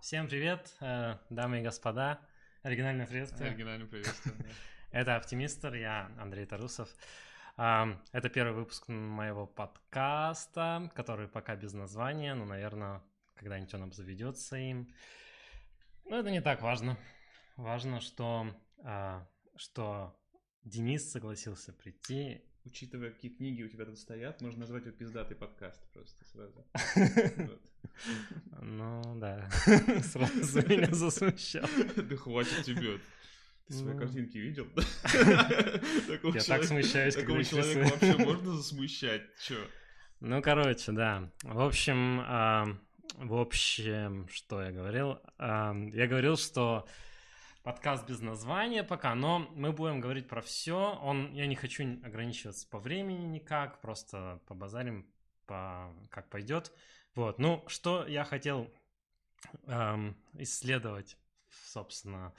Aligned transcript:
Всем 0.00 0.28
привет, 0.28 0.76
э, 0.80 1.16
дамы 1.28 1.58
и 1.58 1.62
господа. 1.62 2.20
Оригинальное 2.62 3.04
приветствие. 3.04 3.50
Оригинальное 3.50 3.88
приветствие. 3.88 4.36
Это 4.92 5.16
Оптимистр, 5.16 5.74
я 5.74 6.12
Андрей 6.20 6.46
Тарусов. 6.46 6.88
Это 7.56 8.30
первый 8.32 8.54
выпуск 8.54 8.86
моего 8.86 9.44
подкаста, 9.44 10.88
который 10.94 11.26
пока 11.26 11.56
без 11.56 11.72
названия, 11.72 12.34
но, 12.34 12.44
наверное, 12.44 13.02
когда-нибудь 13.34 13.74
он 13.74 13.82
обзаведется 13.82 14.56
им. 14.56 14.94
Но 16.04 16.20
это 16.20 16.30
не 16.30 16.40
так 16.40 16.62
важно. 16.62 16.96
Важно, 17.56 18.00
что, 18.00 18.54
а, 18.84 19.26
что 19.56 20.16
Денис 20.62 21.10
согласился 21.10 21.72
прийти. 21.72 22.47
Учитывая, 22.72 23.10
какие 23.12 23.30
книги 23.30 23.62
у 23.62 23.68
тебя 23.68 23.86
тут 23.86 23.98
стоят, 23.98 24.42
можно 24.42 24.60
назвать 24.60 24.84
его 24.84 24.94
пиздатый 24.94 25.34
подкаст 25.36 25.80
просто 25.94 26.22
сразу. 26.26 26.66
Ну 28.60 29.02
да, 29.18 29.48
сразу 30.02 30.68
меня 30.68 30.88
засмущал. 30.92 31.66
Да 31.96 32.16
хватит 32.16 32.64
тебе. 32.64 33.00
Ты 33.68 33.72
свои 33.74 33.94
Ну. 33.94 33.98
картинки 33.98 34.36
видел? 34.36 34.66
Я 36.34 36.42
так 36.42 36.64
смущаюсь, 36.64 37.14
Такого 37.14 37.42
человека 37.42 37.88
вообще 37.90 38.16
можно 38.18 38.56
засмущать? 38.56 39.22
Чё? 39.40 39.56
Ну, 40.20 40.42
короче, 40.42 40.92
да. 40.92 41.30
В 41.42 41.60
общем, 41.60 42.20
а, 42.20 42.66
в 43.14 43.34
общем, 43.34 44.28
что 44.30 44.60
я 44.62 44.72
говорил? 44.72 45.18
А, 45.38 45.74
я 45.94 46.06
говорил, 46.06 46.36
что 46.36 46.86
подкаст 47.68 48.08
без 48.08 48.22
названия 48.22 48.82
пока, 48.82 49.14
но 49.14 49.40
мы 49.54 49.72
будем 49.72 50.00
говорить 50.00 50.26
про 50.26 50.40
все. 50.40 50.98
Он, 51.02 51.30
я 51.34 51.46
не 51.46 51.54
хочу 51.54 51.84
ограничиваться 52.02 52.66
по 52.66 52.78
времени 52.78 53.26
никак, 53.26 53.82
просто 53.82 54.40
побазарим, 54.46 55.06
по, 55.44 55.94
как 56.08 56.30
пойдет. 56.30 56.72
Вот. 57.14 57.38
Ну, 57.38 57.62
что 57.66 58.06
я 58.06 58.24
хотел 58.24 58.72
ам, 59.66 60.16
исследовать, 60.32 61.18
собственно. 61.50 62.32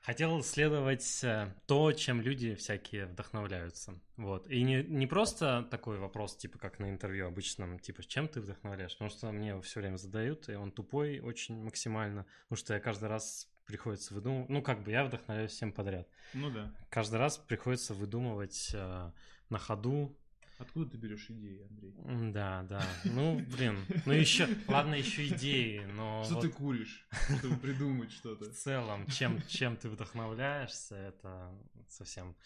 Хотел 0.00 0.40
исследовать 0.40 1.24
э, 1.24 1.52
то, 1.66 1.92
чем 1.92 2.20
люди 2.20 2.54
всякие 2.54 3.06
вдохновляются. 3.06 3.98
Вот. 4.16 4.48
И 4.48 4.62
не, 4.62 4.84
не 4.84 5.08
просто 5.08 5.66
такой 5.72 5.98
вопрос, 5.98 6.36
типа 6.36 6.60
как 6.60 6.78
на 6.78 6.88
интервью 6.88 7.26
обычном, 7.26 7.80
типа, 7.80 8.04
чем 8.04 8.28
ты 8.28 8.40
вдохновляешь? 8.40 8.92
Потому 8.92 9.10
что 9.10 9.32
мне 9.32 9.48
его 9.48 9.60
все 9.60 9.80
время 9.80 9.96
задают, 9.96 10.48
и 10.48 10.54
он 10.54 10.70
тупой 10.70 11.18
очень 11.18 11.60
максимально, 11.64 12.26
потому 12.44 12.58
что 12.58 12.74
я 12.74 12.80
каждый 12.80 13.08
раз 13.08 13.51
приходится 13.66 14.14
выдумывать, 14.14 14.48
ну, 14.48 14.62
как 14.62 14.82
бы 14.82 14.90
я 14.90 15.04
вдохновляюсь 15.04 15.52
всем 15.52 15.72
подряд. 15.72 16.08
Ну 16.34 16.50
да. 16.50 16.74
Каждый 16.90 17.16
раз 17.16 17.38
приходится 17.38 17.94
выдумывать 17.94 18.70
э, 18.74 19.10
на 19.48 19.58
ходу. 19.58 20.18
Откуда 20.58 20.90
ты 20.90 20.96
берешь 20.96 21.28
идеи, 21.28 21.66
Андрей? 21.68 21.94
Да, 22.32 22.62
да. 22.68 22.82
Ну, 23.04 23.40
блин. 23.56 23.78
Ну, 24.06 24.12
еще, 24.12 24.48
ладно, 24.68 24.94
еще 24.94 25.26
идеи, 25.28 25.84
но 25.92 26.22
Что 26.24 26.34
вот 26.34 26.42
ты 26.42 26.48
куришь, 26.50 27.06
чтобы 27.38 27.56
придумать 27.56 28.12
что-то? 28.12 28.44
в 28.50 28.54
целом, 28.54 29.06
чем, 29.08 29.42
чем 29.48 29.76
ты 29.76 29.88
вдохновляешься, 29.88 30.96
это 30.96 31.52
совсем... 31.88 32.36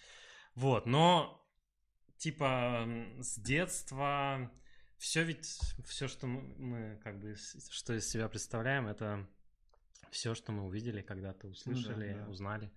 Вот, 0.55 0.87
но, 0.87 1.47
типа, 2.17 2.89
с 3.21 3.39
детства 3.39 4.51
все 4.99 5.25
ведь, 5.25 5.61
все, 5.85 6.09
что 6.09 6.27
мы, 6.27 6.99
как 7.05 7.21
бы, 7.21 7.37
что 7.71 7.95
из 7.95 8.09
себя 8.09 8.29
представляем, 8.29 8.87
это 8.87 9.29
все, 10.11 10.35
что 10.35 10.53
мы 10.53 10.65
увидели, 10.65 11.03
когда-то 11.03 11.49
услышали, 11.49 12.15
да. 12.15 12.29
узнали. 12.29 12.71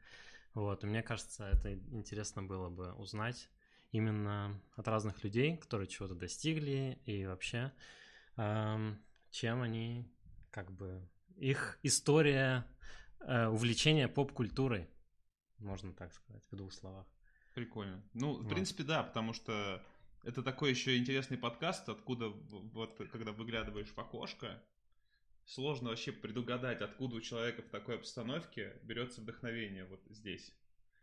Вот, 0.53 0.83
и 0.83 0.87
мне 0.87 1.03
кажется, 1.03 1.45
это 1.47 1.73
интересно 1.73 2.43
было 2.43 2.69
бы 2.69 2.93
узнать 2.93 3.49
именно 3.91 4.59
от 4.75 4.87
разных 4.87 5.23
людей, 5.23 5.57
которые 5.57 5.87
чего-то 5.87 6.15
достигли, 6.15 6.99
и 7.05 7.25
вообще, 7.25 7.71
эм, 8.37 9.01
чем 9.31 9.61
они, 9.61 10.11
как 10.51 10.71
бы, 10.71 11.07
их 11.35 11.79
история 11.83 12.65
э, 13.21 13.47
увлечения 13.47 14.07
поп-культурой, 14.07 14.89
можно 15.57 15.93
так 15.93 16.13
сказать, 16.13 16.43
в 16.51 16.55
двух 16.55 16.73
словах. 16.73 17.07
Прикольно. 17.53 18.03
Ну, 18.13 18.35
в 18.35 18.43
Вот. 18.43 18.49
принципе, 18.49 18.83
да, 18.83 19.03
потому 19.03 19.33
что 19.33 19.83
это 20.23 20.43
такой 20.43 20.71
еще 20.71 20.97
интересный 20.97 21.37
подкаст, 21.37 21.89
откуда 21.89 22.29
вот 22.29 22.97
когда 23.11 23.31
выглядываешь 23.31 23.89
в 23.89 23.97
окошко, 23.97 24.61
сложно 25.49 25.89
вообще 25.89 26.11
предугадать, 26.11 26.81
откуда 26.81 27.15
у 27.15 27.21
человека 27.21 27.61
в 27.63 27.69
такой 27.69 27.95
обстановке 27.95 28.79
берется 28.83 29.21
вдохновение 29.21 29.85
вот 29.85 30.01
здесь. 30.09 30.53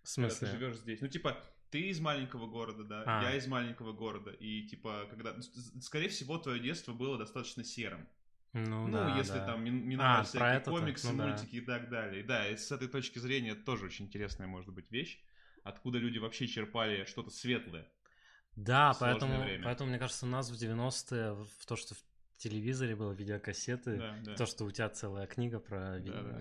В 0.03 0.15
Когда 0.15 0.29
ты 0.29 0.35
смысле? 0.37 0.49
живешь 0.59 0.77
здесь. 0.77 1.01
Ну, 1.01 1.09
типа, 1.09 1.37
ты 1.71 1.89
из 1.89 1.99
маленького 1.99 2.47
города, 2.47 2.85
да, 2.85 3.03
А. 3.07 3.23
я 3.25 3.35
из 3.37 3.47
маленького 3.49 3.93
города, 3.93 4.31
и 4.31 4.63
типа, 4.63 5.07
когда, 5.11 5.33
ну, 5.35 5.43
скорее 5.81 6.09
всего, 6.09 6.39
твое 6.39 6.61
детство 6.61 6.93
было 6.93 7.19
достаточно 7.19 7.65
серым. 7.65 8.09
Ну, 8.53 8.87
Ну, 8.87 8.93
да, 8.93 9.17
если 9.19 9.39
да. 9.39 9.47
там 9.47 9.65
мин- 9.65 9.85
миновать 9.87 10.21
А, 10.21 10.23
всякие 10.25 10.61
комиксы, 10.61 11.11
Ну 11.13 11.19
да. 11.19 11.27
мультики 11.27 11.57
и 11.57 11.61
так 11.61 11.91
далее. 11.91 12.23
Да, 12.23 12.49
и 12.49 12.57
с 12.57 12.71
этой 12.71 12.89
точки 12.89 13.19
зрения 13.19 13.51
это 13.51 13.65
тоже 13.65 13.87
очень 13.87 14.07
интересная 14.07 14.47
может 14.47 14.73
быть 14.73 14.91
вещь, 14.93 15.21
откуда 15.65 15.99
люди 15.99 16.19
вообще 16.19 16.47
черпали 16.47 17.05
что-то 17.05 17.31
светлое. 17.31 17.87
Да, 18.55 18.95
поэтому, 18.99 19.43
время. 19.43 19.65
поэтому, 19.65 19.91
мне 19.91 19.99
кажется, 19.99 20.25
нас 20.25 20.49
в 20.51 20.55
90-е, 20.55 21.35
в 21.35 21.67
то, 21.67 21.77
что 21.77 21.95
в 21.95 22.03
телевизоре 22.37 22.95
было 22.97 23.13
видеокассеты, 23.13 23.99
Да, 23.99 24.17
да. 24.25 24.35
то, 24.35 24.47
что 24.47 24.65
у 24.65 24.71
тебя 24.71 24.89
целая 24.89 25.27
книга 25.27 25.59
про 25.61 25.99
ви- 25.99 26.11
Да, 26.11 26.23
да. 26.23 26.41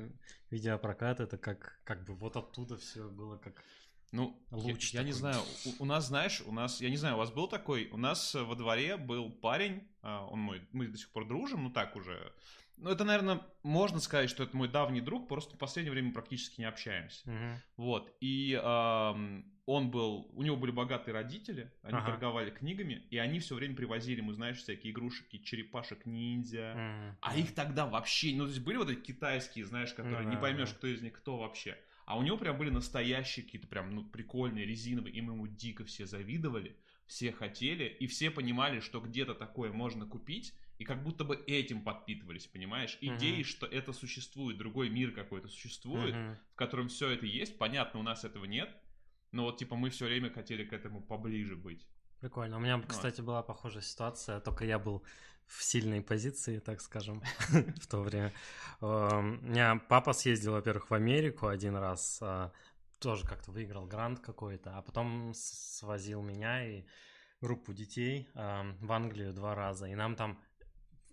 видеопрокат, 0.50 1.20
это 1.20 1.38
как, 1.38 1.80
как 1.84 2.04
бы 2.06 2.14
вот 2.16 2.36
оттуда 2.38 2.78
все 2.78 3.08
было 3.10 3.38
как... 3.38 3.64
Ну, 4.12 4.42
я- 4.52 4.58
Луч 4.58 4.94
я, 4.94 5.02
не 5.04 5.12
такой. 5.12 5.20
знаю, 5.20 5.42
у, 5.66 5.84
у 5.84 5.86
нас, 5.86 6.08
знаешь, 6.08 6.42
у 6.46 6.52
нас, 6.52 6.80
я 6.80 6.90
не 6.90 6.98
знаю, 6.98 7.16
у 7.16 7.18
вас 7.18 7.32
был 7.32 7.48
такой, 7.48 7.90
у 7.90 7.98
нас 7.98 8.36
э, 8.36 8.44
во 8.44 8.56
дворе 8.56 8.98
был 8.98 9.30
парень, 9.32 9.90
а, 10.02 10.26
он 10.28 10.40
мой, 10.40 10.62
мы 10.72 10.88
до 10.88 10.98
сих 10.98 11.12
пор 11.12 11.28
дружим, 11.28 11.64
ну 11.64 11.70
так 11.72 11.96
уже. 11.96 12.32
Ну, 12.78 12.90
это, 12.90 13.04
наверное, 13.04 13.42
можно 13.64 14.00
сказать, 14.00 14.30
что 14.30 14.44
это 14.44 14.56
мой 14.56 14.68
давний 14.70 15.02
друг, 15.02 15.28
просто 15.28 15.56
в 15.56 15.58
последнее 15.60 15.92
время 15.92 16.14
практически 16.14 16.62
не 16.62 16.66
общаемся. 16.68 17.30
Мгм. 17.30 17.62
Вот, 17.78 18.16
и 18.22 18.54
он 19.66 19.90
был, 19.92 20.30
у 20.34 20.44
него 20.44 20.58
были 20.58 20.72
богатые 20.72 21.14
родители, 21.14 21.74
они 21.82 22.00
Ага. 22.00 22.02
торговали 22.02 22.52
книгами, 22.52 23.08
и 23.10 23.18
они 23.18 23.40
все 23.40 23.56
время 23.56 23.76
привозили 23.76 24.20
ему, 24.20 24.32
знаешь, 24.34 24.58
всякие 24.60 24.92
игрушки, 24.94 25.40
черепашек 25.40 26.06
ниндзя. 26.06 26.82
Мгм. 26.82 27.18
А 27.22 27.36
их 27.36 27.56
тогда 27.56 27.88
вообще, 27.88 28.34
ну, 28.36 28.44
то 28.46 28.52
есть 28.52 28.62
были 28.64 28.78
вот 28.78 28.90
эти 28.90 29.00
китайские, 29.00 29.66
знаешь, 29.66 29.94
которые 29.94 30.26
Ну 30.26 30.30
не 30.30 30.38
поймешь, 30.38 30.74
кто 30.74 30.86
из 30.88 31.02
них 31.02 31.14
кто 31.14 31.38
вообще. 31.40 31.78
А 32.06 32.18
у 32.20 32.22
него 32.24 32.38
прям 32.38 32.58
были 32.60 32.70
настоящие 32.70 33.44
какие-то 33.46 33.68
прям, 33.68 33.96
ну, 33.96 34.04
прикольные, 34.08 34.66
резиновые, 34.66 35.16
и 35.16 35.22
мы 35.22 35.34
ему 35.34 35.48
дико 35.48 35.84
все 35.86 36.06
завидовали, 36.06 36.78
все 37.08 37.32
хотели, 37.32 37.86
и 37.86 38.06
все 38.06 38.30
понимали, 38.30 38.80
что 38.80 39.00
где-то 39.00 39.34
такое 39.34 39.72
можно 39.72 40.06
купить, 40.06 40.54
и 40.78 40.84
как 40.84 41.02
будто 41.04 41.24
бы 41.24 41.36
этим 41.48 41.84
подпитывались, 41.84 42.46
понимаешь? 42.48 42.98
Мгм. 43.06 43.42
Идеей, 43.42 43.44
что 43.44 43.66
это 43.66 43.92
существует, 43.94 44.58
другой 44.58 44.90
мир 44.90 45.12
какой-то 45.12 45.48
существует, 45.48 46.20
Мгм. 46.20 46.38
в 46.52 46.56
котором 46.56 46.88
все 46.90 47.10
это 47.10 47.26
есть. 47.26 47.58
Понятно, 47.58 48.00
у 48.00 48.04
нас 48.04 48.24
этого 48.24 48.46
нет, 48.46 48.78
но 49.36 49.44
вот 49.44 49.58
типа 49.58 49.76
мы 49.76 49.90
все 49.90 50.06
время 50.06 50.32
хотели 50.32 50.64
к 50.64 50.74
этому 50.74 51.02
поближе 51.02 51.56
быть. 51.56 51.88
Прикольно. 52.22 52.58
У 52.58 52.60
меня, 52.60 52.78
Вот. 52.78 52.88
кстати, 52.88 53.22
была 53.22 53.44
похожая 53.44 53.84
ситуация, 53.84 54.40
только 54.40 54.66
я 54.66 54.80
был 54.80 55.04
в 55.46 55.64
сильной 55.64 56.02
позиции, 56.02 56.60
так 56.60 56.82
скажем, 56.82 57.22
в 57.82 57.88
то 57.88 58.02
время. 58.02 58.32
Эм, 58.82 59.40
У 59.44 59.50
меня 59.50 59.76
папа 59.90 60.14
съездил, 60.14 60.54
во-первых, 60.54 60.90
в 60.90 60.94
Америку 60.94 61.48
один 61.48 61.76
раз, 61.76 62.20
а, 62.22 62.52
тоже 63.00 63.28
как-то 63.28 63.52
выиграл 63.52 63.86
грант 63.86 64.22
какой-то, 64.22 64.78
а 64.78 64.82
потом 64.82 65.34
свозил 65.36 66.22
меня 66.24 66.66
и 66.66 66.86
группу 67.42 67.74
детей 67.74 68.28
эм, 68.34 68.78
в 68.80 68.92
Англию 68.92 69.34
два 69.34 69.54
раза, 69.54 69.86
и 69.88 69.94
нам 69.96 70.16
там 70.16 70.40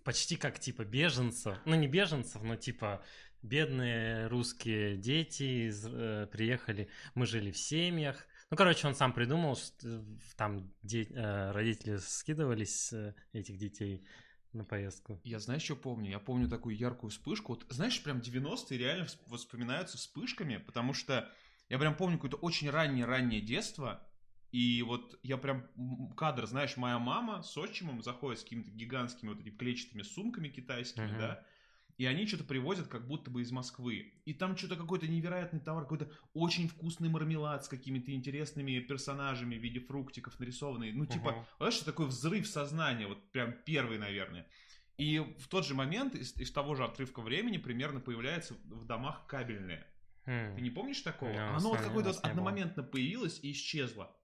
почти 0.03 0.35
как 0.35 0.57
типа 0.59 0.83
беженцев, 0.83 1.57
ну 1.65 1.75
не 1.75 1.87
беженцев, 1.87 2.41
но 2.41 2.55
типа 2.55 3.03
бедные 3.43 4.27
русские 4.27 4.97
дети 4.97 5.67
из- 5.69 5.85
э, 5.85 6.27
приехали, 6.31 6.89
мы 7.13 7.25
жили 7.25 7.51
в 7.51 7.57
семьях. 7.57 8.25
Ну, 8.49 8.57
короче, 8.57 8.87
он 8.87 8.95
сам 8.95 9.13
придумал, 9.13 9.55
что 9.55 10.03
там 10.37 10.71
де- 10.81 11.07
э, 11.09 11.51
родители 11.51 11.97
скидывались 11.97 12.93
э, 12.93 13.13
этих 13.33 13.57
детей 13.57 14.05
на 14.53 14.63
поездку. 14.63 15.19
Я 15.23 15.39
знаешь, 15.39 15.63
что 15.63 15.75
помню? 15.75 16.09
Я 16.11 16.19
помню 16.19 16.47
такую 16.47 16.77
яркую 16.77 17.09
вспышку. 17.09 17.53
Вот, 17.53 17.65
знаешь, 17.69 18.01
прям 18.03 18.19
90-е 18.19 18.77
реально 18.77 19.07
воспоминаются 19.27 19.97
вспышками, 19.97 20.57
потому 20.57 20.93
что 20.93 21.29
я 21.69 21.79
прям 21.79 21.95
помню 21.95 22.17
какое-то 22.17 22.37
очень 22.37 22.69
раннее-раннее 22.69 23.41
детство, 23.41 24.05
и 24.51 24.83
вот 24.83 25.19
я 25.23 25.37
прям 25.37 25.67
кадр, 26.15 26.45
знаешь, 26.45 26.77
моя 26.77 26.99
мама 26.99 27.41
с 27.41 27.57
отчимом 27.57 28.03
заходит 28.03 28.39
с 28.39 28.43
какими-то 28.43 28.69
гигантскими 28.69 29.29
вот 29.29 29.39
этими 29.39 29.55
клетчатыми 29.55 30.03
сумками 30.03 30.49
китайскими, 30.49 31.07
Мгм. 31.07 31.17
да, 31.17 31.43
и 31.97 32.05
они 32.05 32.25
что-то 32.27 32.43
привозят 32.43 32.87
как 32.87 33.07
будто 33.07 33.29
бы 33.31 33.41
из 33.41 33.51
Москвы. 33.51 34.13
И 34.25 34.33
там 34.33 34.57
что-то 34.57 34.75
какой-то 34.75 35.07
невероятный 35.07 35.59
товар, 35.59 35.83
какой-то 35.83 36.09
очень 36.33 36.67
вкусный 36.67 37.09
мармелад 37.09 37.65
с 37.65 37.67
какими-то 37.67 38.11
интересными 38.11 38.79
персонажами 38.79 39.55
в 39.55 39.61
виде 39.61 39.79
фруктиков 39.79 40.39
нарисованный. 40.39 40.91
Ну, 40.91 41.05
типа, 41.05 41.31
Мгм. 41.31 41.45
знаешь, 41.57 41.79
такой 41.79 42.07
взрыв 42.07 42.47
сознания, 42.47 43.07
вот 43.07 43.31
прям 43.31 43.53
первый, 43.65 43.97
наверное. 43.97 44.47
И 44.97 45.19
в 45.19 45.47
тот 45.47 45.65
же 45.65 45.73
момент 45.73 46.15
из, 46.15 46.35
из 46.37 46.51
того 46.51 46.75
же 46.75 46.83
отрывка 46.83 47.21
времени 47.21 47.57
примерно 47.57 47.99
появляется 47.99 48.55
в 48.65 48.85
домах 48.85 49.25
кабельное. 49.27 49.87
Хм. 50.25 50.55
Ты 50.55 50.61
не 50.61 50.69
помнишь 50.69 51.01
такого? 51.01 51.31
У 51.31 51.35
Оно 51.35 51.69
вот 51.69 51.79
какое-то 51.79 52.09
вот 52.09 52.15
не 52.17 52.21
было. 52.21 52.29
одномоментно 52.31 52.83
появилось 52.83 53.39
и 53.43 53.51
исчезло. 53.51 54.15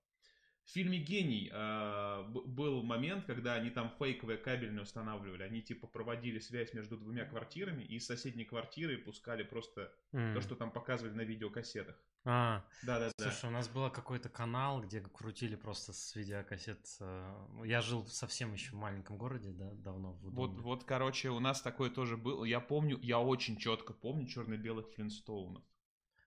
В 0.70 0.72
фильме 0.72 1.00
«Гений» 1.00 1.50
э, 1.52 2.24
был 2.28 2.84
момент, 2.84 3.26
когда 3.26 3.56
они 3.56 3.72
там 3.72 3.92
фейковые 3.98 4.38
кабельные 4.38 4.84
устанавливали. 4.84 5.42
Они 5.42 5.64
типа 5.64 5.88
проводили 5.88 6.38
связь 6.38 6.76
между 6.76 6.96
двумя 6.96 7.26
квартирами 7.26 7.82
и 7.82 7.96
из 7.96 8.06
соседней 8.06 8.46
квартиры 8.46 9.00
пускали 9.00 9.42
просто 9.42 9.92
mm. 10.12 10.36
то, 10.36 10.42
что 10.42 10.56
там 10.56 10.70
показывали 10.70 11.16
на 11.16 11.22
видеокассетах. 11.22 11.96
А, 12.24 12.64
да, 12.84 13.00
да, 13.00 13.10
слушай, 13.18 13.42
да. 13.42 13.48
у 13.48 13.52
нас 13.52 13.68
был 13.68 13.90
какой-то 13.90 14.30
канал, 14.30 14.84
где 14.84 15.02
крутили 15.02 15.56
просто 15.56 15.92
с 15.92 16.16
видеокассет. 16.16 16.86
Э, 17.00 17.64
я 17.66 17.82
жил 17.82 18.06
совсем 18.06 18.54
еще 18.54 18.74
в 18.74 18.76
маленьком 18.76 19.18
городе, 19.18 19.50
да, 19.50 19.72
давно. 19.74 20.14
В 20.22 20.30
вот, 20.36 20.60
вот, 20.60 20.84
короче, 20.84 21.30
у 21.30 21.40
нас 21.40 21.64
такое 21.64 21.90
тоже 21.90 22.16
было. 22.16 22.46
Я 22.46 22.60
помню, 22.60 23.00
я 23.02 23.20
очень 23.20 23.58
четко 23.58 23.94
помню 23.94 24.28
черно-белых 24.28 24.88
Флинстоунов. 24.94 25.64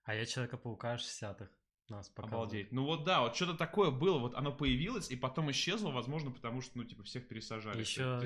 А 0.02 0.16
я 0.16 0.26
Человека-паука 0.26 0.96
60-х 0.96 1.48
нас 1.88 2.08
показывали. 2.08 2.36
Обалдеть. 2.36 2.72
Ну 2.72 2.84
вот 2.84 3.04
да, 3.04 3.20
вот 3.22 3.36
что-то 3.36 3.54
такое 3.54 3.90
было, 3.90 4.18
вот 4.18 4.34
оно 4.34 4.52
появилось 4.52 5.10
и 5.10 5.16
потом 5.16 5.50
исчезло, 5.50 5.90
возможно, 5.90 6.30
потому 6.30 6.60
что, 6.60 6.78
ну, 6.78 6.84
типа, 6.84 7.02
всех 7.02 7.28
пересажали. 7.28 7.80
Еще 7.80 8.20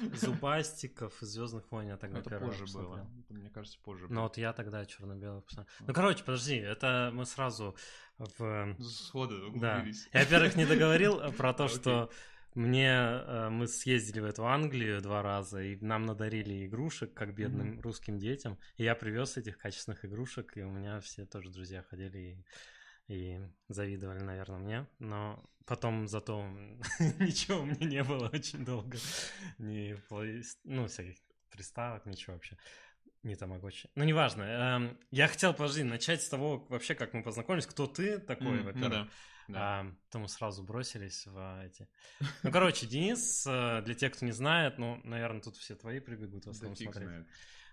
Зубастиков 0.14 1.22
и 1.22 1.26
Звездных 1.26 1.70
войн 1.70 1.88
я 1.88 1.96
тогда 1.96 2.20
Это 2.20 2.38
позже 2.38 2.64
было. 2.72 3.08
Это, 3.20 3.34
мне 3.34 3.50
кажется, 3.50 3.78
позже 3.82 4.06
Ну 4.08 4.22
вот 4.22 4.36
я 4.36 4.52
тогда 4.52 4.84
черно-белый 4.84 5.42
посмотрел. 5.42 5.74
Ну, 5.86 5.94
короче, 5.94 6.24
подожди, 6.24 6.56
это 6.56 7.10
мы 7.12 7.24
сразу 7.26 7.76
в... 8.18 8.76
Сходу 8.80 9.52
Да. 9.56 9.84
Я, 10.12 10.20
во-первых, 10.20 10.56
не 10.56 10.66
договорил 10.66 11.20
про 11.32 11.52
то, 11.52 11.68
что 11.68 12.10
мне 12.54 12.88
э, 12.88 13.48
мы 13.50 13.66
съездили 13.66 14.20
в 14.20 14.24
эту 14.24 14.46
Англию 14.46 15.02
два 15.02 15.22
раза, 15.22 15.60
и 15.60 15.76
нам 15.80 16.06
надарили 16.06 16.66
игрушек, 16.66 17.12
как 17.12 17.34
бедным 17.34 17.72
mm-hmm. 17.72 17.82
русским 17.82 18.18
детям. 18.18 18.58
И 18.76 18.84
я 18.84 18.94
привез 18.94 19.36
этих 19.36 19.58
качественных 19.58 20.04
игрушек, 20.04 20.56
и 20.56 20.62
у 20.62 20.70
меня 20.70 21.00
все 21.00 21.26
тоже 21.26 21.50
друзья 21.50 21.82
ходили 21.82 22.18
и 22.18 22.44
и 23.08 23.40
завидовали, 23.68 24.20
наверное, 24.20 24.58
мне. 24.58 24.86
Но 24.98 25.42
потом 25.66 26.08
зато 26.08 26.42
ничего 27.18 27.60
у 27.60 27.64
меня 27.64 27.86
не 27.86 28.04
было 28.04 28.28
очень 28.28 28.64
долго. 28.64 28.96
Ни, 29.58 29.96
ну, 30.64 30.86
всяких 30.86 31.16
приставок, 31.50 32.06
ничего 32.06 32.34
вообще. 32.34 32.56
Не 33.22 33.36
тамагочи. 33.36 33.88
Ну, 33.94 34.04
неважно. 34.04 34.42
Эм, 34.42 34.98
я 35.10 35.28
хотел, 35.28 35.54
подожди, 35.54 35.82
начать 35.82 36.22
с 36.22 36.28
того, 36.28 36.66
вообще, 36.68 36.94
как 36.94 37.14
мы 37.14 37.22
познакомились. 37.22 37.66
Кто 37.66 37.86
ты 37.86 38.18
такой, 38.18 38.58
mm, 38.58 38.62
во-первых. 38.62 38.82
Ну 38.82 38.88
да. 38.90 39.08
Да. 39.48 39.80
А, 39.80 39.92
то 40.10 40.18
мы 40.18 40.28
сразу 40.28 40.62
бросились 40.62 41.26
в 41.26 41.62
эти. 41.64 41.86
Ну, 42.42 42.50
короче, 42.50 42.86
Денис, 42.86 43.46
э, 43.46 43.82
для 43.82 43.94
тех, 43.94 44.12
кто 44.12 44.24
не 44.24 44.32
знает, 44.32 44.78
ну, 44.78 45.00
наверное, 45.04 45.42
тут 45.42 45.56
все 45.56 45.74
твои 45.74 46.00
прибегут 46.00 46.46
в 46.46 46.50
основном 46.50 46.74
да 46.74 46.82
смотреть. 46.82 47.26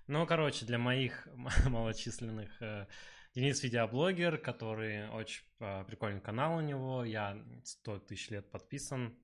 Ну, 0.08 0.26
короче, 0.26 0.66
для 0.66 0.78
моих 0.78 1.28
малочисленных 1.66 2.62
э, 2.62 2.88
Денис 3.34 3.64
видеоблогер, 3.64 4.38
который 4.38 5.10
очень 5.10 5.44
э, 5.60 5.86
прикольный 5.86 6.20
канал 6.20 6.58
у 6.58 6.62
него. 6.62 7.06
Я 7.06 7.42
100 7.64 8.00
тысяч 8.00 8.30
лет 8.30 8.50
подписан. 8.52 9.18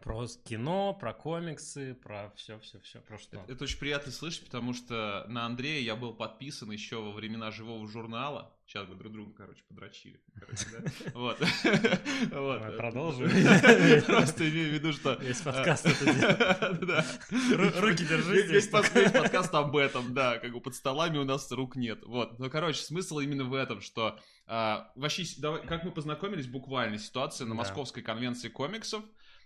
Про 0.00 0.26
кино, 0.44 0.94
про 0.94 1.12
комиксы, 1.12 1.94
про 1.94 2.30
все, 2.36 2.58
все, 2.60 2.80
все, 2.80 3.00
про 3.00 3.18
что. 3.18 3.38
Это, 3.38 3.52
это 3.52 3.64
очень 3.64 3.78
приятно 3.78 4.10
слышать, 4.10 4.44
потому 4.44 4.74
что 4.74 5.24
на 5.28 5.44
Андрея 5.46 5.80
я 5.80 5.96
был 5.96 6.14
подписан 6.14 6.70
еще 6.70 7.00
во 7.00 7.12
времена 7.12 7.50
живого 7.50 7.86
журнала. 7.88 8.56
Сейчас 8.72 8.86
бы 8.86 8.94
друг 8.94 9.12
друга, 9.12 9.34
короче, 9.36 9.62
подрочили. 9.68 10.18
Вот. 11.12 11.38
вот. 11.38 12.76
Продолжим. 12.78 13.28
Просто 14.06 14.48
имею 14.48 14.70
в 14.70 14.72
виду, 14.72 14.94
что... 14.94 15.12
Весь 15.20 15.42
подкаст 15.42 15.84
это 15.84 16.04
делает. 16.80 17.80
Руки 17.80 18.02
держи 18.06 18.40
Весь 18.46 18.68
подкаст 18.68 19.54
об 19.54 19.76
этом, 19.76 20.14
да. 20.14 20.38
Как 20.38 20.52
бы 20.52 20.60
под 20.62 20.74
столами 20.74 21.18
у 21.18 21.24
нас 21.24 21.52
рук 21.52 21.76
нет. 21.76 22.02
Вот. 22.06 22.38
Ну, 22.38 22.48
короче, 22.48 22.82
смысл 22.82 23.18
именно 23.18 23.44
в 23.44 23.52
этом, 23.52 23.82
что 23.82 24.18
а, 24.46 24.90
вообще, 24.94 25.24
как 25.68 25.84
мы 25.84 25.90
познакомились, 25.90 26.46
буквально 26.46 26.96
ситуация 26.96 27.46
на 27.46 27.54
Московской 27.54 28.02
конвенции 28.02 28.48
комиксов. 28.48 29.04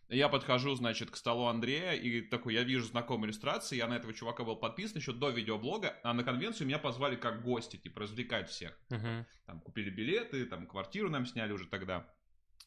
Я 0.09 0.29
подхожу, 0.29 0.75
значит, 0.77 1.11
к 1.11 1.17
столу 1.17 1.47
Андрея 1.47 1.93
и 1.93 2.21
такой, 2.21 2.55
я 2.55 2.63
вижу 2.63 2.85
знакомые 2.85 3.29
иллюстрации, 3.29 3.77
я 3.77 3.89
на 3.89 3.95
этого 3.95 4.15
чувака 4.15 4.45
был 4.45 4.55
подписан 4.55 4.99
еще 4.99 5.13
до 5.13 5.31
видеоблога, 5.31 5.99
а 6.05 6.15
на 6.15 6.23
конвенцию 6.23 6.69
меня 6.69 6.79
позвали 6.79 7.17
как 7.17 7.43
гости, 7.43 7.77
типа, 7.77 8.01
развлекать 8.01 8.49
всех. 8.49 8.79
Uh-huh. 8.91 9.25
Там 9.47 9.61
купили 9.61 9.91
билеты, 9.91 10.45
там 10.47 10.67
квартиру 10.67 11.11
нам 11.11 11.27
сняли 11.27 11.53
уже 11.53 11.67
тогда. 11.67 12.07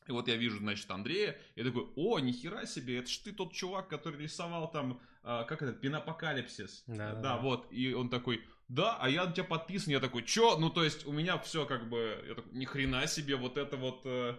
И 0.07 0.12
вот 0.12 0.27
я 0.27 0.36
вижу, 0.36 0.57
значит, 0.57 0.89
Андрея, 0.91 1.39
и 1.56 1.63
такой, 1.63 1.88
о, 1.95 2.19
нихера 2.19 2.65
себе, 2.65 2.97
это 2.97 3.09
ж 3.09 3.18
ты 3.19 3.31
тот 3.31 3.53
чувак, 3.53 3.88
который 3.88 4.19
рисовал 4.19 4.69
там, 4.69 5.00
а, 5.24 5.44
как 5.45 5.62
это, 5.62 5.71
пинапокалипсис. 5.71 6.83
Да, 6.88 7.13
да, 7.13 7.21
да, 7.21 7.38
вот, 7.38 7.71
и 7.71 7.94
он 7.94 8.09
такой, 8.09 8.44
да, 8.68 8.97
а 9.00 9.07
я 9.07 9.25
на 9.25 9.31
тебя 9.31 9.45
подписан, 9.45 9.94
я 9.94 10.00
такой, 10.00 10.24
чё? 10.24 10.57
Ну, 10.57 10.69
то 10.69 10.83
есть, 10.83 11.06
у 11.06 11.13
меня 11.13 11.38
все 11.38 11.65
как 11.65 11.88
бы, 11.89 12.21
я 12.27 12.36
такой, 12.36 12.51
ни 12.53 12.65
хрена 12.65 13.07
себе, 13.07 13.38
вот 13.38 13.57
это 13.57 13.77
вот... 13.77 14.01
Э, 14.06 14.36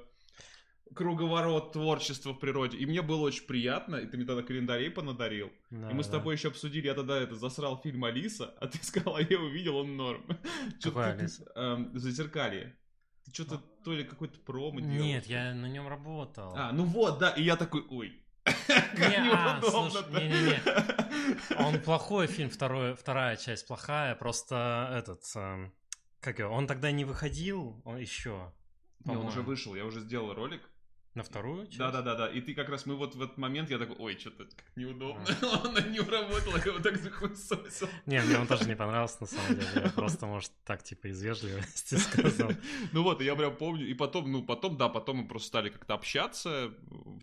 круговорот 0.94 1.72
творчества 1.72 2.32
в 2.32 2.38
природе. 2.38 2.78
И 2.78 2.86
мне 2.86 3.02
было 3.02 3.22
очень 3.22 3.46
приятно, 3.46 3.96
и 3.96 4.06
ты 4.06 4.16
мне 4.16 4.26
тогда 4.26 4.42
календарей 4.42 4.90
понадарил. 4.90 5.50
Да, 5.70 5.90
и 5.90 5.94
мы 5.94 6.02
с 6.02 6.08
тобой 6.08 6.34
еще 6.34 6.48
обсудили, 6.48 6.86
я 6.86 6.94
тогда 6.94 7.18
это 7.18 7.36
засрал 7.36 7.80
фильм 7.80 8.04
Алиса, 8.04 8.54
а 8.60 8.66
ты 8.66 8.78
сказал, 8.82 9.16
а 9.16 9.22
я 9.22 9.38
увидел, 9.38 9.76
он 9.76 9.96
норм. 9.96 10.24
Какой 10.82 11.12
Алиса? 11.12 11.50
Эм, 11.54 11.96
Зазеркалье. 11.98 12.76
Ты 13.24 13.32
что-то 13.32 13.56
а. 13.56 13.84
то 13.84 13.92
ли 13.92 14.04
какой-то 14.04 14.38
промо 14.40 14.80
делал. 14.80 15.04
Нет, 15.04 15.26
я 15.26 15.54
на 15.54 15.66
нем 15.66 15.86
работал. 15.88 16.54
А, 16.56 16.72
ну 16.72 16.84
вот, 16.84 17.18
да, 17.18 17.30
и 17.30 17.42
я 17.42 17.56
такой, 17.56 17.84
ой. 17.88 18.16
Не, 18.96 19.30
а, 19.32 19.60
слушай, 19.62 20.02
не, 20.10 20.28
не, 20.28 20.42
не. 20.46 21.62
Он 21.62 21.78
плохой 21.80 22.26
фильм, 22.26 22.48
второй, 22.48 22.94
вторая 22.94 23.36
часть 23.36 23.66
плохая, 23.66 24.14
просто 24.14 24.90
этот, 24.96 25.22
э, 25.36 25.70
как 26.20 26.38
его, 26.38 26.50
он 26.50 26.66
тогда 26.66 26.90
не 26.90 27.04
выходил, 27.04 27.82
он 27.84 27.98
еще. 27.98 28.52
Не, 29.04 29.16
он 29.16 29.26
уже 29.26 29.42
вышел, 29.42 29.74
я 29.74 29.84
уже 29.84 30.00
сделал 30.00 30.34
ролик. 30.34 30.62
На 31.14 31.24
вторую 31.24 31.66
часть? 31.66 31.78
Да, 31.78 31.90
да, 31.90 32.02
да, 32.02 32.14
да. 32.14 32.28
И 32.28 32.40
ты 32.40 32.54
как 32.54 32.68
раз 32.68 32.86
мы 32.86 32.94
вот 32.94 33.16
в 33.16 33.22
этот 33.22 33.36
момент 33.36 33.68
я 33.68 33.78
такой, 33.78 33.96
ой, 33.98 34.16
что-то 34.16 34.44
как 34.44 34.76
неудобно. 34.76 35.24
А. 35.42 35.66
Она 35.68 35.80
не 35.80 35.98
уработала, 35.98 36.56
я 36.64 36.72
вот 36.72 36.84
так 36.84 36.96
захуесосил. 36.98 37.88
Не, 38.06 38.22
мне 38.22 38.38
он 38.38 38.46
тоже 38.46 38.68
не 38.68 38.76
понравился, 38.76 39.16
на 39.20 39.26
самом 39.26 39.56
деле. 39.56 39.68
Я 39.74 39.90
просто, 39.90 40.26
может, 40.26 40.52
так, 40.64 40.84
типа, 40.84 41.08
из 41.08 41.20
вежливости 41.20 41.96
сказал. 41.96 42.52
Ну 42.92 43.02
вот, 43.02 43.20
я 43.22 43.34
прям 43.34 43.56
помню. 43.56 43.88
И 43.88 43.94
потом, 43.94 44.30
ну, 44.30 44.44
потом, 44.44 44.76
да, 44.76 44.88
потом 44.88 45.16
мы 45.18 45.28
просто 45.28 45.48
стали 45.48 45.70
как-то 45.70 45.94
общаться 45.94 46.72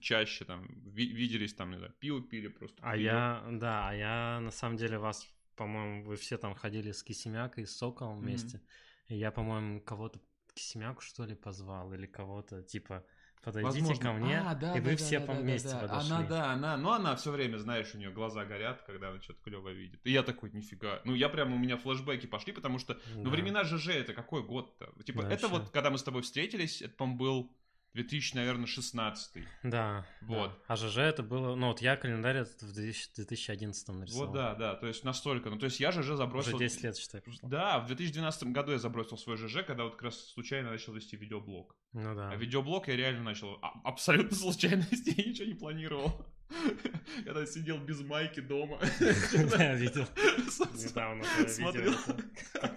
чаще, 0.01 0.43
там, 0.43 0.67
виделись, 0.83 1.53
там, 1.53 1.71
не 1.71 1.77
знаю, 1.77 1.93
пиво 1.97 2.21
пили 2.21 2.49
просто. 2.49 2.77
А 2.81 2.97
я, 2.97 3.41
да, 3.51 3.87
а 3.87 3.93
я, 3.93 4.39
на 4.41 4.51
самом 4.51 4.75
деле, 4.75 4.97
вас, 4.97 5.25
по-моему, 5.55 6.03
вы 6.03 6.17
все 6.17 6.37
там 6.37 6.55
ходили 6.55 6.91
с 6.91 7.03
Кисемякой, 7.03 7.65
с 7.65 7.77
Соколом 7.77 8.19
вместе. 8.19 8.61
И 9.07 9.15
я, 9.15 9.31
по-моему, 9.31 9.79
кого-то 9.79 10.19
Кисемяку, 10.53 11.01
что 11.01 11.23
ли, 11.23 11.35
позвал, 11.35 11.93
или 11.93 12.05
кого-то, 12.05 12.63
типа, 12.63 13.05
подойдите 13.43 13.79
Возможно. 13.79 14.03
ко 14.03 14.13
мне, 14.13 14.39
а, 14.39 14.55
да, 14.55 14.77
и 14.77 14.79
вы 14.79 14.91
да, 14.91 14.97
все 14.97 15.19
да, 15.19 15.33
вместе 15.33 15.69
да, 15.69 15.81
да. 15.81 15.87
подошли. 15.87 16.11
Она, 16.13 16.23
да, 16.27 16.51
она, 16.51 16.77
ну 16.77 16.91
она 16.91 17.15
все 17.15 17.31
время, 17.31 17.57
знаешь, 17.57 17.93
у 17.93 17.97
нее 17.97 18.11
глаза 18.11 18.45
горят, 18.45 18.81
когда 18.85 19.09
она 19.09 19.21
что-то 19.21 19.41
клево 19.43 19.69
видит. 19.69 19.99
И 20.03 20.11
я 20.11 20.23
такой, 20.23 20.51
нифига. 20.51 21.01
Ну 21.05 21.13
я 21.15 21.29
прям, 21.29 21.53
у 21.53 21.57
меня 21.57 21.77
флешбеки 21.77 22.27
пошли, 22.27 22.53
потому 22.53 22.79
что, 22.79 22.93
ну, 22.93 22.99
да. 23.15 23.21
ну 23.23 23.29
времена 23.29 23.63
ЖЖ, 23.63 23.89
это 23.89 24.13
какой 24.13 24.43
год-то? 24.43 24.91
Типа, 25.03 25.23
да, 25.23 25.31
это 25.31 25.47
вообще. 25.47 25.63
вот, 25.63 25.69
когда 25.71 25.89
мы 25.89 25.97
с 25.97 26.03
тобой 26.03 26.21
встретились, 26.21 26.81
это, 26.81 26.95
по-моему, 26.95 27.17
был 27.17 27.51
2000, 27.97 28.35
наверное, 28.35 28.67
16 28.67 29.43
Да. 29.63 30.05
Вот. 30.21 30.49
Да. 30.49 30.55
А 30.67 30.75
ЖЖ 30.75 30.97
это 30.99 31.23
было... 31.23 31.55
Ну, 31.55 31.67
вот 31.67 31.81
я 31.81 31.97
календарь 31.97 32.43
в 32.43 32.73
2011 32.73 33.87
нарисовал. 33.87 34.27
Вот, 34.27 34.33
да, 34.33 34.53
да. 34.53 34.75
То 34.75 34.87
есть 34.87 35.03
настолько. 35.03 35.49
Ну, 35.49 35.57
то 35.57 35.65
есть 35.65 35.79
я 35.79 35.91
ЖЖ 35.91 36.15
забросил... 36.15 36.55
Уже 36.55 36.65
10 36.65 36.83
лет, 36.83 36.97
считай, 36.97 37.21
прошло. 37.21 37.49
Да, 37.49 37.79
в 37.79 37.87
2012 37.87 38.43
году 38.49 38.71
я 38.71 38.77
забросил 38.77 39.17
свой 39.17 39.37
ЖЖ, 39.37 39.65
когда 39.65 39.83
вот 39.83 39.93
как 39.93 40.03
раз 40.03 40.27
случайно 40.27 40.69
начал 40.69 40.93
вести 40.93 41.17
видеоблог. 41.17 41.75
Ну 41.93 42.13
да. 42.13 42.29
А 42.29 42.35
видеоблог 42.35 42.87
я 42.87 42.95
реально 42.95 43.23
начал 43.23 43.57
а, 43.61 43.73
абсолютно 43.83 44.37
случайно 44.37 44.85
вести, 44.91 45.13
я 45.17 45.29
ничего 45.29 45.47
не 45.47 45.55
планировал. 45.55 46.27
Когда 47.25 47.45
сидел 47.45 47.77
без 47.77 48.01
майки 48.01 48.39
дома. 48.39 48.79
Да, 49.51 49.63
я 49.63 49.75
видел. 49.75 50.05
Недавно 50.75 51.23
смотрел. 51.47 51.93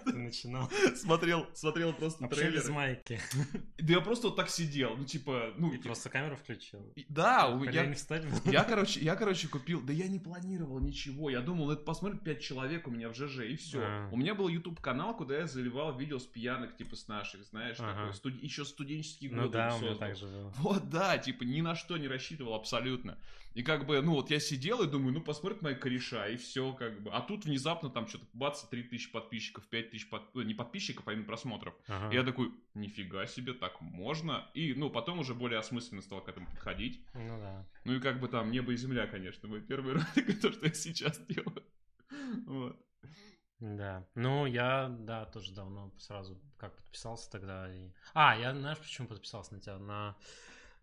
Ты 0.05 0.13
начинал. 0.13 0.69
Смотрел, 0.95 1.47
смотрел 1.53 1.93
просто 1.93 2.27
трейлер. 2.27 2.59
без 2.59 2.69
майки. 2.69 3.19
Да 3.77 3.93
я 3.93 4.01
просто 4.01 4.27
вот 4.27 4.35
так 4.35 4.49
сидел, 4.49 4.95
ну 4.95 5.05
типа, 5.05 5.53
ну... 5.57 5.71
И 5.71 5.77
просто 5.77 6.09
камеру 6.09 6.35
включил. 6.35 6.93
Да, 7.09 7.47
я... 7.71 7.93
Я, 8.45 8.63
короче, 8.63 8.99
я, 8.99 9.15
короче, 9.15 9.47
купил... 9.47 9.81
Да 9.81 9.93
я 9.93 10.07
не 10.07 10.19
планировал 10.19 10.79
ничего. 10.79 11.29
Я 11.29 11.41
думал, 11.41 11.71
это 11.71 11.83
посмотрит 11.83 12.23
5 12.23 12.41
человек 12.41 12.87
у 12.87 12.91
меня 12.91 13.09
в 13.09 13.15
ЖЖ, 13.15 13.39
и 13.39 13.55
все. 13.55 13.79
А. 13.81 14.09
У 14.11 14.17
меня 14.17 14.35
был 14.35 14.47
YouTube 14.47 14.79
канал, 14.79 15.15
куда 15.15 15.37
я 15.37 15.47
заливал 15.47 15.97
видео 15.97 16.19
с 16.19 16.25
пьянок, 16.25 16.75
типа 16.75 16.95
с 16.95 17.07
наших, 17.07 17.43
знаешь, 17.45 17.77
еще 18.41 18.65
студенческие 18.65 19.31
годы. 19.31 19.43
Ну 19.43 19.49
да, 19.49 19.75
у 19.75 19.81
меня 19.81 19.95
так 19.95 20.15
же 20.15 20.27
было. 20.27 20.53
Вот, 20.57 20.89
да, 20.89 21.17
типа 21.17 21.43
ни 21.43 21.61
на 21.61 21.75
что 21.75 21.97
не 21.97 22.07
рассчитывал 22.07 22.55
абсолютно. 22.55 23.17
И 23.53 23.63
как 23.63 23.85
бы, 23.85 24.01
ну 24.01 24.13
вот 24.13 24.31
я 24.31 24.39
сидел 24.39 24.81
и 24.81 24.87
думаю, 24.87 25.13
ну 25.13 25.21
посмотрит 25.21 25.61
мои 25.61 25.75
кореша, 25.75 26.27
и 26.27 26.37
все 26.37 26.73
как 26.73 27.01
бы. 27.01 27.11
А 27.11 27.21
тут 27.21 27.45
внезапно 27.45 27.89
там 27.89 28.07
что-то 28.07 28.25
бац, 28.33 28.63
3000 28.63 29.11
подписчиков, 29.11 29.65
5000 29.67 30.09
под... 30.09 30.23
Э, 30.35 30.43
не 30.43 30.53
подписчиков, 30.53 31.07
а 31.07 31.13
именно 31.13 31.25
просмотров. 31.25 31.73
Ага. 31.87 32.11
И 32.11 32.15
я 32.15 32.23
такой, 32.23 32.53
нифига 32.73 33.25
себе, 33.27 33.53
так 33.53 33.81
можно. 33.81 34.49
И, 34.53 34.73
ну, 34.73 34.89
потом 34.89 35.19
уже 35.19 35.33
более 35.33 35.59
осмысленно 35.59 36.01
стал 36.01 36.21
к 36.21 36.29
этому 36.29 36.47
подходить. 36.47 37.05
Ну 37.13 37.37
да. 37.39 37.67
Ну 37.83 37.95
и 37.95 37.99
как 37.99 38.19
бы 38.21 38.27
там 38.29 38.51
небо 38.51 38.71
и 38.71 38.77
земля, 38.77 39.07
конечно, 39.07 39.49
мой 39.49 39.61
первый 39.61 39.95
ролик, 39.95 40.39
то, 40.41 40.51
что 40.51 40.65
я 40.65 40.73
сейчас 40.73 41.19
делаю. 41.25 41.63
Вот. 42.45 42.79
Да. 43.59 44.07
Ну, 44.15 44.45
я, 44.47 44.87
да, 44.89 45.25
тоже 45.25 45.53
давно 45.53 45.93
сразу 45.99 46.41
как 46.57 46.75
подписался 46.77 47.29
тогда. 47.29 47.71
И... 47.73 47.91
А, 48.13 48.35
я, 48.37 48.53
знаешь, 48.53 48.79
почему 48.79 49.07
подписался 49.07 49.53
на 49.53 49.59
тебя? 49.59 49.77
На 49.77 50.15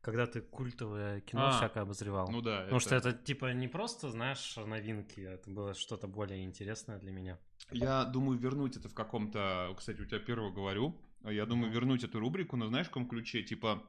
когда 0.00 0.26
ты 0.26 0.40
культовое 0.40 1.20
кино 1.20 1.48
А, 1.48 1.56
всякое 1.58 1.82
обозревал. 1.82 2.28
Ну 2.30 2.40
да. 2.40 2.62
Потому 2.62 2.80
что 2.80 2.94
это 2.96 3.12
типа 3.12 3.52
не 3.52 3.68
просто, 3.68 4.10
знаешь, 4.10 4.56
новинки, 4.56 5.20
это 5.20 5.50
было 5.50 5.74
что-то 5.74 6.06
более 6.06 6.44
интересное 6.44 6.98
для 6.98 7.10
меня. 7.12 7.38
Я 7.70 8.04
думаю 8.04 8.38
вернуть 8.38 8.76
это 8.76 8.88
в 8.88 8.94
каком-то... 8.94 9.74
Кстати, 9.76 10.00
у 10.00 10.04
тебя 10.06 10.18
первого 10.20 10.50
говорю. 10.50 10.96
Я 11.24 11.46
думаю 11.46 11.72
вернуть 11.72 12.04
эту 12.04 12.20
рубрику, 12.20 12.56
но 12.56 12.68
знаешь, 12.68 12.86
в 12.86 12.90
каком 12.90 13.08
ключе? 13.08 13.42
Типа 13.42 13.82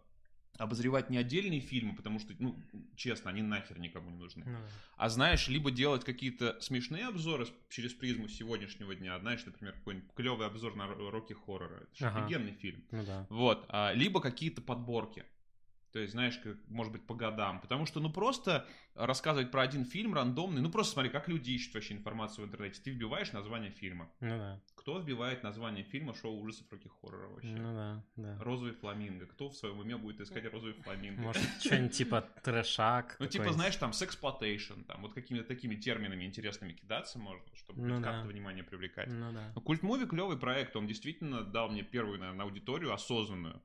обозревать 0.57 1.09
не 1.09 1.17
отдельные 1.17 1.61
фильмы, 1.61 1.95
потому 1.95 2.19
что, 2.19 2.33
ну, 2.39 2.59
честно, 2.97 3.29
они 3.29 3.41
нахер 3.41 3.79
никому 3.79 4.09
не 4.09 4.17
нужны. 4.17 4.43
Ну, 4.45 4.57
А 4.97 5.07
знаешь, 5.07 5.47
либо 5.47 5.71
делать 5.71 6.03
какие-то 6.03 6.59
смешные 6.59 7.05
обзоры 7.07 7.47
через 7.69 7.93
призму 7.93 8.27
сегодняшнего 8.27 8.93
дня. 8.93 9.17
Знаешь, 9.19 9.45
например, 9.45 9.73
какой-нибудь 9.75 10.11
клевый 10.15 10.47
обзор 10.47 10.75
на 10.75 10.83
ро- 10.87 11.09
Рокки 11.11 11.33
Хоррора. 11.33 11.87
Это 11.95 12.09
Ага. 12.09 12.25
офигенный 12.25 12.53
фильм. 12.55 12.83
ну 12.91 13.05
да. 13.05 13.25
Вот. 13.29 13.65
а, 13.69 13.93
либо 13.93 14.19
какие-то 14.19 14.61
подборки. 14.61 15.23
То 15.91 15.99
есть, 15.99 16.13
знаешь, 16.13 16.37
как, 16.37 16.57
может 16.67 16.93
быть, 16.93 17.05
по 17.05 17.15
годам. 17.15 17.59
Потому 17.61 17.85
что, 17.85 17.99
ну, 17.99 18.11
просто 18.11 18.67
рассказывать 18.93 19.49
про 19.49 19.61
один 19.61 19.85
фильм 19.85 20.13
рандомный, 20.13 20.61
ну, 20.61 20.69
просто 20.69 20.93
смотри, 20.93 21.09
как 21.09 21.27
люди 21.27 21.51
ищут 21.51 21.73
вообще 21.73 21.93
информацию 21.95 22.45
в 22.45 22.47
интернете. 22.47 22.81
Ты 22.83 22.91
вбиваешь 22.91 23.31
название 23.31 23.71
фильма. 23.71 24.09
Ну 24.19 24.37
да. 24.37 24.61
Кто 24.75 24.99
вбивает 24.99 25.43
название 25.43 25.83
фильма 25.83 26.13
шоу 26.13 26.39
ужасов 26.39 26.71
Рокки 26.71 26.87
Хоррора 26.87 27.27
вообще? 27.29 27.49
Ну 27.49 27.73
да, 27.73 28.03
да. 28.15 28.43
Розовый 28.43 28.73
фламинго. 28.73 29.25
Кто 29.25 29.49
в 29.49 29.55
своем 29.55 29.79
уме 29.79 29.97
будет 29.97 30.21
искать 30.21 30.45
розовый 30.51 30.73
фламинго? 30.73 31.21
Может, 31.21 31.43
что-нибудь 31.59 31.93
типа 31.93 32.21
трэшак. 32.43 33.15
Ну, 33.19 33.25
типа, 33.25 33.51
знаешь, 33.51 33.75
там, 33.75 33.93
sexploitation, 33.93 34.81
там, 34.83 35.01
вот 35.01 35.13
какими-то 35.13 35.45
такими 35.45 35.75
терминами 35.75 36.25
интересными 36.25 36.73
кидаться 36.73 37.19
можно, 37.19 37.43
чтобы 37.55 37.81
Ну 37.81 37.95
хоть 37.95 38.03
да. 38.03 38.11
как-то 38.11 38.27
внимание 38.27 38.63
привлекать. 38.63 39.09
Ну 39.09 39.31
да. 39.31 39.51
Ну, 39.55 39.61
Cult 39.61 39.81
movie 39.81 40.05
клевый 40.05 40.37
проект, 40.37 40.75
он 40.75 40.87
действительно 40.87 41.43
дал 41.43 41.69
мне 41.69 41.83
первую, 41.83 42.19
наверное, 42.19 42.45
аудиторию 42.45 42.93
осознанную. 42.93 43.61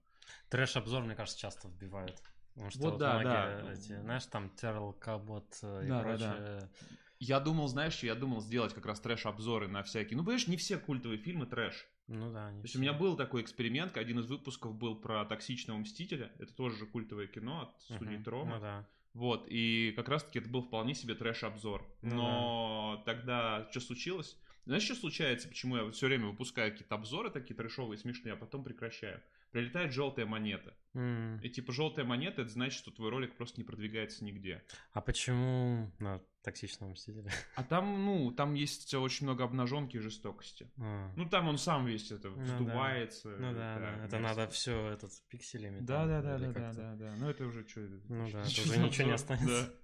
Трэш-обзор, 0.48 1.04
мне 1.04 1.14
кажется, 1.14 1.38
часто 1.38 1.68
вбивают. 1.68 2.20
Потому 2.54 2.70
что 2.70 2.80
Вот 2.80 2.90
вот, 2.92 2.98
да, 2.98 3.18
многие 3.18 3.62
да. 3.62 3.72
эти, 3.72 4.00
знаешь, 4.00 4.26
там 4.26 4.50
Террел 4.50 4.92
Кабот 4.92 5.58
э, 5.62 5.84
и 5.84 5.88
Да, 5.88 6.02
да, 6.02 6.02
прочее. 6.02 6.70
Я 7.18 7.40
думал, 7.40 7.68
знаешь, 7.68 7.94
что 7.94 8.06
я 8.06 8.14
думал 8.14 8.40
сделать 8.40 8.74
как 8.74 8.86
раз 8.86 9.00
трэш-обзоры 9.00 9.66
на 9.66 9.82
всякие... 9.82 10.16
Ну, 10.16 10.24
понимаешь, 10.24 10.46
не 10.46 10.56
все 10.56 10.78
культовые 10.78 11.18
фильмы 11.18 11.46
трэш. 11.46 11.86
Ну 12.06 12.30
да, 12.32 12.50
не 12.52 12.60
То 12.60 12.64
есть 12.66 12.76
у 12.76 12.80
меня 12.80 12.92
был 12.92 13.16
такой 13.16 13.42
эксперимент, 13.42 13.96
один 13.96 14.18
из 14.20 14.26
выпусков 14.26 14.74
был 14.74 14.96
про 14.96 15.24
токсичного 15.24 15.78
мстителя. 15.78 16.32
Это 16.38 16.54
тоже 16.54 16.76
же 16.76 16.86
культовое 16.86 17.26
кино 17.26 17.62
от 17.62 17.80
студии 17.80 18.16
Мгм. 18.16 18.24
Трома. 18.24 18.56
Ну 18.56 18.60
да. 18.60 18.86
Вот, 19.14 19.46
и 19.48 19.92
как 19.96 20.08
раз-таки 20.08 20.40
это 20.40 20.48
был 20.48 20.62
вполне 20.62 20.94
себе 20.94 21.14
трэш-обзор. 21.14 21.86
Ну 22.02 22.16
Но 22.16 23.02
тогда 23.06 23.66
что 23.70 23.80
случилось? 23.80 24.36
Знаешь, 24.66 24.84
что 24.84 24.94
случается, 24.94 25.48
почему 25.48 25.76
я 25.76 25.90
все 25.90 26.06
время 26.06 26.26
выпускаю 26.28 26.72
какие-то 26.72 26.94
обзоры 26.94 27.30
такие 27.30 27.54
трэшовые, 27.54 27.98
смешные, 27.98 28.32
а 28.32 28.36
потом 28.36 28.64
прекращаю? 28.64 29.22
Прилетает 29.50 29.92
желтая 29.92 30.26
монета. 30.26 30.74
М. 30.94 31.38
И 31.40 31.48
типа 31.48 31.72
желтая 31.72 32.04
монета, 32.04 32.42
это 32.42 32.50
значит, 32.50 32.78
что 32.78 32.90
твой 32.90 33.10
ролик 33.10 33.36
просто 33.36 33.60
не 33.60 33.64
продвигается 33.64 34.24
нигде. 34.24 34.64
А 34.92 35.00
почему 35.00 35.92
на 35.98 36.20
токсичном 36.42 36.90
мстителе? 36.92 37.30
А 37.54 37.62
там, 37.62 38.04
ну, 38.04 38.32
там 38.32 38.54
есть 38.54 38.92
очень 38.94 39.26
много 39.26 39.44
обнаженки 39.44 39.96
и 39.96 40.00
жестокости. 40.00 40.70
А. 40.78 41.12
Ну, 41.14 41.28
там 41.28 41.46
он 41.48 41.58
сам 41.58 41.86
весь 41.86 42.10
это 42.10 42.30
Ну 42.30 42.36
да. 42.36 42.42
вздувается. 42.42 43.28
Ну 43.38 43.52
да, 43.52 43.78
да. 43.78 44.04
Это 44.06 44.18
мерзко. 44.18 44.18
надо 44.18 44.48
все 44.48 44.88
этот 44.88 45.12
пикселями. 45.28 45.80
Да, 45.80 45.98
там 46.00 46.08
да, 46.08 46.22
да, 46.22 46.38
да, 46.38 46.52
да, 46.52 46.72
да, 46.72 46.94
да. 46.96 47.16
Ну, 47.18 47.28
это 47.28 47.44
уже 47.46 47.68
что? 47.68 47.80
Ну 47.80 48.30
да, 48.30 48.40
это 48.40 48.60
уже 48.62 48.78
ничего 48.78 49.06
не 49.08 49.14
останется. 49.14 49.74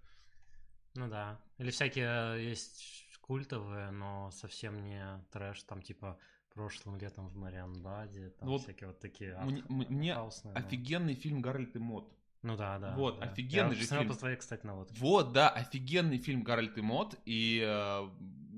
Ну 0.95 1.09
да. 1.09 1.41
Или 1.59 1.71
всякие 1.71 2.45
есть 2.51 3.07
культовые, 3.35 3.93
но 3.93 4.31
совсем 4.33 4.83
не 4.83 5.05
трэш, 5.31 5.63
там 5.63 5.83
типа 5.83 6.19
прошлым 6.53 6.97
летом 6.99 7.29
в 7.29 7.37
Марианбаде, 7.37 8.31
там 8.31 8.49
Ну 8.49 8.59
всякие 8.59 8.89
вот 8.89 8.99
такие 8.99 9.35
арт- 9.35 9.69
мне 9.69 10.11
артхаусные, 10.13 10.53
но- 10.55 10.59
Офигенный 10.59 11.15
фильм 11.15 11.41
Гарольд 11.41 11.77
и 11.77 11.79
Мод. 11.79 12.13
Ну 12.43 12.57
да, 12.57 12.79
да. 12.81 12.93
Вот, 12.97 13.21
да. 13.21 13.27
офигенный 13.27 13.77
Я 13.77 13.83
же 13.83 13.87
фильм. 13.87 14.09
по 14.09 14.15
твоей, 14.17 14.37
кстати, 14.37 14.67
наводке. 14.67 14.97
Вот, 14.99 15.33
да, 15.33 15.49
офигенный 15.49 16.19
фильм 16.19 16.43
Гарольд 16.43 16.77
и 16.77 16.81
Мод, 16.81 17.15
и 17.25 17.63
э, 17.65 18.09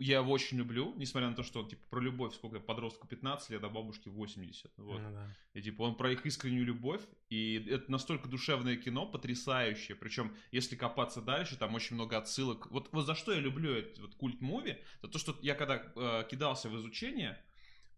я 0.02 0.18
его 0.18 0.32
очень 0.32 0.58
люблю, 0.58 0.92
несмотря 0.96 1.28
на 1.28 1.34
то, 1.34 1.42
что 1.42 1.60
он 1.60 1.68
типа 1.68 1.82
про 1.90 2.00
любовь, 2.00 2.34
сколько 2.34 2.60
подростку 2.60 3.06
15 3.06 3.50
лет, 3.50 3.64
а 3.64 3.68
бабушке 3.68 4.10
80. 4.10 4.72
Вот. 4.78 5.00
Ну 5.00 5.12
да. 5.12 5.36
И 5.54 5.62
типа 5.62 5.82
он 5.82 5.94
про 5.94 6.10
их 6.12 6.26
искреннюю 6.26 6.66
любовь, 6.66 7.02
и 7.30 7.64
это 7.70 7.90
настолько 7.90 8.28
душевное 8.28 8.76
кино, 8.76 9.06
потрясающее. 9.06 9.96
Причем, 9.96 10.34
если 10.50 10.76
копаться 10.76 11.20
дальше, 11.20 11.56
там 11.56 11.74
очень 11.74 11.94
много 11.94 12.18
отсылок. 12.18 12.70
Вот, 12.70 12.88
вот 12.92 13.06
за 13.06 13.14
что 13.14 13.32
я 13.32 13.40
люблю 13.40 13.72
этот 13.72 13.98
вот 13.98 14.14
cult 14.14 14.40
movie, 14.40 14.78
за 15.02 15.08
то, 15.08 15.18
что 15.18 15.36
я 15.42 15.54
когда 15.54 15.82
э, 15.94 16.24
кидался 16.30 16.68
в 16.68 16.76
изучение, 16.76 17.38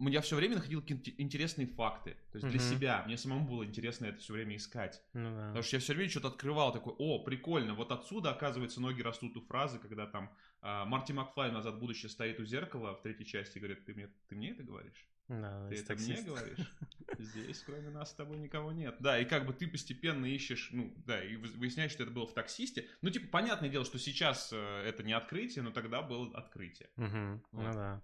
я 0.00 0.20
все 0.20 0.36
время 0.36 0.56
находил 0.56 0.80
какие-то 0.82 1.10
интересные 1.22 1.66
факты. 1.66 2.16
То 2.32 2.38
есть 2.38 2.48
для 2.48 2.60
Мгм. 2.60 2.70
себя. 2.74 3.02
Мне 3.06 3.16
самому 3.16 3.46
было 3.48 3.64
интересно 3.64 4.06
это 4.06 4.18
все 4.18 4.32
время 4.32 4.56
искать. 4.56 5.02
Ну 5.12 5.30
да. 5.36 5.46
Потому 5.48 5.62
что 5.62 5.76
я 5.76 5.80
все 5.80 5.94
время 5.94 6.10
что-то 6.10 6.28
открывал, 6.28 6.72
такой, 6.72 6.94
о, 6.98 7.22
прикольно, 7.24 7.74
вот 7.74 7.92
отсюда, 7.92 8.30
оказывается, 8.30 8.80
ноги 8.80 9.02
растут 9.02 9.36
у 9.36 9.40
фразы, 9.40 9.78
когда 9.78 10.06
там 10.06 10.34
а, 10.60 10.84
Марти 10.84 11.12
Макфлай 11.12 11.52
назад 11.52 11.74
в 11.76 11.78
будущее 11.78 12.10
стоит 12.10 12.40
у 12.40 12.44
зеркала 12.44 12.94
в 12.96 13.02
третьей 13.02 13.26
части 13.26 13.58
и 13.58 13.60
говорит, 13.60 13.84
ты 13.84 13.94
мне, 13.94 14.08
ты 14.28 14.34
мне 14.34 14.50
это 14.50 14.62
говоришь? 14.62 15.06
Да, 15.28 15.68
Ты 15.68 15.76
это 15.76 15.94
мне 15.94 16.16
таксиста. 16.16 16.24
говоришь? 16.30 16.72
Здесь, 17.18 17.62
кроме 17.64 17.88
нас, 17.90 18.10
с 18.10 18.14
тобой 18.14 18.38
никого 18.38 18.72
нет. 18.72 18.96
Да, 19.00 19.18
и 19.18 19.24
как 19.24 19.46
бы 19.46 19.54
ты 19.54 19.66
постепенно 19.68 20.26
ищешь, 20.26 20.68
ну, 20.72 20.92
да, 21.06 21.22
и 21.24 21.36
вы- 21.36 21.48
выясняешь, 21.56 21.92
что 21.92 22.02
это 22.02 22.12
было 22.12 22.26
в 22.26 22.34
таксисте. 22.34 22.88
Ну, 23.00 23.08
типа, 23.10 23.28
понятное 23.28 23.70
дело, 23.70 23.84
что 23.86 23.98
сейчас 23.98 24.50
э, 24.52 24.82
это 24.86 25.02
не 25.02 25.12
открытие, 25.14 25.62
но 25.62 25.70
тогда 25.70 26.02
было 26.02 26.30
открытие. 26.36 26.90
Ну 26.96 27.40
Вот. 27.52 27.72
да. 27.72 28.02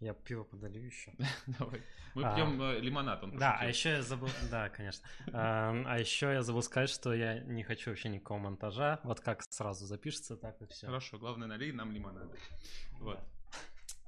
Я 0.00 0.12
пиво 0.12 0.44
подолью 0.44 0.86
еще. 0.86 1.12
Давай. 1.58 1.82
Мы 2.14 2.24
А. 2.24 2.34
пьем 2.34 2.60
э, 2.62 2.80
лимонад, 2.80 3.22
он 3.22 3.36
Да, 3.36 3.56
а 3.58 3.66
еще 3.66 3.90
я 3.90 4.02
забыл, 4.02 4.28
да, 4.50 4.68
конечно. 4.68 5.06
Ам, 5.32 5.84
А 5.86 5.98
еще 5.98 6.26
я 6.32 6.42
забыл 6.42 6.62
сказать, 6.62 6.90
что 6.90 7.14
я 7.14 7.40
не 7.40 7.62
хочу 7.62 7.90
вообще 7.90 8.08
никакого 8.08 8.38
монтажа. 8.38 9.00
Вот 9.04 9.20
как 9.20 9.42
сразу 9.50 9.86
запишется, 9.86 10.36
так 10.36 10.60
и 10.62 10.66
все. 10.66 10.86
Хорошо, 10.86 11.18
главное, 11.18 11.48
налей 11.48 11.72
нам 11.72 11.92
лимонада. 11.92 12.36
Вот. 13.00 13.18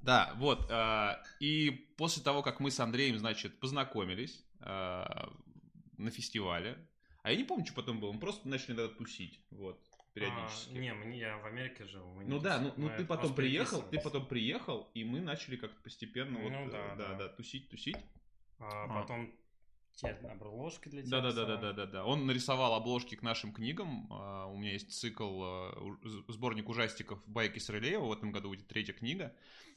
Да, 0.02 0.32
вот. 0.36 0.66
а, 0.70 1.22
И 1.40 1.70
после 1.96 2.22
того, 2.22 2.42
как 2.42 2.60
мы 2.60 2.70
с 2.70 2.78
Андреем, 2.78 3.18
значит, 3.18 3.58
познакомились 3.58 4.44
а, 4.60 5.32
на 5.96 6.10
фестивале, 6.10 6.78
а 7.22 7.32
я 7.32 7.36
не 7.36 7.44
помню, 7.44 7.64
что 7.66 7.74
потом 7.74 7.98
было, 7.98 8.12
мы 8.12 8.20
просто 8.20 8.48
начали 8.48 8.76
тогда 8.76 8.88
тусить, 8.88 9.40
вот, 9.50 9.84
периодически. 10.20 10.72
не, 10.78 10.92
мне, 10.94 11.18
я 11.18 11.38
в 11.38 11.46
Америке 11.46 11.84
жил. 11.86 12.06
мы 12.14 12.24
не 12.24 12.30
Ну 12.30 12.38
да, 12.40 12.58
ну, 12.60 12.72
ну 12.76 12.90
ты 12.96 13.04
потом 13.04 13.34
приехал, 13.34 13.82
ты 13.82 14.00
потом 14.00 14.26
приехал, 14.26 14.88
и 14.94 15.04
мы 15.04 15.20
начали 15.20 15.56
как-то 15.56 15.80
постепенно 15.82 16.38
вот, 16.40 16.50
Ну 16.50 16.66
э, 16.66 16.70
да, 16.70 16.94
да, 16.96 17.08
да. 17.08 17.14
да, 17.14 17.28
тусить, 17.28 17.68
тусить. 17.68 17.96
А 18.58 18.84
А. 18.84 19.00
потом 19.02 19.32
те 19.94 20.08
обложки 20.08 20.88
для 20.88 21.02
тебя. 21.02 21.20
Да, 21.20 21.32
да, 21.32 21.44
да, 21.46 21.56
да, 21.56 21.72
да, 21.72 21.86
да. 21.86 22.04
Он 22.04 22.26
нарисовал 22.26 22.74
обложки 22.74 23.14
к 23.14 23.22
нашим 23.22 23.52
книгам. 23.52 24.06
А, 24.10 24.46
У 24.46 24.56
меня 24.56 24.72
есть 24.72 24.92
цикл, 24.92 25.42
а, 25.42 25.72
у- 25.78 26.32
сборник 26.32 26.68
ужастиков 26.68 27.22
Байки 27.26 27.58
Срелеева. 27.58 28.04
В 28.06 28.12
этом 28.12 28.32
году 28.32 28.48
будет 28.48 28.66
третья 28.66 28.92
книга. 28.92 29.34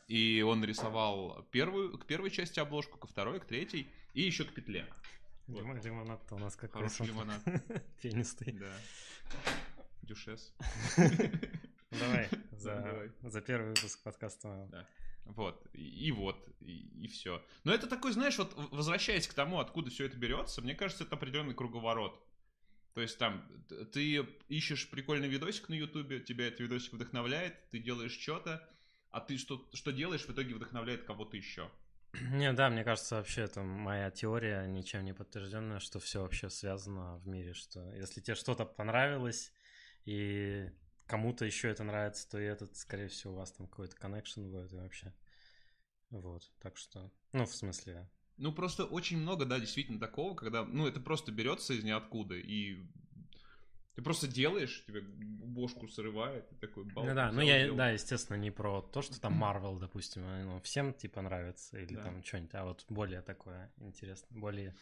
И 0.07 0.41
он 0.41 0.59
нарисовал 0.61 1.43
первую, 1.51 1.97
к 1.97 2.05
первой 2.05 2.31
части 2.31 2.59
обложку, 2.59 2.97
ко 2.97 3.07
второй, 3.07 3.39
к 3.39 3.45
третьей 3.45 3.87
и 4.13 4.21
еще 4.21 4.43
к 4.43 4.53
петле. 4.53 4.85
Вот. 5.47 5.61
Лимон- 5.61 5.81
Лимонад-то 5.83 6.35
у 6.35 6.39
нас 6.39 6.55
какой 6.55 6.81
Хороший 6.81 7.07
лимонад. 7.07 7.41
Пенистый. 8.01 8.53
Да. 8.53 8.73
Дюшес. 10.09 10.55
Давай, 11.91 12.27
за, 12.51 12.81
давай. 12.81 13.11
за 13.21 13.41
первый 13.41 13.69
выпуск 13.69 14.01
подкаста. 14.01 14.67
Да. 14.71 14.87
Вот, 15.25 15.67
и, 15.73 16.07
и 16.07 16.11
вот, 16.11 16.49
и, 16.61 17.07
все. 17.07 17.45
Но 17.63 17.71
это 17.71 17.85
такой, 17.85 18.11
знаешь, 18.13 18.39
вот 18.39 18.51
возвращаясь 18.71 19.27
к 19.27 19.35
тому, 19.35 19.59
откуда 19.59 19.91
все 19.91 20.05
это 20.05 20.17
берется, 20.17 20.63
мне 20.63 20.73
кажется, 20.73 21.03
это 21.03 21.15
определенный 21.15 21.53
круговорот. 21.53 22.19
То 22.95 23.01
есть 23.01 23.19
там 23.19 23.47
ты 23.93 24.25
ищешь 24.47 24.89
прикольный 24.89 25.27
видосик 25.27 25.69
на 25.69 25.75
Ютубе, 25.75 26.21
тебя 26.21 26.47
этот 26.47 26.61
видосик 26.61 26.93
вдохновляет, 26.93 27.69
ты 27.69 27.77
делаешь 27.77 28.17
что-то, 28.17 28.67
а 29.11 29.21
ты 29.21 29.37
что, 29.37 29.69
что 29.73 29.91
делаешь, 29.91 30.25
в 30.25 30.31
итоге 30.31 30.55
вдохновляет 30.55 31.03
кого-то 31.03 31.37
еще. 31.37 31.69
Не, 32.31 32.51
да, 32.51 32.71
мне 32.71 32.83
кажется, 32.83 33.17
вообще 33.17 33.41
это 33.41 33.61
моя 33.61 34.09
теория, 34.09 34.65
ничем 34.65 35.05
не 35.05 35.13
подтвержденная, 35.13 35.79
что 35.79 35.99
все 35.99 36.23
вообще 36.23 36.49
связано 36.49 37.17
в 37.17 37.27
мире, 37.27 37.53
что 37.53 37.93
если 37.93 38.21
тебе 38.21 38.33
что-то 38.33 38.65
понравилось, 38.65 39.53
и 40.09 40.71
кому-то 41.05 41.45
еще 41.45 41.69
это 41.69 41.83
нравится, 41.83 42.27
то 42.27 42.39
и 42.39 42.43
этот, 42.43 42.75
скорее 42.75 43.09
всего, 43.09 43.33
у 43.33 43.37
вас 43.37 43.51
там 43.51 43.67
какой-то 43.67 43.95
коннекшн 43.95 44.41
будет 44.49 44.73
и 44.73 44.75
вообще. 44.75 45.13
Вот, 46.09 46.51
так 46.59 46.77
что, 46.77 47.11
ну, 47.31 47.45
в 47.45 47.55
смысле, 47.55 48.09
Ну, 48.37 48.51
просто 48.51 48.85
очень 48.85 49.17
много, 49.19 49.45
да, 49.45 49.59
действительно 49.59 49.99
такого, 49.99 50.33
когда, 50.33 50.65
ну, 50.65 50.87
это 50.87 50.99
просто 50.99 51.31
берется 51.31 51.73
из 51.73 51.83
ниоткуда, 51.83 52.33
и 52.35 52.77
ты 53.93 54.01
просто 54.01 54.27
делаешь, 54.27 54.83
тебе 54.87 55.01
бошку 55.01 55.87
срывает, 55.87 56.51
и 56.51 56.55
такой 56.55 56.85
бал. 56.85 57.05
ну 57.05 57.13
да, 57.13 57.31
ну 57.31 57.41
я, 57.41 57.59
сделал. 57.65 57.77
да, 57.77 57.89
естественно, 57.91 58.37
не 58.37 58.49
про 58.49 58.81
то, 58.81 59.03
что 59.03 59.21
там 59.21 59.33
Marvel, 59.43 59.77
допустим, 59.79 60.23
ну, 60.23 60.59
всем 60.61 60.93
типа 60.95 61.21
нравится, 61.21 61.77
или 61.77 61.93
Да. 61.93 62.03
там 62.03 62.23
что-нибудь, 62.23 62.55
а 62.55 62.65
вот 62.65 62.85
более 62.89 63.21
такое 63.21 63.71
интересное, 63.77 64.39
более 64.39 64.75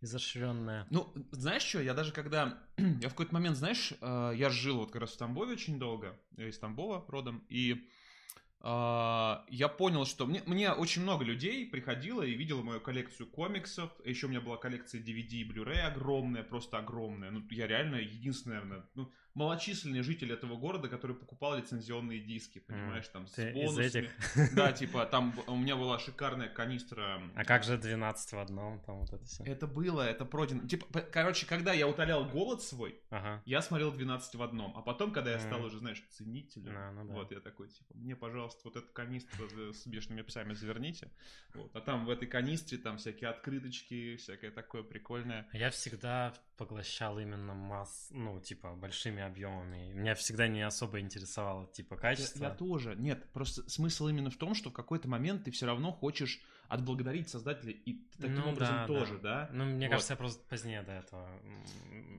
изощренное. 0.00 0.86
Ну, 0.90 1.12
знаешь 1.30 1.62
что, 1.62 1.80
я 1.80 1.94
даже 1.94 2.12
когда... 2.12 2.62
я 2.76 3.08
в 3.08 3.12
какой-то 3.12 3.34
момент, 3.34 3.56
знаешь, 3.56 3.92
э, 4.00 4.32
я 4.36 4.50
жил 4.50 4.78
вот 4.78 4.92
как 4.92 5.02
раз 5.02 5.12
в 5.12 5.18
Тамбове 5.18 5.52
очень 5.52 5.78
долго, 5.78 6.18
я 6.36 6.48
из 6.48 6.58
Тамбова 6.58 7.04
родом, 7.08 7.44
и 7.48 7.88
а, 8.68 9.44
я 9.48 9.68
понял, 9.68 10.04
что 10.06 10.26
мне, 10.26 10.42
мне 10.46 10.72
очень 10.72 11.02
много 11.02 11.24
людей 11.24 11.66
приходило 11.66 12.22
и 12.22 12.34
видело 12.34 12.62
мою 12.62 12.80
коллекцию 12.80 13.28
комиксов. 13.28 13.92
Еще 14.04 14.26
у 14.26 14.28
меня 14.28 14.40
была 14.40 14.56
коллекция 14.56 15.00
DVD 15.00 15.34
и 15.34 15.48
Blu-ray 15.48 15.80
огромная, 15.82 16.42
просто 16.42 16.78
огромная. 16.78 17.30
Ну, 17.30 17.46
я 17.50 17.68
реально 17.68 17.96
единственный, 17.96 18.54
наверное, 18.54 18.84
ну, 18.94 19.12
малочисленный 19.36 20.00
житель 20.02 20.32
этого 20.32 20.56
города, 20.56 20.88
который 20.88 21.14
покупал 21.14 21.56
лицензионные 21.56 22.20
диски, 22.20 22.58
понимаешь, 22.58 23.06
там, 23.08 23.26
с 23.26 23.32
Ты 23.32 23.50
из 23.50 23.54
бонусами. 23.54 23.86
этих? 23.86 24.54
Да, 24.54 24.72
типа, 24.72 25.04
там 25.06 25.34
у 25.46 25.56
меня 25.56 25.76
была 25.76 25.98
шикарная 25.98 26.48
канистра. 26.48 27.20
А 27.34 27.44
как 27.44 27.62
же 27.62 27.76
12 27.76 28.32
в 28.32 28.38
одном, 28.38 28.80
там 28.80 29.00
вот 29.00 29.12
это 29.12 29.24
все? 29.26 29.44
Это 29.44 29.66
было, 29.66 30.00
это 30.02 30.24
пройдено. 30.24 30.66
Типа, 30.66 31.00
короче, 31.02 31.46
когда 31.46 31.72
я 31.74 31.86
утолял 31.86 32.24
голод 32.24 32.62
свой, 32.62 32.98
Ага. 33.10 33.42
я 33.44 33.60
смотрел 33.62 33.92
12 33.92 34.34
в 34.34 34.42
одном. 34.42 34.72
А 34.76 34.80
потом, 34.80 35.12
когда 35.12 35.32
я 35.32 35.38
стал 35.38 35.62
уже, 35.64 35.78
знаешь, 35.78 36.02
ценителем, 36.10 36.72
А, 36.76 36.90
ну 36.92 37.04
да. 37.06 37.14
вот 37.14 37.30
я 37.30 37.40
такой, 37.40 37.68
типа, 37.68 37.94
мне, 37.94 38.16
пожалуйста, 38.16 38.60
вот 38.64 38.76
эту 38.76 38.90
канистру 38.92 39.46
с 39.74 39.86
бешеными 39.86 40.22
псами 40.22 40.54
заверните. 40.54 41.10
Вот. 41.54 41.70
А 41.76 41.80
там 41.82 42.06
в 42.06 42.10
этой 42.10 42.26
канистре 42.26 42.78
там 42.78 42.96
всякие 42.96 43.28
открыточки, 43.28 44.16
всякое 44.16 44.50
такое 44.50 44.82
прикольное. 44.82 45.46
Я 45.52 45.70
всегда 45.70 46.32
поглощал 46.56 47.18
именно 47.18 47.54
масс, 47.54 48.08
ну, 48.10 48.40
типа, 48.40 48.74
большими 48.74 49.22
объемами. 49.22 49.92
Меня 49.92 50.14
всегда 50.14 50.48
не 50.48 50.62
особо 50.62 51.00
интересовало, 51.00 51.66
типа, 51.66 51.94
Я, 51.94 52.00
качество. 52.00 52.44
я 52.44 52.50
тоже. 52.50 52.94
Нет, 52.96 53.30
просто 53.32 53.68
смысл 53.68 54.08
именно 54.08 54.30
в 54.30 54.36
том, 54.36 54.54
что 54.54 54.70
в 54.70 54.72
какой-то 54.72 55.08
момент 55.08 55.44
ты 55.44 55.50
все 55.50 55.66
равно 55.66 55.92
хочешь 55.92 56.40
отблагодарить 56.68 57.28
создателя, 57.28 57.72
и 57.72 57.94
таким 58.18 58.36
Ну 58.40 58.50
образом 58.50 58.74
да, 58.74 58.86
тоже, 58.86 59.18
да? 59.18 59.48
Ну, 59.52 59.64
мне 59.66 59.86
Вот. 59.86 59.92
кажется, 59.92 60.14
я 60.14 60.16
просто 60.16 60.42
позднее 60.48 60.82
до 60.82 60.92
этого 60.92 61.28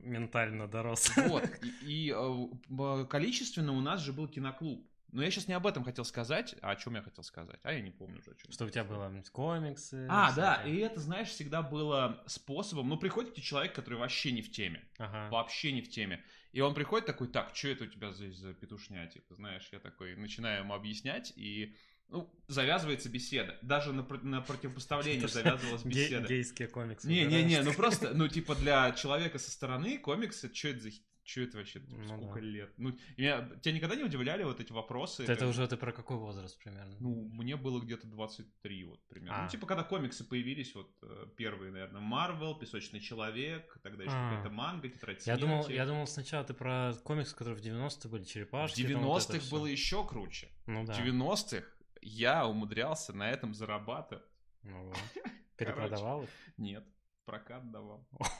ментально 0.03 0.67
дорос. 0.67 1.11
Вот. 1.17 1.43
И, 1.83 2.07
и, 2.09 2.13
э, 2.15 3.05
количественно 3.09 3.73
у 3.73 3.81
нас 3.81 4.01
же 4.01 4.13
был 4.13 4.27
киноклуб. 4.27 4.85
Но 5.11 5.23
я 5.23 5.31
сейчас 5.31 5.47
не 5.47 5.53
об 5.53 5.65
этом 5.65 5.83
хотел 5.83 6.05
сказать, 6.05 6.55
а 6.61 6.71
о 6.71 6.75
чем 6.75 6.95
я 6.95 7.01
хотел 7.01 7.23
сказать. 7.23 7.59
А 7.63 7.71
я 7.71 7.81
не 7.81 7.91
помню 7.91 8.19
уже, 8.19 8.31
о 8.31 8.35
чем. 8.35 8.51
Что 8.51 8.65
у 8.65 8.69
тебя 8.69 8.83
было 8.83 9.23
комиксы. 9.31 10.05
А, 10.09 10.33
да, 10.33 10.63
и 10.63 10.77
это, 10.77 10.99
знаешь, 10.99 11.29
всегда 11.29 11.61
было 11.61 12.23
способом. 12.27 12.89
Ну, 12.89 12.97
приходит 12.97 13.33
тебе 13.33 13.43
человек, 13.43 13.73
который 13.73 13.99
вообще 13.99 14.31
не 14.31 14.41
в 14.41 14.51
теме. 14.51 14.83
Ага. 14.97 15.29
Вообще 15.31 15.71
не 15.71 15.81
в 15.81 15.89
теме. 15.89 16.23
И 16.51 16.61
он 16.61 16.73
приходит 16.73 17.05
такой, 17.05 17.27
так, 17.27 17.55
что 17.55 17.69
это 17.69 17.85
у 17.85 17.87
тебя 17.87 18.11
здесь 18.11 18.35
за 18.35 18.53
петушня, 18.53 19.07
типа, 19.07 19.35
знаешь, 19.35 19.67
я 19.71 19.79
такой 19.79 20.15
начинаю 20.15 20.63
ему 20.63 20.73
объяснять, 20.73 21.31
и 21.35 21.75
ну, 22.09 22.33
завязывается 22.47 23.09
беседа. 23.09 23.57
Даже 23.61 23.91
на, 23.91 24.03
на 24.23 24.41
противопоставление 24.41 25.27
завязывалась 25.27 25.83
беседа. 25.83 26.27
Гейские 26.27 26.67
комиксы. 26.67 27.07
Не-не-не, 27.07 27.61
ну 27.63 27.73
просто, 27.73 28.13
ну 28.13 28.27
типа 28.27 28.55
для 28.55 28.91
человека 28.93 29.39
со 29.39 29.51
стороны 29.51 29.97
комиксы, 29.97 30.53
что 30.53 30.69
это 30.69 30.79
за 30.79 30.91
что 31.27 31.41
это 31.41 31.57
вообще? 31.57 31.81
Ну 31.87 32.03
Сколько 32.07 32.39
да. 32.39 32.45
лет? 32.45 32.73
Ну, 32.77 32.97
меня, 33.17 33.49
тебя 33.61 33.75
никогда 33.75 33.95
не 33.95 34.03
удивляли 34.03 34.43
вот 34.43 34.59
эти 34.59 34.71
вопросы? 34.71 35.23
Это 35.23 35.35
как- 35.35 35.49
уже 35.49 35.67
ты 35.67 35.75
про 35.77 35.91
какой 35.91 36.17
возраст 36.17 36.57
примерно? 36.57 36.95
Ну, 36.99 37.29
мне 37.33 37.55
было 37.57 37.79
где-то 37.81 38.07
23, 38.07 38.85
вот, 38.85 39.05
примерно. 39.07 39.39
А. 39.39 39.43
Ну, 39.43 39.49
типа, 39.49 39.67
когда 39.67 39.83
комиксы 39.83 40.23
появились, 40.23 40.73
вот, 40.73 40.89
э, 41.03 41.25
первые, 41.35 41.71
наверное, 41.71 42.01
Марвел, 42.01 42.55
Песочный 42.57 42.99
Человек, 43.01 43.77
тогда 43.83 44.03
еще 44.03 44.13
А. 44.15 44.29
какая-то 44.29 44.49
манга, 44.55 44.87
Тетрадь 44.89 45.27
Я 45.27 45.37
думал, 45.37 45.67
я 45.67 45.85
думал 45.85 46.07
сначала 46.07 46.43
ты 46.45 46.53
про 46.53 46.93
комиксы, 47.03 47.35
которые 47.35 47.57
в 47.57 47.61
90-е 47.61 48.09
были, 48.09 48.23
В 48.23 48.27
черепашки. 48.27 48.81
вот 48.81 48.89
это 48.89 48.99
90-х 48.99 49.39
всё. 49.39 49.51
было 49.51 49.65
еще 49.65 50.05
круче. 50.07 50.47
Ну 50.65 50.85
да. 50.85 50.93
В 50.93 50.97
90-х 50.97 51.65
я 52.01 52.47
умудрялся 52.47 53.11
на 53.13 53.29
этом 53.29 53.53
зарабатывать. 53.53 54.23
Ну 54.63 54.85
вот. 54.85 54.95
Перепродавал 55.57 56.23
их? 56.23 56.29
Нет, 56.57 56.85
в 56.96 56.96
прокат 57.27 57.69
давал. 57.71 58.07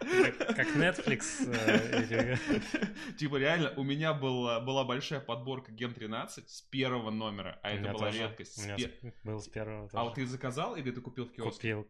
Как 0.00 0.66
Netflix 0.74 1.46
э. 1.46 2.36
Типа 3.16 3.36
реально, 3.36 3.72
у 3.76 3.84
меня 3.84 4.12
была, 4.12 4.58
была 4.58 4.84
большая 4.84 5.20
подборка 5.20 5.70
Ген 5.70 5.94
13 5.94 6.50
с 6.50 6.62
первого 6.62 7.10
номера, 7.10 7.60
а 7.62 7.70
это 7.70 7.92
была 7.92 8.10
редкость. 8.10 8.58
У 8.58 8.62
меня 8.62 8.76
был 9.22 9.40
с 9.40 9.48
первого 9.48 9.88
А 9.92 10.04
вот 10.04 10.14
ты 10.14 10.26
заказал 10.26 10.74
или 10.74 10.90
ты 10.90 11.00
купил 11.00 11.26
в 11.26 11.32
киоске? 11.32 11.76
Купил. 11.76 11.88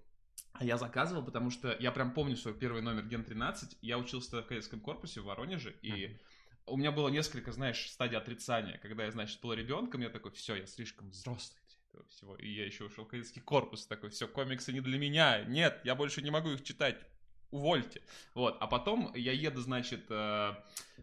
А 0.53 0.65
я 0.65 0.77
заказывал, 0.77 1.25
потому 1.25 1.51
что 1.51 1.75
я 1.81 1.93
прям 1.93 2.13
помню 2.13 2.37
свой 2.37 2.53
первый 2.53 2.83
номер 2.83 3.07
Ген 3.07 3.25
13. 3.25 3.79
Я 3.81 3.97
учился 3.99 4.43
в 4.43 4.47
кадетском 4.47 4.81
корпусе 4.81 5.23
в 5.23 5.25
Воронеже, 5.25 5.75
и 5.81 6.21
у 6.67 6.77
меня 6.77 6.93
было 6.93 7.09
несколько, 7.09 7.53
знаешь, 7.53 7.91
стадий 7.91 8.19
отрицания. 8.19 8.77
Когда 8.79 9.05
я, 9.05 9.11
значит, 9.11 9.41
был 9.41 9.55
ребенком, 9.55 10.03
я 10.03 10.11
такой, 10.11 10.31
все, 10.33 10.57
я 10.57 10.67
слишком 10.67 11.11
взрослый 11.11 11.60
этого 11.91 12.07
всего. 12.09 12.37
И 12.37 12.49
я 12.49 12.65
еще 12.65 12.85
ушел 12.85 13.05
кадетский 13.05 13.41
корпус, 13.43 13.87
такой, 13.87 14.11
все, 14.11 14.27
комиксы 14.29 14.73
не 14.73 14.81
для 14.81 14.99
меня. 14.99 15.45
Нет, 15.45 15.81
я 15.85 15.95
больше 15.95 16.23
не 16.23 16.31
могу 16.31 16.51
их 16.51 16.65
читать. 16.65 16.97
Увольте. 17.51 18.01
Вот. 18.35 18.57
А 18.61 18.67
потом 18.67 19.13
я 19.15 19.33
еду, 19.33 19.61
значит, 19.61 20.07
э, 20.09 20.55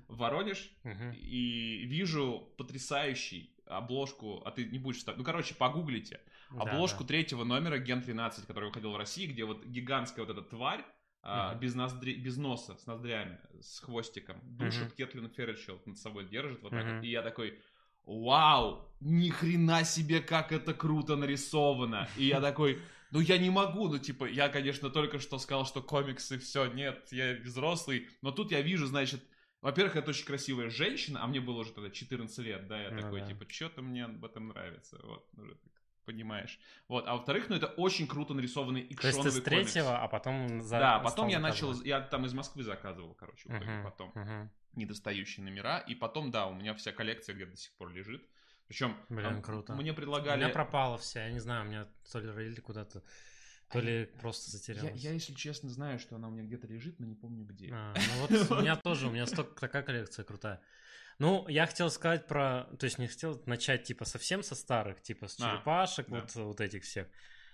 в 0.08 0.18
Воронеж, 0.18 0.72
Мгм. 0.84 1.12
и 1.12 1.84
вижу 1.86 2.54
потрясающий 2.58 3.54
обложку, 3.66 4.42
а 4.46 4.52
ты 4.52 4.66
не 4.66 4.80
будешь 4.80 5.02
ставить, 5.02 5.18
ну, 5.18 5.26
короче, 5.26 5.54
погуглите, 5.56 6.22
Да, 6.52 6.62
обложку 6.62 7.04
да. 7.04 7.08
третьего 7.10 7.44
номера 7.44 7.80
Ген 7.80 8.02
13, 8.02 8.46
который 8.48 8.70
выходил 8.70 8.94
в 8.94 8.98
России, 8.98 9.28
где 9.28 9.44
вот 9.44 9.66
гигантская 9.66 10.26
вот 10.26 10.38
эта 10.38 10.42
тварь, 10.48 10.86
Мгм. 11.24 11.60
без, 11.60 11.76
ноздри, 11.76 12.14
без 12.14 12.38
носа, 12.38 12.78
с 12.78 12.86
ноздрями, 12.86 13.38
с 13.60 13.80
хвостиком, 13.80 14.40
душит 14.44 14.84
Мгм. 14.84 14.92
Кетлин 14.92 15.30
Ферричелд 15.30 15.86
над 15.86 15.98
собой 15.98 16.30
держит 16.30 16.62
вот 16.62 16.70
так 16.70 16.86
Мгм. 16.86 16.96
вот, 16.96 17.04
и 17.04 17.10
я 17.10 17.22
такой, 17.22 17.60
вау, 18.08 18.90
ни 19.00 19.30
хрена 19.30 19.84
себе, 19.84 20.22
как 20.22 20.52
это 20.52 20.74
круто 20.74 21.16
нарисовано, 21.16 22.10
и 22.18 22.26
я 22.26 22.42
такой, 22.42 22.82
ну 23.12 23.20
я 23.20 23.38
не 23.38 23.50
могу, 23.50 23.88
ну 23.90 24.00
типа, 24.00 24.26
я, 24.26 24.50
конечно, 24.50 24.90
только 24.90 25.20
что 25.20 25.38
сказал, 25.38 25.66
что 25.66 25.82
комиксы, 25.84 26.40
все, 26.40 26.66
нет, 26.66 27.08
я 27.12 27.36
взрослый, 27.44 28.08
но 28.22 28.32
тут 28.32 28.52
я 28.52 28.62
вижу, 28.62 28.88
значит, 28.88 29.22
во-первых, 29.62 29.98
это 29.98 30.12
очень 30.12 30.26
красивая 30.26 30.70
женщина, 30.70 31.24
а 31.24 31.28
мне 31.28 31.42
было 31.42 31.60
уже 31.60 31.74
тогда 31.74 31.90
14 31.90 32.38
лет, 32.40 32.68
да, 32.68 32.82
я 32.82 32.92
Ну 32.92 33.02
такой, 33.02 33.22
да. 33.22 33.28
типа, 33.28 33.46
что-то 33.50 33.82
мне 33.82 34.06
об 34.06 34.24
этом 34.24 34.48
нравится, 34.48 35.00
вот, 35.04 35.28
уже 35.38 35.56
так 35.56 35.77
понимаешь. 36.08 36.60
Вот, 36.88 37.06
а 37.08 37.16
во-вторых, 37.16 37.50
ну 37.50 37.56
это 37.58 37.68
очень 37.68 38.08
круто 38.08 38.34
нарисованный 38.34 38.82
То 38.82 39.08
есть 39.08 39.20
икшоновый 39.20 39.32
ты 39.32 39.42
с 39.42 39.44
комикс. 39.44 39.74
третьего, 39.74 40.02
а 40.02 40.08
потом 40.08 40.62
за... 40.62 40.80
Да, 40.80 41.00
потом 41.00 41.28
я 41.28 41.40
начал, 41.40 41.80
я 41.84 42.02
там 42.02 42.26
из 42.26 42.34
Москвы 42.34 42.64
заказывал, 42.64 43.14
короче, 43.14 43.50
Мгм, 43.50 43.84
потом, 43.84 44.12
мгм. 44.16 44.50
недостающие 44.74 45.44
номера, 45.44 45.80
и 45.80 45.96
потом, 45.96 46.32
да, 46.32 46.48
у 46.48 46.54
меня 46.54 46.74
вся 46.74 46.92
коллекция 46.94 47.36
где-то 47.36 47.52
до 47.52 47.58
сих 47.58 47.74
пор 47.74 47.90
лежит. 47.90 48.26
Причем 48.68 48.98
Блин, 49.10 49.42
круто. 49.42 49.74
мне 49.74 49.92
У 49.92 49.96
предлагали... 49.96 50.40
меня 50.40 50.50
пропала 50.50 50.98
вся, 50.98 51.26
я 51.26 51.32
не 51.32 51.40
знаю, 51.40 51.66
у 51.66 51.70
меня 51.70 51.88
то 52.12 52.20
ли 52.20 52.32
рейли 52.32 52.60
куда-то, 52.62 53.04
то 53.72 53.80
ли 53.80 54.06
просто 54.22 54.52
я, 54.52 54.58
затерялась. 54.58 55.04
я, 55.04 55.12
если 55.12 55.34
честно, 55.34 55.70
знаю, 55.70 56.00
что 56.00 56.16
она 56.16 56.28
у 56.30 56.32
меня 56.32 56.44
где-то 56.44 56.68
лежит, 56.68 57.00
но 57.00 57.06
не 57.06 57.16
помню 57.16 57.46
где. 57.46 57.70
А, 57.74 57.94
ну 57.96 58.22
вот 58.22 58.52
у 58.52 58.62
меня 58.62 58.76
тоже, 58.78 59.08
у 59.08 59.12
меня 59.12 59.26
столько 59.26 59.60
такая 59.60 59.84
коллекция 59.84 60.24
крутая. 60.24 60.62
Ну, 61.20 61.48
я 61.48 61.66
хотел 61.66 61.90
сказать 61.90 62.28
про, 62.28 62.66
то 62.80 62.84
есть 62.86 63.00
не 63.00 63.08
хотел 63.08 63.42
начать 63.48 63.84
типа 63.84 64.06
совсем 64.06 64.44
со 64.44 64.54
старых, 64.56 65.02
типа 65.02 65.28
с 65.28 65.40
А, 65.42 65.52
черепашек, 65.56 66.08
да. 66.10 66.22
вот, 66.22 66.36
вот 66.36 66.62
этих 66.62 66.84
всех. 66.84 67.08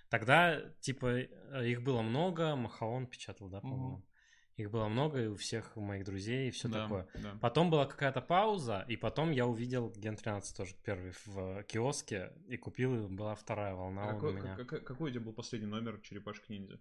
Тогда, 0.10 0.62
типа, 0.82 1.08
э, 1.08 1.68
их 1.70 1.82
было 1.82 2.02
много, 2.02 2.56
Махаон 2.56 3.08
печатал, 3.08 3.50
да, 3.50 3.62
по-моему. 3.62 4.06
Их 4.58 4.70
было 4.70 4.88
много, 4.88 5.20
и 5.24 5.26
у 5.28 5.36
всех 5.36 5.76
у 5.76 5.82
моих 5.82 6.04
друзей, 6.06 6.50
и 6.50 6.52
все 6.52 6.68
Да, 6.68 6.84
такое. 6.84 7.08
да. 7.16 7.36
Потом 7.42 7.72
была 7.72 7.88
какая-то 7.88 8.22
пауза, 8.22 8.86
и 8.88 8.96
потом 8.98 9.32
я 9.32 9.48
увидел 9.48 9.90
Ген 9.96 10.16
13 10.16 10.56
тоже 10.56 10.76
первый 10.84 11.14
в 11.26 11.64
киоске, 11.64 12.34
и 12.48 12.58
купил, 12.58 13.06
и 13.06 13.08
была 13.10 13.34
вторая 13.34 13.74
волна 13.74 14.04
А 14.04 14.14
у 14.14 14.20
какой, 14.20 14.34
меня. 14.34 14.56
как- 14.56 14.84
какой 14.84 15.10
у 15.10 15.14
тебя 15.14 15.24
был 15.24 15.34
последний 15.34 15.68
номер 15.68 16.00
Черепашки 16.02 16.52
Ниндзя? 16.52 16.80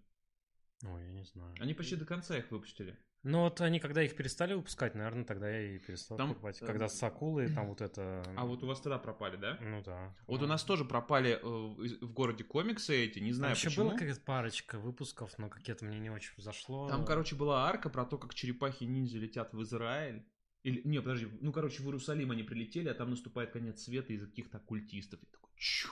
Ой, 0.85 1.03
я 1.07 1.13
не 1.13 1.25
знаю. 1.25 1.55
Они 1.61 1.73
почти 1.73 1.97
до 1.97 2.05
конца 2.05 2.37
их 2.37 2.51
выпустили. 2.51 2.99
Ну 3.25 3.43
вот 3.43 3.61
они, 3.61 3.79
когда 3.79 4.03
их 4.03 4.17
перестали 4.17 4.55
выпускать, 4.55 4.97
наверное, 4.97 5.25
тогда 5.25 5.49
я 5.49 5.77
и 5.77 5.79
перестал 5.79 6.19
Там, 6.19 6.31
покупать. 6.31 6.61
э, 6.61 6.67
Когда 6.67 6.89
с 6.89 7.01
акулой, 7.05 7.49
там 7.53 7.69
вот 7.69 7.81
это... 7.81 8.25
А 8.37 8.45
вот 8.45 8.65
у 8.65 8.67
вас 8.67 8.81
тогда 8.81 8.99
пропали, 8.99 9.37
да? 9.37 9.59
Ну 9.61 9.81
да. 9.85 10.13
Вот 10.27 10.43
у 10.43 10.47
нас 10.47 10.65
тоже 10.65 10.85
пропали 10.85 11.39
э, 11.41 11.47
в 11.47 12.13
городе 12.13 12.43
комиксы 12.43 12.97
эти, 13.05 13.21
не 13.21 13.31
Там 13.31 13.37
знаю 13.37 13.55
еще 13.55 13.69
почему. 13.69 13.85
была 13.91 13.95
какая-то 13.99 14.21
парочка 14.23 14.79
выпусков, 14.79 15.39
но 15.39 15.49
какие-то 15.49 15.85
мне 15.85 16.01
не 16.01 16.11
очень 16.11 16.33
зашло. 16.39 16.89
Там, 16.89 17.05
короче, 17.05 17.37
была 17.37 17.69
арка 17.69 17.91
про 17.91 18.05
то, 18.05 18.19
как 18.19 18.35
черепахи-ниндзя 18.35 19.19
летят 19.19 19.53
в 19.53 19.63
Израиль. 19.63 20.27
Или, 20.65 20.81
не, 20.85 21.01
подожди, 21.01 21.29
ну, 21.41 21.53
короче, 21.53 21.83
в 21.83 21.87
Иерусалим 21.87 22.31
они 22.33 22.43
прилетели, 22.43 22.89
а 22.89 22.95
там 22.95 23.11
наступает 23.11 23.51
конец 23.53 23.83
света 23.83 24.13
из-за 24.15 24.27
каких-то 24.27 24.59
оккультистов. 24.59 25.21
Я 25.23 25.29
такой, 25.31 25.51
чу. 25.57 25.89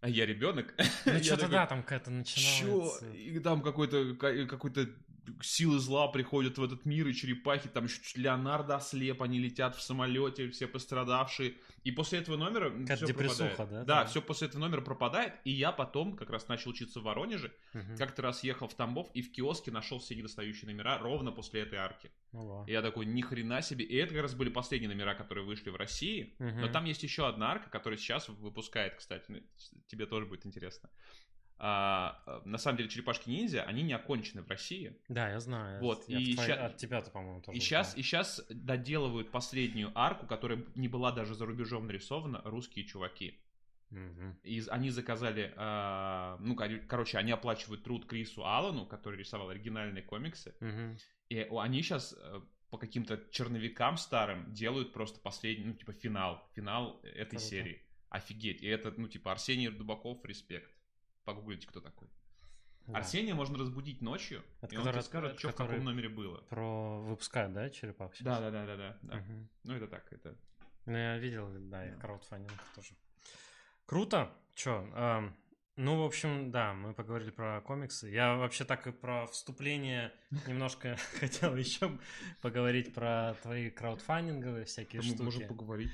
А 0.00 0.08
я 0.08 0.26
ребенок. 0.26 0.74
Ну 1.06 1.18
что-то 1.22 1.48
да, 1.48 1.66
там 1.66 1.82
какая-то 1.82 2.10
Чё? 2.10 2.16
начиналась... 2.16 3.02
И 3.14 3.38
там 3.40 3.62
какой-то 3.62 4.14
ка- 4.14 4.46
какой-то 4.46 4.88
силы 5.42 5.78
зла 5.78 6.08
приходят 6.08 6.58
в 6.58 6.62
этот 6.62 6.84
мир, 6.84 7.06
и 7.08 7.14
черепахи, 7.14 7.68
там 7.68 7.84
еще 7.84 8.00
Леонардо 8.14 8.76
ослеп, 8.76 9.22
они 9.22 9.38
летят 9.38 9.76
в 9.76 9.82
самолете, 9.82 10.48
все 10.50 10.66
пострадавшие. 10.66 11.54
И 11.84 11.90
после 11.92 12.18
этого 12.18 12.36
номера 12.36 12.70
Какая-то 12.70 12.96
все 12.96 13.06
депрессуха, 13.06 13.48
пропадает. 13.56 13.86
да, 13.86 13.94
Да, 13.94 14.00
там? 14.02 14.08
все 14.08 14.22
после 14.22 14.48
этого 14.48 14.60
номера 14.60 14.80
пропадает. 14.80 15.34
И 15.44 15.50
я 15.50 15.72
потом 15.72 16.16
как 16.16 16.30
раз 16.30 16.48
начал 16.48 16.70
учиться 16.70 17.00
в 17.00 17.04
Воронеже, 17.04 17.52
Мгм. 17.72 17.96
как-то 17.96 18.22
раз 18.22 18.42
ехал 18.44 18.68
в 18.68 18.74
Тамбов 18.74 19.08
и 19.14 19.22
в 19.22 19.32
киоске 19.32 19.70
нашел 19.70 19.98
все 19.98 20.14
недостающие 20.14 20.70
номера 20.70 20.98
ровно 20.98 21.32
после 21.32 21.62
этой 21.62 21.78
арки. 21.78 22.10
Ну 22.32 22.44
ладно. 22.46 22.68
И 22.70 22.72
я 22.72 22.82
такой, 22.82 23.06
ни 23.06 23.20
хрена 23.22 23.62
себе. 23.62 23.84
И 23.84 23.94
это 23.96 24.12
как 24.14 24.22
раз 24.22 24.34
были 24.34 24.50
последние 24.50 24.88
номера, 24.88 25.14
которые 25.14 25.44
вышли 25.46 25.70
в 25.70 25.76
России. 25.76 26.34
Но 26.38 26.46
Мгм. 26.46 26.72
там 26.72 26.84
есть 26.84 27.02
еще 27.02 27.26
одна 27.26 27.52
арка, 27.52 27.70
которая 27.70 27.98
сейчас 27.98 28.28
выпускает, 28.28 28.96
кстати, 28.96 29.24
ну, 29.28 29.38
тебе 29.86 30.06
тоже 30.06 30.26
будет 30.26 30.44
интересно. 30.46 30.90
А, 31.58 32.22
а, 32.26 32.42
на 32.44 32.58
самом 32.58 32.76
деле 32.78 32.88
черепашки-ниндзя, 32.88 33.62
они 33.64 33.82
не 33.82 33.92
окончены 33.92 34.42
в 34.42 34.48
России. 34.48 34.96
Да, 35.08 35.28
я 35.30 35.40
знаю. 35.40 35.80
Вот, 35.80 36.08
я 36.08 36.18
и 36.18 36.34
твоей- 36.34 36.48
ща- 36.52 36.66
от 36.66 36.76
тебя-то, 36.76 37.10
по-моему, 37.10 37.40
тоже. 37.42 37.58
И 37.58 37.60
сейчас, 37.60 37.96
и 37.96 38.02
сейчас 38.02 38.40
доделывают 38.48 39.30
последнюю 39.30 39.90
арку, 39.94 40.26
которая 40.26 40.64
не 40.74 40.88
была 40.88 41.10
даже 41.12 41.34
за 41.34 41.46
рубежом 41.46 41.86
нарисована, 41.86 42.40
русские 42.44 42.84
чуваки. 42.84 43.38
Мгм. 43.90 44.38
И 44.42 44.62
они 44.68 44.90
заказали, 44.90 45.52
а, 45.56 46.36
ну, 46.40 46.54
кор- 46.54 46.80
короче, 46.86 47.18
они 47.18 47.32
оплачивают 47.32 47.82
труд 47.84 48.06
Крису 48.06 48.44
Аллану, 48.44 48.86
который 48.86 49.18
рисовал 49.18 49.48
оригинальные 49.50 50.02
комиксы. 50.02 50.54
Мгм. 50.60 50.96
И 51.30 51.38
они 51.50 51.82
сейчас 51.82 52.14
по 52.70 52.76
каким-то 52.76 53.18
черновикам 53.30 53.96
старым 53.96 54.52
делают 54.52 54.92
просто 54.92 55.18
последний, 55.20 55.64
ну, 55.64 55.72
типа, 55.72 55.92
финал. 55.94 56.46
Финал 56.54 57.00
этой 57.02 57.30
Круто. 57.30 57.44
серии. 57.44 57.82
Офигеть. 58.10 58.62
И 58.62 58.66
это, 58.66 58.92
ну, 58.96 59.08
типа, 59.08 59.32
Арсений 59.32 59.68
Дубаков, 59.68 60.22
респект. 60.24 60.70
Погуглите, 61.28 61.66
кто 61.66 61.82
такой. 61.82 62.08
Да. 62.86 62.96
Арсения 63.00 63.34
можно 63.34 63.58
разбудить 63.58 64.00
ночью, 64.00 64.42
Это 64.62 64.74
и 64.74 64.78
он 64.78 64.84
тебе 64.84 64.92
который- 64.92 65.02
скажет, 65.02 65.38
что 65.38 65.48
в 65.48 65.52
который- 65.52 65.68
каком 65.72 65.84
номере 65.84 66.08
было. 66.08 66.38
Про 66.48 67.02
выпускают, 67.02 67.52
да, 67.52 67.68
черепах? 67.68 68.14
сейчас? 68.14 68.38
Да, 68.38 68.50
да, 68.50 68.64
да, 68.64 68.76
да, 68.78 68.98
да. 69.02 69.16
Мгм. 69.16 69.48
Ну, 69.64 69.74
это 69.74 69.88
так, 69.88 70.10
это 70.10 70.34
Ну, 70.86 70.96
я 70.96 71.18
видел, 71.18 71.50
да, 71.68 71.84
Да. 71.84 72.00
краудфандинг 72.00 72.58
тоже. 72.74 72.94
Круто. 73.84 74.32
Чё, 74.54 74.88
ам, 74.94 75.36
ну, 75.78 76.02
в 76.02 76.04
общем, 76.04 76.50
да, 76.50 76.74
мы 76.74 76.92
поговорили 76.92 77.30
про 77.30 77.60
комиксы. 77.60 78.08
Я 78.08 78.34
вообще 78.34 78.64
так 78.64 78.86
и 78.88 78.92
про 78.92 79.26
вступление 79.28 80.12
немножко 80.46 80.98
хотел 81.20 81.54
еще 81.54 81.98
поговорить 82.42 82.92
про 82.92 83.36
твои 83.42 83.70
краудфандинговые 83.70 84.64
всякие 84.64 85.02
Мы 85.02 85.08
штуки. 85.08 85.22
можем 85.22 85.46
поговорить. 85.46 85.92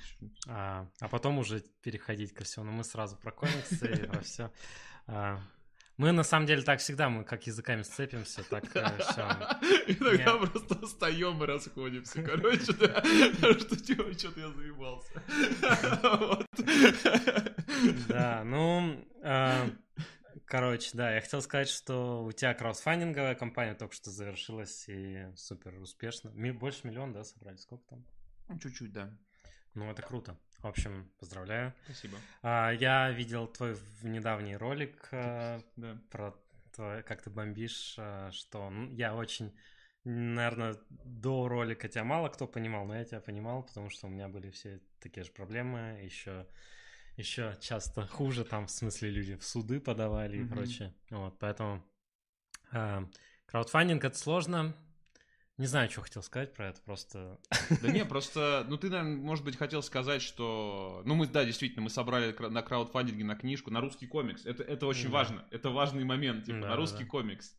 А, 0.48 0.88
а 1.00 1.08
потом 1.08 1.38
уже 1.38 1.62
переходить 1.82 2.32
ко 2.32 2.44
всему. 2.44 2.64
Но 2.64 2.72
мы 2.72 2.82
сразу 2.82 3.16
про 3.16 3.30
комиксы 3.30 3.92
и 3.92 4.06
про 4.06 4.20
все. 4.20 4.50
Мы 5.96 6.10
на 6.10 6.24
самом 6.24 6.46
деле 6.46 6.62
так 6.62 6.80
всегда, 6.80 7.08
мы 7.08 7.22
как 7.22 7.46
языками 7.46 7.82
сцепимся, 7.82 8.42
так 8.42 8.64
все. 8.68 8.80
Иногда 9.86 10.38
просто 10.38 10.86
встаем 10.86 11.40
и 11.42 11.46
расходимся. 11.46 12.22
Короче, 12.24 12.72
да. 12.72 13.00
Что 13.58 13.76
типа, 13.76 14.12
что-то 14.18 14.40
я 14.40 14.50
заебался. 14.50 15.22
Да, 18.08 18.44
ну, 18.44 19.04
а, 19.22 19.68
короче, 20.46 20.90
да, 20.94 21.14
я 21.14 21.20
хотел 21.20 21.42
сказать, 21.42 21.68
что 21.68 22.24
у 22.24 22.32
тебя 22.32 22.54
краудфандинговая 22.54 23.34
компания 23.34 23.74
только 23.74 23.94
что 23.94 24.10
завершилась 24.10 24.84
и 24.88 25.26
супер 25.36 25.74
успешно. 25.80 26.30
Больше 26.52 26.86
миллиона, 26.86 27.12
да, 27.14 27.24
собрали? 27.24 27.56
Сколько 27.56 27.84
там? 27.88 28.04
Ну, 28.48 28.58
Чуть-чуть, 28.58 28.92
да. 28.92 29.16
Ну, 29.74 29.90
это 29.90 30.02
круто. 30.02 30.38
В 30.58 30.66
общем, 30.66 31.10
поздравляю. 31.18 31.74
Спасибо. 31.84 32.18
А, 32.42 32.70
Я 32.70 33.10
видел 33.10 33.46
твой 33.46 33.76
недавний 34.02 34.56
ролик 34.56 35.08
а, 35.12 35.60
Да. 35.76 35.98
про 36.10 36.34
то, 36.76 37.02
как 37.06 37.22
ты 37.22 37.30
бомбишь, 37.30 37.98
что 38.32 38.70
ну, 38.70 38.90
я 38.92 39.14
очень, 39.14 39.56
наверное, 40.04 40.76
до 40.90 41.48
ролика 41.48 41.88
тебя 41.88 42.04
мало 42.04 42.28
кто 42.28 42.46
понимал, 42.46 42.84
но 42.86 42.96
я 42.96 43.04
тебя 43.04 43.20
понимал, 43.20 43.62
потому 43.62 43.90
что 43.90 44.06
у 44.06 44.10
меня 44.10 44.28
были 44.28 44.50
все 44.50 44.80
такие 45.00 45.24
же 45.24 45.30
проблемы, 45.32 46.00
еще, 46.02 46.46
еще 47.16 47.56
часто 47.60 48.06
хуже, 48.06 48.44
там, 48.44 48.66
в 48.66 48.70
смысле, 48.70 49.10
люди 49.10 49.36
в 49.36 49.44
суды 49.44 49.80
подавали 49.80 50.36
и 50.38 50.40
Мгм. 50.40 50.48
прочее. 50.54 50.94
Вот, 51.10 51.38
поэтому 51.38 51.84
а, 52.72 53.08
краудфандинг 53.46 54.04
это 54.04 54.16
сложно. 54.18 54.74
Не 55.56 55.66
знаю, 55.66 55.88
что 55.88 56.00
хотел 56.00 56.22
сказать 56.24 56.52
про 56.52 56.70
это, 56.70 56.80
просто... 56.82 57.38
Да 57.80 57.88
не, 57.88 58.04
просто, 58.04 58.66
ну 58.68 58.76
ты, 58.76 58.90
наверное, 58.90 59.16
может 59.16 59.44
быть, 59.44 59.56
хотел 59.56 59.82
сказать, 59.84 60.20
что... 60.20 61.02
Ну 61.04 61.14
мы, 61.14 61.28
да, 61.28 61.44
действительно, 61.44 61.82
мы 61.82 61.90
собрали 61.90 62.32
на 62.48 62.62
краудфандинге 62.62 63.22
на 63.24 63.36
книжку, 63.36 63.70
на 63.70 63.80
русский 63.80 64.08
комикс. 64.08 64.44
Это, 64.44 64.64
это 64.64 64.86
очень 64.86 65.06
Да. 65.06 65.10
важно. 65.12 65.44
Это 65.52 65.70
важный 65.70 66.02
момент, 66.02 66.46
типа, 66.46 66.58
Да, 66.62 66.68
на 66.70 66.76
русский 66.76 67.04
да. 67.04 67.10
комикс. 67.10 67.54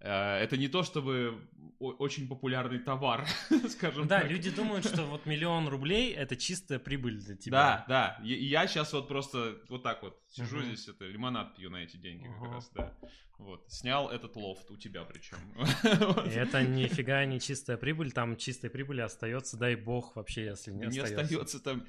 Э, 0.00 0.38
Это 0.42 0.56
не 0.56 0.68
то, 0.68 0.82
чтобы 0.82 1.38
очень 1.78 2.26
популярный 2.28 2.78
товар, 2.78 3.26
скажем 3.68 4.06
Да, 4.06 4.20
так. 4.20 4.30
люди 4.30 4.50
думают, 4.50 4.86
что 4.86 5.04
вот 5.04 5.26
миллион 5.26 5.68
рублей 5.68 6.12
это 6.12 6.36
чистая 6.36 6.78
прибыль 6.78 7.18
для 7.18 7.34
Да, 7.34 7.40
тебя. 7.40 7.84
да. 7.88 8.18
И 8.24 8.32
и 8.32 8.44
я 8.46 8.66
сейчас 8.66 8.92
вот 8.92 9.08
просто 9.08 9.58
вот 9.68 9.82
так 9.82 10.02
вот 10.02 10.18
сижу 10.30 10.56
Мгм. 10.58 10.66
здесь, 10.66 10.88
это 10.88 11.04
лимонад 11.06 11.54
пью 11.56 11.70
на 11.70 11.76
эти 11.82 11.96
деньги 11.96 12.24
как 12.24 12.36
Ага. 12.42 12.52
раз, 12.54 12.70
да. 12.74 12.92
Вот. 13.38 13.66
Снял 13.68 14.08
этот 14.08 14.34
лофт 14.36 14.70
у 14.70 14.78
тебя 14.78 15.04
причем. 15.04 15.36
И 16.26 16.30
это 16.30 16.62
нифига 16.62 17.22
не 17.26 17.38
чистая 17.38 17.76
прибыль, 17.76 18.10
там 18.10 18.34
чистой 18.38 18.70
прибыли 18.70 19.02
остается, 19.02 19.58
дай 19.58 19.76
бог 19.76 20.16
вообще, 20.16 20.46
если 20.46 20.70
не, 20.72 20.78
Не 20.78 20.86
остается. 21.00 21.20
остается 21.20 21.60
там. 21.62 21.86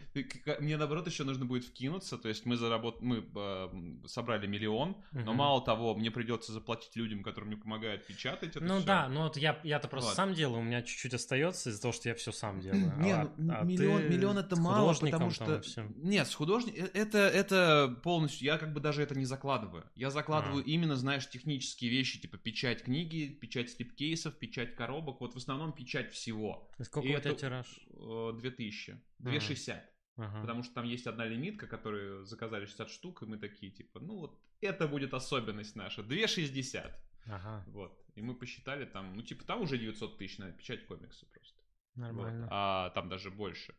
Мне 0.59 0.75
наоборот 0.75 1.07
еще 1.07 1.23
нужно 1.23 1.45
будет 1.45 1.63
вкинуться. 1.63 2.17
То 2.17 2.27
есть 2.27 2.45
мы 2.45 2.57
заработ... 2.57 3.01
мы 3.01 3.25
э, 3.33 3.69
собрали 4.07 4.45
миллион, 4.45 4.97
но 5.13 5.21
Мгм. 5.21 5.35
мало 5.35 5.63
того, 5.63 5.95
мне 5.95 6.11
придется 6.11 6.51
заплатить 6.51 6.97
людям, 6.97 7.23
которые 7.23 7.47
мне 7.47 7.57
помогают 7.57 7.96
печатать 7.97 8.55
это 8.55 8.59
Ну 8.63 8.77
всё. 8.77 8.85
да, 8.85 9.09
ну 9.09 9.23
вот 9.23 9.37
я, 9.37 9.59
я-то 9.63 9.87
просто 9.87 10.09
Вот. 10.09 10.15
сам 10.15 10.33
делаю, 10.33 10.59
у 10.59 10.63
меня 10.63 10.81
чуть-чуть 10.81 11.13
остается 11.13 11.69
из-за 11.69 11.81
того, 11.81 11.91
что 11.91 12.09
я 12.09 12.15
все 12.15 12.31
сам 12.31 12.59
делаю. 12.59 12.93
Не, 12.97 13.11
А- 13.13 13.33
ну, 13.37 13.53
а 13.53 13.63
миллион, 13.63 14.01
ты 14.01 14.09
миллион 14.09 14.37
это 14.37 14.55
мало, 14.55 14.93
потому 14.93 15.31
что... 15.31 15.61
Нет, 15.97 16.27
с 16.27 16.33
художником... 16.35 16.87
Это, 16.93 17.17
это 17.19 17.99
полностью... 18.03 18.45
Я 18.45 18.57
как 18.57 18.73
бы 18.73 18.79
даже 18.79 19.01
это 19.01 19.15
не 19.17 19.25
закладываю. 19.25 19.83
Я 19.95 20.09
закладываю 20.09 20.63
А. 20.63 20.67
именно, 20.69 20.95
знаешь, 20.95 21.27
технические 21.29 21.89
вещи, 21.91 22.19
типа 22.19 22.37
печать 22.37 22.83
книги, 22.83 23.27
печать 23.27 23.69
слепкейсов, 23.71 24.35
печать 24.37 24.75
коробок. 24.75 25.21
Вот 25.21 25.33
в 25.33 25.37
основном 25.37 25.73
печать 25.73 26.11
всего. 26.13 26.69
И 26.79 26.83
Сколько 26.83 27.07
И 27.07 27.15
у 27.15 27.19
тебя 27.19 27.31
это- 27.31 27.39
тираж? 27.39 27.65
Э, 27.93 28.31
2000. 28.39 29.01
260. 29.19 29.83
Ага. 30.19 30.41
Потому 30.41 30.63
что 30.63 30.73
там 30.73 30.85
есть 30.85 31.05
одна 31.05 31.25
лимитка, 31.25 31.67
которую 31.67 32.25
заказали 32.25 32.65
60 32.65 32.89
штук, 32.89 33.21
и 33.21 33.25
мы 33.25 33.37
такие, 33.37 33.71
типа, 33.71 33.99
ну 33.99 34.17
вот 34.17 34.39
это 34.61 34.87
будет 34.87 35.13
особенность 35.13 35.75
наша. 35.75 36.01
2,60. 36.01 36.91
Ага, 37.29 37.63
Вот. 37.67 37.97
И 38.15 38.21
мы 38.21 38.33
посчитали 38.33 38.85
там, 38.85 39.15
ну 39.15 39.21
типа 39.21 39.43
там 39.45 39.61
уже 39.61 39.77
900 39.77 40.17
тысяч 40.17 40.37
на 40.37 40.51
печать 40.51 40.85
комикса 40.85 41.25
просто. 41.27 41.61
Вот. 41.95 42.01
нормально. 42.01 42.47
А 42.49 42.89
там 42.91 43.09
даже 43.09 43.31
больше. 43.31 43.75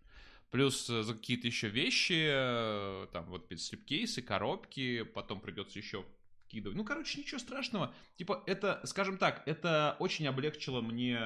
Плюс 0.50 0.88
э, 0.88 1.02
за 1.02 1.14
какие-то 1.14 1.46
еще 1.46 1.68
вещи, 1.68 2.26
э, 2.26 3.06
там 3.12 3.26
вот 3.26 3.52
слепкейсы, 3.56 4.22
коробки, 4.22 5.02
потом 5.02 5.40
придется 5.40 5.78
еще 5.78 6.04
вкидывать. 6.48 6.76
Ну, 6.76 6.84
короче, 6.84 7.20
ничего 7.20 7.38
страшного. 7.38 7.94
Типа, 8.16 8.42
это, 8.46 8.80
скажем 8.84 9.18
так, 9.18 9.42
это 9.46 9.96
очень 9.98 10.26
облегчило 10.26 10.80
мне 10.80 11.18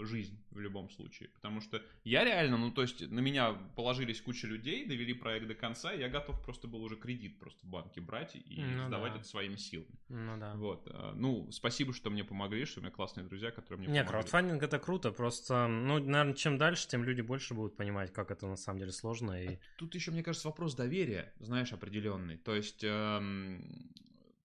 жизнь 0.00 0.42
в 0.50 0.58
любом 0.58 0.88
случае. 0.90 1.28
Потому 1.30 1.60
что 1.60 1.82
я 2.04 2.24
реально, 2.24 2.56
ну, 2.56 2.70
то 2.70 2.82
есть 2.82 3.08
на 3.10 3.20
меня 3.20 3.52
положились 3.76 4.20
куча 4.20 4.46
людей, 4.46 4.86
довели 4.86 5.12
проект 5.12 5.46
до 5.46 5.54
конца, 5.54 5.92
и 5.92 6.00
я 6.00 6.08
готов 6.08 6.42
просто 6.42 6.68
был 6.68 6.82
уже 6.82 6.96
кредит 6.96 7.38
просто 7.38 7.66
в 7.66 7.68
банке 7.70 8.00
брать 8.00 8.34
и 8.34 8.62
Ну 8.62 8.86
сдавать 8.88 9.12
да. 9.12 9.18
это 9.18 9.28
своими 9.28 9.56
силами. 9.56 9.98
Ну 10.08 10.38
да. 10.38 10.54
Вот. 10.54 10.88
а, 10.90 11.12
Ну, 11.14 11.50
спасибо, 11.52 11.92
что 11.92 12.10
мне 12.10 12.24
помогли, 12.24 12.64
что 12.64 12.80
у 12.80 12.82
меня 12.82 12.90
классные 12.90 13.24
друзья, 13.26 13.50
которые 13.50 13.78
мне 13.80 13.88
Не, 13.88 13.92
помогли. 14.00 14.10
краудфандинг 14.10 14.62
это 14.62 14.78
круто, 14.78 15.12
просто, 15.12 15.66
ну, 15.68 15.98
наверное, 15.98 16.34
чем 16.34 16.56
дальше, 16.58 16.88
тем 16.88 17.04
люди 17.04 17.20
больше 17.20 17.54
будут 17.54 17.76
понимать, 17.76 18.12
как 18.12 18.30
это 18.30 18.46
на 18.46 18.56
самом 18.56 18.78
деле 18.78 18.92
сложно. 18.92 19.42
И... 19.42 19.58
Тут 19.76 19.94
еще, 19.94 20.10
мне 20.10 20.22
кажется, 20.22 20.48
вопрос 20.48 20.74
доверия, 20.74 21.32
знаешь, 21.40 21.72
определенный. 21.72 22.36
То 22.38 22.54
есть 22.54 22.82
эм, 22.84 23.92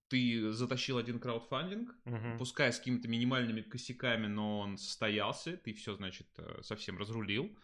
ты 0.10 0.52
затащил 0.52 0.98
один 0.98 1.20
краудфандинг, 1.20 1.94
Мгм. 2.06 2.38
пускай 2.38 2.72
с 2.72 2.78
какими-то 2.80 3.08
минимальными 3.08 3.62
косяками, 3.62 4.28
но 4.28 4.60
он 4.60 4.78
состоялся, 4.78 5.58
ты 5.58 5.74
все, 5.74 5.96
значит, 5.96 6.28
э, 6.38 6.62
совсем 6.64 6.98
разрулил. 6.98 7.56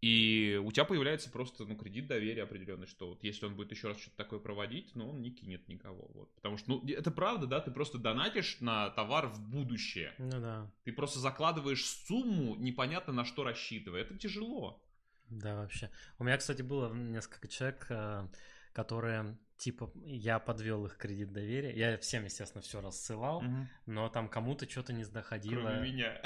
И 0.00 0.60
у 0.64 0.72
тебя 0.72 0.84
появляется 0.84 1.30
просто, 1.30 1.64
ну, 1.64 1.76
кредит 1.76 2.08
доверия 2.08 2.42
определенный, 2.42 2.88
что 2.88 3.10
вот 3.10 3.22
если 3.22 3.46
он 3.46 3.54
будет 3.54 3.70
еще 3.70 3.86
раз 3.86 3.98
что-то 4.00 4.16
такое 4.16 4.40
проводить, 4.40 4.96
ну, 4.96 5.08
он 5.10 5.22
не 5.22 5.30
кинет 5.30 5.68
никого, 5.68 6.10
вот. 6.12 6.34
Потому 6.34 6.56
что, 6.56 6.70
ну, 6.72 6.88
это 6.88 7.12
правда, 7.12 7.46
да, 7.46 7.60
ты 7.60 7.70
просто 7.70 7.98
донатишь 7.98 8.58
на 8.60 8.90
товар 8.90 9.28
в 9.28 9.40
будущее. 9.48 10.12
Ну 10.18 10.40
да, 10.40 10.68
Ты 10.82 10.92
просто 10.92 11.20
закладываешь 11.20 11.86
сумму, 11.86 12.56
непонятно 12.56 13.12
на 13.12 13.24
что 13.24 13.44
рассчитывая. 13.44 14.00
Это 14.00 14.18
тяжело. 14.18 14.82
да, 15.30 15.54
вообще. 15.54 15.88
У 16.18 16.24
меня, 16.24 16.36
кстати, 16.36 16.62
было 16.62 16.92
несколько 16.92 17.46
человек, 17.46 17.86
э, 17.88 18.26
которые, 18.72 19.38
типа, 19.62 19.92
я 20.04 20.40
подвел 20.40 20.86
их 20.86 20.96
кредит 20.96 21.32
доверия. 21.32 21.72
Я 21.72 21.96
всем, 21.98 22.24
естественно, 22.24 22.62
все 22.62 22.80
рассылал, 22.80 23.44
но 23.86 24.08
там 24.08 24.28
кому-то 24.28 24.68
что-то 24.68 24.92
не 24.92 25.04
доходило. 25.04 25.62
Кроме 25.62 25.92
меня. 25.92 26.20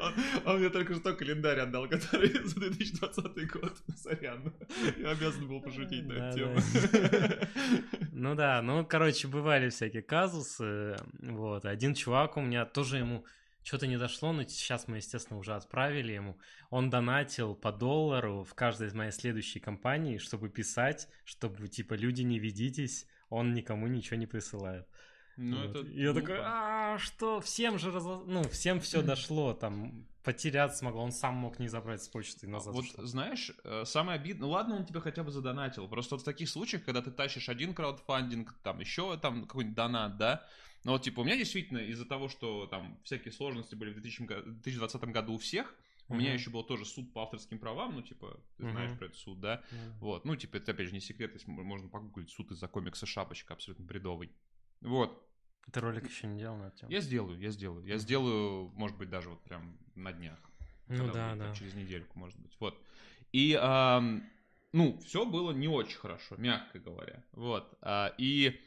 Он, 0.00 0.14
он 0.44 0.58
мне 0.58 0.68
только 0.68 0.94
что 0.94 1.14
календарь 1.14 1.60
отдал, 1.60 1.88
который 1.88 2.28
за 2.44 2.60
2020 2.60 3.50
год. 3.52 3.76
Сорян. 3.96 4.52
Я 4.98 5.10
обязан 5.10 5.46
был 5.46 5.62
пошутить 5.62 6.04
на 6.06 6.12
эту 6.14 6.38
тему. 6.38 6.58
Ну 8.12 8.34
да, 8.34 8.60
ну, 8.60 8.84
короче, 8.84 9.28
бывали 9.28 9.70
всякие 9.70 10.02
казусы, 10.02 10.96
вот, 11.20 11.64
один 11.64 11.94
чувак 11.94 12.36
у 12.36 12.40
меня 12.40 12.66
тоже 12.66 12.98
ему 12.98 13.24
что-то 13.70 13.86
не 13.86 13.96
дошло, 13.98 14.32
но 14.32 14.42
сейчас 14.42 14.88
мы, 14.88 14.96
естественно, 14.96 15.38
уже 15.38 15.54
отправили 15.54 16.12
ему. 16.12 16.36
Он 16.70 16.90
донатил 16.90 17.54
по 17.54 17.70
доллару 17.70 18.42
в 18.42 18.52
каждой 18.54 18.88
из 18.88 18.94
моей 18.94 19.12
следующей 19.12 19.60
компании, 19.60 20.18
чтобы 20.18 20.48
писать, 20.48 21.06
чтобы, 21.24 21.68
типа, 21.68 21.94
люди 21.94 22.22
не 22.22 22.40
ведитесь, 22.40 23.06
он 23.28 23.54
никому 23.54 23.86
ничего 23.86 24.16
не 24.16 24.26
присылает. 24.26 24.88
Ну, 25.36 25.56
Вот. 25.56 25.70
это 25.70 25.86
И 25.86 26.02
я 26.02 26.12
такой, 26.12 26.38
а 26.40 26.98
что, 26.98 27.40
всем 27.40 27.78
же 27.78 27.90
разо- 27.90 28.24
ну, 28.26 28.42
всем 28.48 28.80
все 28.80 29.02
дошло, 29.02 29.54
там, 29.54 30.04
потеряться 30.24 30.78
смогло, 30.78 31.04
он 31.04 31.12
сам 31.12 31.34
мог 31.34 31.60
не 31.60 31.68
забрать 31.68 32.02
с 32.02 32.08
почты 32.08 32.48
назад. 32.48 32.74
Вот 32.74 32.86
что-то. 32.86 33.06
знаешь, 33.06 33.52
э, 33.62 33.84
самое 33.86 34.18
обидное, 34.18 34.48
ну 34.48 34.50
ладно, 34.50 34.74
он 34.74 34.84
тебе 34.84 35.00
хотя 35.00 35.22
бы 35.22 35.30
задонатил. 35.30 35.86
Просто 35.86 36.16
вот 36.16 36.22
в 36.22 36.24
таких 36.24 36.48
случаях, 36.48 36.82
когда 36.84 37.02
ты 37.02 37.12
тащишь 37.12 37.48
один 37.48 37.72
краудфандинг, 37.72 38.52
там 38.64 38.80
еще 38.80 39.16
там 39.16 39.46
какой-нибудь 39.46 39.76
донат, 39.76 40.16
да, 40.16 40.44
но 40.84 40.92
вот 40.92 41.02
типа 41.02 41.20
у 41.20 41.24
меня 41.24 41.36
действительно 41.36 41.78
из-за 41.78 42.06
того, 42.06 42.28
что 42.28 42.66
там 42.66 42.98
всякие 43.04 43.32
сложности 43.32 43.74
были 43.74 43.90
в 43.90 43.94
2000 43.94 44.22
го- 44.22 44.42
2020 44.42 45.02
году 45.04 45.34
у 45.34 45.38
всех, 45.38 45.74
у 46.08 46.14
меня 46.14 46.30
Мгм. 46.30 46.38
еще 46.38 46.50
был 46.50 46.64
тоже 46.64 46.84
суд 46.84 47.12
по 47.12 47.22
авторским 47.22 47.58
правам, 47.58 47.94
ну 47.94 48.02
типа, 48.02 48.40
ты 48.56 48.68
знаешь 48.68 48.90
Мгм. 48.90 48.98
про 48.98 49.06
этот 49.06 49.18
суд, 49.18 49.40
да, 49.40 49.62
Мгм. 49.70 49.98
вот, 50.00 50.24
ну 50.24 50.36
типа 50.36 50.56
это 50.56 50.72
опять 50.72 50.88
же 50.88 50.92
не 50.92 51.00
секрет, 51.00 51.34
если 51.34 51.50
можно 51.50 51.88
погуглить 51.88 52.30
суд 52.30 52.50
из-за 52.50 52.66
комикса 52.68 53.06
«Шапочка», 53.06 53.54
абсолютно 53.54 53.84
бредовый. 53.84 54.30
Вот, 54.80 55.26
Ты 55.72 55.80
ролик 55.80 56.08
еще 56.08 56.26
не 56.26 56.38
делал 56.38 56.56
на 56.56 56.64
эту 56.68 56.78
тему? 56.78 56.92
я 56.92 57.00
сделаю, 57.00 57.38
я 57.38 57.50
сделаю, 57.50 57.84
я 57.84 57.94
Мгм. 57.94 58.00
сделаю, 58.00 58.68
может 58.74 58.96
быть, 58.98 59.10
даже 59.10 59.28
вот 59.28 59.42
прям 59.42 59.78
на 59.94 60.12
днях. 60.12 60.38
Ну 60.88 60.96
да, 60.96 61.04
будет, 61.04 61.14
там, 61.14 61.38
да. 61.38 61.54
Через 61.54 61.74
недельку, 61.74 62.18
может 62.18 62.40
быть. 62.40 62.56
Вот. 62.58 62.76
И, 63.30 63.56
ам, 63.60 64.28
ну, 64.72 64.98
все 64.98 65.24
было 65.24 65.52
не 65.52 65.68
очень 65.68 65.98
хорошо, 65.98 66.34
мягко 66.36 66.80
говоря. 66.80 67.22
Вот. 67.32 67.78
А, 67.80 68.12
и 68.18 68.60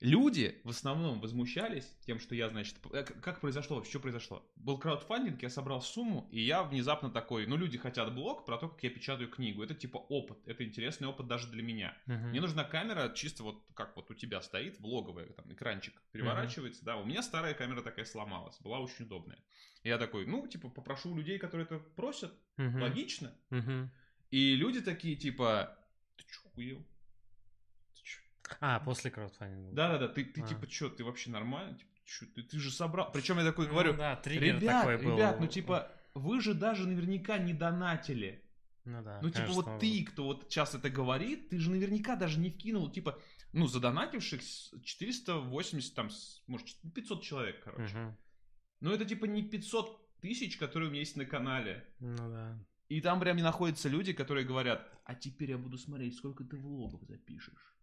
люди 0.00 0.60
в 0.64 0.70
основном 0.70 1.20
возмущались 1.20 1.96
тем, 2.06 2.20
что 2.20 2.34
я, 2.34 2.48
значит, 2.50 2.76
э, 2.92 3.04
как 3.04 3.40
произошло, 3.40 3.82
что 3.84 4.00
произошло? 4.00 4.50
Был 4.56 4.78
краудфандинг, 4.78 5.42
я 5.42 5.50
собрал 5.50 5.80
сумму, 5.80 6.28
и 6.30 6.40
я 6.40 6.62
внезапно 6.62 7.10
такой, 7.10 7.46
ну, 7.46 7.56
люди 7.56 7.78
хотят 7.78 8.14
блог 8.14 8.44
про 8.46 8.58
то, 8.58 8.68
как 8.68 8.82
я 8.82 8.90
печатаю 8.90 9.28
книгу. 9.30 9.62
Это 9.62 9.74
типа 9.74 9.98
опыт, 9.98 10.38
это 10.46 10.64
интересный 10.64 11.08
опыт 11.08 11.26
даже 11.26 11.48
для 11.48 11.62
меня. 11.62 11.96
Мгм. 12.06 12.30
Мне 12.30 12.40
нужна 12.40 12.64
камера 12.64 13.12
чисто 13.14 13.42
вот 13.42 13.64
как 13.74 13.96
вот 13.96 14.10
у 14.10 14.14
тебя 14.14 14.40
стоит, 14.42 14.78
влоговая, 14.80 15.26
там 15.32 15.52
экранчик 15.52 16.00
переворачивается, 16.12 16.84
да, 16.84 16.96
у 16.96 17.04
меня 17.04 17.22
старая 17.22 17.54
камера 17.54 17.82
такая 17.82 18.04
сломалась, 18.04 18.58
была 18.60 18.80
очень 18.80 19.04
удобная. 19.04 19.38
И 19.82 19.88
я 19.88 19.98
такой, 19.98 20.26
ну, 20.26 20.46
типа, 20.46 20.68
попрошу 20.68 21.10
у 21.12 21.16
людей, 21.16 21.38
которые 21.38 21.66
это 21.66 21.78
просят, 21.78 22.32
Мгм. 22.56 22.80
логично. 22.80 23.34
Мгм. 23.50 23.90
И 24.30 24.56
люди 24.56 24.80
такие, 24.80 25.16
типа, 25.16 25.78
ты 26.16 26.24
чё, 26.24 26.40
хуел? 26.50 26.86
Ты 28.64 28.70
чё?» 28.70 28.76
А, 28.76 28.80
после 28.80 29.10
краудфандинга. 29.10 29.74
Да-да-да, 29.74 30.08
ты, 30.08 30.24
ты 30.24 30.42
А. 30.42 30.46
типа, 30.46 30.66
чё, 30.66 30.88
ты 30.88 31.04
вообще 31.04 31.30
нормально? 31.30 31.78
Типа, 31.78 31.90
чё, 32.04 32.26
ты, 32.34 32.42
ты 32.42 32.58
же 32.58 32.70
собрал. 32.70 33.12
Причем 33.12 33.38
я 33.38 33.44
такой 33.44 33.66
Ну 33.66 33.72
говорю, 33.72 33.94
да, 33.94 34.20
ребят, 34.24 34.62
такой 34.62 34.98
был. 34.98 35.16
ребят, 35.16 35.40
ну, 35.40 35.46
типа, 35.46 35.92
вы 36.14 36.40
же 36.40 36.54
даже 36.54 36.86
наверняка 36.86 37.38
не 37.38 37.52
донатили. 37.52 38.40
Ну 38.84 39.02
да, 39.02 39.18
Ну, 39.22 39.30
типа, 39.30 39.46
конечно, 39.46 39.62
вот 39.62 39.80
ты, 39.80 40.04
кто 40.04 40.24
вот 40.24 40.46
сейчас 40.50 40.74
это 40.74 40.90
говорит, 40.90 41.48
ты 41.48 41.58
же 41.58 41.70
наверняка 41.70 42.16
даже 42.16 42.38
не 42.38 42.50
вкинул, 42.50 42.90
типа, 42.90 43.18
ну, 43.52 43.66
задонативших 43.66 44.42
с 44.42 44.74
480, 44.82 45.94
там, 45.94 46.10
может, 46.46 46.66
500 46.94 47.22
человек, 47.22 47.64
короче. 47.64 47.96
Мгм. 47.96 48.16
Ну, 48.80 48.92
это, 48.92 49.06
типа, 49.06 49.24
не 49.24 49.42
500 49.42 50.20
тысяч, 50.20 50.58
которые 50.58 50.88
у 50.88 50.90
меня 50.90 51.00
есть 51.00 51.16
на 51.16 51.24
канале. 51.24 51.86
Ну 52.00 52.16
да. 52.16 52.58
И 52.88 53.00
там 53.00 53.20
прям 53.20 53.36
не 53.36 53.42
находятся 53.42 53.88
люди, 53.88 54.12
которые 54.12 54.46
говорят, 54.46 54.86
а 55.04 55.14
теперь 55.14 55.50
я 55.50 55.58
буду 55.58 55.78
смотреть, 55.78 56.16
сколько 56.16 56.44
ты 56.44 56.56
влогов 56.56 57.02
запишешь. 57.08 57.73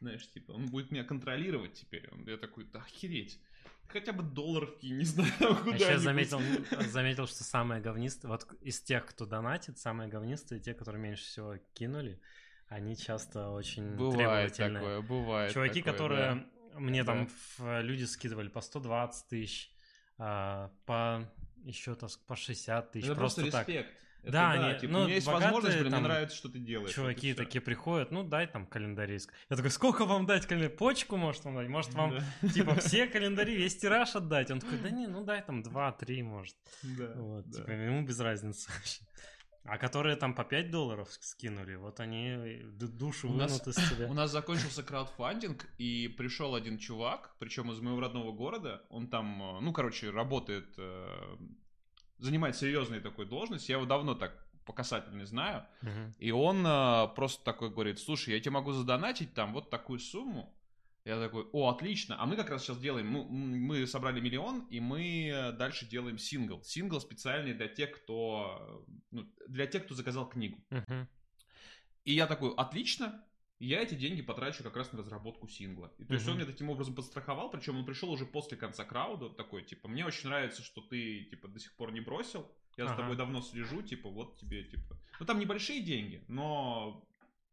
Знаешь, 0.00 0.30
типа, 0.30 0.52
он 0.52 0.66
будет 0.66 0.90
меня 0.90 1.02
контролировать 1.04 1.74
теперь. 1.74 2.08
Он, 2.12 2.24
я 2.26 2.36
такой, 2.36 2.64
да 2.64 2.80
охереть. 2.80 3.40
Хотя 3.88 4.12
бы 4.12 4.22
долларов 4.22 4.76
кинь, 4.78 4.98
не 4.98 5.04
знаю, 5.04 5.32
А 5.40 5.54
куда 5.56 5.74
еще 5.76 5.86
я 5.86 5.98
заметил, 5.98 6.40
заметил, 6.88 7.26
что 7.26 7.42
самые 7.42 7.80
говнистые, 7.80 8.30
вот 8.30 8.46
из 8.60 8.80
тех, 8.80 9.06
кто 9.06 9.26
донатит, 9.26 9.78
самые 9.78 10.08
говнистые, 10.08 10.60
те, 10.60 10.74
которые 10.74 11.02
меньше 11.02 11.24
всего 11.24 11.56
кинули, 11.74 12.20
они 12.68 12.96
часто 12.96 13.48
очень 13.50 13.96
Бывает 13.96 14.52
требовательные. 14.52 14.74
такое, 14.74 15.00
бывает 15.00 15.52
Чуваки, 15.54 15.80
такое, 15.80 15.92
которые 15.92 16.46
мне 16.74 17.02
там 17.02 17.26
Да. 17.26 17.32
в- 17.56 17.80
люди 17.82 18.04
скидывали 18.04 18.48
по 18.48 18.60
120 18.60 19.26
тысяч, 19.28 19.72
а, 20.18 20.70
по 20.84 21.28
еще 21.64 21.94
так, 21.94 22.10
по 22.26 22.36
60 22.36 22.92
тысяч, 22.92 23.06
Это 23.06 23.16
просто, 23.16 23.40
просто 23.40 23.64
так. 23.64 23.86
Это 24.22 24.32
Да, 24.32 24.56
да, 24.56 24.66
они- 24.70 24.78
типа, 24.80 24.92
ну, 24.92 24.98
у 25.00 25.04
меня 25.04 25.14
есть 25.14 25.26
богатые 25.26 25.46
возможность, 25.46 25.76
блин, 25.76 25.86
мне 25.86 25.94
там 25.96 26.02
нравится, 26.02 26.36
что 26.36 26.48
ты 26.48 26.58
делаешь. 26.58 26.88
вот 26.88 26.94
Чуваки 26.94 27.32
всё. 27.32 27.44
такие 27.44 27.60
приходят, 27.62 28.10
ну 28.10 28.24
дай 28.24 28.46
там 28.46 28.66
календарь. 28.66 29.12
Я 29.48 29.56
такой, 29.56 29.70
сколько 29.70 30.04
вам 30.04 30.26
дать 30.26 30.46
календарь? 30.46 30.70
Почку 30.76 31.16
может 31.16 31.44
вам 31.44 31.54
дать? 31.54 31.68
Может 31.68 31.94
вам 31.94 32.18
Да. 32.42 32.48
типа 32.48 32.74
все 32.80 33.06
календари, 33.06 33.56
весь 33.56 33.76
тираж 33.78 34.14
отдать? 34.16 34.50
Он 34.50 34.60
такой, 34.60 34.78
да 34.78 34.90
не, 34.90 35.06
ну 35.06 35.24
дай 35.24 35.40
там 35.42 35.62
2-3 35.62 36.22
может. 36.22 36.56
Да, 36.82 37.12
Вот, 37.16 37.46
да. 37.48 37.58
типа, 37.58 37.70
ему 37.70 38.02
без 38.04 38.18
разницы 38.20 38.70
вообще. 38.72 39.02
А 39.64 39.76
которые 39.76 40.16
там 40.16 40.34
по 40.34 40.44
5 40.44 40.70
долларов 40.70 41.08
скинули, 41.20 41.74
вот 41.74 42.00
они 42.00 42.62
ду- 42.64 42.88
душу 42.88 43.28
У 43.28 43.34
нас- 43.34 43.50
вынут 43.52 43.66
из 43.68 43.90
тебя. 43.90 44.06
У 44.06 44.14
нас 44.14 44.30
закончился 44.30 44.82
краудфандинг, 44.82 45.66
и 45.78 46.08
пришел 46.08 46.54
один 46.54 46.78
чувак, 46.78 47.34
причем 47.38 47.70
из 47.70 47.78
моего 47.80 48.00
родного 48.00 48.32
города. 48.32 48.82
Он 48.88 49.08
там, 49.08 49.58
э, 49.58 49.60
ну, 49.60 49.72
короче, 49.74 50.10
работает, 50.10 50.72
э, 50.78 51.36
занимает 52.18 52.56
серьезную 52.56 53.02
такую 53.02 53.26
должность. 53.26 53.68
Я 53.68 53.76
его 53.76 53.86
давно 53.86 54.14
так 54.14 54.48
по 54.64 54.72
касательной 54.72 55.24
знаю. 55.24 55.66
Мгм. 55.82 56.14
И 56.18 56.30
он 56.30 56.66
э, 56.66 57.08
просто 57.16 57.42
такой 57.42 57.70
говорит, 57.70 57.98
слушай, 57.98 58.34
я 58.34 58.40
тебе 58.40 58.50
могу 58.50 58.72
задонатить 58.72 59.32
там 59.32 59.52
вот 59.54 59.70
такую 59.70 59.98
сумму. 59.98 60.54
Я 61.04 61.18
такой, 61.18 61.46
о, 61.52 61.70
отлично. 61.70 62.20
А 62.20 62.26
мы 62.26 62.36
как 62.36 62.50
раз 62.50 62.64
сейчас 62.64 62.78
делаем, 62.78 63.10
ну, 63.10 63.22
м, 63.22 63.62
мы 63.62 63.86
собрали 63.86 64.20
миллион, 64.20 64.66
и 64.68 64.78
мы 64.78 65.28
э, 65.28 65.52
дальше 65.52 65.86
делаем 65.86 66.18
сингл. 66.18 66.62
Сингл 66.62 67.00
специальный 67.00 67.54
для 67.54 67.66
тех, 67.66 67.92
кто, 67.92 68.84
ну, 69.10 69.26
для 69.48 69.66
тех, 69.66 69.86
кто 69.86 69.94
заказал 69.94 70.28
книгу. 70.28 70.62
Мгм. 70.68 71.08
И 72.04 72.12
я 72.12 72.26
такой, 72.26 72.52
отлично, 72.54 73.24
я 73.66 73.82
эти 73.82 73.94
деньги 73.94 74.22
потрачу 74.22 74.62
как 74.62 74.76
раз 74.76 74.92
на 74.92 74.98
разработку 74.98 75.48
сингла. 75.48 75.92
И 75.98 76.04
то 76.04 76.14
есть 76.14 76.24
Мгм. 76.26 76.32
он 76.34 76.38
меня 76.38 76.50
таким 76.50 76.70
образом 76.70 76.94
подстраховал, 76.94 77.50
причем 77.50 77.76
он 77.76 77.84
пришел 77.84 78.10
уже 78.10 78.24
после 78.26 78.56
конца 78.56 78.84
крауда, 78.84 79.30
такой, 79.30 79.64
типа, 79.64 79.88
мне 79.88 80.06
очень 80.06 80.28
нравится, 80.28 80.62
что 80.62 80.80
ты, 80.80 81.24
типа, 81.24 81.48
до 81.48 81.58
сих 81.58 81.74
пор 81.76 81.92
не 81.92 82.00
бросил, 82.00 82.46
я 82.76 82.86
за 82.86 82.92
Ага. 82.92 83.02
тобой 83.02 83.16
давно 83.16 83.40
слежу, 83.40 83.82
типа, 83.82 84.08
вот 84.08 84.38
тебе, 84.38 84.64
типа... 84.64 84.96
Ну, 85.18 85.26
там 85.26 85.38
небольшие 85.40 85.82
деньги, 85.82 86.24
но 86.28 87.04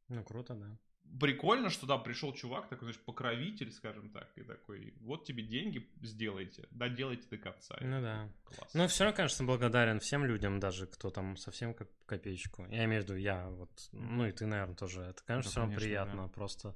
Ну 0.07 0.23
круто, 0.23 0.53
да. 0.53 0.77
Прикольно, 1.19 1.69
что, 1.69 1.85
да, 1.85 1.97
пришел 1.97 2.33
чувак, 2.33 2.67
такой, 2.69 2.87
знаешь, 2.87 2.99
покровитель, 2.99 3.71
скажем 3.71 4.09
так, 4.09 4.29
и 4.35 4.43
такой, 4.43 4.93
вот 5.01 5.25
тебе 5.25 5.43
деньги, 5.43 5.87
сделайте, 6.01 6.67
да, 6.71 6.89
делайте 6.89 7.27
до 7.29 7.37
конца. 7.37 7.77
Ну 7.81 8.01
да. 8.01 8.29
Класс. 8.43 8.73
Ну, 8.73 8.87
все 8.87 9.03
равно, 9.03 9.15
конечно, 9.15 9.45
благодарен 9.45 9.99
всем 9.99 10.25
людям, 10.25 10.59
даже 10.59 10.87
кто 10.87 11.09
там 11.09 11.37
совсем 11.37 11.73
как 11.73 11.89
копеечку. 12.05 12.65
Я 12.69 12.85
имею 12.85 13.01
в 13.01 13.05
виду, 13.05 13.15
я 13.15 13.49
вот, 13.49 13.69
ну 13.91 14.25
и 14.25 14.31
ты, 14.31 14.45
наверное, 14.45 14.75
тоже. 14.75 15.01
Это, 15.01 15.23
конечно, 15.23 15.49
Да, 15.49 15.51
все 15.51 15.59
равно 15.59 15.75
конечно, 15.75 15.87
приятно. 15.87 16.27
Просто, 16.29 16.75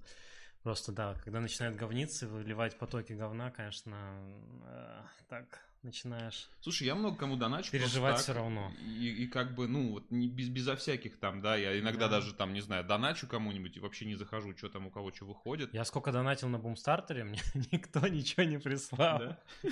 просто, 0.63 0.91
да, 0.91 1.15
когда 1.23 1.39
начинают 1.39 1.75
говниться, 1.75 2.27
выливать 2.27 2.77
потоки 2.77 3.13
говна, 3.13 3.51
конечно, 3.51 4.19
э, 4.65 5.01
так 5.27 5.68
начинаешь 5.83 6.49
Слушай, 6.61 6.87
я 6.87 6.95
много 6.95 7.17
кому 7.17 7.35
доначу. 7.35 7.71
переживать 7.71 8.15
так. 8.15 8.23
все 8.23 8.33
равно. 8.33 8.71
И, 8.85 9.23
и 9.23 9.27
как 9.27 9.55
бы, 9.55 9.67
ну, 9.67 9.91
вот 9.91 10.11
не 10.11 10.27
без, 10.27 10.49
безо 10.49 10.75
всяких 10.75 11.19
там, 11.19 11.41
да, 11.41 11.55
я 11.55 11.79
иногда 11.79 12.07
Да. 12.07 12.19
даже 12.19 12.33
там, 12.33 12.53
не 12.53 12.61
знаю, 12.61 12.83
доначу 12.83 13.27
кому-нибудь 13.27 13.77
и 13.77 13.79
вообще 13.79 14.05
не 14.05 14.15
захожу, 14.15 14.55
что 14.57 14.69
там 14.69 14.87
у 14.87 14.91
кого 14.91 15.11
что 15.13 15.25
выходит. 15.25 15.73
Я 15.73 15.85
сколько 15.85 16.11
донатил 16.11 16.49
на 16.49 16.59
бумстартере, 16.59 17.23
мне 17.25 17.39
никто 17.71 18.07
ничего 18.07 18.43
не 18.43 18.59
прислал. 18.59 19.19
Да? 19.19 19.39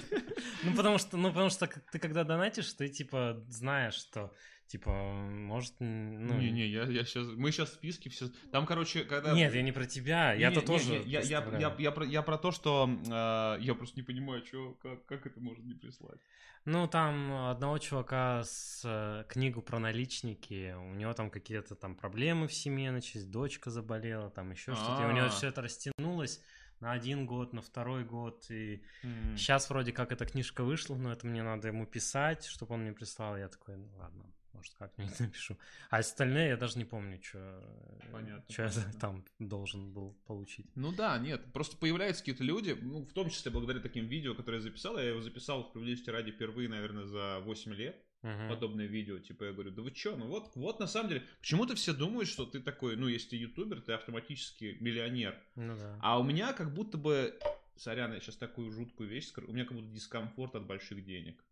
Ну, 0.63 0.75
потому 0.75 0.97
что, 0.97 1.17
ну, 1.17 1.29
потому 1.29 1.49
что 1.49 1.67
ты 1.91 1.99
когда 1.99 2.23
донатишь, 2.23 2.71
ты, 2.73 2.89
типа, 2.89 3.43
знаешь, 3.49 3.95
что, 3.95 4.33
типа, 4.67 4.91
может, 4.91 5.73
ну... 5.79 6.37
Не-не, 6.37 6.67
я, 6.67 6.83
я 6.83 7.05
сейчас, 7.05 7.27
мы 7.27 7.51
сейчас 7.51 7.69
в 7.69 7.73
списке 7.73 8.09
все... 8.09 8.27
Там, 8.51 8.65
короче, 8.65 9.03
когда... 9.03 9.33
Нет, 9.33 9.53
я 9.53 9.61
не 9.61 9.71
про 9.71 9.85
тебя, 9.85 10.33
я-то 10.33 10.61
тоже 10.61 10.91
не, 10.91 10.97
я, 10.97 11.19
я, 11.21 11.21
я, 11.21 11.41
представляю. 11.41 11.75
я, 11.79 11.91
про, 11.91 12.05
я 12.05 12.21
про 12.21 12.37
то, 12.37 12.51
что 12.51 12.89
э, 12.89 13.61
я 13.61 13.75
просто 13.75 13.97
не 13.99 14.03
понимаю, 14.03 14.41
чё, 14.41 14.73
как, 14.81 15.05
как 15.05 15.25
это 15.25 15.39
можно 15.39 15.63
не 15.63 15.73
прислать. 15.73 16.19
Ну, 16.65 16.87
там 16.87 17.47
одного 17.47 17.77
чувака 17.77 18.43
с 18.43 18.81
э, 18.83 19.23
книгу 19.29 19.61
про 19.61 19.79
наличники, 19.79 20.73
у 20.73 20.93
него 20.95 21.13
там 21.13 21.29
какие-то 21.29 21.75
там 21.75 21.95
проблемы 21.95 22.47
в 22.47 22.53
семье 22.53 22.91
начались, 22.91 23.25
дочка 23.25 23.69
заболела, 23.69 24.29
там 24.29 24.51
еще 24.51 24.75
что-то, 24.75 25.03
и 25.03 25.05
у 25.05 25.11
него 25.11 25.27
А. 25.27 25.29
все 25.29 25.47
это 25.47 25.61
растянулось 25.61 26.41
на 26.79 26.91
один 26.91 27.25
год, 27.25 27.53
на 27.53 27.61
второй 27.61 28.03
год, 28.03 28.45
и 28.49 28.83
М. 29.03 29.37
сейчас 29.37 29.69
вроде 29.69 29.91
как 29.93 30.11
эта 30.11 30.25
книжка 30.25 30.63
вышла, 30.63 30.95
но 30.95 31.11
это 31.11 31.25
мне 31.25 31.41
надо 31.41 31.69
ему 31.69 31.85
писать, 31.85 32.45
чтобы 32.45 32.75
он 32.75 32.81
мне 32.81 32.91
прислал, 32.93 33.37
я 33.37 33.47
такой, 33.47 33.77
ну 33.77 33.87
ладно, 33.97 34.25
может 34.57 34.73
как-нибудь 34.75 35.19
напишу. 35.19 35.57
А 35.89 35.97
остальные 35.99 36.49
я 36.49 36.57
даже 36.57 36.77
не 36.77 36.85
помню, 36.85 37.19
что 37.23 37.63
Понятно, 38.11 38.43
я 38.49 38.69
понятно. 38.69 38.99
там 38.99 39.25
должен 39.39 39.93
был 39.93 40.17
получить. 40.25 40.65
Ну 40.75 40.91
да, 40.91 41.17
нет, 41.17 41.41
просто 41.53 41.77
появляются 41.77 42.21
какие-то 42.23 42.43
люди, 42.43 42.77
ну, 42.81 43.05
в 43.05 43.13
том 43.13 43.29
числе 43.29 43.51
благодаря 43.51 43.79
таким 43.79 44.07
видео, 44.07 44.33
которые 44.35 44.59
я 44.59 44.63
записал, 44.63 44.97
я 44.97 45.09
его 45.09 45.21
записал 45.21 45.63
в 45.63 45.67
справедливости 45.69 46.09
ради 46.09 46.31
впервые, 46.31 46.67
наверное, 46.67 47.05
за 47.05 47.39
8 47.41 47.73
лет, 47.73 47.95
Мгм. 48.23 48.49
подобное 48.49 48.87
видео, 48.87 49.19
типа 49.19 49.43
я 49.45 49.51
говорю, 49.53 49.71
да 49.71 49.83
вы 49.83 49.91
чё, 49.91 50.15
ну 50.15 50.25
вот, 50.27 50.51
вот 50.55 50.79
на 50.79 50.87
самом 50.87 51.09
деле, 51.09 51.23
почему-то 51.39 51.75
все 51.75 51.93
думают, 51.93 52.27
что 52.27 52.45
ты 52.45 52.59
такой, 52.59 52.95
ну, 52.95 53.07
если 53.07 53.29
ты 53.29 53.35
ютубер, 53.37 53.79
ты 53.81 53.93
автоматически 53.93 54.75
миллионер, 54.81 55.39
Ну 55.55 55.77
да. 55.77 55.99
а 56.01 56.19
у 56.19 56.23
меня 56.23 56.53
как 56.53 56.73
будто 56.73 56.97
бы, 56.97 57.37
сорян, 57.75 58.11
я 58.13 58.19
сейчас 58.19 58.35
такую 58.35 58.71
жуткую 58.71 59.07
вещь 59.07 59.27
скажу, 59.27 59.47
у 59.49 59.53
меня 59.53 59.65
как 59.65 59.77
будто 59.77 59.89
дискомфорт 59.93 60.55
от 60.55 60.65
больших 60.65 61.05
денег. 61.05 61.43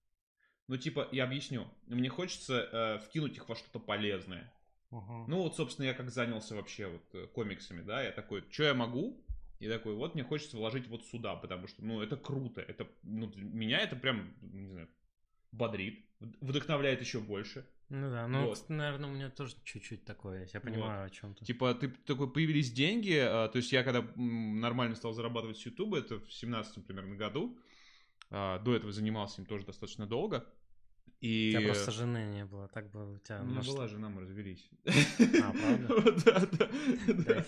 Ну, 0.67 0.77
типа, 0.77 1.07
я 1.11 1.25
объясню, 1.25 1.67
мне 1.87 2.09
хочется 2.09 2.69
э, 2.71 2.99
вкинуть 3.05 3.37
их 3.37 3.47
во 3.47 3.55
что-то 3.55 3.79
полезное. 3.79 4.51
Мгм. 4.89 5.25
Ну 5.27 5.43
вот, 5.43 5.55
собственно, 5.55 5.85
я 5.85 5.93
как 5.93 6.09
занялся 6.09 6.55
вообще 6.55 6.87
вот 6.87 7.03
э, 7.13 7.27
комиксами, 7.27 7.81
да, 7.81 8.01
я 8.01 8.11
такой, 8.11 8.43
что 8.49 8.63
я 8.63 8.73
могу? 8.73 9.25
и 9.59 9.69
такой, 9.69 9.95
вот 9.95 10.15
мне 10.15 10.23
хочется 10.23 10.57
вложить 10.57 10.87
вот 10.87 11.05
сюда, 11.05 11.35
потому 11.35 11.67
что, 11.67 11.83
ну, 11.83 12.01
это 12.01 12.17
круто, 12.17 12.61
это, 12.61 12.87
ну, 13.03 13.31
меня 13.35 13.79
это 13.79 13.95
прям, 13.95 14.33
не 14.41 14.67
знаю, 14.67 14.89
бодрит, 15.51 16.05
вдохновляет 16.19 17.01
еще 17.01 17.19
больше. 17.19 17.65
Ну 17.89 18.09
да, 18.09 18.27
ну, 18.27 18.47
Вот. 18.47 18.67
наверное, 18.67 19.09
у 19.09 19.13
меня 19.13 19.29
тоже 19.29 19.55
чуть-чуть 19.63 20.05
такое 20.05 20.41
есть. 20.41 20.53
Я 20.55 20.59
понимаю, 20.59 21.05
о 21.05 21.09
чем 21.09 21.35
ты. 21.35 21.45
Типа, 21.45 21.73
ты 21.75 21.89
такой, 21.89 22.31
появились 22.31 22.71
деньги, 22.71 23.15
а, 23.15 23.47
то 23.47 23.57
есть 23.57 23.71
я 23.71 23.83
когда 23.83 23.99
м, 23.99 24.59
нормально 24.59 24.95
стал 24.95 25.13
зарабатывать 25.13 25.57
с 25.57 25.65
Ютуба, 25.65 25.99
это 25.99 26.19
в 26.19 26.33
17 26.33 26.85
примерно 26.85 27.15
году, 27.15 27.57
а, 28.31 28.59
до 28.59 28.75
этого 28.75 28.91
занимался 28.91 29.41
им 29.41 29.45
тоже 29.45 29.65
достаточно 29.65 30.07
долго, 30.07 30.45
У 31.07 31.11
и... 31.21 31.51
тебя 31.51 31.67
просто 31.67 31.91
жены 31.91 32.25
не 32.25 32.45
было, 32.45 32.67
так 32.67 32.91
бы 32.91 33.13
у 33.13 33.17
тебя... 33.17 33.41
Ну, 33.41 33.55
на 33.55 33.63
что- 33.63 33.73
была 33.73 33.87
жена, 33.87 34.09
мы 34.09 34.21
развелись. 34.21 34.69
А, 34.85 35.53
правда? 35.53 35.87
Да, 37.25 37.45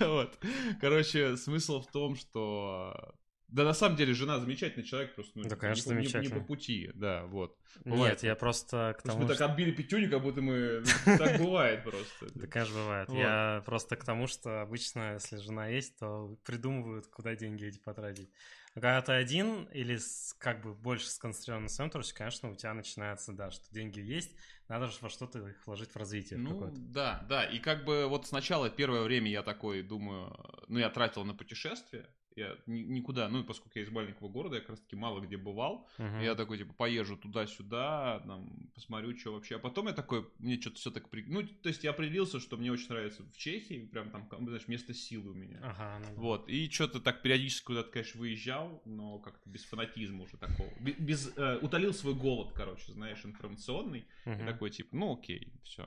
да. 0.00 0.06
Вот. 0.06 0.38
Короче, 0.80 1.36
смысл 1.36 1.80
в 1.80 1.90
том, 1.90 2.16
что... 2.16 3.14
Да, 3.52 3.64
на 3.64 3.74
самом 3.74 3.96
деле, 3.96 4.14
жена 4.14 4.40
замечательный 4.40 4.82
человек, 4.82 5.14
просто 5.14 5.38
ну, 5.38 5.46
Да, 5.46 5.56
конечно, 5.56 5.92
не, 5.92 6.08
по- 6.08 6.16
не- 6.16 6.28
по 6.30 6.40
пути, 6.40 6.90
да, 6.94 7.26
вот. 7.26 7.58
Бывает. 7.84 8.14
Нет, 8.14 8.22
я 8.22 8.34
просто 8.34 8.96
к 8.98 9.02
тому, 9.02 9.18
мы 9.18 9.24
что... 9.26 9.36
так 9.36 9.50
отбили 9.50 9.72
пятюню, 9.72 10.10
как 10.10 10.22
будто 10.22 10.40
мы... 10.40 10.82
Так 11.04 11.38
бывает 11.38 11.84
просто. 11.84 12.28
Да, 12.34 12.46
конечно, 12.46 12.74
бывает. 12.76 13.10
Я 13.10 13.62
просто 13.66 13.96
к 13.96 14.04
тому, 14.04 14.26
что 14.26 14.62
обычно, 14.62 15.14
если 15.14 15.36
жена 15.36 15.68
есть, 15.68 15.98
то 15.98 16.34
придумывают, 16.44 17.08
куда 17.08 17.36
деньги 17.36 17.66
эти 17.66 17.78
потратить. 17.78 18.30
Но 18.74 18.80
когда 18.80 19.02
ты 19.02 19.12
один 19.12 19.64
или 19.64 19.96
с- 19.98 20.34
как 20.38 20.62
бы 20.62 20.74
больше 20.74 21.08
сконцентрирован 21.10 21.64
на 21.64 21.68
своем 21.68 21.90
творчестве, 21.90 22.16
конечно, 22.18 22.50
у 22.50 22.54
тебя 22.54 22.72
начинается, 22.72 23.32
да, 23.32 23.50
что 23.50 23.72
деньги 23.72 24.00
есть, 24.00 24.34
надо 24.68 24.86
же 24.86 24.96
во 25.02 25.10
что-то 25.10 25.46
их 25.46 25.66
вложить 25.66 25.90
в 25.92 25.96
развитие 25.96 26.38
Ну, 26.38 26.52
какое-то. 26.52 26.76
да, 26.80 27.24
да. 27.28 27.44
И 27.44 27.58
как 27.58 27.84
бы 27.84 28.06
вот 28.08 28.26
сначала 28.26 28.70
первое 28.70 29.02
время 29.02 29.30
я 29.30 29.42
такой 29.42 29.82
думаю, 29.82 30.34
ну, 30.68 30.78
я 30.78 30.88
тратил 30.88 31.24
на 31.24 31.34
путешествия. 31.34 32.08
Я 32.36 32.56
ни- 32.66 32.80
никуда, 32.82 33.28
ну, 33.28 33.44
поскольку 33.44 33.78
я 33.78 33.84
из 33.84 33.90
маленького 33.90 34.28
города, 34.28 34.54
я 34.56 34.60
как 34.60 34.70
раз-таки 34.70 34.96
мало 34.96 35.20
где 35.20 35.36
бывал. 35.36 35.86
Мгм. 35.98 36.20
Я 36.20 36.34
такой, 36.34 36.58
типа, 36.58 36.72
поезжу 36.72 37.16
туда-сюда, 37.16 38.20
там, 38.26 38.70
посмотрю, 38.74 39.16
что 39.18 39.32
вообще. 39.32 39.56
А 39.56 39.58
потом 39.58 39.86
я 39.88 39.92
такой, 39.92 40.26
мне 40.38 40.60
что-то 40.60 40.76
все 40.76 40.90
так... 40.90 41.08
При... 41.10 41.22
Ну, 41.24 41.42
то 41.46 41.68
есть 41.68 41.84
я 41.84 41.90
определился, 41.90 42.40
что 42.40 42.56
мне 42.56 42.72
очень 42.72 42.88
нравится 42.88 43.22
в 43.22 43.36
Чехии, 43.36 43.86
прям 43.86 44.10
там, 44.10 44.26
знаешь, 44.46 44.68
место 44.68 44.94
силы 44.94 45.30
у 45.30 45.34
меня. 45.34 45.58
Ага, 45.62 45.98
ну 46.00 46.14
да. 46.14 46.20
Вот, 46.20 46.48
и 46.48 46.68
что-то 46.70 47.00
так 47.00 47.22
периодически 47.22 47.66
куда-то, 47.66 47.90
конечно, 47.90 48.20
выезжал, 48.20 48.82
но 48.84 49.18
как-то 49.18 49.48
без 49.50 49.64
фанатизма 49.64 50.24
уже 50.24 50.36
такого. 50.36 50.70
Бе- 50.80 50.96
Без, 50.98 51.32
э, 51.36 51.58
утолил 51.60 51.92
свой 51.92 52.14
голод, 52.14 52.52
короче, 52.54 52.92
знаешь, 52.92 53.24
информационный. 53.24 54.06
И 54.24 54.28
Мгм. 54.30 54.46
такой, 54.46 54.70
типа, 54.70 54.96
ну 54.96 55.14
окей, 55.14 55.52
все. 55.64 55.86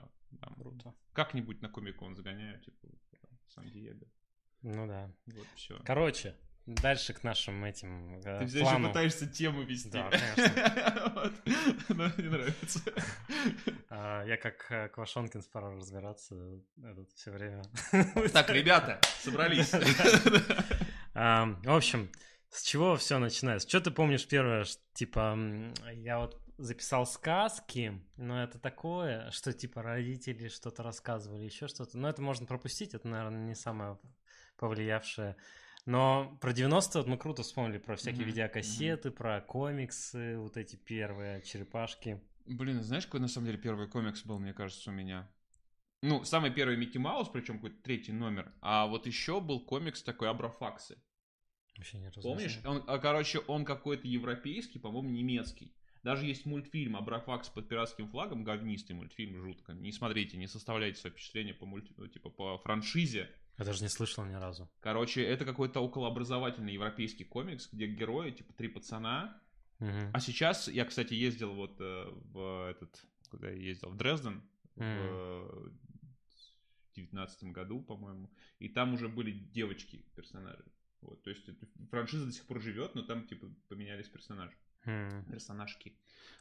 Круто. 0.56 0.94
Как-нибудь 1.12 1.62
на 1.62 1.68
комик-кон 1.68 2.14
загоняю, 2.14 2.60
типа, 2.60 2.88
Сан-Диего. 3.48 4.06
Ну 4.62 4.86
да. 4.86 5.10
Вот, 5.26 5.46
все. 5.54 5.78
Короче, 5.84 6.34
дальше 6.66 7.14
к 7.14 7.22
нашим 7.22 7.64
этим 7.64 8.18
э, 8.24 8.40
Ты 8.40 8.46
все 8.46 8.60
еще 8.60 8.82
пытаешься 8.88 9.26
тему 9.26 9.62
вести. 9.62 9.90
Да, 9.90 10.10
конечно. 10.10 11.12
Вот. 11.16 11.32
Но 11.88 12.10
мне 12.16 12.28
нравится. 12.28 12.80
А, 13.88 14.24
Я 14.24 14.36
как 14.36 14.66
э, 14.70 14.88
Квашонкин 14.88 15.42
пора 15.52 15.70
разбираться 15.70 16.34
все 17.14 17.30
время. 17.30 17.62
Так, 18.32 18.50
ребята, 18.50 19.00
собрались. 19.20 19.72
А, 21.18 21.46
В 21.62 21.74
общем, 21.74 22.10
с 22.50 22.62
чего 22.62 22.96
все 22.96 23.18
начинается? 23.18 23.66
Что 23.66 23.80
ты 23.80 23.90
помнишь 23.90 24.26
первое? 24.26 24.66
Типа, 24.92 25.38
я 25.94 26.18
вот 26.18 26.38
записал 26.58 27.06
сказки, 27.06 28.02
но 28.16 28.42
это 28.42 28.58
такое, 28.58 29.30
что 29.30 29.52
типа 29.52 29.82
родители 29.82 30.48
что-то 30.48 30.82
рассказывали, 30.82 31.44
еще 31.44 31.68
что-то. 31.68 31.96
Но 31.98 32.08
это 32.08 32.22
можно 32.22 32.46
пропустить, 32.46 32.94
это, 32.94 33.08
наверное, 33.08 33.46
не 33.46 33.54
самое 33.54 33.98
повлиявшее. 34.56 35.36
Но 35.84 36.36
про 36.40 36.50
90-е 36.50 37.02
вот 37.02 37.06
мы 37.06 37.16
круто 37.16 37.42
вспомнили, 37.42 37.78
про 37.78 37.96
всякие 37.96 38.22
Мгм, 38.22 38.30
видеокассеты, 38.30 39.10
про 39.10 39.40
комиксы, 39.40 40.36
вот 40.38 40.56
эти 40.56 40.76
первые 40.76 41.42
черепашки. 41.42 42.20
Блин, 42.44 42.82
знаешь, 42.82 43.06
какой 43.06 43.20
на 43.20 43.28
самом 43.28 43.46
деле 43.46 43.58
первый 43.58 43.88
комикс 43.88 44.24
был, 44.24 44.38
мне 44.38 44.52
кажется, 44.52 44.90
у 44.90 44.92
меня? 44.92 45.30
Ну, 46.02 46.24
самый 46.24 46.50
первый 46.50 46.76
Микки 46.76 46.98
Маус, 46.98 47.28
причем 47.28 47.54
какой-то 47.56 47.82
третий 47.82 48.12
номер. 48.12 48.52
А 48.60 48.86
вот 48.86 49.06
еще 49.06 49.40
был 49.40 49.64
комикс 49.64 50.02
такой 50.02 50.28
Абрафаксы. 50.28 50.98
Вообще 51.76 51.98
не 51.98 52.10
Помнишь? 52.10 52.60
Он, 52.64 52.82
а, 52.86 52.98
короче, 52.98 53.38
он 53.40 53.64
какой-то 53.64 54.06
европейский, 54.06 54.78
по-моему, 54.78 55.10
немецкий. 55.10 55.74
Даже 56.02 56.24
есть 56.24 56.46
мультфильм 56.46 56.96
Абрафакс 56.96 57.48
под 57.48 57.68
пиратским 57.68 58.08
флагом, 58.08 58.44
говнистый 58.44 58.94
мультфильм, 58.94 59.40
жутко. 59.42 59.72
Не 59.72 59.92
смотрите, 59.92 60.36
не 60.36 60.46
составляйте 60.46 61.00
свои 61.00 61.12
впечатления 61.12 61.54
по, 61.54 61.66
мульти... 61.66 61.92
ну, 61.96 62.06
типа, 62.06 62.30
по 62.30 62.58
франшизе. 62.58 63.28
Я 63.58 63.64
даже 63.64 63.82
не 63.82 63.88
слышал 63.88 64.24
ни 64.24 64.34
разу. 64.34 64.68
Короче, 64.80 65.22
это 65.22 65.44
какой-то 65.44 65.80
околообразовательный 65.80 66.74
европейский 66.74 67.24
комикс, 67.24 67.68
где 67.72 67.86
герои, 67.86 68.30
типа, 68.30 68.52
три 68.52 68.68
пацана. 68.68 69.40
Мгм. 69.78 70.10
А 70.12 70.20
сейчас, 70.20 70.68
я, 70.68 70.84
кстати, 70.84 71.14
ездил 71.14 71.54
вот 71.54 71.80
э, 71.80 72.08
в 72.10 72.70
этот, 72.70 73.04
куда 73.30 73.50
я 73.50 73.56
ездил, 73.56 73.90
в 73.90 73.96
Дрезден 73.96 74.42
в 74.76 75.72
девятнадцатом 76.94 77.52
году, 77.52 77.80
по-моему, 77.80 78.30
и 78.58 78.68
там 78.68 78.94
уже 78.94 79.08
были 79.08 79.30
девочки 79.30 80.04
персонажи. 80.14 80.64
Вот, 81.00 81.22
то 81.22 81.30
есть 81.30 81.48
эта 81.48 81.66
франшиза 81.90 82.26
до 82.26 82.32
сих 82.32 82.46
пор 82.46 82.60
живет, 82.60 82.94
но 82.94 83.02
там 83.02 83.26
типа 83.26 83.48
поменялись 83.68 84.08
персонажи, 84.08 84.56
М. 84.86 85.24
персонажки. 85.30 85.92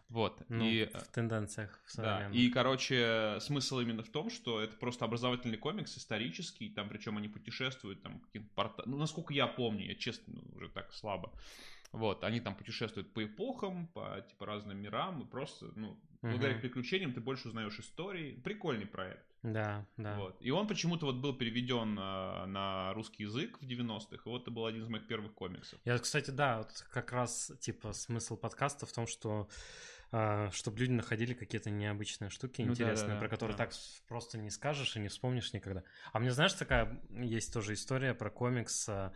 Вот. 0.10 0.44
Ну, 0.50 0.70
и 0.70 0.82
э, 0.82 1.00
в 1.00 1.08
тенденциях 1.10 1.82
в 1.86 1.96
да, 1.98 2.30
и, 2.32 2.50
короче, 2.50 3.38
смысл 3.42 3.80
именно 3.80 4.04
в 4.04 4.10
том, 4.10 4.30
что 4.30 4.60
это 4.60 4.76
просто 4.78 5.06
образовательный 5.06 5.58
комикс, 5.58 5.98
исторический, 5.98 6.70
там, 6.70 6.90
причем 6.90 7.18
они 7.18 7.28
путешествуют, 7.28 8.02
там, 8.02 8.20
каким-то 8.20 8.50
порта... 8.56 8.84
Ну, 8.86 8.98
насколько 8.98 9.34
я 9.34 9.48
помню, 9.48 9.86
я 9.86 9.96
честно, 9.96 10.34
ну, 10.36 10.44
уже 10.56 10.70
так 10.70 10.94
слабо. 10.94 11.32
Вот, 11.92 12.24
они 12.24 12.42
там 12.42 12.56
путешествуют 12.56 13.14
по 13.14 13.24
эпохам, 13.24 13.88
по, 13.88 14.22
типа, 14.28 14.46
разным 14.46 14.78
мирам, 14.78 15.22
и 15.22 15.26
просто, 15.26 15.72
ну, 15.76 15.98
благодаря 16.22 16.54
Мгм. 16.54 16.62
приключениям 16.62 17.14
ты 17.14 17.22
больше 17.22 17.48
узнаешь 17.48 17.80
истории. 17.80 18.34
Прикольный 18.44 18.86
проект. 18.86 19.26
Да, 19.46 19.86
да. 19.98 20.16
Вот. 20.18 20.38
И 20.40 20.50
он 20.50 20.68
почему-то 20.68 21.06
вот 21.06 21.16
был 21.16 21.34
переведен 21.38 21.98
а, 22.00 22.48
на 22.48 22.94
русский 22.94 23.24
язык 23.24 23.60
в 23.62 23.64
90-х, 23.64 24.24
и 24.26 24.30
вот 24.30 24.42
это 24.42 24.52
был 24.52 24.66
один 24.66 24.82
из 24.82 24.88
моих 24.88 25.06
первых 25.06 25.34
комиксов. 25.34 25.80
Я, 25.86 26.00
кстати, 26.00 26.32
да, 26.32 26.60
вот 26.60 26.86
как 26.92 27.12
раз, 27.12 27.52
типа, 27.60 27.94
смысл 27.94 28.38
подкаста 28.38 28.86
в 28.86 28.92
том, 28.92 29.08
что 29.08 29.48
чтобы 30.52 30.80
люди 30.80 30.92
находили 30.92 31.34
какие-то 31.34 31.70
необычные 31.70 32.30
штуки 32.30 32.62
Ну 32.62 32.72
интересные, 32.72 33.08
да, 33.10 33.14
да, 33.16 33.20
про 33.20 33.28
которые 33.28 33.58
да. 33.58 33.66
так 33.66 33.74
просто 34.08 34.38
не 34.38 34.50
скажешь 34.50 34.96
и 34.96 35.00
не 35.00 35.10
вспомнишь 35.10 35.52
никогда. 35.52 35.84
А 36.14 36.20
мне, 36.20 36.32
знаешь, 36.32 36.54
такая 36.54 37.02
есть 37.10 37.52
тоже 37.52 37.74
история 37.74 38.14
про 38.14 38.30
комикс, 38.30 38.88
а, 38.88 39.14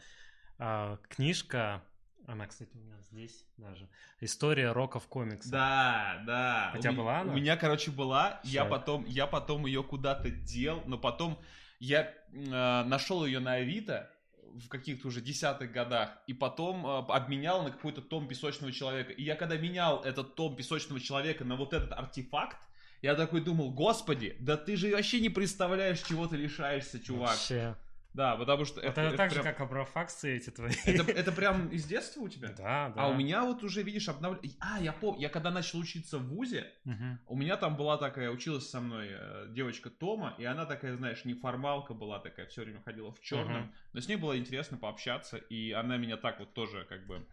а, 0.57 0.97
книжка, 1.07 1.83
она, 2.27 2.47
кстати, 2.47 2.69
у 2.75 2.79
меня 2.79 2.95
здесь 3.11 3.45
даже, 3.57 3.87
история 4.19 4.71
роков 4.71 5.07
комикса. 5.07 5.49
Да, 5.51 6.23
да. 6.25 6.73
У 6.75 6.79
тебя 6.79 6.91
меня- 6.91 7.01
была 7.01 7.19
она? 7.21 7.33
У 7.33 7.35
меня, 7.35 7.57
короче, 7.57 7.91
была. 7.91 8.39
Я 8.43 8.63
Всё. 8.63 8.69
потом, 8.69 9.05
я 9.05 9.27
потом 9.27 9.65
ее 9.65 9.83
куда-то 9.83 10.29
дел, 10.29 10.83
но 10.85 10.97
потом 10.97 11.39
я 11.79 12.13
нашел 12.31 13.25
ее 13.25 13.39
на 13.39 13.53
Авито 13.53 14.09
в 14.53 14.67
каких-то 14.67 15.07
уже 15.07 15.21
десятых 15.21 15.71
годах, 15.71 16.17
и 16.27 16.33
потом 16.33 16.85
э, 16.85 16.97
обменял 17.13 17.61
на 17.63 17.69
какой-то 17.71 18.01
том 18.01 18.27
песочного 18.27 18.71
человека. 18.73 19.11
И 19.11 19.23
я 19.23 19.35
когда 19.35 19.55
менял 19.57 20.03
этот 20.03 20.35
том 20.35 20.55
песочного 20.55 20.99
человека 20.99 21.45
на 21.45 21.55
вот 21.55 21.71
этот 21.73 21.91
артефакт, 21.93 22.57
я 23.03 23.15
такой 23.15 23.41
думал, 23.41 23.71
господи, 23.71 24.35
да 24.39 24.57
ты 24.57 24.75
же 24.75 24.91
вообще 24.91 25.19
не 25.21 25.29
представляешь, 25.29 26.01
чего 26.01 26.27
ты 26.27 26.35
лишаешься, 26.35 26.99
чувак. 26.99 27.29
Вообще. 27.29 27.75
Да, 28.13 28.35
потому 28.37 28.65
что 28.65 28.81
Это, 28.81 29.01
это, 29.01 29.17
так 29.17 29.29
же, 29.29 29.41
прям- 29.41 29.53
как 29.55 29.61
абрафаксы 29.61 30.35
эти 30.35 30.49
твои. 30.49 30.71
это, 30.85 31.03
это 31.11 31.31
прям 31.31 31.69
из 31.69 31.85
детства 31.85 32.21
у 32.21 32.27
тебя? 32.29 32.49
Да, 32.49 32.89
да. 32.89 33.03
А 33.03 33.07
у 33.07 33.13
меня 33.15 33.43
вот 33.43 33.63
уже, 33.63 33.83
видишь, 33.83 34.09
обновля... 34.09 34.39
А, 34.59 34.79
я 34.81 34.91
помню, 34.93 35.21
я 35.21 35.29
когда 35.29 35.51
начал 35.51 35.79
учиться 35.79 36.17
в 36.17 36.27
ВУЗе, 36.27 36.71
Мгм. 36.85 37.19
у 37.27 37.35
меня 37.35 37.55
там 37.55 37.77
была 37.77 37.97
такая, 37.97 38.31
училась 38.31 38.67
со 38.69 38.81
мной 38.81 39.09
э, 39.11 39.47
девочка 39.49 39.89
Тома, 39.91 40.35
и 40.39 40.45
она 40.45 40.65
такая, 40.65 40.97
знаешь, 40.97 41.23
неформалка 41.23 41.93
была 41.93 42.19
такая, 42.19 42.47
все 42.47 42.63
время 42.63 42.81
ходила 42.81 43.11
в 43.11 43.21
черном, 43.21 43.61
Мгм. 43.63 43.73
но 43.93 44.01
с 44.01 44.07
ней 44.07 44.15
было 44.15 44.37
интересно 44.37 44.77
пообщаться, 44.77 45.37
и 45.37 45.71
она 45.71 45.97
меня 45.97 46.17
так 46.17 46.39
вот 46.39 46.53
тоже 46.53 46.85
как 46.89 47.05
бы 47.05 47.25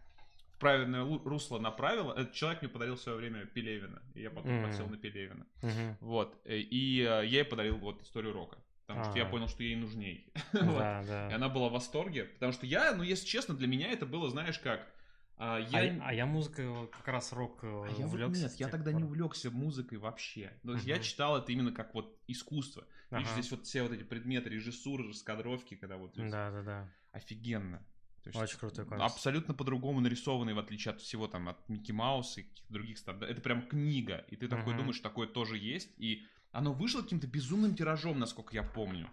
в 0.53 0.59
правильное 0.59 1.03
русло 1.03 1.59
направила. 1.59 2.13
Этот 2.13 2.33
человек 2.33 2.61
мне 2.61 2.69
подарил 2.69 2.95
в 2.95 3.01
свое 3.01 3.17
время 3.17 3.45
Пелевина, 3.45 4.01
и 4.13 4.21
я 4.21 4.29
потом 4.29 4.53
Мгм. 4.53 4.63
подсел 4.63 4.87
на 4.87 4.97
Пелевина. 4.97 5.45
Мгм. 5.63 5.97
Вот, 6.01 6.39
э, 6.45 6.57
и 6.57 6.99
э, 7.01 7.03
я 7.03 7.21
ей 7.23 7.45
подарил 7.45 7.77
вот 7.77 8.01
историю 8.03 8.33
рока, 8.33 8.57
потому 8.87 9.03
что 9.05 9.17
я 9.17 9.25
А. 9.25 9.29
понял, 9.29 9.47
что 9.47 9.63
ей 9.63 9.75
нужней. 9.75 10.31
Вот. 10.53 10.79
Да, 10.79 11.01
И 11.03 11.05
да. 11.07 11.35
она 11.35 11.49
была 11.49 11.69
в 11.69 11.73
восторге, 11.73 12.25
потому 12.25 12.53
что 12.53 12.65
я, 12.65 12.93
ну, 12.95 13.03
если 13.03 13.25
честно, 13.27 13.53
для 13.55 13.67
меня 13.67 13.91
это 13.91 14.05
было, 14.05 14.29
знаешь, 14.29 14.57
как... 14.59 14.87
а, 15.35 15.57
А 15.57 15.59
я... 15.59 15.83
я, 15.83 16.01
а 16.03 16.13
я 16.13 16.25
музыкой 16.25 16.67
вот 16.69 16.91
как 16.91 17.07
раз 17.09 17.33
рок 17.33 17.59
э, 17.63 17.67
А 17.67 17.91
я 17.99 18.05
увлекся 18.05 18.43
нет, 18.43 18.53
я 18.55 18.69
тогда 18.69 18.91
пор. 18.91 19.01
не 19.01 19.05
увлекся 19.05 19.51
музыкой 19.51 19.97
вообще. 19.97 20.53
То 20.63 20.73
есть 20.73 20.85
я 20.87 20.95
Мгм. 20.95 21.03
читал 21.03 21.37
это 21.37 21.51
именно 21.51 21.71
как 21.71 21.93
вот 21.93 22.17
искусство. 22.27 22.85
Видишь, 23.11 23.27
Ага. 23.27 23.41
здесь 23.41 23.51
вот 23.51 23.65
все 23.65 23.83
вот 23.83 23.91
эти 23.91 24.03
предметы 24.03 24.49
режиссуры, 24.49 25.07
раскадровки, 25.09 25.75
когда 25.75 25.97
вот 25.97 26.13
здесь 26.13 26.31
Да, 26.31 26.49
да, 26.51 26.61
да. 26.63 26.89
офигенно. 27.11 27.85
То 28.23 28.29
есть 28.29 28.41
Очень 28.41 28.59
крутой 28.59 28.85
комикс. 28.85 29.03
Абсолютно 29.13 29.53
по-другому 29.53 30.01
нарисованный, 30.01 30.53
в 30.53 30.59
отличие 30.59 30.93
от 30.93 31.01
всего 31.01 31.27
там, 31.27 31.47
от 31.47 31.69
Микки 31.69 31.93
Мауса 31.93 32.41
и 32.41 32.43
каких-то 32.43 32.73
других 32.73 32.97
стандартов. 32.97 33.31
Это 33.37 33.41
прям 33.41 33.61
книга, 33.67 34.25
и 34.29 34.35
ты 34.35 34.47
такой 34.49 34.73
Мгм. 34.73 34.77
думаешь, 34.77 34.99
такое 34.99 35.27
тоже 35.27 35.57
есть. 35.57 35.93
И 35.97 36.25
оно 36.57 36.73
вышло 36.73 37.03
каким-то 37.03 37.27
безумным 37.27 37.75
тиражом, 37.75 38.17
насколько 38.17 38.55
я 38.55 38.63
помню. 38.63 39.07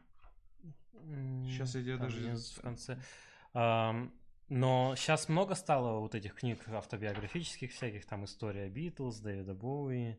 Сейчас 1.45 1.75
я 1.75 1.99
даже... 1.99 2.35
в 2.37 2.61
конце. 2.63 2.99
Ам, 3.53 4.15
но 4.49 4.95
сейчас 4.97 5.29
много 5.29 5.55
стало 5.55 6.01
вот 6.01 6.15
этих 6.15 6.37
книг 6.37 6.67
автобиографических 6.67 7.71
всяких, 7.73 8.07
там 8.07 8.25
история 8.25 8.71
Битлз, 8.71 9.21
Дэвида 9.21 9.53
Боуи. 9.53 10.19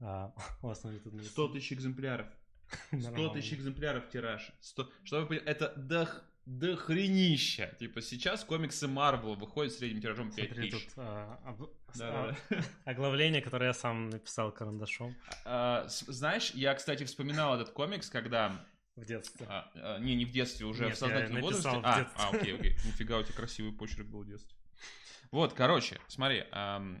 А, 0.00 0.34
у 0.62 0.66
вас 0.66 0.84
на 0.84 0.92
тут 0.98 1.24
100 1.24 1.48
тысяч 1.48 1.72
экземпляров. 1.72 2.26
100 2.92 3.28
тысяч 3.30 3.54
экземпляров 3.54 4.10
тираж. 4.10 4.52
100... 4.60 4.90
Что 5.04 5.20
вы 5.22 5.26
понимаете, 5.28 5.50
это 5.50 5.72
дох... 5.76 6.22
дохренища. 6.58 7.74
Типа 7.78 8.02
сейчас 8.02 8.44
комиксы 8.44 8.88
Марвел 8.88 9.34
выходят 9.34 9.72
средним 9.72 10.02
тиражом 10.02 10.32
5 10.32 10.46
Смотри, 10.48 10.70
тысяч. 10.70 10.84
тут 10.86 10.94
а, 10.96 11.40
об- 11.44 11.70
Да, 11.96 12.36
а, 12.50 12.62
оглавление, 12.90 13.40
которое 13.40 13.66
я 13.66 13.72
сам 13.74 14.10
написал 14.10 14.50
карандашом 14.50 15.14
А, 15.44 15.86
Знаешь, 15.88 16.50
я, 16.54 16.74
кстати, 16.74 17.04
вспоминал 17.04 17.54
этот 17.54 17.70
комикс, 17.70 18.10
когда... 18.10 18.66
в 18.96 19.04
детстве. 19.04 19.46
а, 19.48 19.70
а, 19.74 19.98
не, 20.00 20.16
не 20.16 20.24
в 20.24 20.32
детстве, 20.32 20.66
уже 20.66 20.86
Нет, 20.86 20.96
в 20.96 20.98
сознательном 20.98 21.40
возрасте. 21.42 21.68
в 21.68 21.80
А, 21.84 22.10
а, 22.16 22.28
окей, 22.36 22.54
окей. 22.56 22.72
Нифига, 22.84 23.18
у 23.18 23.22
тебя 23.22 23.34
красивый 23.34 23.72
почерк 23.72 24.06
был 24.08 24.22
в 24.24 24.26
детстве. 24.26 24.56
Вот, 25.30 25.52
короче, 25.54 26.00
смотри. 26.08 26.44
ам, 26.50 27.00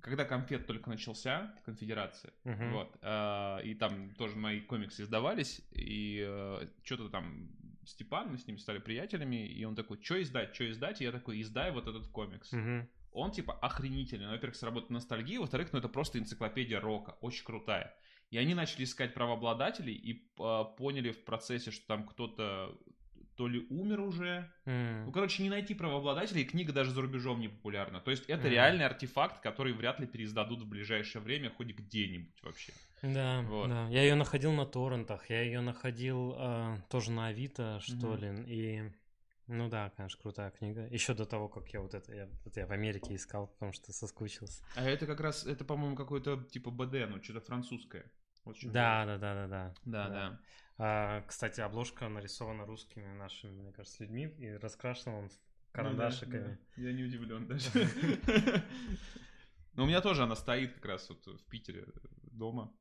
когда 0.00 0.24
конфет 0.24 0.66
только 0.66 0.88
начался, 0.88 1.54
конфедерация, 1.66 2.32
Мгм. 2.44 2.72
вот, 2.72 2.96
а, 3.02 3.58
и 3.58 3.74
там 3.74 4.12
тоже 4.14 4.34
мои 4.34 4.60
комиксы 4.60 5.02
издавались, 5.02 5.60
и 5.70 6.66
что-то 6.82 7.10
там 7.10 7.50
Степан, 7.90 8.30
мы 8.30 8.38
с 8.38 8.46
ним 8.46 8.58
стали 8.58 8.78
приятелями, 8.78 9.46
и 9.46 9.64
он 9.64 9.74
такой, 9.74 10.02
что 10.02 10.20
издать, 10.22 10.54
что 10.54 10.70
издать, 10.70 11.00
и 11.00 11.04
я 11.04 11.12
такой, 11.12 11.40
издай 11.42 11.72
вот 11.72 11.86
этот 11.88 12.08
комикс. 12.08 12.52
Мгм. 12.52 12.88
Он 13.12 13.32
типа 13.32 13.52
охренительный. 13.54 14.26
Ну, 14.26 14.32
Во-первых, 14.32 14.56
сработает 14.56 14.90
ностальгия, 14.90 15.40
во-вторых, 15.40 15.72
ну 15.72 15.80
это 15.80 15.88
просто 15.88 16.18
энциклопедия 16.18 16.80
рока, 16.80 17.16
очень 17.20 17.44
крутая. 17.44 17.94
И 18.30 18.38
они 18.38 18.54
начали 18.54 18.84
искать 18.84 19.12
правообладателей 19.12 19.94
и 19.94 20.30
а, 20.38 20.64
поняли 20.64 21.10
в 21.10 21.24
процессе, 21.24 21.72
что 21.72 21.86
там 21.88 22.06
кто-то 22.06 22.78
то 23.36 23.48
ли 23.48 23.66
умер 23.70 24.00
уже. 24.00 24.50
М. 24.66 25.06
Ну, 25.06 25.12
короче, 25.12 25.42
не 25.42 25.50
найти 25.50 25.74
правообладателей, 25.74 26.42
и 26.42 26.44
книга 26.44 26.72
даже 26.72 26.90
за 26.92 27.00
рубежом 27.00 27.40
не 27.40 27.48
популярна. 27.48 28.00
То 28.00 28.10
есть 28.10 28.24
это 28.26 28.42
Мгм. 28.42 28.50
реальный 28.52 28.86
артефакт, 28.86 29.40
который 29.40 29.72
вряд 29.72 30.00
ли 30.00 30.06
переиздадут 30.06 30.62
в 30.62 30.68
ближайшее 30.68 31.22
время 31.22 31.50
хоть 31.50 31.68
где-нибудь 31.68 32.42
вообще. 32.42 32.72
Да, 33.02 33.40
Вот. 33.48 33.68
да. 33.68 33.88
Я 33.88 34.02
ее 34.02 34.14
находил 34.14 34.52
на 34.52 34.66
торрентах, 34.66 35.30
я 35.30 35.42
ее 35.42 35.60
находил 35.60 36.34
а, 36.36 36.76
тоже 36.90 37.10
на 37.12 37.28
Авито, 37.28 37.80
что 37.80 38.14
Мгм. 38.14 38.44
ли. 38.44 38.44
И 38.46 38.92
ну 39.46 39.68
да, 39.68 39.90
конечно, 39.96 40.20
крутая 40.20 40.50
книга. 40.50 40.86
Еще 40.86 41.14
до 41.14 41.24
того, 41.24 41.48
как 41.48 41.68
я 41.72 41.80
вот 41.80 41.94
это, 41.94 42.14
я, 42.14 42.28
вот 42.44 42.56
я 42.56 42.66
в 42.66 42.70
Америке 42.70 43.16
искал, 43.16 43.48
потому 43.48 43.72
что 43.72 43.92
соскучился. 43.92 44.62
А 44.76 44.84
это 44.84 45.06
как 45.06 45.20
раз, 45.20 45.44
это, 45.44 45.64
по-моему, 45.64 45.96
какое-то 45.96 46.44
типа 46.44 46.70
БД, 46.70 47.08
ну, 47.08 47.22
что-то 47.22 47.40
французское. 47.40 48.04
Вот 48.44 48.56
Да, 48.62 49.04
да, 49.06 49.18
да, 49.18 49.34
да, 49.34 49.46
да. 49.48 49.74
Да, 49.84 50.08
да. 50.08 50.14
да. 50.14 50.40
А, 50.82 51.22
кстати, 51.28 51.60
обложка 51.60 52.08
нарисована 52.08 52.64
русскими 52.64 53.06
нашими, 53.12 53.50
мне 53.50 53.72
кажется, 53.72 54.02
людьми 54.02 54.34
и 54.38 54.52
раскрашена 54.56 55.14
он 55.14 55.24
Ну 55.24 55.28
да, 55.28 55.72
карандашиками. 55.72 56.58
да. 56.76 56.82
Я 56.82 56.92
не 56.94 57.04
удивлен 57.04 57.46
даже. 57.46 57.68
Но 59.74 59.84
у 59.84 59.86
меня 59.86 60.00
тоже 60.00 60.22
она 60.22 60.36
стоит 60.36 60.72
как 60.74 60.84
раз 60.86 61.08
вот 61.10 61.26
в 61.26 61.44
Питере 61.48 61.86
дома. 62.22 62.72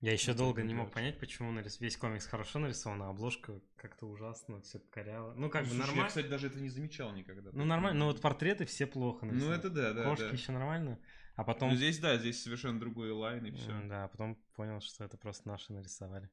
Я 0.00 0.12
еще 0.12 0.32
долго 0.32 0.62
не 0.62 0.74
мог 0.74 0.92
понять, 0.92 1.18
почему 1.18 1.52
нарис- 1.52 1.78
весь 1.80 1.96
комикс 1.96 2.24
хорошо 2.26 2.58
нарисован, 2.60 3.02
а 3.02 3.10
обложка 3.10 3.60
как-то 3.76 4.06
ужасно, 4.06 4.60
все 4.62 4.78
коряво. 4.78 5.34
Ну, 5.34 5.50
как 5.50 5.64
бы 5.64 5.70
Слушай, 5.70 5.80
Я, 5.80 5.86
нормально. 5.88 6.08
кстати, 6.08 6.26
даже 6.28 6.46
это 6.46 6.58
не 6.60 6.70
замечал 6.70 7.12
никогда. 7.12 7.50
Ну, 7.52 7.64
нормально, 7.66 7.98
но 7.98 8.06
вот 8.06 8.20
портреты 8.22 8.64
все 8.64 8.86
плохо 8.86 9.26
Ну, 9.26 9.32
нарисованы. 9.32 9.56
это 9.58 9.70
да, 9.70 9.92
да, 9.92 10.04
Кошки 10.04 10.22
да. 10.22 10.30
еще 10.30 10.52
нормально, 10.52 10.98
а 11.34 11.44
потом... 11.44 11.70
Ну, 11.70 11.76
здесь, 11.76 11.98
да, 11.98 12.16
здесь 12.16 12.42
совершенно 12.42 12.80
другой 12.80 13.10
лайн 13.10 13.44
и 13.44 13.50
все. 13.50 13.78
Да, 13.88 14.06
потом 14.08 14.36
понял, 14.54 14.80
что 14.80 15.04
это 15.04 15.18
просто 15.18 15.46
наши 15.48 15.70
нарисовали. 15.72 16.30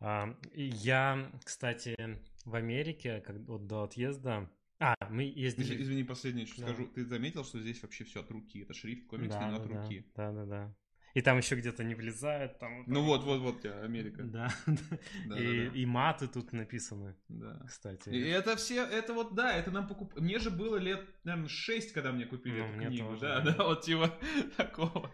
Я, 0.00 1.30
кстати, 1.44 1.96
в 2.44 2.54
Америке, 2.54 3.20
как, 3.20 3.36
вот 3.46 3.66
до 3.66 3.84
отъезда... 3.84 4.50
А, 4.78 4.94
мы 5.08 5.22
ездили... 5.22 5.82
Извини, 5.82 6.04
последнее, 6.04 6.46
что 6.46 6.60
Да. 6.60 6.68
скажу. 6.68 6.86
Ты 6.88 7.06
заметил, 7.06 7.44
что 7.44 7.58
здесь 7.58 7.80
вообще 7.82 8.04
все 8.04 8.20
от 8.20 8.30
руки? 8.30 8.60
Это 8.60 8.74
шрифт 8.74 9.06
комиксный, 9.06 9.40
да, 9.40 9.50
но 9.50 9.58
да, 9.58 9.64
от 9.64 9.70
руки. 9.70 10.04
да, 10.14 10.32
да, 10.32 10.44
да. 10.44 10.74
И 11.16 11.22
там 11.22 11.38
еще 11.38 11.56
где-то 11.56 11.82
не 11.82 11.94
влезает. 11.94 12.58
Там 12.58 12.84
Ну 12.86 13.02
вот, 13.02 13.24
вот, 13.24 13.40
вот 13.40 13.60
тебя, 13.62 13.82
Америка. 13.82 14.22
Да, 14.36 14.52
Да, 14.66 15.38
и, 15.38 15.64
да, 15.64 15.70
да. 15.70 15.78
и 15.78 15.86
маты 15.86 16.28
тут 16.28 16.52
написаны, 16.52 17.14
Да. 17.28 17.58
кстати. 17.66 18.10
И 18.10 18.20
это 18.28 18.54
все, 18.56 18.84
это 18.84 19.14
вот, 19.14 19.34
да, 19.34 19.56
это 19.56 19.70
нам 19.70 19.88
покуп... 19.88 20.14
Мне 20.20 20.38
же 20.38 20.50
было 20.50 20.76
лет, 20.76 21.00
наверное, 21.24 21.48
6, 21.48 21.92
когда 21.92 22.12
мне 22.12 22.26
купили 22.26 22.60
Ну, 22.60 22.66
эту 22.66 22.76
мне 22.76 22.86
книгу. 22.88 23.08
тоже, 23.08 23.20
да, 23.20 23.40
да. 23.40 23.52
да, 23.54 23.64
вот 23.64 23.80
типа 23.82 24.10
такого. 24.58 25.10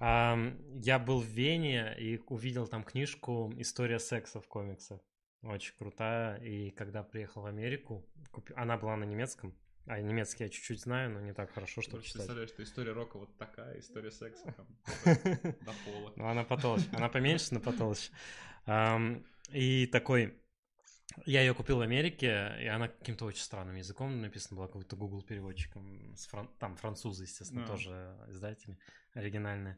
Я 0.00 0.98
был 1.04 1.20
в 1.20 1.26
Вене 1.26 1.96
и 1.98 2.20
увидел 2.28 2.68
там 2.68 2.84
книжку 2.84 3.52
«История 3.58 3.98
секса 3.98 4.40
в 4.40 4.46
комиксах». 4.46 5.00
Очень 5.42 5.74
крутая. 5.78 6.36
И 6.36 6.70
когда 6.70 7.02
приехал 7.02 7.42
в 7.42 7.46
Америку, 7.46 8.06
она 8.54 8.76
была 8.76 8.96
на 8.96 9.04
немецком. 9.04 9.52
А 9.86 10.00
немецкий 10.00 10.44
я 10.44 10.50
чуть-чуть 10.50 10.80
знаю, 10.80 11.10
но 11.10 11.20
не 11.20 11.32
так 11.32 11.52
хорошо, 11.52 11.82
чтобы 11.82 12.02
читать. 12.02 12.12
представляешь, 12.14 12.50
что 12.50 12.62
история 12.62 12.92
рока 12.92 13.18
вот 13.18 13.36
такая, 13.38 13.78
история 13.80 14.10
секса 14.10 14.52
там 14.56 14.66
до 15.04 15.72
пола. 15.84 16.12
Ну, 16.16 16.26
она 16.28 16.44
потолще. 16.44 16.86
Она 16.92 17.08
поменьше, 17.08 17.54
но 17.54 17.60
потолще. 17.60 18.10
И 19.50 19.86
такой... 19.86 20.36
Я 21.26 21.40
ее 21.40 21.54
купил 21.54 21.78
в 21.78 21.80
Америке, 21.80 22.54
и 22.60 22.66
она 22.66 22.86
каким-то 22.86 23.24
очень 23.24 23.42
странным 23.42 23.74
языком 23.74 24.20
написана 24.20 24.58
была, 24.58 24.68
какой-то 24.68 24.94
Google 24.94 25.22
переводчиком. 25.22 26.14
С 26.16 26.28
фран- 26.32 26.48
Там 26.60 26.76
французы, 26.76 27.24
естественно, 27.24 27.62
Да. 27.62 27.72
тоже 27.72 28.16
издатели 28.28 28.78
оригинальные. 29.14 29.76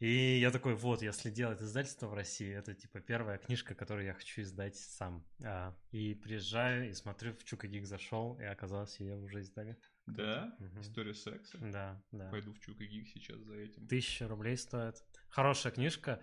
И 0.00 0.38
я 0.38 0.50
такой, 0.50 0.74
вот, 0.74 1.02
если 1.02 1.30
делать 1.30 1.60
издательство 1.60 2.06
в 2.06 2.14
России, 2.14 2.50
это 2.50 2.74
типа 2.74 3.00
первая 3.00 3.36
книжка, 3.36 3.74
которую 3.74 4.06
я 4.06 4.14
хочу 4.14 4.40
издать 4.40 4.74
сам. 4.76 5.22
А, 5.44 5.76
И 5.92 6.14
приезжаю 6.14 6.88
и 6.88 6.94
смотрю, 6.94 7.34
в 7.34 7.44
Чука 7.44 7.68
Гик 7.68 7.84
зашел, 7.84 8.38
и 8.40 8.44
оказалось, 8.44 8.98
ее 8.98 9.16
уже 9.16 9.40
издали. 9.40 9.76
Да? 10.06 10.56
Мгм. 10.58 10.80
История 10.80 11.14
секса? 11.14 11.58
Да, 11.58 12.02
да. 12.12 12.30
Пойду 12.30 12.54
в 12.54 12.60
Чук 12.60 12.80
и 12.80 12.86
Гик 12.86 13.08
сейчас 13.08 13.38
за 13.40 13.54
этим. 13.56 13.86
Тысяча 13.88 14.26
рублей 14.26 14.56
стоит. 14.56 15.04
Хорошая 15.28 15.72
книжка. 15.72 16.22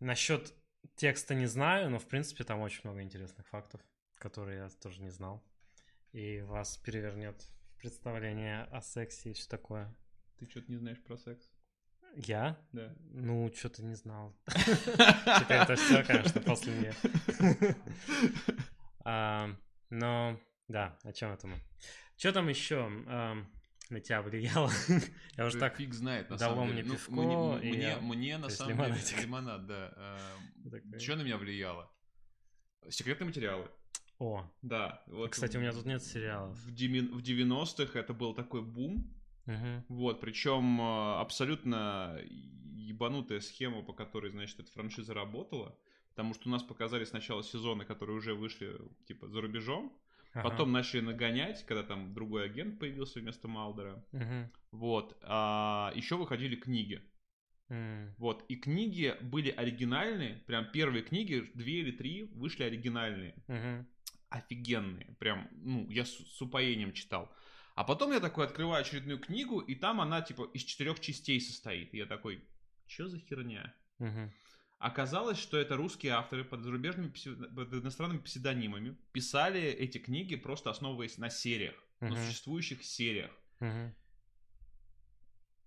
Насчет 0.00 0.52
текста 0.94 1.34
не 1.34 1.46
знаю, 1.46 1.88
но 1.88 1.98
в 1.98 2.06
принципе 2.06 2.44
там 2.44 2.60
очень 2.60 2.82
много 2.84 3.00
интересных 3.02 3.48
фактов, 3.48 3.80
которые 4.16 4.58
я 4.58 4.68
тоже 4.68 5.00
не 5.00 5.10
знал. 5.10 5.42
И 6.12 6.42
вас 6.42 6.76
перевернет 6.76 7.42
представление 7.78 8.64
о 8.64 8.82
сексе 8.82 9.30
и 9.30 9.32
все 9.32 9.48
такое. 9.48 9.94
Ты 10.38 10.46
что-то 10.46 10.70
не 10.70 10.76
знаешь 10.76 11.02
про 11.02 11.16
секс? 11.16 11.50
Я? 12.16 12.58
Да. 12.72 12.94
Ну, 13.12 13.50
что-то 13.54 13.84
не 13.84 13.94
знал. 13.94 14.34
Теперь 14.46 15.58
это 15.58 15.76
все, 15.76 16.02
конечно, 16.04 16.40
после 16.40 16.72
меня. 16.74 17.74
А, 19.06 19.50
Но, 19.90 20.40
да, 20.66 20.98
о 21.02 21.12
чем 21.12 21.30
это 21.32 21.46
мы? 21.46 21.56
Что 22.16 22.32
там 22.32 22.48
еще 22.48 22.88
на 22.88 24.00
тебя 24.00 24.22
влияло? 24.22 24.70
Я 25.36 25.44
уже 25.44 25.58
так... 25.58 25.76
фиг 25.76 25.92
знает, 25.92 26.30
на 26.30 26.38
дало 26.38 26.54
самом 26.54 26.68
мне 26.68 26.82
деле. 26.82 26.88
Ну, 26.88 26.94
пивко, 26.94 27.12
мне, 28.06 28.38
на 28.38 28.48
самом 28.48 28.76
деле 28.76 29.22
лимонад, 29.22 29.66
да. 29.66 30.18
Что 30.98 31.16
на 31.16 31.22
меня 31.22 31.36
влияло? 31.36 31.90
Секретные 32.88 33.26
материалы. 33.26 33.68
О, 34.18 34.50
Да. 34.62 35.02
Вот 35.06 35.32
кстати, 35.32 35.56
у 35.56 35.60
меня 35.60 35.72
тут 35.72 35.86
нет 35.86 36.02
сериалов. 36.02 36.56
В 36.58 36.72
90-х 36.72 37.98
это 37.98 38.14
был 38.14 38.34
такой 38.34 38.62
бум. 38.62 39.12
Мгм. 39.46 39.84
Вот, 39.88 40.20
причем 40.20 40.80
э, 40.80 41.20
абсолютно 41.20 42.18
ебанутая 42.76 43.40
схема, 43.40 43.82
по 43.82 43.92
которой, 43.92 44.30
значит, 44.30 44.60
эта 44.60 44.70
франшиза 44.70 45.14
работала. 45.14 45.76
Потому 46.10 46.34
что 46.34 46.48
у 46.48 46.52
нас 46.52 46.62
показали 46.62 47.04
сначала 47.04 47.42
сезоны, 47.42 47.84
которые 47.84 48.16
уже 48.16 48.34
вышли, 48.34 48.78
типа, 49.06 49.28
за 49.28 49.40
рубежом. 49.40 49.92
Ага. 50.32 50.48
Потом 50.48 50.72
начали 50.72 51.00
нагонять, 51.00 51.64
когда 51.66 51.82
там 51.82 52.14
другой 52.14 52.44
агент 52.44 52.78
появился 52.78 53.20
вместо 53.20 53.48
Малдера. 53.48 54.04
Мгм. 54.12 54.50
Вот. 54.70 55.16
А 55.22 55.92
еще 55.94 56.16
выходили 56.16 56.56
книги. 56.56 57.02
М. 57.68 58.14
Вот. 58.18 58.44
И 58.48 58.56
книги 58.56 59.16
были 59.22 59.50
оригинальные. 59.50 60.36
Прям 60.46 60.70
первые 60.70 61.02
книги, 61.02 61.50
две 61.54 61.80
или 61.80 61.90
три, 61.90 62.24
вышли 62.24 62.64
оригинальные. 62.64 63.34
Мгм. 63.48 63.86
Офигенные. 64.28 65.16
Прям, 65.18 65.48
ну, 65.52 65.88
я 65.90 66.04
с, 66.04 66.10
с 66.12 66.42
упоением 66.42 66.92
читал. 66.92 67.32
А 67.74 67.82
потом 67.82 68.12
я 68.12 68.20
такой 68.20 68.46
открываю 68.46 68.82
очередную 68.82 69.18
книгу, 69.18 69.58
и 69.58 69.74
там 69.74 70.00
она, 70.00 70.22
типа, 70.22 70.48
из 70.54 70.62
четырех 70.62 71.00
частей 71.00 71.40
состоит. 71.40 71.92
И 71.92 71.98
я 71.98 72.06
такой, 72.06 72.44
что 72.86 73.08
за 73.08 73.18
херня? 73.18 73.74
Мгм. 73.98 74.32
Оказалось, 74.78 75.38
что 75.38 75.56
это 75.56 75.76
русские 75.76 76.12
авторы 76.12 76.44
под 76.44 76.62
зарубежными, 76.62 77.08
под 77.08 77.72
иностранными 77.72 78.18
псевдонимами 78.18 78.96
писали 79.12 79.62
эти 79.62 79.98
книги, 79.98 80.36
просто 80.36 80.70
основываясь 80.70 81.18
на 81.18 81.30
сериях, 81.30 81.74
на 82.00 82.10
Мгм. 82.10 82.18
существующих 82.18 82.84
сериях. 82.84 83.30
Мгм. 83.60 83.94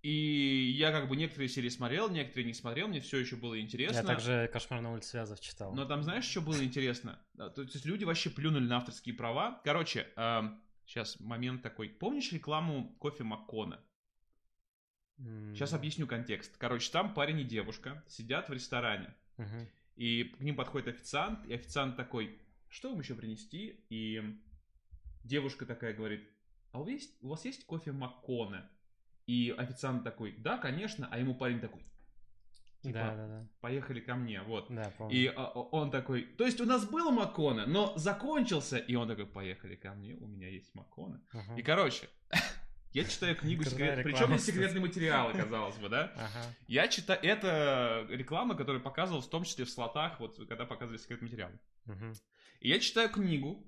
И 0.03 0.75
я 0.77 0.91
как 0.91 1.09
бы 1.09 1.17
некоторые 1.17 1.49
серии 1.49 1.69
смотрел, 1.69 2.09
некоторые 2.09 2.45
не 2.45 2.53
смотрел, 2.53 2.87
мне 2.87 3.01
все 3.01 3.17
еще 3.17 3.35
было 3.35 3.59
интересно. 3.59 3.97
Я 3.97 4.03
также 4.03 4.49
«Кошмар 4.53 4.81
на 4.81 4.93
улице 4.93 5.17
Вязов» 5.17 5.41
читал. 5.41 5.73
Но 5.73 5.83
там 5.85 6.03
знаешь, 6.03 6.23
что 6.23 6.39
было 6.39 6.63
интересно? 6.63 7.19
То 7.35 7.63
есть 7.63 7.85
люди 7.85 8.05
вообще 8.05 8.29
плюнули 8.29 8.65
на 8.65 8.77
авторские 8.77 9.15
права. 9.15 9.59
Короче, 9.65 10.07
сейчас 10.87 11.19
момент 11.19 11.61
такой. 11.61 11.89
Помнишь 11.89 12.31
рекламу 12.31 12.95
кофе 12.99 13.23
Маккона? 13.23 13.79
М. 15.19 15.53
Сейчас 15.53 15.73
объясню 15.73 16.07
контекст. 16.07 16.57
Короче, 16.57 16.91
там 16.91 17.13
парень 17.13 17.41
и 17.41 17.43
девушка 17.43 18.03
сидят 18.07 18.49
в 18.49 18.53
ресторане. 18.53 19.13
Мгм. 19.37 19.67
И 19.95 20.23
к 20.23 20.39
ним 20.39 20.55
подходит 20.55 20.87
официант, 20.87 21.45
и 21.45 21.53
официант 21.53 21.97
такой, 21.97 22.39
что 22.69 22.89
вам 22.89 22.99
еще 22.99 23.15
принести? 23.15 23.83
И 23.89 24.21
девушка 25.23 25.65
такая 25.65 25.93
говорит, 25.93 26.27
а 26.71 26.79
у 26.79 26.83
вас 26.83 26.91
есть, 26.91 27.17
у 27.21 27.29
вас 27.29 27.45
есть 27.45 27.65
кофе 27.65 27.91
Макконе? 27.91 28.63
И 29.25 29.53
официант 29.57 30.03
такой, 30.03 30.33
да, 30.37 30.57
конечно, 30.57 31.07
а 31.11 31.19
ему 31.19 31.35
парень 31.35 31.59
такой, 31.59 31.81
типа, 32.81 32.99
Да, 32.99 33.15
да, 33.15 33.27
да. 33.27 33.47
поехали 33.61 33.99
ко 33.99 34.15
мне, 34.15 34.41
вот. 34.41 34.67
Да, 34.69 34.91
помню. 34.97 35.15
И 35.15 35.27
а, 35.27 35.49
он 35.49 35.91
такой, 35.91 36.23
то 36.23 36.45
есть 36.45 36.61
у 36.61 36.65
нас 36.65 36.85
был 36.85 37.11
Макконе, 37.11 37.65
но 37.65 37.93
закончился, 37.95 38.77
и 38.77 38.95
он 38.95 39.07
такой, 39.07 39.25
поехали 39.25 39.75
ко 39.75 39.93
мне, 39.93 40.15
у 40.15 40.27
меня 40.27 40.49
есть 40.49 40.73
Макконе. 40.75 41.19
Ага. 41.31 41.55
И, 41.55 41.63
короче, 41.63 42.09
я 42.93 43.03
читаю 43.03 43.35
книгу 43.35 43.63
секрет... 43.63 44.03
Причем 44.03 44.31
не 44.31 44.39
секретные 44.39 44.81
материалы, 44.81 45.33
казалось 45.33 45.77
бы, 45.77 45.89
да? 45.89 46.11
Ага. 46.15 46.55
Я 46.67 46.87
читаю... 46.87 47.19
Это 47.23 48.05
реклама, 48.09 48.55
которую 48.55 48.81
показывал 48.81 49.21
в 49.21 49.29
том 49.29 49.43
числе 49.43 49.65
в 49.65 49.69
слотах, 49.69 50.19
вот 50.19 50.37
когда 50.47 50.65
показывали 50.65 50.97
секретные 50.97 51.29
материалы. 51.29 51.59
Мгм. 51.85 52.13
И 52.59 52.69
я 52.69 52.79
читаю 52.79 53.09
книгу, 53.09 53.65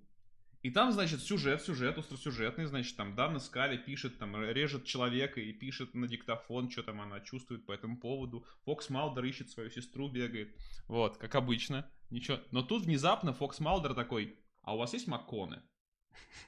и 0.62 0.72
там, 0.72 0.92
значит, 0.92 1.22
сюжет, 1.22 1.62
сюжет, 1.62 1.98
остросюжетный, 1.98 2.66
значит, 2.66 2.96
там 2.98 3.16
Дана 3.16 3.40
Скали 3.40 3.78
пишет, 3.78 4.18
там, 4.20 4.36
режет 4.42 4.86
человека 4.86 5.40
и 5.40 5.54
пишет 5.54 5.94
на 5.94 6.08
диктофон, 6.08 6.70
что 6.70 6.84
там 6.84 7.00
она 7.00 7.22
чувствует 7.22 7.66
по 7.66 7.72
этому 7.72 7.98
поводу. 7.98 8.46
Фокс 8.66 8.90
Малдер 8.90 9.24
ищет 9.26 9.50
свою 9.50 9.70
сестру, 9.70 10.10
бегает. 10.10 10.56
Вот, 10.88 11.18
как 11.18 11.36
обычно. 11.36 11.90
Ничего. 12.10 12.40
Но 12.52 12.62
тут 12.62 12.84
внезапно 12.84 13.34
Фокс 13.34 13.60
Малдер 13.60 13.94
такой, 13.94 14.38
а 14.62 14.76
у 14.76 14.78
вас 14.78 14.94
есть 14.94 15.08
Макконе? 15.08 15.62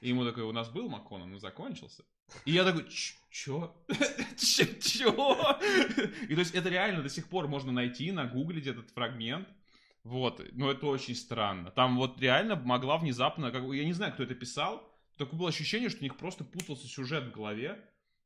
И 0.02 0.08
ему 0.08 0.24
такой, 0.24 0.42
у 0.42 0.52
нас 0.52 0.68
был 0.68 0.88
Макконе, 0.88 1.24
но 1.24 1.38
закончился. 1.38 2.04
И 2.44 2.52
я 2.52 2.64
такой, 2.64 2.88
«Ч- 2.88 3.14
чё? 3.30 3.74
Чё? 4.36 5.58
И 6.28 6.34
то 6.34 6.40
есть 6.40 6.54
это 6.54 6.68
реально 6.68 7.02
до 7.02 7.08
сих 7.08 7.28
пор 7.28 7.48
можно 7.48 7.72
найти, 7.72 8.12
нагуглить 8.12 8.66
этот 8.66 8.90
фрагмент. 8.90 9.48
Вот, 10.04 10.42
но 10.52 10.70
это 10.70 10.86
очень 10.86 11.14
странно. 11.14 11.70
Там 11.70 11.96
вот 11.96 12.20
реально 12.20 12.56
могла 12.56 12.98
внезапно, 12.98 13.52
как 13.52 13.66
бы, 13.66 13.76
я 13.76 13.84
не 13.84 13.92
знаю, 13.92 14.12
кто 14.12 14.24
это 14.24 14.34
писал, 14.34 14.82
такое 15.16 15.38
было 15.38 15.48
ощущение, 15.48 15.90
что 15.90 16.00
у 16.00 16.02
них 16.02 16.16
просто 16.16 16.44
путался 16.44 16.88
сюжет 16.88 17.24
в 17.24 17.32
голове, 17.32 17.78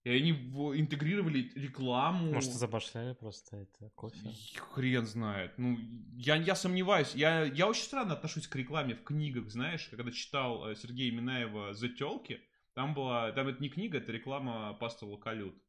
и 0.05 0.11
они 0.11 0.31
интегрировали 0.31 1.51
рекламу. 1.55 2.33
Может, 2.33 2.53
забашляли 2.53 3.13
просто 3.13 3.57
это 3.57 3.91
кофе? 3.97 4.31
Хрен 4.73 5.05
знает. 5.05 5.59
Ну, 5.59 5.79
я, 6.17 6.37
я 6.37 6.55
сомневаюсь. 6.55 7.15
Я, 7.15 7.43
я 7.43 7.67
очень 7.67 7.83
странно 7.83 8.13
отношусь 8.13 8.47
к 8.47 8.55
рекламе 8.55 8.95
в 8.95 9.03
книгах, 9.03 9.51
знаешь, 9.51 9.89
когда 9.91 10.13
читал 10.13 10.69
э, 10.69 10.77
Сергея 10.77 11.13
Минаева 11.13 11.75
«За 11.75 11.89
тёлки», 11.89 12.41
там 12.75 12.95
была, 12.95 13.33
там 13.33 13.49
это 13.49 13.61
не 13.61 13.69
книга, 13.69 13.99
это 13.99 14.13
реклама 14.13 14.75
пасты 14.75 15.07
Локалют. 15.07 15.61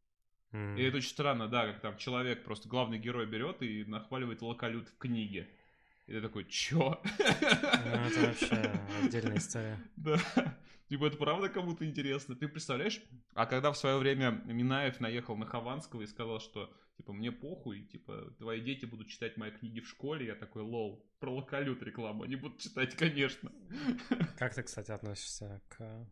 М. 0.51 0.77
И 0.77 0.83
это 0.83 0.97
очень 0.97 1.09
странно, 1.09 1.47
да, 1.47 1.65
как 1.65 1.81
там 1.81 1.97
человек, 1.97 2.43
просто 2.43 2.69
главный 2.69 2.99
герой 2.99 3.25
берет 3.25 3.61
и 3.61 3.85
нахваливает 3.85 4.41
Локалют 4.41 4.89
в 4.89 4.97
книге. 4.97 5.49
И 6.07 6.13
ты 6.13 6.21
такой, 6.21 6.45
чё? 6.45 7.01
Ну, 7.19 7.25
это 7.25 8.19
вообще 8.21 8.71
отдельная 9.03 9.37
история. 9.37 9.77
Да. 9.97 10.17
Типа, 10.89 11.07
это 11.07 11.17
правда 11.17 11.49
кому-то 11.49 11.85
интересно? 11.85 12.35
Ты 12.35 12.47
представляешь? 12.47 13.01
А 13.33 13.45
когда 13.45 13.73
в 13.73 13.77
свое 13.77 13.97
время 13.97 14.41
Минаев 14.45 15.01
наехал 15.01 15.35
на 15.35 15.45
Хованского 15.45 16.03
и 16.03 16.07
сказал, 16.07 16.39
что, 16.39 16.73
типа, 16.95 17.11
мне 17.11 17.29
похуй, 17.33 17.81
типа, 17.83 18.33
твои 18.39 18.61
дети 18.61 18.85
будут 18.85 19.09
читать 19.09 19.35
мои 19.35 19.51
книги 19.51 19.81
в 19.81 19.87
школе, 19.89 20.27
я 20.27 20.35
такой, 20.35 20.61
лол, 20.61 21.05
про 21.19 21.29
локалют 21.29 21.83
рекламу, 21.83 22.23
они 22.23 22.37
будут 22.37 22.59
читать, 22.59 22.95
конечно. 22.95 23.51
Как 24.37 24.55
ты, 24.55 24.63
кстати, 24.63 24.91
относишься 24.91 25.61
к... 25.67 26.07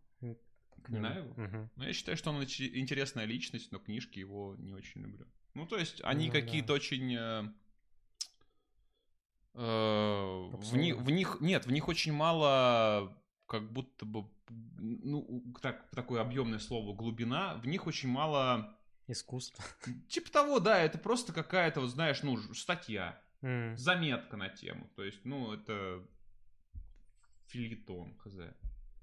к? 0.84 0.90
Минаеву? 0.90 1.34
Мгм. 1.42 1.70
Ну, 1.78 1.84
я 1.86 1.94
считаю, 1.94 2.18
что 2.18 2.32
он 2.32 2.44
интересная 2.44 3.24
личность, 3.24 3.72
но 3.72 3.80
книжки 3.80 4.20
его 4.20 4.58
не 4.58 4.74
очень 4.74 5.02
люблю. 5.02 5.26
Ну, 5.54 5.66
то 5.66 5.78
есть, 5.78 6.02
они 6.04 6.28
Ну, 6.28 6.34
какие-то 6.34 6.68
да. 6.68 6.74
очень... 6.74 7.54
э, 9.56 10.50
в, 10.54 10.76
них, 10.78 10.98
в 10.98 11.10
них... 11.10 11.38
Нет, 11.42 11.66
в 11.66 11.72
них 11.72 11.88
очень 11.88 12.14
мало 12.14 13.18
как 13.48 13.72
будто 13.72 14.06
бы... 14.06 14.30
Ну, 14.50 15.44
так, 15.62 15.90
такое 15.92 16.22
объемное 16.22 16.60
слово 16.60 16.94
глубина. 16.96 17.56
В 17.56 17.68
них 17.68 17.88
очень 17.88 18.10
мало... 18.10 18.78
Искусство. 19.08 19.64
Типа 20.10 20.32
того, 20.32 20.60
да, 20.60 20.80
это 20.82 20.98
просто 20.98 21.32
какая-то, 21.32 21.82
вот 21.82 21.90
знаешь, 21.92 22.24
ну, 22.24 22.38
статья, 22.54 23.22
М. 23.42 23.78
заметка 23.78 24.36
на 24.36 24.50
тему. 24.50 24.90
То 24.96 25.04
есть, 25.04 25.24
ну, 25.26 25.54
это 25.54 26.04
фильетон, 27.48 28.18
хз. 28.18 28.34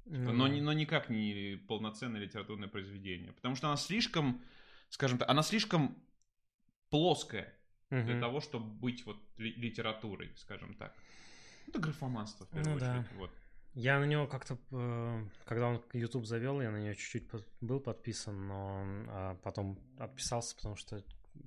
Ну 0.05 0.33
Но, 0.33 0.49
да. 0.49 0.53
не- 0.53 0.61
но 0.61 0.73
никак 0.73 1.09
не 1.09 1.57
полноценное 1.69 2.21
литературное 2.21 2.69
произведение. 2.69 3.33
Потому 3.33 3.55
что 3.55 3.69
она 3.69 3.77
слишком, 3.77 4.43
скажем 4.89 5.19
так, 5.19 5.29
она 5.29 5.43
слишком 5.43 5.97
плоская 6.91 7.55
для 8.01 8.15
Мгм. 8.15 8.21
того, 8.21 8.41
чтобы 8.41 8.67
быть 8.67 9.05
вот 9.07 9.19
ли- 9.37 9.55
литературой, 9.55 10.33
скажем 10.37 10.75
так. 10.75 10.95
Это 11.69 11.79
графоманство, 11.79 12.47
в 12.47 12.49
первую 12.51 12.75
Ну 12.75 12.81
да. 12.81 12.93
очередь. 13.01 13.13
Вот. 13.17 13.31
Я 13.75 13.99
на 14.01 14.05
него 14.05 14.27
как-то, 14.27 14.59
э, 14.71 15.25
когда 15.45 15.69
он 15.69 15.83
YouTube 15.93 16.25
завел, 16.27 16.61
я 16.63 16.71
на 16.71 16.79
нее 16.79 16.95
чуть-чуть 16.95 17.25
был 17.61 17.81
подписан, 17.81 18.47
но 18.49 18.83
а, 19.09 19.35
потом 19.43 19.79
отписался, 19.99 20.57
потому 20.57 20.77
что 20.77 21.03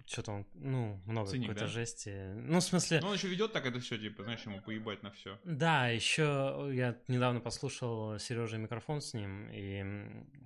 что-то 0.08 0.32
он, 0.32 0.46
ну, 0.56 1.00
много 1.06 1.30
Циник, 1.30 1.50
какой-то 1.50 1.66
да? 1.66 1.72
жести. 1.72 2.34
Ну, 2.34 2.60
в 2.60 2.64
смысле, 2.64 3.00
Но 3.02 3.08
он 3.10 3.14
еще 3.16 3.28
ведет 3.28 3.54
так 3.54 3.66
это 3.68 3.80
все, 3.80 3.98
типа, 4.00 4.24
знаешь, 4.24 4.42
ему 4.46 4.60
поебать 4.62 5.04
на 5.04 5.12
все. 5.12 5.40
да, 5.44 5.90
еще 5.90 6.70
я 6.74 6.98
недавно 7.08 7.40
послушал 7.40 8.18
Сережа 8.20 8.58
микрофон 8.58 9.02
с 9.02 9.14
ним, 9.14 9.50
и 9.52 9.84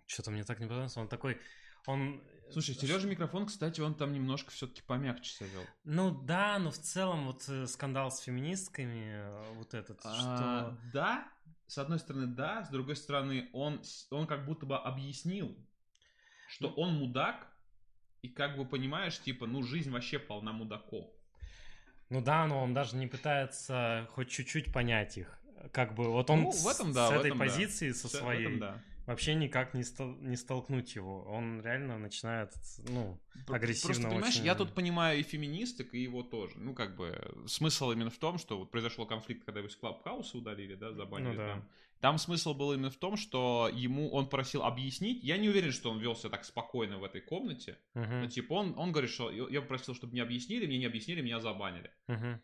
что-то 0.08 0.32
мне 0.32 0.43
так 0.43 0.60
не 0.60 0.66
понравилось. 0.66 0.97
Он 0.97 1.08
такой, 1.08 1.38
он... 1.86 2.22
Слушай, 2.52 2.76
Сережа 2.76 3.08
микрофон, 3.08 3.45
кстати, 3.45 3.82
он 3.82 3.95
там 3.95 4.12
немножко 4.14 4.52
все-таки 4.52 4.82
помягче 4.82 5.32
себя 5.32 5.50
вел. 5.50 5.64
Ну 5.84 6.12
да, 6.24 6.58
но 6.60 6.72
в 6.72 6.78
целом 6.78 7.28
вот 7.28 7.47
э, 7.47 7.68
скандал 7.68 8.12
с 8.12 8.20
феминистками, 8.22 9.12
э, 9.14 9.54
вот 9.56 9.74
этот, 9.74 10.00
А, 10.04 10.16
что... 10.16 10.78
Да, 10.91 11.28
с 11.68 11.78
одной 11.78 12.00
стороны, 12.00 12.28
да, 12.28 12.64
с 12.64 12.70
другой 12.70 12.95
стороны, 12.95 13.50
он, 13.54 13.82
он 14.10 14.26
как 14.26 14.45
будто 14.45 14.66
бы 14.66 14.78
объяснил, 14.78 15.56
что 16.50 16.70
он 16.70 16.95
мудак, 16.95 17.47
и 18.22 18.28
как 18.28 18.58
бы 18.58 18.66
понимаешь, 18.66 19.20
типа, 19.20 19.45
ну, 19.45 19.64
жизнь 19.64 19.91
вообще 19.91 20.20
полна 20.20 20.52
мудаков. 20.52 21.08
Ну 22.10 22.22
да, 22.22 22.47
но 22.47 22.64
он 22.64 22.74
даже 22.74 22.95
не 22.95 23.06
пытается 23.08 24.08
хоть 24.12 24.30
чуть-чуть 24.30 24.74
понять 24.74 25.18
их. 25.18 25.39
Как 25.72 25.93
бы 25.93 26.06
вот 26.06 26.30
он 26.30 26.41
Ну, 26.41 26.52
в 26.52 26.68
этом 26.68 26.91
да, 26.91 27.08
с 27.10 27.12
этой 27.12 27.28
этом 27.28 27.38
да. 27.38 27.45
позиции, 27.45 27.91
со 27.91 28.08
Всё, 28.08 28.18
в 28.18 28.22
своей, 28.22 28.45
этом 28.47 28.60
да. 28.60 28.84
Вообще 29.10 29.34
никак 29.36 29.74
не, 29.74 29.82
стол- 29.84 30.18
не 30.22 30.36
столкнуть 30.38 30.95
его. 30.95 31.24
Он 31.24 31.62
реально 31.62 31.97
начинает, 31.97 32.53
ну, 32.89 33.20
агрессивно 33.47 33.93
Просто, 33.93 34.10
понимаешь, 34.10 34.36
очень. 34.36 34.45
я 34.45 34.55
тут 34.55 34.74
понимаю 34.74 35.20
и 35.20 35.24
феминисток, 35.24 35.93
и 35.93 35.99
его 36.03 36.24
тоже. 36.24 36.53
Ну, 36.57 36.74
как 36.74 36.95
бы, 36.95 37.20
смысл 37.47 37.91
именно 37.91 38.12
в 38.12 38.18
том, 38.18 38.38
что 38.38 38.60
вот 38.60 38.72
произошел 38.72 39.05
конфликт, 39.07 39.43
когда 39.45 39.60
его 39.60 39.68
из 39.70 39.76
Клабхауса 39.76 40.38
удалили, 40.38 40.76
да, 40.76 40.93
забанили 40.93 41.32
Ну 41.32 41.36
да. 41.38 41.47
там. 41.47 41.70
Там 41.99 42.18
смысл 42.18 42.53
был 42.53 42.72
именно 42.72 42.91
в 42.91 42.95
том, 42.95 43.18
что 43.18 43.70
ему 43.74 44.10
он 44.12 44.30
просил 44.30 44.64
объяснить. 44.64 45.22
Я 45.24 45.38
не 45.38 45.49
уверен, 45.49 45.72
что 45.72 45.91
он 45.91 45.99
вел 45.99 46.16
себя 46.16 46.30
так 46.30 46.45
спокойно 46.45 46.97
в 46.97 47.03
этой 47.03 47.20
комнате. 47.20 47.78
Мгм, 47.93 48.22
Но, 48.22 48.28
типа, 48.28 48.53
он, 48.53 48.74
он 48.78 48.91
говорит, 48.91 49.12
что 49.12 49.30
я 49.32 49.62
попросил, 49.62 49.95
чтобы 49.95 50.14
мне 50.14 50.22
объяснили, 50.22 50.66
мне 50.68 50.78
не 50.78 50.86
объяснили, 50.86 51.22
меня 51.22 51.39
забанили. 51.41 51.91
мгм. 52.07 52.39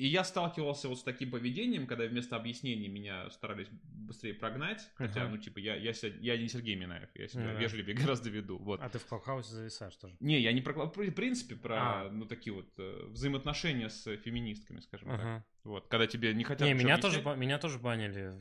И 0.00 0.06
я 0.06 0.24
сталкивался 0.24 0.88
вот 0.88 0.98
с 0.98 1.02
таким 1.02 1.30
поведением, 1.30 1.86
когда 1.86 2.06
вместо 2.06 2.34
объяснений 2.34 2.88
меня 2.88 3.28
старались 3.28 3.68
быстрее 3.70 4.32
прогнать. 4.32 4.88
Хотя, 4.94 5.28
ну, 5.28 5.36
типа, 5.36 5.58
я, 5.58 5.76
я, 5.76 5.92
себя- 5.92 6.16
я 6.20 6.38
не 6.38 6.48
Сергей 6.48 6.74
Минаев, 6.74 7.10
я 7.14 7.28
себя 7.28 7.52
да. 7.52 7.60
вежливее 7.60 7.94
гораздо 8.02 8.30
веду. 8.30 8.56
Вот. 8.56 8.80
А 8.80 8.88
ты 8.88 8.98
в 8.98 9.04
Клабхаусе 9.04 9.52
зависаешь 9.52 9.94
тоже. 9.96 10.16
Не, 10.20 10.40
я 10.40 10.52
не 10.52 10.62
про, 10.62 10.72
в 10.72 11.10
принципе, 11.10 11.54
про, 11.54 11.76
А. 11.76 12.10
ну, 12.10 12.24
такие 12.24 12.54
вот 12.54 12.72
э, 12.78 13.08
взаимоотношения 13.08 13.90
с 13.90 14.16
феминистками, 14.16 14.80
скажем 14.80 15.10
так. 15.10 15.44
Вот, 15.62 15.88
когда 15.88 16.06
тебе 16.06 16.32
не 16.32 16.42
хотят 16.42 16.66
Не, 16.66 16.72
меня 16.72 16.94
объяснять. 16.94 17.22
тоже, 17.22 17.36
меня 17.36 17.58
тоже 17.58 17.78
банили, 17.78 18.32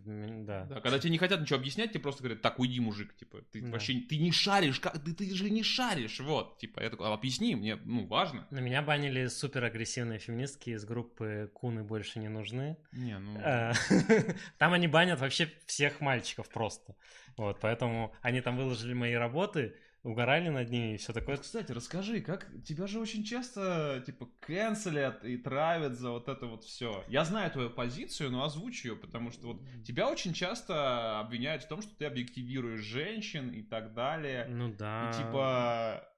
да. 0.45 0.63
Да, 0.65 0.79
когда 0.79 0.99
тебе 0.99 1.09
не 1.11 1.17
хотят 1.17 1.41
ничего 1.41 1.59
объяснять, 1.59 1.91
тебе 1.91 1.99
просто 1.99 2.23
говорят, 2.23 2.41
так, 2.41 2.59
уйди, 2.59 2.79
мужик, 2.79 3.13
типа, 3.15 3.41
ты 3.51 3.61
Да. 3.61 3.71
вообще, 3.71 3.99
ты 3.99 4.17
не 4.17 4.31
шаришь, 4.31 4.79
как, 4.79 5.03
ты, 5.03 5.13
ты 5.13 5.33
же 5.35 5.49
не 5.49 5.61
шаришь, 5.61 6.21
вот, 6.21 6.57
типа, 6.59 6.81
я 6.81 6.89
такой, 6.89 7.07
«А, 7.07 7.13
объясни, 7.13 7.55
мне, 7.55 7.75
ну, 7.75 8.05
важно. 8.07 8.47
На 8.51 8.59
меня 8.59 8.81
банили 8.81 9.27
супер 9.27 9.65
агрессивные 9.65 10.19
феминистки 10.19 10.69
из 10.69 10.85
группы 10.85 11.51
«Куны 11.53 11.83
больше 11.83 12.19
не 12.19 12.29
нужны». 12.29 12.77
Не, 12.93 13.19
ну, 13.19 13.37
Э, 13.43 13.73
Там 14.57 14.71
они 14.71 14.87
банят 14.87 15.19
вообще 15.19 15.51
всех 15.65 15.99
мальчиков 15.99 16.47
просто. 16.49 16.95
Вот, 17.35 17.59
поэтому 17.59 18.13
они 18.21 18.39
там 18.41 18.55
выложили 18.57 18.93
мои 18.93 19.13
работы, 19.13 19.75
угорали 20.03 20.49
над 20.49 20.69
ними 20.69 20.95
и 20.95 20.97
все 20.97 21.13
такое. 21.13 21.37
Кстати, 21.37 21.71
расскажи, 21.71 22.21
как 22.21 22.47
тебя 22.63 22.87
же 22.87 22.99
очень 22.99 23.23
часто, 23.23 24.01
типа, 24.05 24.29
канцелят 24.39 25.23
и 25.23 25.37
травят 25.37 25.93
за 25.93 26.11
вот 26.11 26.27
это 26.29 26.45
вот 26.45 26.63
все. 26.63 27.03
Я 27.07 27.25
знаю 27.25 27.51
твою 27.51 27.69
позицию, 27.69 28.31
но 28.31 28.43
озвучу 28.43 28.89
ее, 28.89 28.95
потому 28.95 29.31
что 29.31 29.47
вот 29.47 29.61
тебя 29.85 30.09
очень 30.09 30.33
часто 30.33 31.19
обвиняют 31.19 31.63
в 31.63 31.67
том, 31.67 31.81
что 31.81 31.95
ты 31.95 32.05
объективируешь 32.05 32.81
женщин 32.81 33.49
и 33.49 33.61
так 33.61 33.93
далее. 33.93 34.45
Ну 34.47 34.73
да. 34.73 35.09
И 35.09 35.17
типа, 35.17 36.09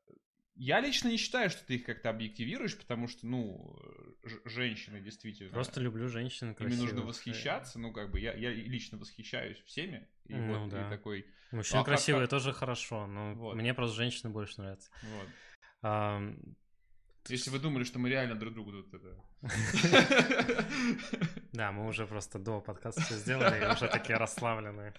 я 0.55 0.79
лично 0.79 1.07
не 1.07 1.17
считаю, 1.17 1.49
что 1.49 1.65
ты 1.65 1.75
их 1.75 1.85
как-то 1.85 2.09
объективируешь, 2.09 2.77
потому 2.77 3.07
что, 3.07 3.25
ну, 3.25 3.75
женщины 4.45 5.01
действительно... 5.01 5.51
Просто 5.51 5.81
люблю 5.81 6.07
женщин 6.07 6.49
Ими 6.49 6.53
красивых. 6.53 6.83
нужно 6.83 7.01
восхищаться, 7.01 7.79
ну, 7.79 7.91
как 7.91 8.11
бы, 8.11 8.19
я, 8.19 8.33
я 8.33 8.51
лично 8.51 8.99
восхищаюсь 8.99 9.57
всеми, 9.65 10.07
и 10.31 10.35
Ну 10.35 10.59
вот, 10.59 10.69
да. 10.69 10.87
и 10.87 10.89
такой, 10.89 11.25
Мужчины 11.51 11.79
А 11.79 11.83
красивые 11.83 12.23
как- 12.23 12.29
тоже 12.31 12.53
хорошо, 12.53 13.07
но 13.07 13.33
Вот. 13.35 13.55
мне 13.55 13.73
просто 13.73 13.95
женщины 13.95 14.29
больше 14.31 14.61
нравятся. 14.61 14.89
вот. 15.03 15.27
Ам, 15.83 16.37
Если 17.27 17.49
вы 17.51 17.59
думали, 17.59 17.83
что 17.83 17.99
мы 17.99 18.09
реально 18.09 18.35
друг 18.35 18.53
другу 18.53 18.71
тут 18.71 18.93
это... 18.93 19.17
Да, 21.53 21.71
мы 21.71 21.87
уже 21.87 22.07
просто 22.07 22.39
до 22.39 22.61
подкаста 22.61 23.01
все 23.01 23.15
сделали, 23.15 23.61
и 23.61 23.65
уже 23.65 23.87
такие 23.89 24.17
расслабленные. 24.17 24.93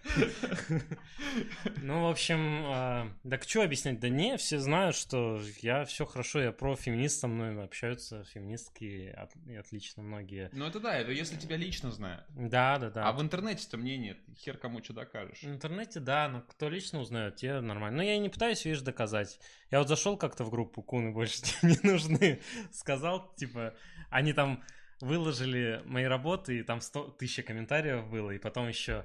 Ну, 1.81 2.03
в 2.03 2.11
общем, 2.11 2.65
а, 2.67 3.09
так 3.29 3.45
что 3.45 3.63
объяснять? 3.63 4.01
Да 4.01 4.09
не, 4.09 4.37
все 4.37 4.59
знают, 4.59 4.95
что 4.95 5.41
я 5.61 5.85
все 5.85 6.05
хорошо, 6.05 6.41
я 6.41 6.53
про 6.53 6.77
феминист, 6.77 7.21
со 7.21 7.29
мной 7.29 7.65
общаются 7.65 8.25
феминистки, 8.25 9.15
и 9.47 9.55
отлично 9.55 10.03
многие. 10.03 10.51
Ну, 10.53 10.67
это 10.67 10.79
да, 10.79 10.97
это 10.97 11.11
если 11.11 11.37
тебя 11.37 11.57
лично 11.57 11.91
знают. 11.91 12.25
Да, 12.29 12.79
да, 12.79 12.91
да. 12.91 13.09
А 13.09 13.13
в 13.13 13.23
интернете-то 13.23 13.79
мне 13.79 13.97
нет, 13.97 14.19
хер 14.37 14.59
кому 14.59 14.83
что 14.85 14.93
докажешь. 14.93 15.43
В 15.43 15.49
интернете, 15.49 16.01
да, 16.01 16.29
но 16.29 16.43
кто 16.43 16.69
лично 16.69 17.01
узнает, 17.01 17.37
те 17.37 17.61
нормально. 17.61 17.99
Но 17.99 18.03
я 18.03 18.15
и 18.15 18.19
не 18.19 18.29
пытаюсь, 18.29 18.65
видишь, 18.65 18.83
доказать. 18.83 19.41
Я 19.71 19.79
вот 19.79 19.89
зашел 19.89 20.17
как-то 20.19 20.45
в 20.45 20.51
группу 20.51 20.83
Куны 20.83 21.13
больше 21.13 21.43
не 21.63 21.79
нужны, 21.83 22.41
сказал, 22.73 23.33
типа, 23.37 23.75
они 24.11 24.33
там 24.33 24.63
выложили 25.03 25.83
мои 25.85 26.05
работы, 26.05 26.61
и 26.61 26.63
там 26.63 26.81
100 26.81 27.17
тысяч 27.19 27.45
комментариев 27.45 28.07
было, 28.07 28.31
и 28.31 28.39
потом 28.39 28.69
еще 28.69 29.05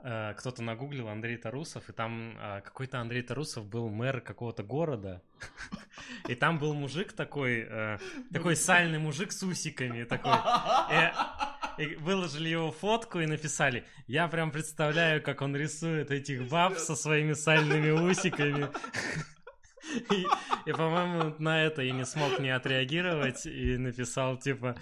э, 0.00 0.34
кто-то 0.36 0.62
нагуглил 0.62 1.08
Андрей 1.08 1.38
Тарусов, 1.38 1.88
и 1.88 1.92
там 1.92 2.36
э, 2.38 2.60
какой-то 2.60 3.00
Андрей 3.00 3.22
Тарусов 3.22 3.66
был 3.66 3.88
мэр 3.88 4.20
какого-то 4.20 4.62
города, 4.62 5.22
и 6.28 6.34
там 6.34 6.58
был 6.58 6.74
мужик 6.74 7.14
такой, 7.14 7.66
э, 7.66 7.98
такой 8.30 8.56
сальный 8.56 8.98
мужик 8.98 9.32
с 9.32 9.42
усиками, 9.42 10.04
такой, 10.04 10.34
и 11.78 11.94
выложили 11.94 12.50
его 12.50 12.70
фотку 12.70 13.20
и 13.20 13.26
написали, 13.26 13.86
я 14.06 14.28
прям 14.28 14.50
представляю, 14.50 15.22
как 15.22 15.40
он 15.40 15.56
рисует 15.56 16.10
этих 16.10 16.46
баб 16.46 16.76
со 16.76 16.94
своими 16.94 17.32
сальными 17.32 17.90
усиками. 17.90 18.68
И, 20.10 20.26
и 20.66 20.72
по-моему, 20.72 21.34
на 21.38 21.64
это 21.64 21.82
и 21.82 21.92
не 21.92 22.04
смог 22.04 22.38
не 22.38 22.50
отреагировать 22.50 23.46
и 23.46 23.76
написал, 23.76 24.36
типа, 24.38 24.76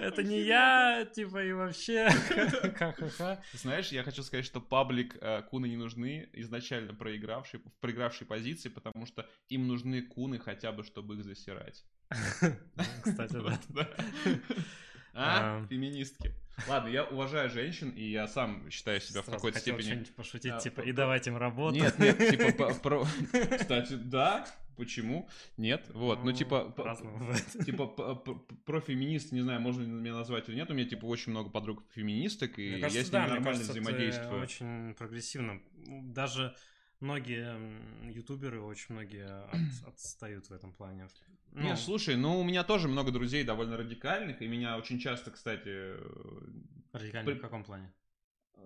это 0.00 0.22
не 0.22 0.40
я, 0.40 1.06
типа, 1.14 1.44
и 1.44 1.52
вообще, 1.52 2.08
ха-ха-ха. 2.76 3.42
Знаешь, 3.52 3.88
я 3.88 4.02
хочу 4.02 4.22
сказать, 4.22 4.44
что 4.44 4.60
паблик 4.60 5.16
э, 5.20 5.42
куны 5.42 5.66
не 5.66 5.76
нужны, 5.76 6.28
изначально 6.32 6.94
проигравший, 6.94 7.60
в 7.60 7.80
проигравшей 7.80 8.26
позиции, 8.26 8.68
потому 8.68 9.06
что 9.06 9.28
им 9.48 9.66
нужны 9.66 10.02
куны 10.02 10.38
хотя 10.38 10.72
бы, 10.72 10.84
чтобы 10.84 11.14
их 11.14 11.24
засирать. 11.24 11.84
Кстати, 13.02 13.36
да. 13.68 13.88
А, 15.14 15.64
феминистки. 15.68 16.34
Ладно, 16.68 16.88
я 16.88 17.04
уважаю 17.04 17.50
женщин, 17.50 17.90
и 17.90 18.04
я 18.04 18.28
сам 18.28 18.68
считаю 18.70 19.00
себя 19.00 19.22
в 19.22 19.26
какой-то 19.26 19.58
степени... 19.58 19.82
что-нибудь 19.82 20.14
пошутить, 20.14 20.52
а, 20.52 20.58
типа, 20.58 20.80
и 20.82 20.92
давать 20.92 21.26
им 21.26 21.36
работу. 21.36 21.76
Нет, 21.76 21.98
нет, 21.98 22.18
типа, 22.18 22.74
про... 22.82 23.06
Кстати, 23.58 23.94
да, 23.94 24.46
почему? 24.76 25.28
Нет, 25.56 25.86
вот, 25.94 26.24
ну, 26.24 26.32
типа... 26.32 26.74
Типа, 27.64 27.86
про 27.86 28.80
феминист, 28.80 29.32
не 29.32 29.40
знаю, 29.40 29.60
можно 29.60 29.82
ли 29.82 29.88
меня 29.88 30.14
назвать 30.14 30.48
или 30.48 30.56
нет, 30.56 30.70
у 30.70 30.74
меня, 30.74 30.88
типа, 30.88 31.06
очень 31.06 31.32
много 31.32 31.50
подруг 31.50 31.82
феминисток, 31.94 32.58
и 32.58 32.78
я 32.78 32.90
с 32.90 32.94
ними 32.94 33.26
нормально 33.26 33.60
взаимодействую. 33.60 34.42
очень 34.42 34.94
прогрессивно. 34.94 35.60
Даже 35.86 36.54
многие 37.00 37.58
ютуберы, 38.10 38.60
очень 38.60 38.94
многие 38.94 39.28
отстают 39.86 40.48
в 40.48 40.52
этом 40.52 40.72
плане. 40.72 41.08
Ну. 41.52 41.62
Нет, 41.62 41.78
слушай, 41.78 42.16
ну 42.16 42.38
у 42.38 42.44
меня 42.44 42.62
тоже 42.62 42.88
много 42.88 43.10
друзей 43.10 43.42
довольно 43.44 43.76
радикальных, 43.76 44.40
и 44.40 44.48
меня 44.48 44.76
очень 44.76 44.98
часто, 44.98 45.30
кстати... 45.30 45.94
Радикальных 46.92 47.34
при... 47.34 47.38
в 47.38 47.40
каком 47.40 47.64
плане? 47.64 47.92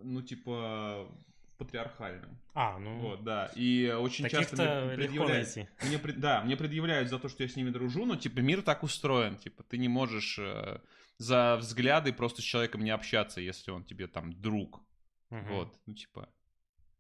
Ну, 0.03 0.23
типа, 0.23 1.09
патриархальным. 1.57 2.39
А, 2.53 2.79
ну... 2.79 2.99
Вот, 2.99 3.25
да. 3.25 3.51
И 3.55 3.95
очень 3.99 4.29
часто 4.29 4.85
мне 4.87 4.97
предъявляют... 4.97 5.49
Мне, 5.83 5.99
да, 6.17 6.43
мне 6.43 6.57
предъявляют 6.57 7.09
за 7.09 7.19
то, 7.19 7.29
что 7.29 7.43
я 7.43 7.49
с 7.49 7.57
ними 7.57 7.71
дружу, 7.71 8.05
но, 8.05 8.17
типа, 8.17 8.41
мир 8.41 8.63
так 8.63 8.83
устроен. 8.83 9.37
Типа, 9.37 9.63
ты 9.63 9.79
не 9.79 9.89
можешь 9.89 10.39
э, 10.39 10.81
за 11.19 11.57
взгляды 11.57 12.13
просто 12.13 12.43
с 12.43 12.45
человеком 12.45 12.83
не 12.83 12.91
общаться, 12.91 13.41
если 13.41 13.71
он 13.71 13.85
тебе 13.85 14.09
там 14.09 14.33
друг. 14.33 14.83
Угу. 15.31 15.47
Вот, 15.51 15.79
ну, 15.87 15.95
типа... 15.95 16.29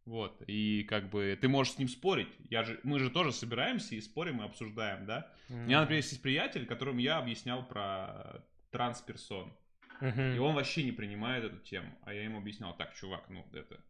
Вот, 0.06 0.42
и 0.46 0.84
как 0.84 1.08
бы 1.08 1.38
ты 1.40 1.48
можешь 1.48 1.74
с 1.74 1.78
ним 1.78 1.88
спорить. 1.88 2.28
Я 2.50 2.62
же, 2.62 2.78
мы 2.82 2.98
же 2.98 3.10
тоже 3.10 3.32
собираемся 3.32 3.94
и 3.94 4.00
спорим 4.02 4.42
и 4.42 4.44
обсуждаем, 4.44 5.06
да? 5.06 5.32
Mm-hmm. 5.48 5.62
У 5.62 5.66
меня, 5.66 5.80
например, 5.80 6.02
есть 6.02 6.22
приятель, 6.22 6.66
которому 6.66 6.98
я 6.98 7.18
объяснял 7.18 7.66
про 7.66 8.44
трансперсон. 8.70 9.56
Mm-hmm. 10.02 10.36
И 10.36 10.38
он 10.38 10.54
вообще 10.54 10.84
не 10.84 10.92
принимает 10.92 11.44
эту 11.44 11.58
тему. 11.58 11.96
А 12.02 12.12
я 12.12 12.24
ему 12.24 12.38
объяснял, 12.38 12.76
так, 12.76 12.94
чувак, 12.94 13.30
ну 13.30 13.46
это 13.52 13.80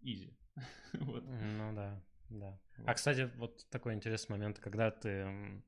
изи. 0.00 0.36
вот. 0.94 1.22
Ну 1.24 1.72
да, 1.72 2.02
да. 2.28 2.58
Вот. 2.78 2.88
А, 2.88 2.94
кстати, 2.94 3.30
вот 3.36 3.64
такой 3.70 3.94
интересный 3.94 4.32
момент, 4.36 4.58
когда 4.58 4.90
ты 4.90 5.62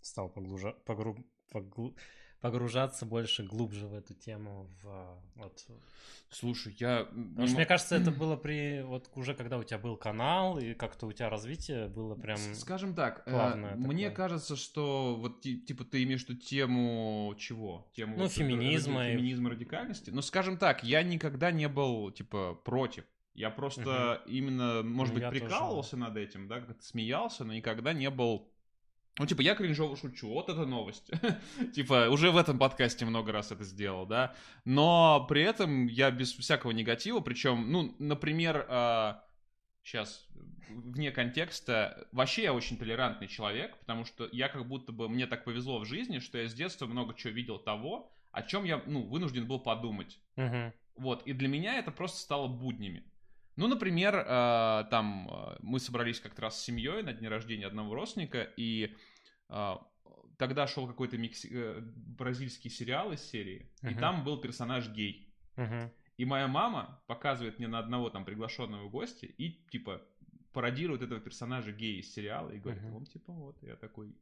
стал 0.00 0.28
поглужа... 0.28 0.72
погру... 0.84 1.16
Поглу 1.50 1.94
погружаться 2.42 3.06
больше 3.06 3.44
глубже 3.44 3.86
в 3.86 3.94
эту 3.94 4.14
тему. 4.14 4.68
В, 4.82 5.16
вот. 5.36 5.64
Слушай, 6.28 6.74
я... 6.78 7.04
Потому 7.04 7.46
что, 7.46 7.56
мне 7.56 7.66
кажется, 7.66 7.94
это 7.94 8.10
было 8.20 8.36
при... 8.36 8.82
Вот 8.82 9.08
уже 9.14 9.34
когда 9.34 9.58
у 9.58 9.62
тебя 9.62 9.78
был 9.78 9.96
канал, 9.96 10.58
и 10.58 10.74
как-то 10.74 11.06
у 11.06 11.12
тебя 11.12 11.30
развитие 11.30 11.88
было 11.88 12.16
прям... 12.16 12.38
Скажем 12.54 12.94
так, 12.94 13.24
плавное, 13.24 13.76
мне 13.76 14.08
такое. 14.08 14.16
кажется, 14.16 14.56
что 14.56 15.14
вот 15.14 15.40
типа 15.40 15.84
ты 15.84 16.02
имеешь 16.02 16.24
эту 16.24 16.34
тему 16.34 17.32
чего? 17.38 17.88
Тему 17.94 18.16
ну, 18.16 18.22
вот, 18.24 18.32
феминизма. 18.32 19.04
Феминизма, 19.04 19.50
радикальности. 19.50 20.10
Но, 20.10 20.20
скажем 20.20 20.58
так, 20.58 20.82
я 20.82 21.02
никогда 21.04 21.52
не 21.52 21.68
был, 21.68 22.10
типа, 22.10 22.54
против. 22.64 23.04
Я 23.34 23.50
просто 23.50 24.20
угу. 24.24 24.30
именно, 24.30 24.82
может 24.82 25.14
ну, 25.14 25.20
быть, 25.20 25.30
прикалывался 25.30 25.92
тоже. 25.92 26.02
над 26.02 26.16
этим, 26.16 26.48
да, 26.48 26.60
как-то 26.60 26.84
смеялся, 26.84 27.44
но 27.44 27.54
никогда 27.54 27.92
не 27.92 28.10
был 28.10 28.51
ну, 29.18 29.26
типа, 29.26 29.42
я 29.42 29.54
кринжово 29.54 29.96
шучу, 29.96 30.28
вот 30.28 30.48
это 30.48 30.64
новость. 30.64 31.10
типа, 31.74 32.08
уже 32.08 32.30
в 32.30 32.36
этом 32.36 32.58
подкасте 32.58 33.04
много 33.04 33.30
раз 33.30 33.52
это 33.52 33.62
сделал, 33.64 34.06
да. 34.06 34.34
Но 34.64 35.26
при 35.28 35.42
этом 35.42 35.86
я 35.86 36.10
без 36.10 36.32
всякого 36.32 36.70
негатива, 36.70 37.20
причем, 37.20 37.70
ну, 37.70 37.94
например, 37.98 38.56
э, 38.56 38.66
а, 38.68 39.24
сейчас, 39.82 40.26
вне 40.70 41.10
контекста, 41.10 42.08
вообще 42.12 42.44
я 42.44 42.54
очень 42.54 42.78
толерантный 42.78 43.28
человек, 43.28 43.76
потому 43.80 44.06
что 44.06 44.28
я 44.32 44.48
как 44.48 44.66
будто 44.66 44.92
бы, 44.92 45.10
мне 45.10 45.26
так 45.26 45.44
повезло 45.44 45.80
в 45.80 45.84
жизни, 45.84 46.18
что 46.18 46.38
я 46.38 46.48
с 46.48 46.54
детства 46.54 46.86
много 46.86 47.14
чего 47.14 47.34
видел 47.34 47.58
того, 47.58 48.10
о 48.30 48.42
чем 48.42 48.64
я, 48.64 48.82
ну, 48.86 49.02
вынужден 49.02 49.46
был 49.46 49.60
подумать. 49.60 50.18
Угу. 50.36 50.72
Вот, 50.96 51.26
и 51.26 51.34
для 51.34 51.48
меня 51.48 51.78
это 51.78 51.90
просто 51.90 52.18
стало 52.18 52.48
буднями. 52.48 53.04
Ну, 53.56 53.68
например, 53.68 54.14
э, 54.16 54.84
там 54.90 55.28
э, 55.30 55.56
мы 55.60 55.78
собрались 55.78 56.20
как-то 56.20 56.42
раз 56.42 56.60
с 56.60 56.64
семьей 56.64 57.02
на 57.02 57.12
дне 57.12 57.28
рождения 57.28 57.66
одного 57.66 57.94
родственника, 57.94 58.42
и 58.56 58.94
э, 59.48 59.74
тогда 60.38 60.66
шел 60.66 60.86
какой-то 60.86 61.18
микс... 61.18 61.44
бразильский 61.46 62.70
сериал 62.70 63.12
из 63.12 63.20
серии, 63.20 63.70
uh-huh. 63.82 63.92
и 63.92 63.94
там 63.94 64.24
был 64.24 64.40
персонаж 64.40 64.88
гей. 64.88 65.34
Uh-huh. 65.56 65.90
И 66.16 66.24
моя 66.24 66.48
мама 66.48 67.02
показывает 67.06 67.58
мне 67.58 67.68
на 67.68 67.78
одного 67.78 68.08
там 68.08 68.24
приглашенного 68.24 68.88
гостя 68.88 69.26
и 69.26 69.50
типа 69.70 70.02
пародирует 70.52 71.02
этого 71.02 71.20
персонажа 71.20 71.72
гея 71.72 72.00
из 72.00 72.12
сериала 72.12 72.50
и 72.50 72.58
говорит, 72.58 72.82
uh-huh. 72.82 72.96
он 72.96 73.04
типа 73.04 73.32
вот, 73.32 73.62
я 73.62 73.76
такой, 73.76 74.16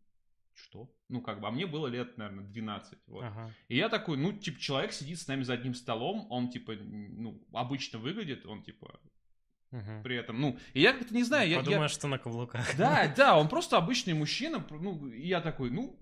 что? 0.55 0.93
Ну, 1.09 1.20
как 1.20 1.41
бы, 1.41 1.47
а 1.47 1.51
мне 1.53 1.66
было 1.66 1.87
лет, 1.87 2.18
наверное, 2.18 2.45
12. 2.45 2.99
Вот. 3.07 3.24
Ага. 3.24 3.55
И 3.68 3.76
я 3.76 3.89
такой, 3.89 4.16
ну, 4.16 4.33
типа, 4.33 4.59
человек 4.59 4.93
сидит 4.93 5.18
с 5.18 5.28
нами 5.28 5.43
за 5.43 5.55
одним 5.55 5.74
столом, 5.74 6.26
он, 6.31 6.51
типа, 6.51 6.74
ну, 6.74 7.41
обычно 7.53 7.99
выглядит, 7.99 8.47
он, 8.47 8.62
типа, 8.62 9.01
Угу. 9.73 10.03
При 10.03 10.16
этом, 10.16 10.41
ну, 10.41 10.59
и 10.73 10.81
я 10.81 10.93
как-то 10.93 11.14
не 11.14 11.23
знаю, 11.23 11.49
я... 11.49 11.59
Подумаешь, 11.59 11.93
я... 11.93 11.95
что 11.95 12.09
на 12.09 12.18
каблуках. 12.18 12.77
Да, 12.77 13.12
да, 13.16 13.39
он 13.39 13.49
просто 13.49 13.77
обычный 13.77 14.14
мужчина, 14.14 14.64
ну, 14.71 15.07
и 15.07 15.27
я 15.27 15.41
такой, 15.41 15.71
ну, 15.71 15.97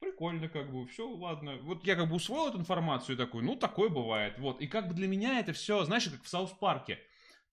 прикольно, 0.00 0.48
как 0.48 0.72
бы, 0.72 0.86
все, 0.86 1.08
ладно. 1.08 1.58
Вот 1.62 1.84
я 1.86 1.96
как 1.96 2.08
бы 2.08 2.16
усвоил 2.16 2.48
эту 2.48 2.58
информацию 2.58 3.16
и 3.16 3.18
такой, 3.18 3.42
ну, 3.42 3.56
такое 3.56 3.90
бывает, 3.90 4.38
вот. 4.38 4.60
И 4.60 4.66
как 4.66 4.88
бы 4.88 4.94
для 4.94 5.06
меня 5.06 5.38
это 5.38 5.52
все, 5.52 5.84
знаешь, 5.84 6.08
как 6.08 6.22
в 6.22 6.28
Саус-парке. 6.28 6.98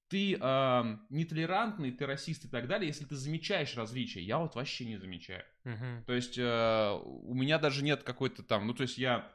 Ты 0.09 0.38
э, 0.39 0.97
нетолерантный, 1.09 1.91
ты 1.91 2.05
расист 2.05 2.45
и 2.45 2.47
так 2.47 2.68
далее, 2.68 2.88
если 2.88 3.03
ты 3.03 3.15
замечаешь 3.15 3.76
различия. 3.76 4.22
Я 4.22 4.38
вот 4.38 4.55
вообще 4.55 4.86
не 4.86 4.95
замечаю. 4.95 5.43
Угу. 5.65 6.05
То 6.05 6.13
есть 6.13 6.38
э, 6.38 6.99
у 7.03 7.34
меня 7.34 7.59
даже 7.59 7.84
нет 7.84 8.03
какой-то 8.03 8.41
там, 8.41 8.68
ну, 8.68 8.74
то 8.74 8.84
есть 8.84 8.97
я 8.97 9.30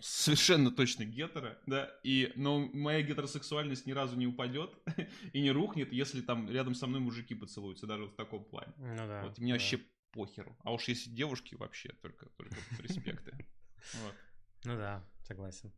совершенно 0.00 0.70
точно 0.70 1.04
гетеро, 1.04 1.58
да, 1.66 1.90
и, 2.02 2.32
но 2.36 2.58
моя 2.72 3.02
гетеросексуальность 3.02 3.86
ни 3.86 3.92
разу 3.92 4.16
не 4.16 4.26
упадет 4.26 4.70
и 5.32 5.40
не 5.40 5.50
рухнет, 5.50 5.92
если 5.92 6.20
там 6.20 6.50
рядом 6.50 6.74
со 6.74 6.86
мной 6.86 7.00
мужики 7.00 7.34
поцелуются, 7.34 7.86
даже 7.86 8.04
вот 8.04 8.12
в 8.12 8.16
таком 8.16 8.44
плане. 8.44 8.72
Ну 8.78 9.06
да. 9.06 9.22
Вот 9.24 9.38
мне 9.38 9.52
да. 9.52 9.58
вообще 9.58 9.80
похеру. 10.12 10.56
А 10.62 10.72
уж 10.72 10.88
если 10.88 11.10
девушки 11.10 11.54
вообще, 11.54 11.90
только, 12.00 12.28
только 12.30 12.56
респекты. 12.80 13.36
Вот. 13.94 14.14
Ну 14.62 14.76
да, 14.76 15.04
согласен. 15.24 15.72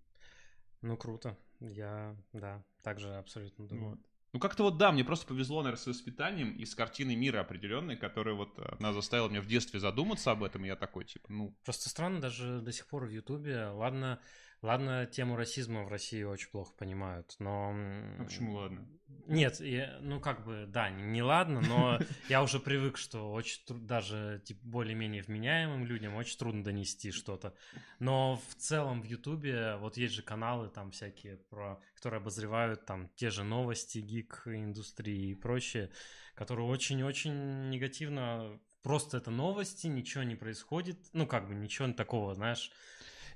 Ну 0.83 0.99
круто. 0.99 1.39
Я, 1.61 2.15
да, 2.35 2.63
также 2.83 3.15
абсолютно 3.15 3.67
думаю. 3.67 3.91
Вот. 3.93 4.01
Ну, 4.35 4.41
как-то 4.41 4.65
вот 4.65 4.79
да, 4.79 4.91
мне 4.91 5.05
просто 5.05 5.29
повезло, 5.29 5.63
наверное, 5.63 5.81
с 5.81 5.87
воспитанием 5.87 6.57
и 6.57 6.65
с 6.65 6.75
картиной 6.75 7.15
мира 7.15 7.39
определенной, 7.39 7.97
которая 7.97 8.35
вот 8.35 8.59
э, 8.59 8.65
она 8.81 8.93
заставила 8.93 9.29
меня 9.29 9.41
в 9.41 9.47
детстве 9.47 9.79
задуматься 9.79 10.33
об 10.33 10.43
этом, 10.43 10.65
и 10.65 10.67
я 10.67 10.75
такой, 10.75 11.05
типа, 11.05 11.27
ну... 11.29 11.57
Просто 11.65 11.89
странно 11.89 12.21
даже 12.21 12.61
до 12.61 12.73
сих 12.73 12.89
пор 12.89 13.05
в 13.05 13.11
Ютубе, 13.11 13.67
ладно, 13.67 14.19
Ладно, 14.65 15.05
тему 15.05 15.37
расизма 15.37 15.83
в 15.83 15.89
России 15.89 16.23
очень 16.23 16.49
плохо 16.49 16.73
понимают, 16.79 17.37
но... 17.39 17.75
А 18.19 18.25
почему 18.25 18.55
ладно? 18.55 18.89
Нет, 19.27 19.61
я, 19.61 19.99
ну 20.01 20.21
как 20.21 20.43
бы, 20.47 20.65
да, 20.67 20.89
не, 20.89 21.03
не 21.03 21.23
ладно, 21.23 21.61
но 21.61 21.99
я 22.31 22.43
уже 22.43 22.59
привык, 22.61 22.97
что 22.97 23.31
очень 23.31 23.63
трудно, 23.67 23.87
даже 23.87 24.43
типа, 24.43 24.61
более-менее 24.65 25.23
вменяемым 25.23 25.85
людям 25.85 26.15
очень 26.15 26.39
трудно 26.39 26.65
донести 26.65 27.11
что-то. 27.11 27.55
Но 27.99 28.41
в 28.49 28.55
целом 28.55 29.03
в 29.03 29.05
Ютубе 29.05 29.77
вот 29.77 29.99
есть 29.99 30.15
же 30.15 30.23
каналы 30.23 30.71
там 30.71 30.93
всякие, 30.93 31.37
про, 31.37 31.79
которые 31.95 32.21
обозревают 32.21 32.87
там 32.87 33.11
те 33.17 33.29
же 33.29 33.45
новости, 33.45 33.99
гик 33.99 34.45
индустрии 34.47 35.33
и 35.33 35.35
прочее, 35.35 35.91
которые 36.35 36.67
очень-очень 36.67 37.69
негативно 37.69 38.59
просто 38.83 39.19
это 39.19 39.31
новости, 39.31 39.89
ничего 39.89 40.23
не 40.23 40.37
происходит, 40.37 40.99
ну 41.13 41.27
как 41.27 41.49
бы 41.49 41.55
ничего 41.55 41.93
такого, 41.93 42.35
знаешь, 42.35 42.71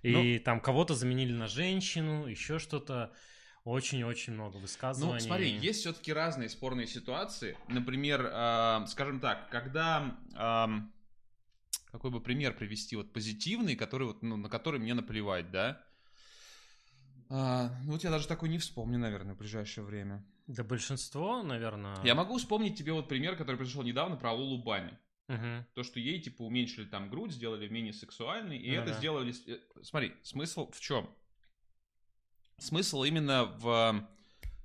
и 0.03 0.39
ну, 0.39 0.45
там 0.45 0.61
кого-то 0.61 0.95
заменили 0.95 1.33
на 1.33 1.49
женщину, 1.49 2.27
еще 2.27 2.59
что-то. 2.59 3.13
Очень-очень 3.65 4.33
много 4.33 4.57
высказываний. 4.57 5.21
Ну, 5.21 5.21
смотри, 5.21 5.51
есть 5.51 5.81
все-таки 5.81 6.13
разные 6.13 6.49
спорные 6.49 6.87
ситуации. 6.87 7.57
Например, 7.69 8.25
э, 8.25 8.87
скажем 8.87 9.21
так, 9.21 9.51
когда... 9.51 10.17
Э, 10.35 10.67
какой 11.91 12.11
бы 12.11 12.21
пример 12.21 12.55
привести, 12.55 12.97
вот 12.97 13.13
позитивный, 13.13 13.77
который 13.77 14.07
вот, 14.07 14.23
ну, 14.23 14.37
на 14.37 14.49
который 14.49 14.79
мне 14.81 14.95
наплевать, 14.95 15.51
да? 15.51 15.83
А, 17.31 17.71
ну, 17.85 17.93
вот 17.93 18.05
я 18.05 18.11
даже 18.11 18.27
такой 18.27 18.49
не 18.49 18.59
вспомню, 18.59 18.99
наверное, 18.99 19.35
в 19.35 19.39
ближайшее 19.39 19.85
время. 19.85 20.25
Да 20.47 20.65
большинство, 20.65 21.43
наверное. 21.43 21.97
Я 22.05 22.15
могу 22.15 22.39
вспомнить 22.39 22.77
тебе 22.77 22.93
вот 22.93 23.09
пример, 23.09 23.37
который 23.37 23.57
пришел 23.57 23.83
недавно 23.83 24.17
про 24.17 24.33
Лулу 24.33 24.63
Бани. 24.63 24.97
Угу. 25.29 25.67
То, 25.75 25.83
что 25.83 26.01
ей, 26.01 26.21
типа, 26.21 26.43
уменьшили 26.43 26.87
там 26.87 27.11
грудь, 27.11 27.33
сделали 27.33 27.69
менее 27.69 27.93
сексуальной, 27.93 28.59
и 28.59 28.71
ну, 28.71 28.83
это 28.83 28.93
да. 28.93 28.99
сделали... 28.99 29.35
Э, 29.47 29.59
смотри, 29.83 30.15
смысл 30.23 30.71
в 30.71 30.81
чем? 30.81 31.09
Смысл 32.57 33.05
именно 33.05 33.45
в 33.45 34.09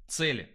цели. 0.07 0.49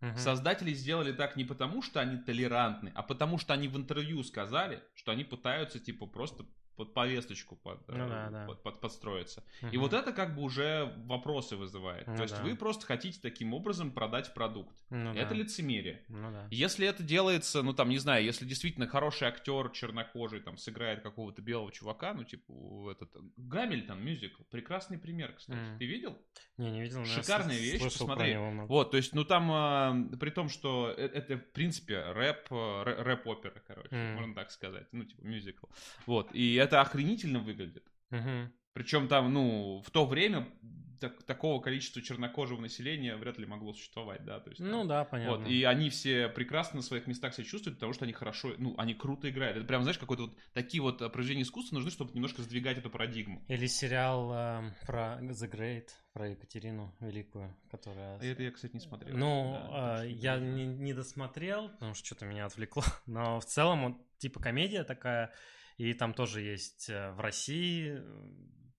Угу. 0.00 0.18
Создатели 0.18 0.74
сделали 0.74 1.12
так 1.12 1.36
не 1.36 1.44
потому, 1.44 1.80
что 1.80 2.00
они 2.00 2.18
толерантны, 2.18 2.90
а 2.94 3.02
потому, 3.04 3.38
что 3.38 3.54
они 3.54 3.68
в 3.68 3.76
интервью 3.76 4.24
сказали, 4.24 4.82
что 4.94 5.12
они 5.12 5.22
пытаются, 5.22 5.78
типа, 5.78 6.06
просто 6.06 6.44
под 6.76 6.94
повесточку 6.94 7.56
под, 7.56 7.86
ну, 7.88 8.08
да, 8.08 8.30
да. 8.30 8.46
Под, 8.46 8.62
под, 8.62 8.80
подстроиться. 8.80 9.44
Угу. 9.62 9.70
И 9.72 9.76
вот 9.76 9.92
это 9.92 10.12
как 10.12 10.34
бы 10.34 10.42
уже 10.42 10.94
вопросы 11.04 11.56
вызывает. 11.56 12.06
Ну, 12.06 12.16
То 12.16 12.22
есть 12.22 12.36
да. 12.36 12.42
вы 12.42 12.56
просто 12.56 12.86
хотите 12.86 13.20
таким 13.20 13.54
образом 13.54 13.90
продать 13.90 14.34
продукт. 14.34 14.76
Ну, 14.90 15.12
это 15.12 15.30
да. 15.30 15.34
лицемерие. 15.34 16.04
Ну, 16.08 16.30
да. 16.30 16.46
Если 16.50 16.86
это 16.86 17.02
делается, 17.02 17.62
ну 17.62 17.72
там, 17.72 17.88
не 17.88 17.98
знаю, 17.98 18.24
если 18.24 18.44
действительно 18.44 18.86
хороший 18.86 19.28
актер 19.28 19.70
чернокожий 19.70 20.40
там 20.40 20.56
сыграет 20.56 21.02
какого-то 21.02 21.42
белого 21.42 21.70
чувака, 21.72 22.14
ну 22.14 22.24
типа 22.24 22.90
этот 22.90 23.10
Гамильтон 23.36 24.02
мюзикл, 24.02 24.42
прекрасный 24.50 24.98
пример, 24.98 25.32
кстати. 25.32 25.58
Mm. 25.58 25.78
Ты 25.78 25.86
видел? 25.86 26.18
Не, 26.58 26.70
не 26.70 26.82
видел. 26.82 27.04
Шикарная 27.04 27.56
вещь, 27.56 27.82
посмотри. 27.82 28.36
Вот, 28.36 28.90
то 28.90 28.96
есть, 28.96 29.14
ну 29.14 29.24
там, 29.24 30.12
э, 30.12 30.16
при 30.16 30.30
том, 30.30 30.48
что 30.48 30.90
это, 30.90 31.18
это 31.18 31.36
в 31.36 31.52
принципе 31.52 32.12
рэп, 32.12 32.50
рэп-опера, 32.50 33.62
короче, 33.66 33.94
mm. 33.94 34.14
можно 34.14 34.34
так 34.34 34.50
сказать, 34.50 34.86
ну 34.92 35.04
типа 35.04 35.22
мюзикл. 35.22 35.66
Вот, 36.06 36.34
и 36.34 36.54
это 36.62 36.80
охренительно 36.80 37.40
выглядит. 37.40 37.86
Угу. 38.10 38.50
Причем 38.72 39.08
там, 39.08 39.32
ну, 39.32 39.82
в 39.84 39.90
то 39.90 40.06
время 40.06 40.48
так, 41.02 41.22
такого 41.24 41.60
количества 41.60 42.00
чернокожего 42.00 42.60
населения 42.60 43.16
вряд 43.16 43.36
ли 43.36 43.44
могло 43.44 43.74
существовать, 43.74 44.24
да, 44.24 44.38
то 44.38 44.50
есть. 44.50 44.60
Ну 44.60 44.84
да, 44.84 45.04
понятно. 45.04 45.38
Вот, 45.38 45.48
и 45.48 45.64
они 45.64 45.90
все 45.90 46.28
прекрасно 46.28 46.76
на 46.76 46.82
своих 46.82 47.06
местах 47.06 47.34
себя 47.34 47.44
чувствуют, 47.44 47.78
потому 47.78 47.92
что 47.92 48.04
они 48.04 48.12
хорошо, 48.12 48.54
ну, 48.58 48.74
они 48.78 48.94
круто 48.94 49.28
играют. 49.28 49.56
Это 49.56 49.66
прям, 49.66 49.82
знаешь, 49.82 49.98
какой-то 49.98 50.24
вот 50.24 50.38
такие 50.54 50.80
вот 50.80 50.98
произведения 51.12 51.42
искусства 51.42 51.74
нужны, 51.74 51.90
чтобы 51.90 52.12
немножко 52.14 52.42
сдвигать 52.42 52.78
эту 52.78 52.88
парадигму. 52.88 53.44
Или 53.48 53.66
сериал 53.66 54.32
э, 54.32 54.74
про 54.86 55.18
The 55.20 55.50
Great, 55.50 55.88
про 56.12 56.28
Екатерину 56.28 56.94
Великую, 57.00 57.54
которая... 57.70 58.18
А 58.18 58.24
это 58.24 58.42
я, 58.44 58.52
кстати, 58.52 58.74
не 58.74 58.80
смотрел. 58.80 59.16
Ну, 59.16 59.58
да, 59.70 60.04
э, 60.04 60.10
я 60.10 60.38
не, 60.38 60.66
не 60.66 60.94
досмотрел, 60.94 61.68
потому 61.70 61.94
что 61.94 62.06
что-то 62.06 62.26
меня 62.26 62.46
отвлекло, 62.46 62.84
но 63.06 63.40
в 63.40 63.44
целом, 63.44 63.84
вот, 63.88 64.18
типа 64.18 64.40
комедия 64.40 64.84
такая 64.84 65.32
и 65.76 65.92
там 65.94 66.14
тоже 66.14 66.40
есть 66.40 66.88
э, 66.88 67.12
в 67.12 67.20
России 67.20 68.02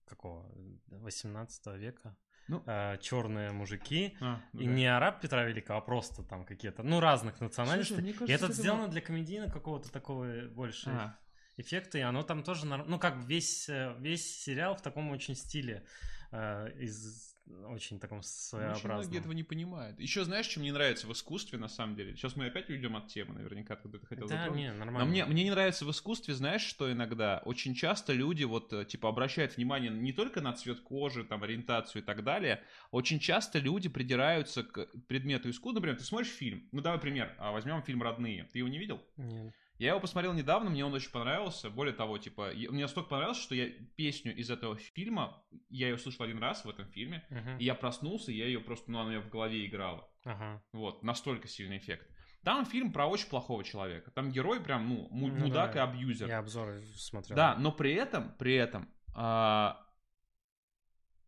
какого 0.06 0.50
18 0.88 1.66
века 1.76 2.16
ну, 2.48 2.62
э, 2.66 2.98
черные 3.00 3.52
мужики. 3.52 4.16
А, 4.20 4.40
ну, 4.52 4.60
и 4.60 4.66
да. 4.66 4.72
не 4.72 4.86
араб 4.86 5.20
Петра 5.20 5.44
Великого, 5.44 5.78
а 5.78 5.82
просто 5.82 6.22
там 6.22 6.44
какие-то, 6.44 6.82
ну, 6.82 7.00
разных 7.00 7.40
национальностей. 7.40 7.96
Слушай, 7.96 8.12
кажется, 8.12 8.32
и 8.32 8.36
это 8.36 8.52
сделано 8.52 8.82
было... 8.82 8.92
для 8.92 9.00
комедийного 9.00 9.50
какого-то 9.50 9.90
такого 9.90 10.48
больше 10.48 10.90
а. 10.90 11.18
эффекта, 11.56 11.98
и 11.98 12.02
оно 12.02 12.22
там 12.22 12.42
тоже, 12.42 12.66
ну, 12.66 12.98
как 12.98 13.24
весь, 13.24 13.68
э, 13.68 13.94
весь 13.98 14.42
сериал 14.42 14.76
в 14.76 14.82
таком 14.82 15.10
очень 15.10 15.34
стиле 15.34 15.86
э, 16.32 16.70
из 16.78 17.33
очень 17.68 18.00
таком 18.00 18.22
своеобразном. 18.22 18.76
Очень 18.76 18.88
многие 18.88 19.18
этого 19.18 19.32
не 19.32 19.42
понимают. 19.42 20.00
Еще 20.00 20.24
знаешь, 20.24 20.46
что 20.46 20.60
мне 20.60 20.72
нравится 20.72 21.06
в 21.06 21.12
искусстве, 21.12 21.58
на 21.58 21.68
самом 21.68 21.94
деле? 21.94 22.14
Сейчас 22.16 22.36
мы 22.36 22.46
опять 22.46 22.70
уйдем 22.70 22.96
от 22.96 23.08
темы, 23.08 23.34
наверняка, 23.34 23.76
ты 23.76 23.88
это 23.88 24.06
хотел 24.06 24.26
Да, 24.28 24.36
затронуть. 24.36 24.58
не, 24.58 24.72
нормально. 24.72 24.98
Но 25.00 25.06
мне, 25.06 25.24
мне 25.26 25.44
не 25.44 25.50
нравится 25.50 25.84
в 25.84 25.90
искусстве, 25.90 26.34
знаешь, 26.34 26.62
что 26.62 26.90
иногда 26.90 27.42
очень 27.44 27.74
часто 27.74 28.12
люди 28.12 28.44
вот, 28.44 28.72
э, 28.72 28.84
типа, 28.84 29.08
обращают 29.08 29.56
внимание 29.56 29.90
не 29.90 30.12
только 30.12 30.40
на 30.40 30.52
цвет 30.54 30.80
кожи, 30.80 31.24
там, 31.24 31.42
ориентацию 31.42 32.02
и 32.02 32.04
так 32.04 32.24
далее, 32.24 32.62
очень 32.90 33.18
часто 33.18 33.58
люди 33.58 33.88
придираются 33.88 34.62
к 34.62 34.86
предмету 35.06 35.50
искусства. 35.50 35.80
Например, 35.80 35.98
ты 35.98 36.04
смотришь 36.04 36.30
фильм, 36.30 36.68
ну, 36.72 36.80
давай 36.80 36.98
пример, 36.98 37.34
а, 37.38 37.52
возьмем 37.52 37.82
фильм 37.82 38.02
«Родные». 38.02 38.44
Ты 38.52 38.58
его 38.60 38.68
не 38.68 38.78
видел? 38.78 39.02
Нет. 39.16 39.54
Я 39.84 39.90
его 39.90 40.00
посмотрел 40.00 40.32
недавно, 40.32 40.70
мне 40.70 40.82
он 40.82 40.94
очень 40.94 41.10
понравился. 41.10 41.68
Более 41.68 41.92
того, 41.92 42.16
типа, 42.16 42.52
мне 42.54 42.82
настолько 42.82 43.10
понравился, 43.10 43.42
что 43.42 43.54
я 43.54 43.68
песню 43.96 44.34
из 44.34 44.50
этого 44.50 44.76
фильма, 44.76 45.44
я 45.68 45.90
ее 45.90 45.98
слышал 45.98 46.24
один 46.24 46.38
раз 46.38 46.64
в 46.64 46.70
этом 46.70 46.86
фильме, 46.86 47.22
uh-huh. 47.28 47.58
и 47.58 47.64
я 47.64 47.74
проснулся, 47.74 48.32
и 48.32 48.36
я 48.36 48.46
ее 48.46 48.60
просто, 48.60 48.90
ну, 48.90 49.00
она 49.00 49.08
у 49.08 49.10
меня 49.10 49.20
в 49.20 49.28
голове 49.28 49.66
играла. 49.66 50.08
Uh-huh. 50.24 50.58
Вот, 50.72 51.02
настолько 51.02 51.48
сильный 51.48 51.76
эффект. 51.76 52.08
Там 52.44 52.64
фильм 52.64 52.92
про 52.94 53.06
очень 53.06 53.28
плохого 53.28 53.62
человека. 53.62 54.10
Там 54.10 54.30
герой 54.30 54.62
прям, 54.62 54.88
ну, 54.88 55.08
ну 55.10 55.28
мудак 55.28 55.74
да, 55.74 55.80
и 55.80 55.82
абьюзер. 55.82 56.28
Я 56.28 56.38
обзоры 56.38 56.82
смотрел. 56.96 57.36
Да, 57.36 57.54
но 57.56 57.70
при 57.70 57.92
этом, 57.92 58.34
при 58.38 58.54
этом, 58.54 58.88
а, 59.14 59.86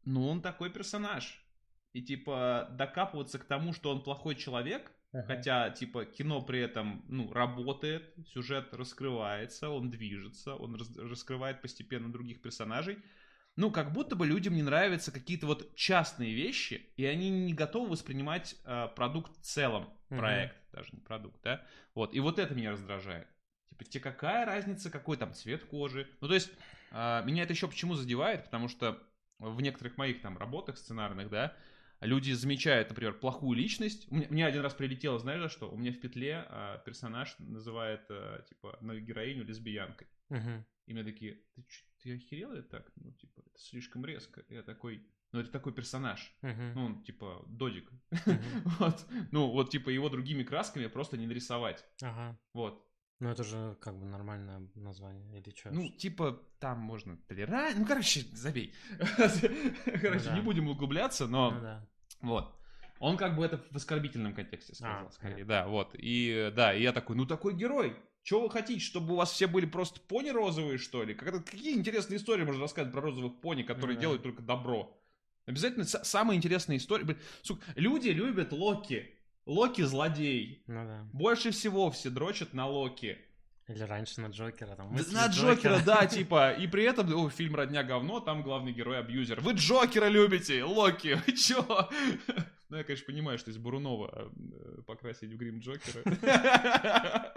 ну, 0.07 0.27
он 0.29 0.41
такой 0.41 0.71
персонаж. 0.71 1.43
И, 1.93 2.03
типа, 2.03 2.69
докапываться 2.71 3.39
к 3.39 3.45
тому, 3.45 3.75
что 3.75 3.91
он 3.91 4.03
плохой 4.03 4.35
человек, 4.35 4.96
Uh-huh. 5.13 5.23
Хотя, 5.27 5.71
типа, 5.71 6.05
кино 6.05 6.43
при 6.43 6.61
этом, 6.61 7.05
ну, 7.09 7.33
работает, 7.33 8.15
сюжет 8.33 8.75
раскрывается, 8.75 9.71
он 9.71 9.91
движется, 9.91 10.55
он 10.55 10.75
раз- 10.75 10.97
раскрывает 10.97 11.63
постепенно 11.63 12.11
других 12.13 12.43
персонажей. 12.43 12.99
Ну, 13.55 13.71
как 13.71 13.93
будто 13.93 14.17
бы 14.17 14.27
людям 14.27 14.55
не 14.55 14.63
нравятся 14.63 15.13
какие-то 15.13 15.47
вот 15.47 15.75
частные 15.75 16.35
вещи, 16.35 16.91
и 16.97 17.07
они 17.07 17.31
не 17.31 17.55
готовы 17.55 17.91
воспринимать 17.91 18.57
э, 18.65 18.89
продукт 18.95 19.33
в 19.39 19.41
целом, 19.41 19.89
uh-huh. 20.11 20.19
проект, 20.19 20.57
даже 20.73 20.91
не 20.93 21.01
продукт, 21.01 21.41
да? 21.43 21.65
Вот, 21.95 22.13
и 22.13 22.21
вот 22.21 22.39
это 22.39 22.55
меня 22.55 22.73
раздражает. 22.73 23.27
Типа, 23.71 23.85
тебе 23.85 24.03
какая 24.03 24.45
разница, 24.45 24.91
какой 24.91 25.17
там 25.17 25.33
цвет 25.33 25.65
кожи? 25.65 26.09
Ну, 26.21 26.29
то 26.29 26.35
есть, 26.35 26.51
э, 26.91 27.23
меня 27.25 27.45
это 27.45 27.55
еще 27.55 27.69
почему 27.69 27.95
задевает, 27.95 28.45
потому 28.45 28.69
что 28.69 29.03
в 29.39 29.61
некоторых 29.61 29.97
моих 29.97 30.21
там 30.21 30.37
работах 30.37 30.77
сценарных, 30.77 31.31
да, 31.31 31.55
люди 32.01 32.33
замечают, 32.33 32.89
например, 32.89 33.15
плохую 33.19 33.57
личность. 33.57 34.11
Мне, 34.11 34.27
мне 34.29 34.47
один 34.47 34.63
раз 34.63 34.75
прилетело, 34.75 35.19
знаешь, 35.19 35.41
за 35.41 35.49
что? 35.49 35.71
У 35.71 35.77
меня 35.77 35.93
в 35.93 36.01
петле 36.01 36.45
а, 36.49 36.79
персонаж 36.79 37.35
называет, 37.39 38.07
а, 38.11 38.43
типа, 38.43 38.79
на 38.81 38.97
героиню 38.97 39.45
лесбиянкой. 39.45 40.09
Угу. 40.31 40.65
И 40.87 40.93
мне 40.93 41.05
такие, 41.05 41.41
ты, 41.55 41.65
ты 42.03 42.15
охерел 42.15 42.53
это 42.53 42.69
так? 42.69 42.93
Ну, 42.97 43.13
типа, 43.13 43.41
это 43.41 43.59
слишком 43.59 44.05
резко. 44.05 44.45
Я 44.49 44.63
такой, 44.63 45.05
ну, 45.33 45.41
это 45.41 45.51
такой 45.51 45.73
персонаж. 45.73 46.33
Uh-huh. 46.43 46.73
Ну, 46.75 46.85
он, 46.85 47.03
типа, 47.03 47.45
додик. 47.49 47.91
Uh-huh. 48.11 48.41
вот. 48.79 49.07
Ну, 49.33 49.51
вот, 49.51 49.71
типа, 49.71 49.91
его 49.91 50.09
другими 50.09 50.45
красками 50.45 50.87
просто 50.87 51.17
не 51.17 51.27
нарисовать. 51.27 51.85
Ага. 52.03 52.39
Вот. 52.53 52.86
Ну, 53.19 53.31
это 53.31 53.45
же 53.45 53.77
как 53.81 53.99
бы 53.99 54.05
нормальное 54.05 54.69
название, 54.75 55.39
или 55.39 55.55
что? 55.55 55.71
Ну, 55.71 55.89
типа, 55.89 56.39
там 56.59 56.79
можно 56.81 57.17
толерантно... 57.29 57.81
Ну, 57.81 57.87
короче, 57.87 58.27
забей. 58.33 58.75
короче, 59.17 60.31
ну, 60.31 60.35
не 60.35 60.43
будем 60.43 60.69
углубляться, 60.69 61.27
но... 61.27 61.51
Ну. 61.51 62.29
Вот. 62.29 62.55
Он 62.99 63.17
как 63.17 63.37
бы 63.37 63.45
это 63.45 63.59
в 63.71 63.77
оскорбительном 63.77 64.35
контексте 64.35 64.75
сказал, 64.75 65.07
а, 65.07 65.11
скорее. 65.11 65.37
Нет. 65.37 65.47
Да, 65.47 65.67
вот. 65.67 65.95
И 65.95 66.53
да, 66.55 66.75
и 66.75 66.83
я 66.83 66.93
такой, 66.93 67.17
ну 67.17 67.27
такой 67.27 67.55
герой. 67.55 67.97
Чего 68.23 68.43
вы 68.43 68.51
хотите, 68.51 68.81
чтобы 68.81 69.15
у 69.15 69.17
вас 69.17 69.31
все 69.31 69.47
были 69.47 69.67
просто 69.67 70.01
пони 70.01 70.31
розовые, 70.31 70.79
что 70.79 71.05
ли? 71.05 71.15
Как, 71.15 71.45
какие 71.45 71.77
интересные 71.77 72.17
истории 72.17 72.45
можно 72.45 72.65
рассказать 72.65 72.93
про 72.93 73.01
розовых 73.01 73.41
пони, 73.41 73.63
которые 73.63 73.97
ну, 73.97 74.01
делают 74.01 74.23
только 74.23 74.43
добро? 74.43 75.01
Обязательно 75.47 75.85
самые 75.85 76.39
интересные 76.39 76.79
истории. 76.79 77.17
сука, 77.43 77.63
люди 77.77 78.09
любят 78.09 78.53
Локи. 78.53 79.15
Локи 79.47 79.83
злодей. 79.83 80.63
Ну 80.67 80.85
да. 80.85 81.07
Больше 81.13 81.53
всего 81.53 81.91
все 81.91 82.11
дрочат 82.11 82.53
на 82.53 82.67
Локи. 82.67 83.19
Или 83.69 83.83
раньше 83.83 84.21
на 84.21 84.27
Джокера. 84.27 84.77
Там, 84.77 84.95
на 84.95 85.27
Джокера, 85.27 85.81
да, 85.85 86.07
типа. 86.07 86.53
И 86.53 86.67
при 86.69 86.85
этом, 86.85 87.13
о, 87.15 87.31
фильм 87.31 87.57
«Родня 87.57 87.83
говно», 87.83 88.21
там 88.21 88.43
главный 88.43 88.73
герой 88.73 88.99
абьюзер. 88.99 89.41
Вы 89.41 89.53
Джокера 89.55 90.07
любите, 90.07 90.63
Локи, 90.63 91.21
вы 91.27 91.33
чё? 91.33 91.65
Ну, 92.69 92.79
я, 92.79 92.83
конечно, 92.83 93.07
понимаю, 93.07 93.39
что 93.39 93.53
из 93.53 93.59
Бурунова 93.59 94.11
э, 94.13 94.83
покрасить 94.89 95.33
в 95.33 95.37
грим 95.37 95.61
Джокера. 95.61 96.03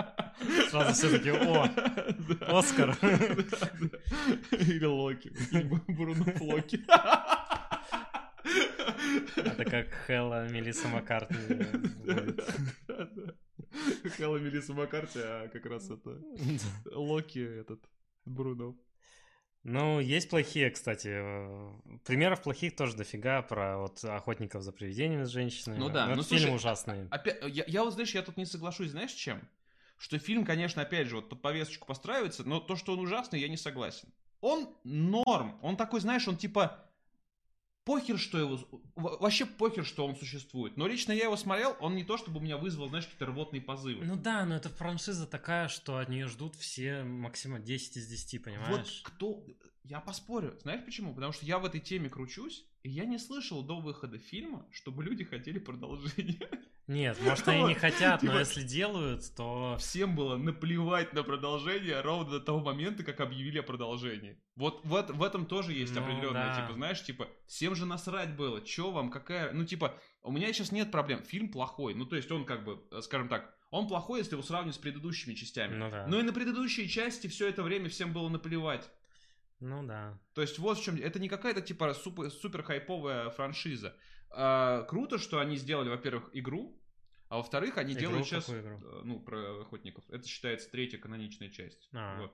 Сразу 0.72 0.94
все 0.94 1.12
таки 1.12 1.30
о, 1.30 1.70
Оскар. 2.48 2.98
Или 4.50 4.86
Локи. 4.86 5.32
Бурунов 5.88 6.42
Локи. 6.42 6.84
Это 9.36 9.66
как 9.66 9.90
Хэлла 10.08 10.50
Мелисса 10.50 10.88
Маккартни. 10.88 11.38
Хэлла 14.18 14.38
Мелисса 14.38 14.74
Маккарти, 14.74 15.20
а 15.20 15.48
как 15.50 15.66
раз 15.66 15.90
это 15.90 16.22
Локи 16.92 17.40
этот, 17.40 17.82
Бруно. 18.26 18.76
Ну, 19.64 20.00
есть 20.00 20.30
плохие, 20.30 20.72
кстати. 20.72 21.22
Примеров 22.06 22.42
плохих 22.42 22.76
тоже 22.76 22.96
дофига 22.96 23.42
про 23.42 23.78
вот 23.78 24.04
охотников 24.04 24.64
за 24.64 24.72
привидениями 24.72 25.26
с 25.26 25.30
женщинами. 25.30 25.78
Ну 25.78 25.90
да, 25.90 26.08
ну, 26.08 26.16
ну 26.16 26.24
фильм 26.24 26.40
слушай, 26.40 26.56
ужасный. 26.56 27.08
Опять, 27.10 27.40
я, 27.48 27.66
я 27.68 27.84
вот, 27.84 27.94
знаешь, 27.94 28.16
я 28.16 28.22
тут 28.22 28.38
не 28.38 28.46
соглашусь, 28.46 28.92
знаешь, 28.92 29.12
с 29.12 29.16
чем? 29.16 29.42
Что 29.98 30.18
фильм, 30.18 30.46
конечно, 30.46 30.82
опять 30.82 31.08
же, 31.08 31.18
вот 31.18 31.28
под 31.28 31.42
повесточку 31.42 31.86
постраивается, 31.86 32.48
но 32.48 32.62
то, 32.62 32.78
что 32.78 32.94
он 32.94 33.00
ужасный, 33.00 33.42
я 33.42 33.50
не 33.50 33.58
согласен. 33.58 34.08
Он 34.40 34.70
норм, 34.86 35.60
он 35.62 35.76
такой, 35.76 36.00
знаешь, 36.00 36.26
он 36.30 36.38
типа 36.38 36.89
похер, 37.90 38.20
что 38.20 38.38
его... 38.38 38.60
Вообще 38.96 39.48
похер, 39.48 39.84
что 39.84 40.06
он 40.06 40.16
существует. 40.16 40.78
Но 40.78 40.88
лично 40.88 41.12
я 41.12 41.24
его 41.24 41.36
смотрел, 41.36 41.76
он 41.80 41.96
не 41.96 42.04
то, 42.04 42.18
чтобы 42.18 42.38
у 42.38 42.44
меня 42.44 42.56
вызвал, 42.58 42.88
знаешь, 42.88 43.06
какие-то 43.06 43.26
рвотные 43.26 43.64
позывы. 43.64 44.06
Ну 44.06 44.16
да, 44.16 44.46
но 44.46 44.56
это 44.56 44.70
франшиза 44.70 45.26
такая, 45.26 45.70
что 45.70 45.98
от 45.98 46.08
нее 46.08 46.28
ждут 46.28 46.54
все 46.56 47.02
максимум 47.02 47.64
10 47.64 47.98
из 47.98 48.08
10, 48.08 48.44
понимаешь? 48.44 49.02
Вот 49.04 49.12
кто... 49.12 49.44
Я 49.90 50.02
поспорю. 50.02 50.56
Знаешь 50.62 50.86
почему? 50.86 51.16
Потому 51.16 51.34
что 51.34 51.48
я 51.48 51.58
в 51.58 51.66
этой 51.66 51.80
теме 51.80 52.10
кручусь, 52.10 52.64
и 52.84 52.90
я 52.90 53.06
не 53.06 53.18
слышал 53.18 53.64
до 53.64 53.80
выхода 53.80 54.20
фильма, 54.20 54.68
чтобы 54.72 55.04
люди 55.04 55.24
хотели 55.24 55.58
продолжение. 55.58 56.48
Нет, 56.86 57.18
может, 57.22 57.48
они 57.48 57.64
не 57.64 57.74
хотят, 57.74 58.22
но 58.22 58.38
если 58.38 58.62
делают, 58.62 59.24
то... 59.36 59.78
Всем 59.80 60.16
было 60.16 60.38
наплевать 60.38 61.14
на 61.14 61.24
продолжение 61.24 62.02
ровно 62.02 62.34
до 62.34 62.40
того 62.40 62.60
момента, 62.60 63.04
как 63.04 63.20
объявили 63.20 63.58
о 63.58 63.64
продолжении. 63.64 64.40
Вот 64.56 64.82
в, 64.84 65.08
в 65.12 65.24
этом 65.24 65.48
тоже 65.48 65.74
есть 65.74 65.96
Ну, 65.96 66.02
определенное, 66.02 66.56
да. 66.56 66.62
типа, 66.62 66.74
знаешь, 66.74 67.04
типа, 67.04 67.28
всем 67.48 67.74
же 67.74 67.88
насрать 67.88 68.36
было, 68.36 68.62
чё 68.62 68.92
вам, 68.92 69.10
какая... 69.10 69.52
Ну, 69.54 69.66
типа, 69.66 69.96
у 70.22 70.32
меня 70.32 70.54
сейчас 70.54 70.72
нет 70.72 70.92
проблем, 70.92 71.24
фильм 71.24 71.50
плохой, 71.50 71.96
ну, 71.96 72.06
то 72.06 72.16
есть 72.16 72.32
он 72.32 72.46
как 72.46 72.64
бы, 72.64 72.80
э, 72.92 73.02
скажем 73.02 73.28
так, 73.28 73.56
он 73.72 73.88
плохой, 73.88 74.20
если 74.20 74.34
его 74.34 74.44
сравнивать 74.44 74.76
с 74.76 74.80
предыдущими 74.80 75.34
частями. 75.34 75.76
Ну 75.76 75.90
да. 75.90 76.06
Но 76.08 76.20
и 76.20 76.24
на 76.24 76.34
предыдущие 76.34 76.88
части 76.88 77.28
все 77.28 77.48
это 77.48 77.64
время 77.64 77.90
всем 77.90 78.14
было 78.14 78.30
наплевать. 78.30 78.90
Ну 79.60 79.86
да. 79.86 80.20
То 80.34 80.42
есть 80.42 80.58
вот 80.60 80.78
в 80.78 80.84
чем... 80.84 80.96
Это 80.98 81.20
не 81.20 81.28
какая-то 81.30 81.62
типа 81.62 81.94
супер, 81.94 82.30
супер 82.32 82.64
хайповая 82.64 83.30
франшиза. 83.30 83.96
А, 84.30 84.84
круто, 84.84 85.18
что 85.18 85.40
они 85.40 85.58
сделали, 85.58 85.90
во-первых, 85.90 86.30
игру, 86.34 86.80
а 87.28 87.38
во-вторых, 87.38 87.78
они 87.78 87.94
Игру? 87.94 88.02
делают 88.02 88.26
сейчас... 88.28 88.50
Игру? 88.50 88.80
э, 88.84 89.02
Ну, 89.04 89.20
про 89.20 89.62
охотников. 89.62 90.04
Это 90.10 90.28
считается 90.28 90.70
третья 90.72 90.98
каноничная 90.98 91.50
часть. 91.50 91.90
А, 91.94 92.22
Вот. 92.22 92.34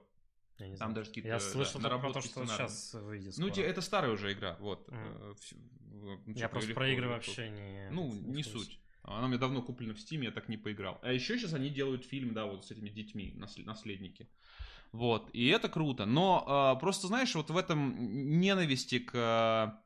Я 0.58 0.68
не 0.68 0.78
Там 0.78 0.92
знаю. 0.92 0.96
даже 0.96 1.10
какие-то 1.10 1.28
Я 1.28 1.34
да, 1.36 1.40
слышал 1.42 1.82
только 1.82 1.98
про 2.00 2.14
то, 2.14 2.22
что 2.22 2.30
сценария. 2.30 2.68
сейчас 2.70 2.94
выйдет 2.94 3.38
Ну, 3.38 3.48
скоро. 3.48 3.52
те- 3.52 3.62
это 3.64 3.82
старая 3.82 4.12
уже 4.12 4.32
игра, 4.32 4.56
вот. 4.62 4.88
Ну, 5.82 6.18
Я 6.28 6.48
просто 6.50 6.74
про 6.74 6.90
игры 6.90 7.08
вообще 7.10 7.50
не... 7.50 7.90
Ну, 7.92 8.14
не 8.14 8.44
курсе. 8.44 8.50
суть. 8.52 8.80
Она 9.04 9.26
у 9.26 9.28
меня 9.28 9.38
давно 9.38 9.62
куплена 9.62 9.94
в 9.94 9.98
Steam, 9.98 10.24
я 10.24 10.32
так 10.32 10.48
не 10.50 10.58
поиграл. 10.58 11.00
А 11.04 11.12
еще 11.12 11.38
сейчас 11.38 11.54
они 11.54 11.70
делают 11.70 12.06
фильм, 12.06 12.34
да, 12.34 12.46
вот 12.46 12.66
с 12.66 12.72
этими 12.72 12.90
детьми, 12.90 13.34
насл- 13.38 13.64
наследники. 13.66 14.28
Вот, 14.96 15.30
и 15.34 15.48
это 15.48 15.68
круто. 15.68 16.06
Но 16.06 16.46
а, 16.48 16.76
просто, 16.76 17.08
знаешь, 17.08 17.36
вот 17.36 17.50
в 17.50 17.58
этом 17.58 18.40
ненависти 18.40 19.00
к... 19.00 19.82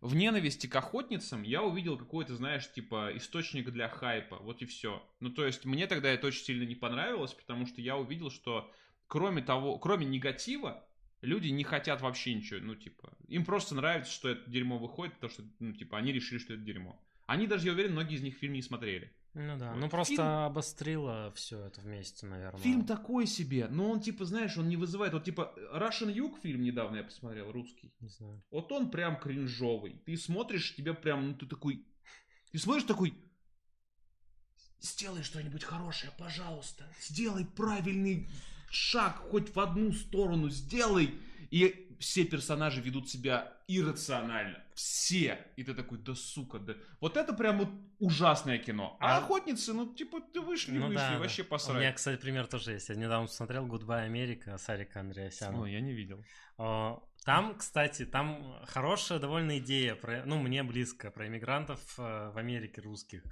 В 0.00 0.16
ненависти 0.16 0.66
к 0.66 0.74
охотницам 0.74 1.44
я 1.44 1.62
увидел 1.62 1.96
какой-то, 1.96 2.34
знаешь, 2.34 2.70
типа, 2.72 3.12
источник 3.14 3.70
для 3.70 3.88
хайпа. 3.88 4.38
Вот 4.38 4.60
и 4.60 4.66
все. 4.66 5.08
Ну, 5.20 5.30
то 5.30 5.46
есть, 5.46 5.64
мне 5.64 5.86
тогда 5.86 6.10
это 6.10 6.26
очень 6.26 6.44
сильно 6.44 6.64
не 6.64 6.74
понравилось, 6.74 7.32
потому 7.32 7.64
что 7.66 7.80
я 7.80 7.96
увидел, 7.96 8.30
что 8.30 8.72
кроме 9.06 9.40
того, 9.40 9.78
кроме 9.78 10.04
негатива, 10.04 10.84
люди 11.20 11.48
не 11.48 11.62
хотят 11.62 12.00
вообще 12.00 12.34
ничего. 12.34 12.58
Ну, 12.60 12.74
типа, 12.74 13.16
им 13.28 13.44
просто 13.44 13.76
нравится, 13.76 14.12
что 14.12 14.28
это 14.28 14.50
дерьмо 14.50 14.78
выходит, 14.78 15.14
потому 15.14 15.32
что, 15.32 15.44
ну, 15.60 15.72
типа, 15.74 15.96
они 15.96 16.12
решили, 16.12 16.40
что 16.40 16.54
это 16.54 16.62
дерьмо. 16.62 17.00
Они 17.26 17.46
даже, 17.46 17.66
я 17.66 17.72
уверен, 17.72 17.92
многие 17.92 18.16
из 18.16 18.22
них 18.22 18.36
фильм 18.36 18.54
не 18.54 18.62
смотрели. 18.62 19.12
Ну 19.38 19.58
да, 19.58 19.74
ну 19.74 19.90
просто 19.90 20.14
Фильм- 20.14 20.26
обострило 20.26 21.30
все 21.34 21.66
это 21.66 21.82
вместе, 21.82 22.24
наверное. 22.24 22.58
Фильм 22.62 22.86
такой 22.86 23.26
себе, 23.26 23.68
но 23.68 23.90
он, 23.90 24.00
типа, 24.00 24.24
знаешь, 24.24 24.56
он 24.56 24.66
не 24.70 24.78
вызывает... 24.78 25.12
Вот, 25.12 25.24
типа, 25.24 25.54
Russian 25.74 26.10
Юг 26.10 26.38
фильм 26.40 26.62
недавно 26.62 26.96
я 26.96 27.04
посмотрел, 27.04 27.52
русский. 27.52 27.92
Не 28.00 28.08
знаю. 28.08 28.42
Вот 28.50 28.72
он 28.72 28.90
прям 28.90 29.18
кринжовый. 29.20 30.00
Ты 30.06 30.16
смотришь, 30.16 30.74
тебе 30.74 30.94
прям, 30.94 31.28
ну, 31.28 31.34
ты 31.34 31.44
такой... 31.44 31.86
Ты 32.50 32.58
смотришь 32.58 32.84
такой... 32.84 33.12
Сделай 34.80 35.22
что-нибудь 35.22 35.64
хорошее, 35.64 36.12
пожалуйста. 36.18 36.86
Сделай 37.02 37.44
правильный 37.44 38.30
шаг 38.70 39.16
хоть 39.30 39.54
в 39.54 39.60
одну 39.60 39.92
сторону, 39.92 40.48
сделай. 40.48 41.14
И 41.50 41.85
все 41.98 42.24
персонажи 42.24 42.80
ведут 42.80 43.08
себя 43.08 43.52
иррационально. 43.68 44.62
Все. 44.74 45.38
И 45.56 45.64
ты 45.64 45.74
такой, 45.74 45.98
да 45.98 46.14
сука, 46.14 46.58
да. 46.58 46.74
Вот 47.00 47.16
это 47.16 47.32
прям 47.32 47.58
вот 47.58 47.68
ужасное 47.98 48.58
кино. 48.58 48.96
А, 49.00 49.16
А- 49.16 49.18
охотницы, 49.18 49.72
ну, 49.72 49.92
типа, 49.94 50.20
ты 50.32 50.40
вышли, 50.40 50.72
Ну 50.78 50.86
вышли, 50.88 50.96
да, 50.96 51.12
да. 51.12 51.18
вообще 51.18 51.42
У 51.42 51.44
меня, 51.44 51.50
посрать. 51.50 51.94
кстати, 51.94 52.20
пример 52.20 52.46
тоже 52.46 52.72
есть. 52.72 52.88
Я 52.88 52.94
недавно 52.96 53.28
смотрел 53.28 53.66
«Гудбай, 53.66 54.04
Америка» 54.04 54.56
Сарика 54.58 55.00
Андреасяна. 55.00 55.64
я 55.66 55.80
не 55.80 55.92
видел. 55.92 56.24
Там, 57.24 57.56
кстати, 57.56 58.06
там 58.06 58.54
хорошая 58.66 59.18
довольно 59.18 59.58
идея, 59.58 59.96
про, 59.96 60.22
ну, 60.26 60.38
мне 60.40 60.62
близко, 60.62 61.10
про 61.10 61.26
иммигрантов 61.26 61.80
э, 61.98 62.30
в 62.32 62.38
Америке 62.38 62.80
русских. 62.82 63.24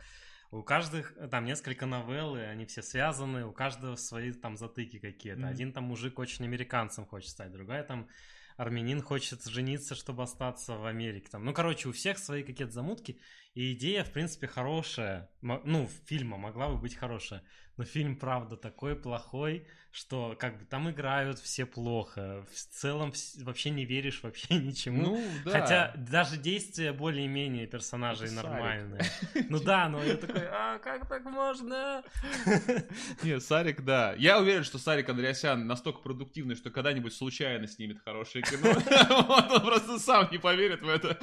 У 0.50 0.62
каждых, 0.62 1.14
там 1.30 1.44
несколько 1.44 1.86
новелл, 1.86 2.36
и 2.36 2.40
они 2.40 2.64
все 2.66 2.82
связаны, 2.82 3.44
у 3.46 3.52
каждого 3.52 3.94
свои 3.96 4.32
там 4.32 4.56
затыки 4.56 4.98
какие-то. 4.98 5.40
Мгм. 5.42 5.48
Один 5.48 5.72
там 5.72 5.84
мужик 5.84 6.18
очень 6.18 6.44
американцем 6.44 7.06
хочет 7.06 7.30
стать, 7.30 7.52
другая 7.52 7.84
там 7.84 8.08
армянин 8.56 9.02
хочет 9.02 9.44
жениться, 9.44 9.94
чтобы 9.94 10.22
остаться 10.22 10.76
в 10.76 10.86
Америке. 10.86 11.28
Там. 11.30 11.44
Ну, 11.44 11.52
короче, 11.52 11.88
у 11.88 11.92
всех 11.92 12.18
свои 12.18 12.42
какие-то 12.42 12.72
замутки, 12.72 13.20
и 13.54 13.72
идея, 13.72 14.04
в 14.04 14.12
принципе, 14.12 14.46
хорошая. 14.46 15.30
Ну, 15.42 15.88
фильма 16.06 16.36
могла 16.36 16.68
бы 16.68 16.76
быть 16.76 16.94
хорошая. 16.94 17.42
Но 17.76 17.84
фильм, 17.84 18.16
правда, 18.16 18.56
такой 18.56 18.94
плохой, 18.94 19.66
что 19.90 20.36
как 20.38 20.58
бы 20.58 20.64
там 20.64 20.90
играют 20.90 21.38
все 21.38 21.66
плохо. 21.66 22.44
В 22.52 22.74
целом 22.74 23.12
вообще 23.42 23.70
не 23.70 23.84
веришь 23.84 24.22
вообще 24.22 24.54
ничему. 24.58 25.16
Ну, 25.16 25.24
да. 25.44 25.50
Хотя 25.60 25.92
даже 25.96 26.36
действия 26.36 26.92
более-менее 26.92 27.66
персонажей 27.66 28.28
Сарик. 28.28 28.42
нормальные. 28.50 29.02
Ну 29.50 29.60
да, 29.60 29.88
но 29.88 30.02
я 30.02 30.16
такой, 30.16 30.42
а 30.48 30.78
как 30.78 31.08
так 31.08 31.24
можно? 31.24 32.02
Не, 33.22 33.40
Сарик, 33.40 33.82
да. 33.84 34.14
Я 34.18 34.40
уверен, 34.40 34.64
что 34.64 34.78
Сарик 34.78 35.08
Андреасян 35.08 35.66
настолько 35.66 36.00
продуктивный, 36.00 36.54
что 36.54 36.70
когда-нибудь 36.70 37.12
случайно 37.14 37.66
снимет 37.66 37.98
хорошее 38.04 38.44
кино. 38.44 38.70
Он 39.28 39.60
просто 39.60 39.98
сам 39.98 40.28
не 40.30 40.38
поверит 40.38 40.82
в 40.82 40.88
это. 40.88 41.18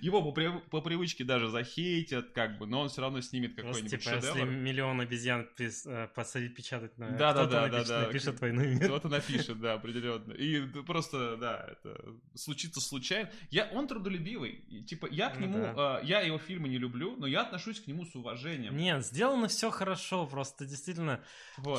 Его 0.00 0.22
по 0.22 0.38
прив- 0.38 0.60
по 0.70 0.80
привычке 0.80 1.24
даже 1.24 1.48
захейтят, 1.48 2.30
как 2.32 2.58
бы, 2.58 2.66
но 2.66 2.80
он 2.80 2.88
все 2.88 3.00
равно 3.00 3.20
снимет 3.20 3.54
какой-нибудь 3.54 3.90
типа, 3.90 4.14
если 4.16 4.28
шедевр. 4.32 4.50
миллион 4.50 5.00
обезьян 5.00 5.19
пис- 5.28 5.86
э, 5.86 6.08
посадить 6.08 6.54
печатать 6.54 6.96
на... 6.98 7.10
Да, 7.10 7.32
да, 7.32 7.46
да, 7.46 7.68
да, 7.68 7.84
да. 7.84 8.00
напишет 8.06 8.40
«Войну 8.40 8.62
и 8.62 8.74
мир». 8.74 8.84
Кто-то 8.84 9.08
напишет, 9.08 9.60
да, 9.60 9.74
определенно. 9.74 10.32
И 10.32 10.60
просто, 10.82 11.36
да, 11.36 11.66
это 11.70 12.00
случится 12.34 12.80
случайно. 12.80 13.30
Я, 13.50 13.68
он 13.72 13.88
трудолюбивый. 13.88 14.84
Типа, 14.86 15.06
я 15.10 15.30
к 15.30 15.38
Ну 15.38 15.46
нему, 15.46 15.58
э, 15.58 16.00
я 16.04 16.20
его 16.20 16.38
фильмы 16.38 16.68
не 16.68 16.78
люблю, 16.78 17.16
но 17.16 17.26
я 17.26 17.42
отношусь 17.42 17.80
к 17.80 17.86
нему 17.86 18.04
с 18.04 18.14
уважением. 18.14 18.76
Нет, 18.76 19.04
сделано 19.04 19.48
все 19.48 19.70
хорошо, 19.70 20.26
просто 20.26 20.66
действительно 20.66 21.22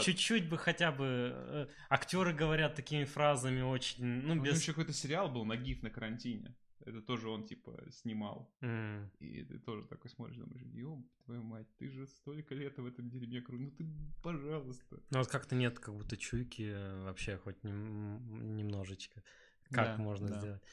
чуть-чуть 0.03 0.49
бы 0.49 0.57
хотя 0.57 0.91
бы 0.91 1.31
э, 1.33 1.67
актеры 1.89 2.33
говорят 2.33 2.75
такими 2.75 3.05
фразами 3.05 3.61
очень, 3.61 4.03
ну 4.03 4.41
без. 4.41 4.59
еще 4.61 4.71
какой-то 4.71 4.93
сериал 4.93 5.29
был 5.29 5.45
«Нагив 5.45 5.81
на 5.83 5.89
карантине». 5.89 6.55
Это 6.85 7.01
тоже 7.01 7.29
он, 7.29 7.45
типа, 7.45 7.79
снимал. 7.91 8.51
М. 8.61 9.09
И 9.19 9.43
ты 9.43 9.59
тоже 9.59 9.85
такой 9.85 10.09
смотришь, 10.09 10.37
думаешь, 10.37 10.61
ёб 10.73 11.05
твою 11.25 11.43
мать, 11.43 11.67
ты 11.77 11.89
же 11.89 12.07
столько 12.07 12.55
лет 12.55 12.77
в 12.77 12.85
этом 12.85 13.09
дерьме 13.09 13.39
кру- 13.39 13.57
Ну 13.59 13.71
ты, 13.71 13.85
пожалуйста. 14.23 14.99
Ну 15.09 15.19
вот 15.19 15.27
как-то 15.27 15.55
нет 15.55 15.79
как 15.79 15.95
будто 15.95 16.17
чуйки 16.17 16.63
э, 16.63 17.03
вообще 17.03 17.37
хоть 17.37 17.63
нем- 17.63 18.55
немножечко. 18.57 19.23
Как 19.69 19.97
Да, 19.97 20.03
можно 20.03 20.27
да. 20.29 20.39
сделать? 20.39 20.63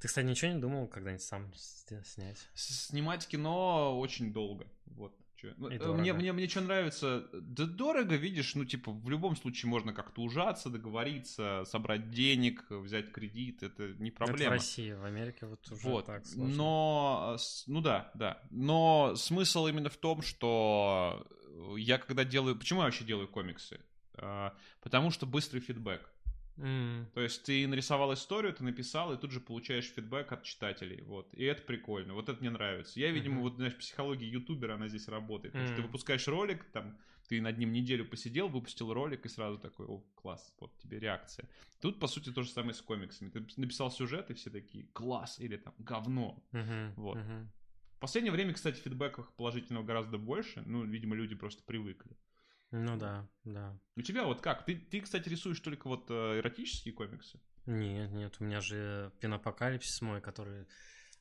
Ты, 0.00 0.08
кстати, 0.08 0.26
ничего 0.26 0.52
не 0.52 0.60
думал 0.60 0.88
когда-нибудь 0.88 1.22
сам 1.22 1.52
снять? 1.54 2.48
Снимать 2.54 3.26
кино 3.26 3.98
очень 3.98 4.32
долго. 4.32 4.66
Вот. 4.86 5.16
Чё. 5.44 5.54
Ну, 5.56 5.68
э. 5.70 5.92
Мне, 5.92 6.12
мне, 6.12 6.32
мне 6.32 6.48
что 6.48 6.60
нравится, 6.62 7.28
да 7.32 7.66
дорого, 7.66 8.16
видишь, 8.16 8.54
ну, 8.54 8.64
типа, 8.64 8.92
в 8.92 9.08
любом 9.10 9.36
случае 9.36 9.70
можно 9.70 9.92
как-то 9.92 10.22
ужаться, 10.22 10.70
договориться, 10.70 11.64
собрать 11.66 12.10
денег, 12.10 12.64
взять 12.70 13.12
кредит, 13.12 13.62
это 13.62 13.88
не 13.88 13.94
Ну, 13.98 14.06
это 14.06 14.10
в 14.10 14.14
проблема. 14.14 14.52
России, 14.54 14.92
в 14.92 15.04
Америке 15.04 15.46
вот 15.46 15.70
уже 15.70 15.82
Вот, 15.82 16.06
так 16.06 16.26
сложно. 16.26 16.54
но, 16.54 17.36
э, 17.38 17.42
ну 17.66 17.80
да, 17.80 18.10
да, 18.14 18.42
но 18.50 19.14
смысл 19.16 19.66
именно 19.66 19.90
в 19.90 19.96
том, 19.96 20.22
что 20.22 21.26
э, 21.46 21.74
я 21.78 21.98
когда 21.98 22.24
делаю, 22.24 22.56
почему 22.56 22.80
я 22.80 22.86
вообще 22.86 23.04
делаю 23.04 23.28
комиксы? 23.28 23.80
Потому 24.80 25.10
что 25.10 25.26
быстрый 25.26 25.60
фидбэк. 25.60 26.08
М, 26.58 27.10
То 27.12 27.20
есть 27.20 27.44
ты 27.44 27.66
нарисовал 27.68 28.12
историю, 28.12 28.52
ты 28.52 28.64
написал, 28.64 29.12
и 29.12 29.16
тут 29.16 29.30
же 29.30 29.40
получаешь 29.40 29.86
фидбэк 29.92 30.32
от 30.32 30.42
читателей. 30.42 31.00
Вот. 31.02 31.32
И 31.32 31.44
это 31.44 31.62
прикольно. 31.62 32.14
Вот 32.14 32.28
это 32.28 32.40
мне 32.40 32.50
нравится. 32.50 32.98
Я, 32.98 33.12
видимо, 33.12 33.40
Мгм. 33.40 33.42
вот, 33.42 33.54
знаешь, 33.54 33.76
психология 33.78 34.26
ютубера, 34.28 34.74
она 34.74 34.88
здесь 34.88 35.06
работает. 35.06 35.56
Что 35.64 35.76
ты 35.76 35.82
выпускаешь 35.82 36.26
ролик, 36.26 36.64
там, 36.72 36.98
ты 37.28 37.40
над 37.40 37.56
ним 37.56 37.70
неделю 37.72 38.08
посидел, 38.08 38.48
выпустил 38.48 38.92
ролик, 38.92 39.24
и 39.26 39.28
сразу 39.28 39.58
такой, 39.58 39.86
о, 39.86 40.00
класс, 40.16 40.54
вот 40.58 40.76
тебе 40.78 40.98
реакция. 40.98 41.48
Тут, 41.80 42.00
по 42.00 42.08
сути, 42.08 42.32
то 42.32 42.42
же 42.42 42.50
самое 42.50 42.74
с 42.74 42.82
комиксами. 42.82 43.30
Ты 43.30 43.46
написал 43.56 43.92
сюжет, 43.92 44.30
и 44.30 44.34
все 44.34 44.50
такие, 44.50 44.88
класс, 44.92 45.38
или 45.38 45.56
там, 45.56 45.74
говно. 45.78 46.44
мгм, 46.52 46.96
Вот. 46.96 47.18
мгм. 47.18 47.52
В 47.98 48.00
последнее 48.00 48.32
время, 48.32 48.54
кстати, 48.54 48.80
фидбэков 48.80 49.34
положительного 49.36 49.84
гораздо 49.84 50.18
больше. 50.18 50.62
Ну, 50.66 50.84
видимо, 50.84 51.16
люди 51.16 51.34
просто 51.36 51.64
привыкли. 51.64 52.16
Ну 52.76 52.96
да, 52.96 53.28
да. 53.44 53.78
У 53.94 54.02
тебя 54.02 54.24
вот 54.24 54.40
как? 54.40 54.64
Ты, 54.64 54.74
ты 54.74 55.00
кстати, 55.00 55.28
рисуешь 55.28 55.60
только 55.60 55.86
вот 55.86 56.06
э, 56.10 56.40
эротические 56.40 56.92
комиксы? 56.92 57.38
Нет, 57.66 58.10
нет, 58.10 58.36
у 58.40 58.44
меня 58.44 58.60
же 58.60 59.12
пенапокалипсис 59.20 60.02
мой, 60.02 60.20
который 60.20 60.66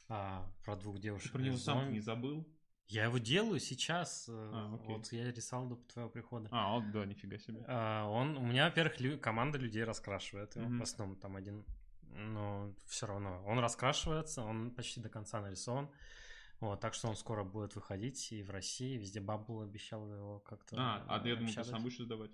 а, 0.10 0.49
про 0.66 0.76
двух 0.76 0.95
Ты 0.95 1.01
девушек. 1.04 1.32
про 1.32 1.41
него 1.41 1.58
сам 1.58 1.93
не 1.93 1.99
забыл? 1.99 2.47
Я 2.88 3.04
его 3.06 3.20
делаю 3.20 3.60
сейчас. 3.60 4.26
э, 4.28 4.32
А, 4.54 4.74
окей. 4.76 4.88
Вот 4.95 5.12
я 5.14 5.32
рисовал 5.32 5.68
до 5.68 5.76
твоего 5.76 6.10
прихода. 6.10 6.49
А, 6.51 6.74
вот, 6.76 6.91
да, 6.91 7.06
нифига 7.06 7.38
себе. 7.38 7.64
А, 7.68 8.08
он, 8.10 8.36
у 8.36 8.41
меня, 8.45 8.66
во-первых, 8.66 8.99
лю- 8.99 9.20
команда 9.20 9.60
людей 9.60 9.84
раскрашивает. 9.84 10.56
Мгм. 10.56 10.80
В 10.80 10.82
основном 10.82 11.18
там 11.18 11.36
один. 11.36 11.64
Но 12.16 12.74
все 12.88 13.06
равно. 13.06 13.43
Он 13.45 13.60
раскрашивается, 13.60 14.41
он 14.41 14.72
почти 14.72 14.99
до 15.01 15.10
конца 15.10 15.39
нарисован. 15.39 15.89
Вот, 16.64 16.80
так 16.80 16.93
что 16.93 17.09
он 17.09 17.18
скоро 17.18 17.43
будет 17.43 17.76
выходить 17.76 18.32
и 18.32 18.41
в 18.41 18.49
России, 18.49 18.95
везде 18.97 19.20
Баббл 19.20 19.64
обещал 19.64 20.09
его 20.09 20.39
как-то. 20.39 20.78
А, 20.80 21.03
а 21.09 21.28
я 21.28 21.36
думал, 21.36 21.51
ты 21.53 21.61
сам 21.66 21.84
будешь 21.84 21.99
издавать. 21.99 22.32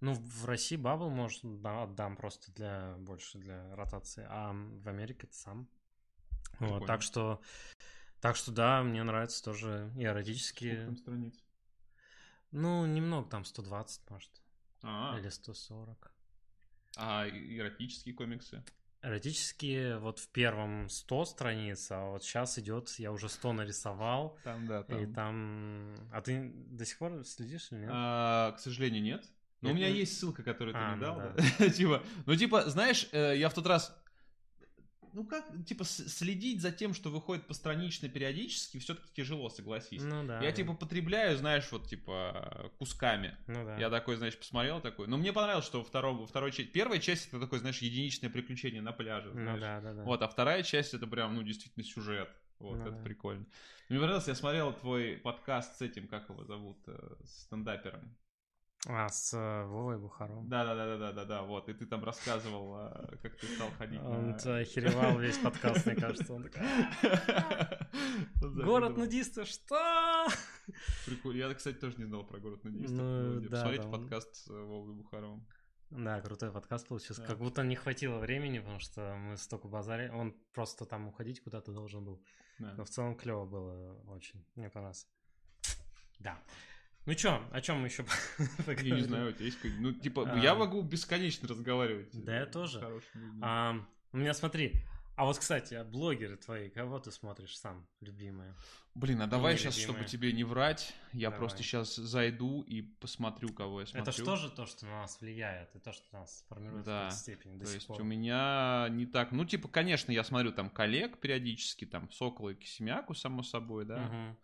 Ну, 0.00 0.12
в 0.12 0.44
России 0.44 0.76
Баббл, 0.76 1.08
может, 1.08 1.40
да, 1.62 1.84
отдам 1.84 2.14
просто 2.14 2.52
для 2.52 2.94
больше 2.98 3.38
для 3.38 3.74
ротации, 3.74 4.26
а 4.28 4.52
в 4.52 4.86
Америке 4.86 5.28
ты 5.28 5.32
сам. 5.32 5.66
Вот, 6.58 6.58
Прикольно. 6.58 6.86
так 6.86 7.00
что, 7.00 7.40
так 8.20 8.36
что 8.36 8.52
да, 8.52 8.82
мне 8.82 9.02
нравится 9.02 9.42
тоже 9.42 9.86
и 9.86 9.90
Сколько 9.92 10.02
эротические. 10.04 10.84
там 10.84 10.96
страниц? 10.98 11.34
Ну, 12.50 12.84
немного, 12.84 13.30
там 13.30 13.46
120, 13.46 14.10
может, 14.10 14.42
А, 14.82 15.16
или 15.18 15.30
140. 15.30 16.12
а 16.98 17.26
и- 17.26 17.56
эротические 17.56 18.14
комиксы? 18.14 18.62
Эротические 19.02 19.98
вот 19.98 20.18
в 20.18 20.28
первом 20.28 20.88
100 20.90 21.24
страниц, 21.24 21.88
а 21.90 22.10
вот 22.10 22.22
сейчас 22.22 22.58
идет, 22.58 22.90
я 22.98 23.12
уже 23.12 23.28
100 23.28 23.52
нарисовал, 23.54 24.38
Там, 24.44 24.66
да, 24.66 24.80
и 24.88 25.06
там... 25.06 25.94
А 26.12 26.20
ты 26.20 26.52
до 26.54 26.84
сих 26.84 26.98
пор 26.98 27.24
следишь 27.24 27.68
или 27.72 27.80
нет? 27.80 27.90
А, 27.92 28.52
к 28.52 28.58
сожалению, 28.60 29.02
нет. 29.02 29.24
Но 29.62 29.70
у 29.70 29.72
Нет, 29.72 29.80
меня 29.82 29.90
ну- 29.90 29.98
есть 30.00 30.18
ссылка, 30.18 30.42
которую 30.42 30.74
ты 30.74 30.80
А, 30.80 30.88
мне 30.88 30.96
ну 30.96 31.02
дал. 31.02 31.16
да. 31.16 31.34
да. 31.58 31.68
Типа, 31.70 32.02
ну 32.24 32.34
типа, 32.34 32.70
знаешь, 32.70 33.08
э, 33.12 33.36
я 33.36 33.48
в 33.50 33.54
тот 33.54 33.66
раз 33.66 33.94
ну 35.12 35.24
как, 35.24 35.44
типа, 35.66 35.84
следить 35.84 36.60
за 36.60 36.72
тем, 36.72 36.94
что 36.94 37.10
выходит 37.10 37.46
постранично 37.46 38.08
периодически, 38.08 38.78
все-таки 38.78 39.08
тяжело, 39.14 39.48
согласись. 39.48 40.02
Ну 40.02 40.26
да. 40.26 40.36
Я 40.40 40.50
да. 40.50 40.52
типа 40.52 40.74
потребляю, 40.74 41.36
знаешь, 41.36 41.70
вот 41.70 41.88
типа 41.88 42.70
кусками. 42.78 43.36
Ну 43.46 43.64
да. 43.64 43.76
Я 43.76 43.90
такой, 43.90 44.16
знаешь, 44.16 44.36
посмотрел 44.36 44.80
такой. 44.80 45.06
Но 45.06 45.16
мне 45.16 45.32
понравилось, 45.32 45.66
что 45.66 45.78
во 45.78 45.84
втором, 45.84 46.18
во 46.18 46.26
второй 46.26 46.52
части... 46.52 46.70
Первая 46.70 46.98
часть 46.98 47.28
это 47.28 47.40
такой, 47.40 47.58
знаешь, 47.58 47.78
единичное 47.78 48.30
приключение 48.30 48.82
на 48.82 48.92
пляже. 48.92 49.28
Ну 49.28 49.42
знаешь. 49.42 49.60
да, 49.60 49.80
да, 49.80 49.94
да. 49.94 50.02
Вот, 50.02 50.22
а 50.22 50.28
вторая 50.28 50.62
часть 50.62 50.94
это 50.94 51.06
прям, 51.06 51.34
ну, 51.34 51.42
действительно 51.42 51.84
сюжет. 51.84 52.30
Вот, 52.58 52.76
Ну 52.76 52.82
это 52.82 52.90
да. 52.90 53.02
прикольно. 53.02 53.46
Мне 53.88 53.98
понравилось, 53.98 54.28
я 54.28 54.34
смотрел 54.34 54.72
твой 54.72 55.16
подкаст 55.16 55.78
с 55.78 55.82
этим, 55.82 56.06
как 56.06 56.28
его 56.28 56.44
зовут, 56.44 56.78
э, 56.86 57.16
с 57.24 57.42
стендапером. 57.42 58.14
А, 58.86 59.08
с 59.08 59.34
э, 59.34 59.64
Вовой 59.66 59.98
Бухаром. 59.98 60.48
Да, 60.48 60.64
да, 60.64 60.74
да, 60.74 60.86
да, 60.86 60.96
да, 60.96 61.12
да, 61.12 61.24
да, 61.26 61.42
вот. 61.42 61.68
И 61.68 61.74
ты 61.74 61.84
там 61.84 62.02
рассказывал, 62.02 62.78
э, 62.78 63.16
как 63.22 63.36
ты 63.36 63.46
стал 63.46 63.70
ходить. 63.72 64.00
Он 64.00 64.30
охеревал 64.34 65.18
весь 65.18 65.36
подкаст, 65.36 65.84
мне 65.84 65.96
кажется. 65.96 66.32
Он 66.32 66.44
такой, 66.44 66.62
Он 68.42 68.54
Город 68.64 68.96
нудистов, 68.96 69.48
что? 69.48 70.28
Прикольно. 71.04 71.38
Я, 71.38 71.54
кстати, 71.54 71.76
тоже 71.76 71.98
не 71.98 72.04
знал 72.04 72.24
про 72.24 72.38
город 72.38 72.64
нудистов. 72.64 72.96
Ну, 72.98 73.50
Посмотрите 73.50 73.84
он- 73.84 73.92
подкаст 73.92 74.34
с 74.34 74.48
э, 74.48 74.52
Вовой 74.54 74.94
Бухаровым. 74.94 75.46
Да, 75.90 76.20
крутой 76.22 76.50
подкаст 76.50 76.88
получился. 76.88 77.20
Да. 77.20 77.26
Как 77.28 77.38
будто 77.38 77.62
не 77.62 77.76
хватило 77.76 78.18
времени, 78.18 78.60
потому 78.60 78.78
что 78.78 79.14
мы 79.16 79.36
столько 79.36 79.68
базари. 79.68 80.08
Он 80.08 80.34
просто 80.54 80.86
там 80.86 81.08
уходить 81.08 81.42
куда-то 81.42 81.72
должен 81.72 82.04
был. 82.04 82.22
Да. 82.58 82.74
Но 82.78 82.84
в 82.84 82.88
целом 82.90 83.14
клево 83.16 83.44
было 83.44 84.00
очень. 84.06 84.42
Мне 84.54 84.70
понравилось. 84.70 85.06
Да. 86.20 86.38
Ну 87.06 87.14
чё, 87.14 87.42
о 87.50 87.60
чем 87.60 87.80
мы 87.80 87.86
еще 87.88 88.04
Я 88.66 88.96
не 88.96 89.02
знаю, 89.02 89.30
у 89.30 89.32
тебя 89.32 89.46
есть 89.46 89.58
Ну, 89.78 89.92
типа, 89.92 90.30
А. 90.30 90.38
я 90.38 90.54
могу 90.54 90.82
бесконечно 90.82 91.48
разговаривать. 91.48 92.08
Да, 92.12 92.40
я 92.40 92.46
тоже. 92.46 93.02
А, 93.42 93.76
у 94.12 94.16
меня 94.16 94.34
смотри. 94.34 94.74
А 95.16 95.24
вот, 95.26 95.38
кстати, 95.38 95.74
а 95.74 95.84
блогеры 95.84 96.36
твои, 96.38 96.70
кого 96.70 96.98
ты 96.98 97.10
смотришь 97.10 97.58
сам, 97.58 97.86
любимые? 98.00 98.54
Блин, 98.94 99.20
а 99.20 99.26
давай 99.26 99.58
сейчас, 99.58 99.76
чтобы 99.76 100.04
тебе 100.04 100.32
не 100.32 100.44
врать, 100.44 100.94
я 101.12 101.28
Давай. 101.28 101.40
просто 101.40 101.62
сейчас 101.62 101.94
зайду 101.94 102.62
и 102.62 102.80
посмотрю, 102.80 103.50
кого 103.50 103.80
я 103.80 103.86
смотрю. 103.86 104.02
Это 104.02 104.12
же 104.12 104.24
тоже 104.24 104.50
то, 104.50 104.64
что 104.64 104.86
на 104.86 105.02
нас 105.02 105.20
влияет, 105.20 105.76
и 105.76 105.78
то, 105.78 105.92
что 105.92 106.04
нас 106.12 106.44
формирует 106.48 106.86
Да, 106.86 106.92
в 106.92 107.02
какой-то 107.02 107.16
степени 107.16 107.58
до 107.58 107.66
То 107.66 107.72
есть 107.72 107.86
пор. 107.86 108.00
у 108.00 108.04
меня 108.04 108.88
не 108.90 109.04
так... 109.04 109.32
Ну, 109.32 109.44
типа, 109.44 109.68
конечно, 109.68 110.10
я 110.10 110.24
смотрю 110.24 110.52
там 110.52 110.70
коллег 110.70 111.18
периодически, 111.18 111.84
там, 111.84 112.10
Сокола 112.10 112.50
и 112.50 112.54
Кисемяку, 112.54 113.12
само 113.12 113.42
собой, 113.42 113.84
да. 113.84 113.98
Мгм. 113.98 114.36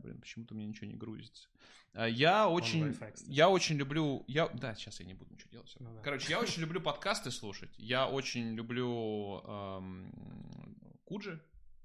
Блин, 0.00 0.20
почему-то 0.20 0.54
меня 0.54 0.66
ничего 0.68 0.86
не 0.86 0.94
грузится. 0.94 1.48
А, 1.94 2.06
Я 2.08 2.48
очень, 2.48 2.96
я 3.26 3.48
очень 3.48 3.76
люблю, 3.76 4.24
я, 4.26 4.48
да, 4.48 4.74
сейчас 4.74 5.00
я 5.00 5.06
не 5.06 5.14
буду 5.14 5.32
ничего 5.32 5.50
делать. 5.50 5.74
Ну 5.78 5.94
да. 5.94 6.00
Короче, 6.02 6.30
я 6.30 6.40
очень 6.40 6.62
люблю 6.62 6.80
подкасты 6.80 7.30
слушать. 7.30 7.70
Я 7.76 8.08
очень 8.08 8.54
люблю 8.54 9.42
эм, 9.44 10.76
Куджи. 11.04 11.42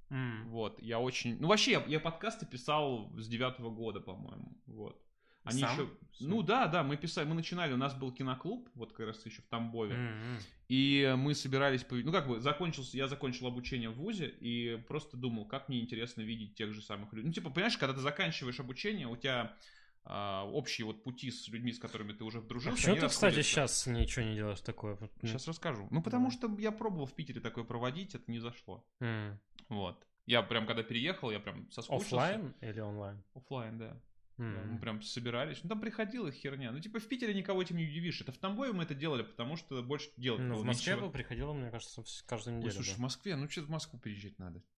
М. 0.10 0.49
Вот, 0.49 0.82
я 0.82 0.99
очень, 0.99 1.38
ну 1.39 1.49
вообще 1.49 1.72
я, 1.74 1.84
я 1.86 1.99
подкасты 1.99 2.45
писал 2.45 3.12
с 3.18 3.28
девятого 3.28 3.70
года, 3.70 3.99
по-моему. 3.99 4.58
Вот. 4.66 5.01
Они 5.48 5.62
Сам? 5.62 5.72
еще, 5.74 5.89
ну 6.20 6.41
да, 6.41 6.68
да, 6.68 6.84
мы 6.84 6.98
писали, 6.98 7.26
мы 7.26 7.36
начинали, 7.36 7.74
у 7.74 7.78
нас 7.78 7.93
был 7.93 8.12
киноклуб, 8.12 8.70
вот 8.76 8.91
как 8.91 9.08
раз 9.08 9.26
еще 9.26 9.41
в 9.41 9.45
Тамбове. 9.45 9.95
М-м. 9.95 10.39
И 10.68 11.16
мы 11.18 11.34
собирались, 11.34 11.86
ну 11.89 12.12
как 12.12 12.28
бы, 12.28 12.41
закончился, 12.41 12.98
я 12.98 13.08
закончил 13.08 13.48
обучение 13.48 13.89
в 13.89 13.95
ВУЗе 13.95 14.28
и 14.28 14.84
просто 14.88 15.16
думал, 15.16 15.45
как 15.45 15.70
мне 15.70 15.80
интересно 15.80 16.22
видеть 16.22 16.56
тех 16.56 16.74
же 16.74 16.82
самых 16.82 17.14
людей. 17.14 17.28
Ну 17.28 17.34
типа, 17.34 17.50
понимаешь, 17.50 17.78
когда 17.78 17.93
ты 17.93 18.02
заканчиваешь 18.02 18.60
обучение, 18.60 19.08
у 19.08 19.16
тебя 19.16 19.56
а, 20.04 20.43
общие 20.45 20.86
вот 20.86 21.04
пути 21.04 21.32
с 21.32 21.48
людьми, 21.48 21.72
с 21.72 21.80
которыми 21.80 22.14
ты 22.14 22.24
уже 22.24 22.39
А 22.39 22.41
дружил. 22.41 22.74
почему 22.74 22.95
ты, 22.95 23.08
кстати, 23.08 23.41
сейчас 23.41 23.88
ничего 23.88 24.26
не 24.26 24.36
делаешь 24.36 24.62
такое? 24.62 24.98
Сейчас 25.22 25.48
расскажу. 25.48 25.88
Ну 25.91 26.02
потому 26.02 26.32
что 26.32 26.54
я 26.60 26.72
пробовал 26.72 27.06
в 27.06 27.14
Питере 27.14 27.39
такое 27.39 27.64
проводить, 27.64 28.16
это 28.16 28.30
не 28.30 28.39
зашло. 28.39 28.86
м. 29.00 29.39
Вот. 29.70 30.06
Я 30.26 30.43
прям, 30.43 30.68
когда 30.68 30.84
переехал, 30.84 31.32
я 31.32 31.39
прям 31.39 31.72
соскучился. 31.72 32.18
Оффлайн 32.18 32.54
или 32.60 32.82
онлайн? 32.82 33.24
Оффлайн, 33.34 33.78
да. 33.78 33.98
Да, 34.38 34.44
Мы 34.44 34.78
прям 34.80 35.02
собирались. 35.02 35.60
Ну, 35.64 35.70
там 35.70 35.82
приходила 35.82 36.32
херня. 36.32 36.72
Ну, 36.72 36.80
типа, 36.80 37.00
в 37.00 37.08
Питере 37.08 37.34
никого 37.34 37.62
этим 37.62 37.78
не 37.78 37.86
удивишь. 37.86 38.22
Это 38.22 38.32
в 38.32 38.38
Тамбове 38.38 38.72
мы 38.72 38.84
это 38.84 38.94
делали, 38.94 39.24
потому 39.24 39.58
что 39.58 39.82
больше 39.82 40.10
делать 40.16 40.42
Ну, 40.42 40.56
в 40.56 40.64
Москве 40.64 40.96
бы 40.96 41.10
приходило, 41.10 41.54
мне 41.54 41.72
кажется, 41.72 42.04
каждую 42.26 42.56
Ой, 42.56 42.60
неделю. 42.60 42.74
слушай, 42.76 42.94
в 42.94 42.98
да. 42.98 43.02
Москве, 43.04 43.36
ну 43.36 43.50
что 43.50 43.62
в 43.62 43.70
Москву 43.70 44.00
переезжать 44.00 44.38
надо. 44.38 44.62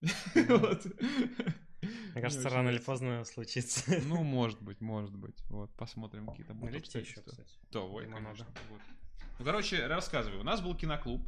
Мне 1.80 2.20
кажется, 2.20 2.48
рано 2.48 2.70
или 2.70 2.78
поздно 2.78 3.24
случится. 3.24 4.00
Ну, 4.06 4.22
может 4.22 4.60
быть, 4.62 4.80
может 4.80 5.14
быть. 5.14 5.38
Вот, 5.48 5.70
посмотрим, 5.76 6.26
какие 6.26 6.46
там 6.46 6.58
будут 6.58 6.76
обстоятельства. 6.76 7.34
Да, 7.70 7.80
ой, 7.80 8.06
конечно. 8.10 8.46
Ну, 9.38 9.44
короче, 9.44 9.86
рассказываю. 9.86 10.40
У 10.40 10.44
нас 10.44 10.60
был 10.60 10.74
киноклуб, 10.74 11.22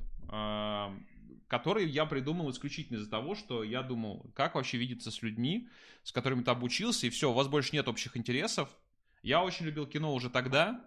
который 1.52 1.86
я 1.86 2.06
придумал 2.06 2.50
исключительно 2.50 2.96
из-за 2.96 3.10
того, 3.10 3.34
что 3.34 3.62
я 3.62 3.82
думал, 3.82 4.32
как 4.34 4.54
вообще 4.54 4.78
видеться 4.78 5.10
с 5.10 5.20
людьми, 5.20 5.68
с 6.02 6.10
которыми 6.10 6.42
ты 6.42 6.50
обучился, 6.50 7.06
и 7.06 7.10
все, 7.10 7.30
у 7.30 7.34
вас 7.34 7.46
больше 7.46 7.76
нет 7.76 7.88
общих 7.88 8.16
интересов. 8.16 8.74
Я 9.22 9.44
очень 9.44 9.66
любил 9.66 9.86
кино 9.86 10.14
уже 10.14 10.30
тогда, 10.30 10.82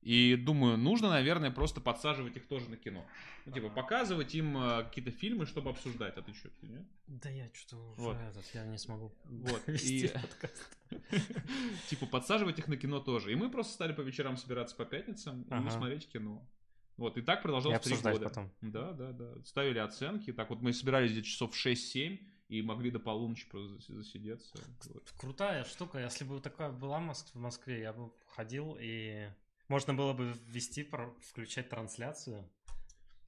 и 0.00 0.34
думаю, 0.36 0.78
нужно, 0.78 1.10
наверное, 1.10 1.50
просто 1.50 1.82
подсаживать 1.82 2.38
их 2.38 2.48
тоже 2.48 2.70
на 2.70 2.78
кино. 2.78 3.04
Ну, 3.44 3.52
типа, 3.52 3.68
показывать 3.68 4.34
им 4.34 4.56
а, 4.56 4.84
какие-то 4.84 5.10
фильмы, 5.10 5.44
чтобы 5.44 5.68
обсуждать. 5.68 6.16
А 6.16 6.22
ты 6.22 6.32
что, 6.32 6.48
ты 6.48 6.68
нет? 6.68 6.86
Да 7.06 7.28
я 7.28 7.50
что-то 7.52 7.76
уже 7.76 8.00
Вот. 8.00 8.16
этот, 8.16 8.46
я 8.54 8.64
не 8.64 8.78
смогу 8.78 9.12
Вот, 9.24 9.62
вести 9.66 10.06
и- 10.06 10.08
подкаст. 10.08 10.78
Типа, 11.90 12.06
подсаживать 12.06 12.58
их 12.58 12.66
на 12.66 12.78
кино 12.78 13.00
тоже. 13.00 13.30
И 13.30 13.34
мы 13.34 13.50
просто 13.50 13.74
стали 13.74 13.92
по 13.92 14.00
вечерам 14.00 14.38
собираться 14.38 14.74
по 14.74 14.86
пятницам 14.86 15.42
и 15.42 15.70
смотреть 15.70 16.08
кино. 16.08 16.42
Вот, 17.02 17.18
и 17.18 17.22
так 17.22 17.40
И 17.40 17.42
продолжалось 17.42 17.80
три 17.80 17.92
обсуждать 17.92 18.14
года. 18.14 18.28
потом. 18.28 18.50
Да, 18.60 18.92
да, 18.92 19.12
да. 19.12 19.34
Ставили 19.44 19.78
оценки. 19.78 20.32
Так 20.32 20.50
вот 20.50 20.62
мы 20.62 20.72
собирались 20.72 21.10
где-то 21.10 21.26
часов 21.26 21.52
в 21.54 21.66
6-7 21.66 22.18
и 22.48 22.62
могли 22.62 22.90
до 22.90 22.98
полуночи 23.00 23.48
просто 23.48 23.74
зас- 23.74 23.96
засидеться. 23.96 24.56
Вот. 24.92 25.10
Крутая 25.18 25.64
штука. 25.64 25.98
Если 25.98 26.24
бы 26.24 26.40
такая 26.40 26.70
была 26.70 27.00
в 27.00 27.34
Москве, 27.34 27.80
я 27.80 27.92
бы 27.92 28.12
ходил 28.28 28.76
и 28.80 29.28
можно 29.68 29.94
было 29.94 30.12
бы 30.12 30.34
ввести, 30.46 30.88
включать 31.22 31.68
трансляцию. 31.70 32.48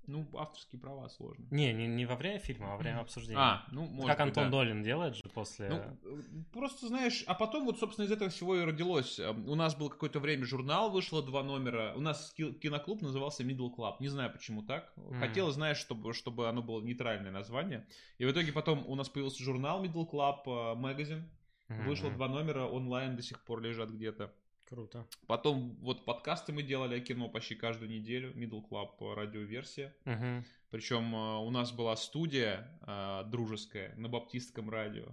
Ну, 0.06 0.26
авторские 0.34 0.80
права 0.80 1.08
сложно. 1.08 1.46
Не, 1.50 1.72
не, 1.72 1.86
не 1.86 2.06
во 2.06 2.16
время 2.16 2.38
фильма, 2.38 2.66
а 2.66 2.70
во 2.72 2.76
время 2.76 3.00
обсуждения. 3.00 3.38
А, 3.38 3.64
ну, 3.72 3.86
может 3.86 4.16
как 4.16 4.26
быть, 4.26 4.36
Антон 4.36 4.44
да. 4.44 4.50
Долин 4.50 4.82
делает 4.82 5.16
же 5.16 5.22
после... 5.32 5.68
Ну, 5.68 5.76
э, 5.76 6.22
просто 6.52 6.88
знаешь, 6.88 7.24
а 7.26 7.34
потом 7.34 7.64
вот, 7.64 7.78
собственно, 7.78 8.06
из 8.06 8.12
этого 8.12 8.30
всего 8.30 8.56
и 8.56 8.64
родилось. 8.64 9.18
Э, 9.18 9.30
У 9.30 9.54
нас 9.54 9.74
было 9.74 9.88
какое-то 9.88 10.20
время 10.20 10.44
журнал, 10.44 10.90
вышло 10.90 11.22
два 11.22 11.42
номера. 11.42 11.92
У 11.96 12.00
нас 12.00 12.32
ки- 12.36 12.52
киноклуб 12.52 13.02
назывался 13.02 13.42
Middle 13.44 13.74
Club. 13.74 13.96
Не 14.00 14.08
знаю, 14.08 14.32
почему 14.32 14.62
так. 14.62 14.92
Мгм. 14.96 15.20
Хотелось, 15.20 15.54
знаешь, 15.54 15.78
чтобы, 15.78 16.12
чтобы 16.14 16.48
оно 16.48 16.62
было 16.62 16.82
нейтральное 16.82 17.30
название. 17.30 17.86
И 18.18 18.24
в 18.24 18.30
итоге 18.30 18.52
потом 18.52 18.84
у 18.86 18.94
нас 18.94 19.08
появился 19.08 19.42
журнал 19.42 19.84
Middle 19.84 20.08
Club 20.10 20.40
э, 20.46 20.74
Magazine. 20.80 21.22
Мгм. 21.68 21.86
Вышло 21.86 22.10
два 22.10 22.28
номера, 22.28 22.66
онлайн 22.66 23.16
до 23.16 23.22
сих 23.22 23.42
пор 23.44 23.62
лежат 23.62 23.90
где-то. 23.90 24.32
Круто. 24.74 25.06
Потом 25.28 25.76
вот 25.80 26.04
подкасты 26.04 26.52
мы 26.52 26.64
делали 26.64 26.96
о 26.96 27.00
кино 27.00 27.28
почти 27.28 27.54
каждую 27.54 27.88
неделю. 27.90 28.32
Middle 28.34 28.60
Club 28.68 28.90
э, 29.00 29.14
радиоверсия. 29.14 29.94
Мгм. 30.04 30.44
Причем 30.70 31.14
э, 31.14 31.38
у 31.38 31.50
нас 31.50 31.70
была 31.70 31.94
студия 31.94 32.76
э, 32.84 33.22
дружеская 33.26 33.94
на 33.94 34.08
баптистском 34.08 34.68
радио. 34.68 35.06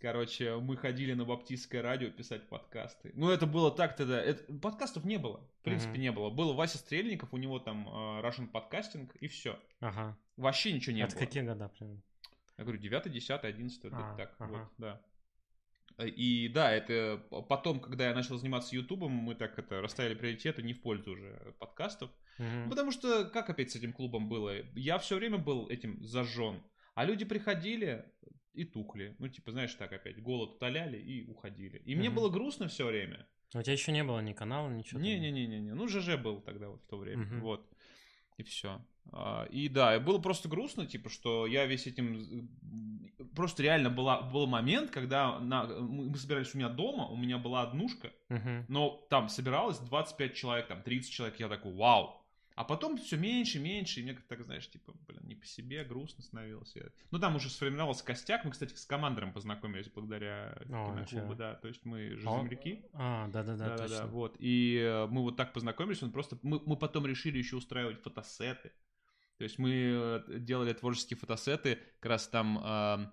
Короче, 0.00 0.56
мы 0.58 0.76
ходили 0.76 1.12
на 1.14 1.24
баптистское 1.24 1.82
радио 1.82 2.10
писать 2.10 2.48
подкасты. 2.48 3.12
Ну, 3.14 3.30
это 3.30 3.46
было 3.46 3.70
так 3.70 3.94
тогда. 3.96 4.20
это- 4.20 4.52
подкастов 4.58 5.04
не 5.04 5.18
было. 5.18 5.38
В 5.60 5.62
принципе, 5.62 5.92
Мгм. 5.92 6.00
не 6.00 6.12
было. 6.12 6.30
Был 6.30 6.54
Вася 6.54 6.78
Стрельников, 6.78 7.32
у 7.32 7.36
него 7.36 7.60
там 7.60 7.86
э, 7.88 8.22
Russian 8.22 8.48
подкастинг, 8.48 9.14
и 9.16 9.28
все. 9.28 9.56
Ага. 9.80 10.16
Вообще 10.36 10.72
ничего 10.72 10.96
не 10.96 11.02
Это 11.02 11.14
было. 11.14 11.24
какие 11.24 11.42
года 11.44 11.68
примерно? 11.68 12.02
Я 12.56 12.64
говорю, 12.64 12.80
9, 12.80 13.12
10, 13.12 13.44
11, 13.44 13.84
А, 13.92 14.16
так, 14.16 14.34
ага. 14.40 14.50
вот, 14.50 14.68
да. 14.78 15.00
И 16.04 16.48
да, 16.48 16.72
это 16.72 17.22
потом, 17.48 17.80
когда 17.80 18.08
я 18.08 18.14
начал 18.14 18.38
заниматься 18.38 18.74
Ютубом, 18.74 19.10
мы 19.10 19.34
так 19.34 19.58
это 19.58 19.80
расставили 19.80 20.14
приоритеты 20.14 20.62
не 20.62 20.72
в 20.72 20.80
пользу 20.80 21.12
уже 21.12 21.54
подкастов. 21.58 22.10
Мгм. 22.38 22.70
Потому 22.70 22.92
что, 22.92 23.24
как 23.24 23.50
опять 23.50 23.72
с 23.72 23.76
этим 23.76 23.92
клубом 23.92 24.28
было? 24.28 24.54
Я 24.76 24.98
все 24.98 25.16
время 25.16 25.38
был 25.38 25.68
этим 25.68 26.00
зажжен. 26.04 26.62
А 26.94 27.04
люди 27.04 27.24
приходили 27.24 28.04
и 28.52 28.64
тухли. 28.64 29.16
Ну, 29.18 29.28
типа, 29.28 29.52
знаешь, 29.52 29.74
так 29.74 29.92
опять, 29.92 30.22
голод 30.22 30.56
утоляли 30.56 30.98
и 30.98 31.28
уходили. 31.28 31.78
И 31.84 31.96
мне 31.96 32.08
Мгм. 32.08 32.16
было 32.16 32.28
грустно 32.28 32.68
все 32.68 32.86
время. 32.86 33.26
У 33.54 33.62
тебя 33.62 33.72
еще 33.72 33.92
не 33.92 34.04
было 34.04 34.20
ни 34.20 34.32
канала, 34.34 34.68
ничего? 34.68 35.00
Не-не-не-не. 35.00 35.74
Ну, 35.74 35.88
ЖЖ 35.88 36.16
был 36.16 36.40
тогда 36.42 36.68
вот 36.68 36.82
в 36.82 36.86
то 36.86 36.96
время. 36.96 37.24
Мгм. 37.24 37.40
Вот. 37.40 37.68
И 38.36 38.42
все. 38.42 38.84
И 39.50 39.68
да, 39.68 39.96
и 39.96 40.00
было 40.00 40.18
просто 40.18 40.48
грустно, 40.48 40.86
типа, 40.86 41.08
что 41.08 41.46
я 41.46 41.66
весь 41.66 41.86
этим... 41.86 42.48
Просто 43.34 43.62
реально 43.62 43.90
была, 43.90 44.20
был 44.22 44.46
момент, 44.46 44.90
когда 44.90 45.38
на... 45.40 45.64
мы 45.64 46.16
собирались 46.16 46.54
у 46.54 46.58
меня 46.58 46.68
дома, 46.68 47.06
у 47.06 47.16
меня 47.16 47.38
была 47.38 47.62
однушка, 47.62 48.12
Мгм. 48.28 48.66
но 48.68 49.06
там 49.10 49.28
собиралось 49.28 49.78
25 49.78 50.34
человек, 50.34 50.66
там 50.68 50.82
30 50.82 51.10
человек, 51.12 51.40
я 51.40 51.48
такой, 51.48 51.72
вау. 51.74 52.14
А 52.54 52.64
потом 52.64 52.96
все 52.98 53.16
меньше, 53.16 53.60
меньше, 53.60 54.00
и 54.00 54.02
мне 54.02 54.14
как-то 54.14 54.30
так, 54.36 54.44
знаешь, 54.44 54.68
типа, 54.68 54.92
блин, 55.06 55.20
не 55.28 55.36
по 55.36 55.46
себе, 55.46 55.84
грустно 55.84 56.24
становилось. 56.24 56.74
Я- 56.74 56.88
Ну, 57.12 57.20
там 57.20 57.36
уже 57.36 57.50
сформировался 57.50 58.04
костяк, 58.04 58.44
мы, 58.44 58.50
кстати, 58.50 58.74
с 58.74 58.84
командором 58.84 59.32
познакомились 59.32 59.88
благодаря 59.88 60.58
О, 60.68 60.92
киноклубу, 60.92 61.36
да, 61.36 61.54
то 61.54 61.68
есть 61.68 61.84
мы 61.84 62.16
же 62.16 62.28
А 62.28 62.38
земляки. 62.40 62.84
А, 62.94 63.28
да-да-да, 63.28 63.76
точно. 63.76 64.06
вот. 64.08 64.36
И 64.40 64.76
э, 64.76 65.06
мы 65.06 65.22
вот 65.22 65.36
так 65.36 65.52
познакомились, 65.52 66.02
он 66.02 66.10
просто... 66.10 66.36
Мы, 66.42 66.60
мы 66.66 66.76
потом 66.76 67.06
решили 67.06 67.38
еще 67.38 67.54
устраивать 67.56 68.02
фотосеты. 68.02 68.72
То 69.38 69.44
есть 69.44 69.58
мы 69.58 69.70
э, 69.72 70.22
делали 70.38 70.72
творческие 70.72 71.16
фотосеты, 71.16 71.78
как 72.00 72.10
раз 72.10 72.28
там 72.28 73.12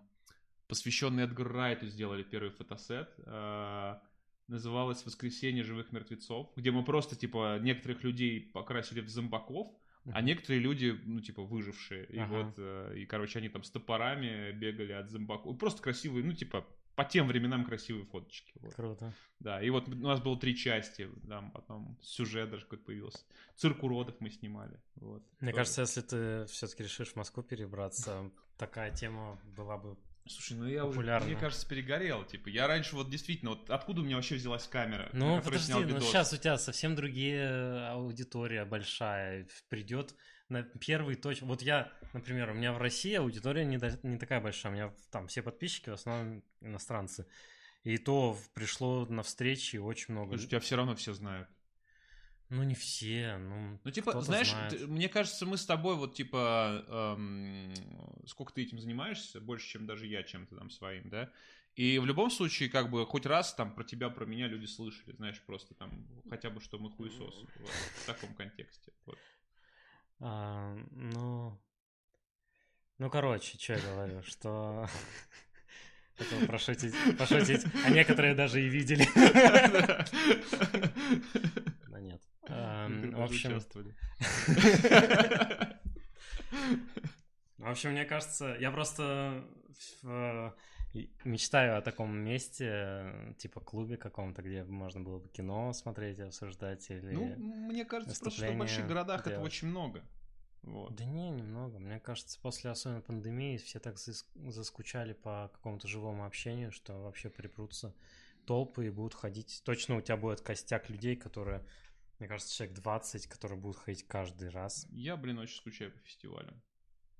посвященный 0.68 1.24
Эдгару 1.24 1.52
Райту 1.52 1.88
сделали 1.88 2.24
первый 2.24 2.50
фотосет. 2.50 3.10
э, 3.18 3.96
называлось 4.48 5.06
«Воскресенье 5.06 5.64
живых 5.64 5.92
мертвецов», 5.92 6.52
где 6.56 6.70
мы 6.72 6.84
просто, 6.84 7.16
типа, 7.16 7.58
некоторых 7.60 8.04
людей 8.04 8.52
покрасили 8.54 9.02
в 9.02 9.10
зомбаков, 9.10 9.74
а 10.12 10.22
некоторые 10.22 10.60
люди, 10.62 10.96
ну, 11.04 11.20
типа, 11.20 11.42
выжившие. 11.42 12.06
И 12.06 12.20
Ага. 12.20 12.44
вот, 12.44 12.54
э, 12.58 12.94
и, 12.98 13.06
короче, 13.08 13.40
они 13.40 13.50
там 13.50 13.64
с 13.64 13.72
топорами 13.72 14.52
бегали 14.52 14.92
от 14.92 15.10
зомбаков. 15.10 15.58
Просто 15.58 15.82
красивые, 15.82 16.24
ну, 16.24 16.34
типа, 16.34 16.68
по 16.96 17.04
тем 17.04 17.28
временам 17.28 17.66
красивые 17.66 18.06
фоточки. 18.06 18.54
Вот. 18.56 18.74
Круто. 18.74 19.14
Да, 19.40 19.62
и 19.62 19.70
вот 19.70 19.88
у 19.88 19.96
нас 19.96 20.22
было 20.22 20.40
три 20.40 20.56
части, 20.56 21.10
там 21.28 21.52
потом 21.52 21.98
сюжет 22.02 22.50
даже 22.50 22.64
какой-то 22.64 22.86
появился. 22.86 23.20
Цирк 23.56 23.84
уродов 23.84 24.16
мы 24.20 24.30
снимали. 24.30 24.80
Вот. 24.96 25.24
Мне 25.40 25.52
Тоже. 25.52 25.56
кажется, 25.56 25.82
если 25.82 26.02
ты 26.02 26.46
все-таки 26.46 26.84
решишь 26.84 27.10
в 27.10 27.16
Москву 27.16 27.44
перебраться, 27.44 28.32
такая 28.58 28.92
тема 28.92 29.40
была 29.44 29.78
бы... 29.78 29.98
Слушай, 30.28 30.58
ну 30.58 30.66
я 30.66 30.86
уже, 30.86 30.96
популярно. 30.96 31.28
мне 31.28 31.36
кажется, 31.36 31.68
перегорел. 31.68 32.24
Типа, 32.24 32.48
я 32.50 32.66
раньше 32.66 32.96
вот 32.96 33.12
действительно, 33.12 33.52
вот 33.52 33.70
откуда 33.70 34.02
у 34.02 34.04
меня 34.04 34.16
вообще 34.16 34.36
взялась 34.36 34.68
камера? 34.68 35.10
Ну, 35.14 35.40
подожди, 35.42 35.74
ну 35.74 36.00
сейчас 36.00 36.34
у 36.34 36.38
тебя 36.38 36.58
совсем 36.58 36.96
другие 36.96 37.88
аудитория 37.90 38.66
большая. 38.66 39.48
Придет 39.70 40.16
на 40.50 40.64
первый 40.64 41.16
точно... 41.16 41.48
Вот 41.48 41.62
я, 41.62 41.92
например, 42.14 42.50
у 42.52 42.54
меня 42.54 42.74
в 42.74 42.78
России 42.78 43.14
аудитория 43.14 43.66
не, 43.66 43.78
до- 43.78 44.00
не 44.04 44.18
такая 44.18 44.42
большая. 44.42 44.72
У 44.72 44.76
меня 44.76 44.94
там 45.12 45.28
все 45.28 45.42
подписчики 45.42 45.90
в 45.90 45.94
основном 45.94 46.44
иностранцы. 46.62 47.28
И 47.84 47.98
то 47.98 48.34
в- 48.34 48.50
пришло 48.52 49.06
на 49.06 49.24
встречи 49.24 49.78
очень 49.78 50.14
много. 50.14 50.38
Слушай, 50.38 50.50
тебя 50.50 50.60
все 50.60 50.76
равно 50.76 50.96
все 50.96 51.14
знают. 51.14 51.48
Ну, 52.50 52.62
не 52.62 52.76
все, 52.76 53.38
ну... 53.38 53.80
Ну, 53.84 53.92
типа, 53.92 54.22
знаешь, 54.22 54.50
знает. 54.50 54.78
ты- 54.78 54.88
мне 54.88 55.10
кажется, 55.10 55.48
мы 55.48 55.58
с 55.58 55.66
тобой 55.66 55.96
вот, 55.96 56.14
типа, 56.14 56.86
эм, 57.18 57.74
сколько 58.28 58.54
ты 58.54 58.62
этим 58.62 58.80
занимаешься, 58.80 59.42
больше, 59.42 59.68
чем 59.68 59.88
даже 59.88 60.06
я 60.06 60.22
чем-то 60.22 60.56
там 60.56 60.70
своим, 60.70 61.10
да? 61.10 61.32
И 61.76 61.98
в 61.98 62.06
любом 62.06 62.30
случае, 62.30 62.70
как 62.70 62.90
бы, 62.92 63.06
хоть 63.06 63.26
раз 63.26 63.54
там 63.56 63.74
про 63.74 63.84
тебя, 63.84 64.10
про 64.10 64.26
меня 64.26 64.48
люди 64.48 64.66
слышали, 64.66 65.14
знаешь, 65.14 65.42
просто 65.42 65.74
там, 65.74 66.08
хотя 66.30 66.50
бы, 66.52 66.62
что 66.62 66.78
мы 66.78 66.92
хуесосы, 66.92 67.48
вот, 67.60 67.70
в 67.70 68.06
таком 68.06 68.34
контексте. 68.36 68.94
Вот. 69.06 69.18
А, 70.20 70.76
ну... 70.92 71.60
Ну, 72.98 73.10
короче, 73.10 73.58
что 73.58 73.74
я 73.74 73.80
говорю, 73.80 74.24
что... 74.24 74.88
Хотел 76.18 76.48
пошутить, 76.48 76.96
пошутить, 77.18 77.66
а 77.86 77.90
некоторые 77.90 78.36
даже 78.36 78.62
и 78.62 78.70
видели. 78.70 79.06
Да 81.90 82.00
нет. 82.00 82.22
Эм, 82.48 83.12
В 83.12 83.22
общем, 83.22 83.60
в 87.58 87.70
общем, 87.70 87.92
мне 87.92 88.06
кажется, 88.06 88.56
я 88.60 88.72
просто 88.72 89.46
мечтаю 91.24 91.78
о 91.78 91.82
таком 91.82 92.16
месте, 92.18 93.36
типа 93.38 93.60
клубе 93.60 93.98
каком-то, 93.98 94.42
где 94.42 94.64
можно 94.64 95.02
было 95.02 95.20
бы 95.20 95.28
кино 95.30 95.74
смотреть, 95.74 96.20
обсуждать 96.20 96.90
или... 96.90 97.14
Ну, 97.14 97.36
мне 97.36 97.86
кажется, 97.86 98.20
просто 98.20 98.46
что 98.46 98.54
в 98.54 98.58
больших 98.58 98.88
городах 98.88 99.22
этого 99.22 99.36
делать. 99.36 99.52
очень 99.54 99.68
много. 99.68 100.04
Вот. 100.64 100.96
Да 100.96 101.06
не, 101.06 101.30
немного. 101.30 101.78
Мне 101.80 102.00
кажется, 102.00 102.40
после 102.42 102.72
особенно 102.72 103.02
пандемии 103.02 103.58
все 103.58 103.80
так 103.80 103.96
зас- 103.96 104.26
заскучали 104.50 105.14
по 105.14 105.52
какому-то 105.54 105.88
живому 105.88 106.26
общению, 106.26 106.72
что 106.72 107.04
вообще 107.04 107.30
припрутся 107.30 107.94
толпы 108.48 108.88
и 108.88 108.90
будут 108.90 109.14
ходить. 109.14 109.62
Точно 109.64 109.96
у 109.96 110.02
тебя 110.02 110.18
будет 110.18 110.42
костяк 110.42 110.90
людей, 110.90 111.16
которые, 111.16 111.64
мне 112.20 112.28
кажется, 112.28 112.54
человек 112.54 112.78
20, 112.78 113.28
которые 113.28 113.60
будут 113.60 113.78
ходить 113.78 114.08
каждый 114.08 114.50
раз. 114.50 114.88
Я, 114.90 115.18
блин, 115.18 115.38
очень 115.38 115.58
скучаю 115.58 115.92
по 115.92 116.00
фестивалям. 116.00 116.62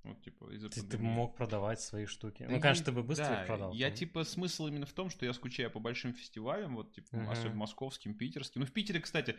Вот, 0.06 0.22
типа, 0.22 0.52
из-за 0.54 0.68
Ты, 0.70 0.82
ты 0.82 0.98
мог 0.98 1.36
продавать 1.36 1.80
свои 1.80 2.06
штуки. 2.06 2.44
Да 2.44 2.54
ну, 2.54 2.60
конечно, 2.60 2.84
ты 2.84 2.92
бы 2.92 3.02
быстро 3.02 3.26
да, 3.26 3.40
их 3.40 3.46
продал. 3.46 3.72
Я, 3.72 3.88
там. 3.88 3.96
типа, 3.96 4.24
смысл 4.24 4.66
именно 4.68 4.86
в 4.86 4.92
том, 4.92 5.10
что 5.10 5.26
я 5.26 5.32
скучаю 5.32 5.70
по 5.70 5.80
большим 5.80 6.12
фестивалям, 6.14 6.76
вот, 6.76 6.92
типа, 6.92 7.16
Мгм. 7.16 7.28
особенно 7.30 7.56
московским, 7.56 8.14
питерским. 8.14 8.60
Ну, 8.60 8.66
в 8.66 8.72
Питере, 8.72 9.00
кстати, 9.00 9.36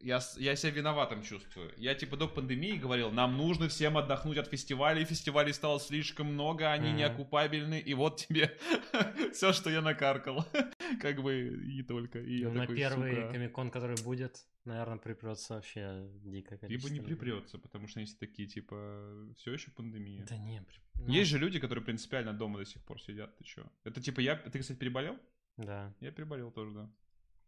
я, 0.00 0.20
я 0.36 0.56
себя 0.56 0.70
виноватым 0.70 1.22
чувствую. 1.22 1.72
Я, 1.76 1.94
типа, 1.94 2.16
до 2.16 2.28
пандемии 2.28 2.76
говорил, 2.76 3.10
нам 3.10 3.36
нужно 3.36 3.68
всем 3.68 3.96
отдохнуть 3.96 4.38
от 4.38 4.48
фестивалей, 4.48 5.04
фестивалей 5.04 5.52
стало 5.52 5.80
слишком 5.80 6.26
много, 6.26 6.70
они 6.70 6.90
Мгм. 6.90 6.98
неокупабельны, 6.98 7.80
и 7.80 7.94
вот 7.94 8.16
тебе 8.16 8.56
все, 9.32 9.52
что 9.52 9.70
я 9.70 9.80
накаркал. 9.80 10.46
Как 11.00 11.22
бы 11.22 11.34
и 11.64 11.82
только. 11.82 12.20
И 12.20 12.44
Ну, 12.44 12.52
на 12.52 12.60
такой, 12.60 12.76
первый 12.76 13.30
комикон, 13.30 13.70
который 13.70 13.96
будет, 14.02 14.46
наверное, 14.64 14.98
припрется 14.98 15.54
вообще 15.54 16.08
Либо 16.24 16.48
количество. 16.48 16.88
не 16.88 16.98
людей. 17.00 17.04
припрется, 17.16 17.58
потому 17.58 17.86
что 17.88 18.00
есть 18.00 18.18
такие, 18.18 18.48
типа, 18.48 19.28
все 19.36 19.52
еще 19.52 19.70
пандемия. 19.70 20.24
Да 20.26 20.36
не, 20.36 20.62
при- 20.62 20.80
ну, 20.94 21.12
Есть 21.12 21.30
же 21.30 21.38
люди, 21.38 21.58
которые 21.60 21.84
принципиально 21.84 22.32
дома 22.32 22.58
до 22.58 22.64
сих 22.64 22.82
пор 22.84 23.00
сидят, 23.02 23.36
ты 23.36 23.44
чё? 23.44 23.64
Это 23.84 24.00
типа 24.00 24.20
я... 24.20 24.36
Ты, 24.36 24.58
кстати, 24.58 24.78
переболел? 24.78 25.18
Да. 25.56 25.94
Я 26.00 26.10
переболел 26.10 26.50
тоже, 26.50 26.72
да. 26.72 26.90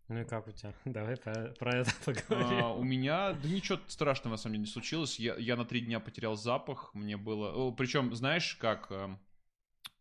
Ну 0.08 0.20
и 0.20 0.24
как 0.24 0.46
у 0.46 0.52
тебя? 0.52 0.72
Давай 0.84 1.16
про, 1.16 1.48
про 1.58 1.78
это 1.78 1.90
поговорим. 2.04 2.64
А, 2.64 2.72
у 2.74 2.84
меня, 2.84 3.32
да 3.32 3.48
ничего 3.48 3.80
страшного 3.88 4.34
на 4.34 4.38
самом 4.38 4.54
деле 4.54 4.60
не 4.66 4.70
случилось. 4.70 5.18
Я, 5.18 5.34
я 5.36 5.56
на 5.56 5.64
три 5.64 5.80
дня 5.80 5.98
потерял 6.00 6.36
запах. 6.36 6.94
Мне 6.94 7.16
было... 7.16 7.70
Причем, 7.72 8.14
знаешь, 8.14 8.54
как... 8.56 8.90
эм, 8.92 9.18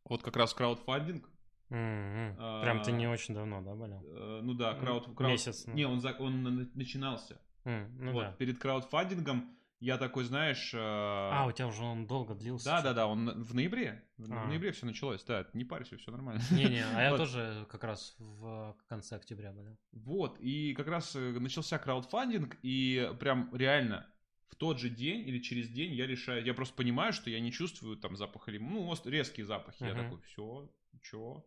Вот 0.03 0.21
как 0.21 0.35
раз 0.35 0.53
краудфандинг. 0.53 1.27
А, 1.69 2.61
Прям 2.61 2.81
ты 2.83 2.91
не 2.91 3.07
очень 3.07 3.33
давно, 3.33 3.61
да, 3.61 3.75
болел? 3.75 4.01
э, 4.05 4.41
Ну 4.43 4.53
да, 4.53 4.73
крауд... 4.75 5.07
крауд- 5.07 5.27
месяц, 5.31 5.65
ну. 5.67 5.73
Не, 5.73 5.85
он, 5.85 5.99
за- 5.99 6.13
он 6.19 6.43
на- 6.43 6.69
начинался. 6.73 7.39
М, 7.63 7.91
Ну 7.99 8.11
вот, 8.13 8.21
да. 8.23 8.31
перед 8.33 8.59
краудфандингом 8.59 9.49
я 9.79 9.97
такой, 9.97 10.23
знаешь... 10.23 10.73
э, 10.73 10.77
А, 10.79 11.45
у 11.47 11.51
тебя 11.51 11.67
уже 11.67 11.83
он 11.83 12.05
долго 12.07 12.33
длился. 12.35 12.65
Да, 12.65 12.81
да, 12.81 12.93
да, 12.93 13.07
он 13.07 13.43
в 13.43 13.53
ноябре. 13.55 14.03
В 14.17 14.31
А. 14.31 14.45
ноябре 14.45 14.71
все 14.71 14.85
началось, 14.85 15.23
да, 15.23 15.47
не 15.53 15.65
парься, 15.65 15.97
все 15.97 16.11
нормально. 16.11 16.41
Не-не, 16.51 16.83
а 16.95 17.01
я 17.01 17.09
Вот. 17.11 17.17
тоже 17.17 17.65
как 17.69 17.83
раз 17.83 18.15
в 18.19 18.75
конце 18.87 19.15
октября 19.15 19.51
болел. 19.51 19.77
Вот, 19.91 20.37
и 20.39 20.73
как 20.75 20.87
раз 20.87 21.15
э, 21.15 21.19
начался 21.39 21.77
краудфандинг, 21.79 22.57
и 22.61 23.11
прям 23.19 23.49
реально 23.53 24.07
в 24.47 24.55
тот 24.55 24.79
же 24.79 24.89
день 24.89 25.27
или 25.27 25.39
через 25.39 25.67
день 25.69 25.93
я 25.93 26.05
решаю, 26.07 26.45
я 26.45 26.53
просто 26.53 26.75
понимаю, 26.75 27.11
что 27.11 27.29
я 27.29 27.39
не 27.39 27.51
чувствую 27.51 27.97
там 27.97 28.15
запаха 28.15 28.51
лимона, 28.51 28.95
ну, 29.03 29.11
резкие 29.11 29.45
запахи. 29.45 29.83
Я 29.83 29.95
такой, 29.95 30.21
все, 30.21 30.69
чё? 31.01 31.43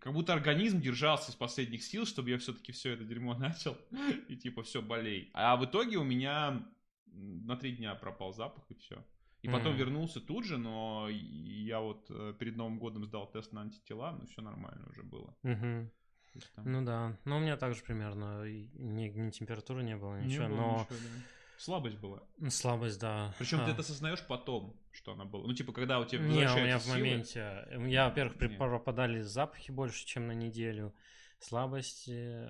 Как 0.00 0.12
будто 0.14 0.32
организм 0.32 0.80
держался 0.80 1.30
из 1.30 1.34
последних 1.36 1.82
сил, 1.84 2.06
чтобы 2.06 2.30
я 2.30 2.38
все-таки 2.38 2.72
все 2.72 2.92
это 2.92 3.04
дерьмо 3.04 3.34
начал. 3.38 3.76
И 4.28 4.36
типа, 4.36 4.62
все, 4.62 4.80
болей. 4.82 5.30
А 5.34 5.56
в 5.56 5.64
итоге 5.64 5.98
у 5.98 6.04
меня 6.04 6.66
на 7.06 7.56
три 7.56 7.72
дня 7.72 7.94
пропал 7.94 8.32
запах 8.32 8.64
и 8.70 8.74
все. 8.74 9.04
И 9.42 9.48
потом 9.48 9.70
Мгм. 9.72 9.78
вернулся 9.78 10.20
тут 10.20 10.44
же, 10.44 10.58
но 10.58 11.08
я 11.08 11.80
вот 11.80 12.06
э, 12.10 12.34
перед 12.38 12.56
Новым 12.56 12.78
годом 12.78 13.04
сдал 13.06 13.30
тест 13.30 13.52
на 13.52 13.62
антитела, 13.62 14.12
ну 14.12 14.26
все 14.26 14.42
нормально 14.42 14.86
уже 14.90 15.02
было. 15.02 15.34
Есть 16.34 16.52
там 16.54 16.70
Ну 16.70 16.84
да. 16.84 17.16
Ну, 17.24 17.38
у 17.38 17.40
меня 17.40 17.56
также 17.56 17.82
примерно. 17.82 18.44
Ни, 18.44 19.08
ни 19.08 19.30
температуры 19.30 19.82
не 19.82 19.96
было, 19.96 20.20
не 20.20 20.26
ничего. 20.26 20.46
было 20.48 20.56
но 20.56 20.80
ничего, 20.90 20.98
да. 21.08 21.22
Слабость 21.60 21.98
была. 21.98 22.22
слабость, 22.48 22.98
да. 23.00 23.34
Причем 23.38 23.60
А. 23.60 23.66
ты 23.66 23.72
это 23.72 23.80
осознаешь 23.82 24.26
потом, 24.26 24.74
что 24.92 25.12
она 25.12 25.26
была. 25.26 25.46
Ну, 25.46 25.52
типа, 25.52 25.72
когда 25.72 26.00
у 26.00 26.06
тебя 26.06 26.22
Не, 26.22 26.46
у 26.48 26.56
меня 26.56 26.78
в 26.78 26.82
силы. 26.82 26.96
моменте. 26.96 27.66
Я, 27.86 28.08
во-первых, 28.08 28.38
при- 28.38 28.48
пропадали 28.56 29.20
запахи 29.20 29.70
больше, 29.70 30.06
чем 30.06 30.26
на 30.26 30.32
неделю. 30.32 30.94
Слабость 31.38 32.08
э, 32.08 32.48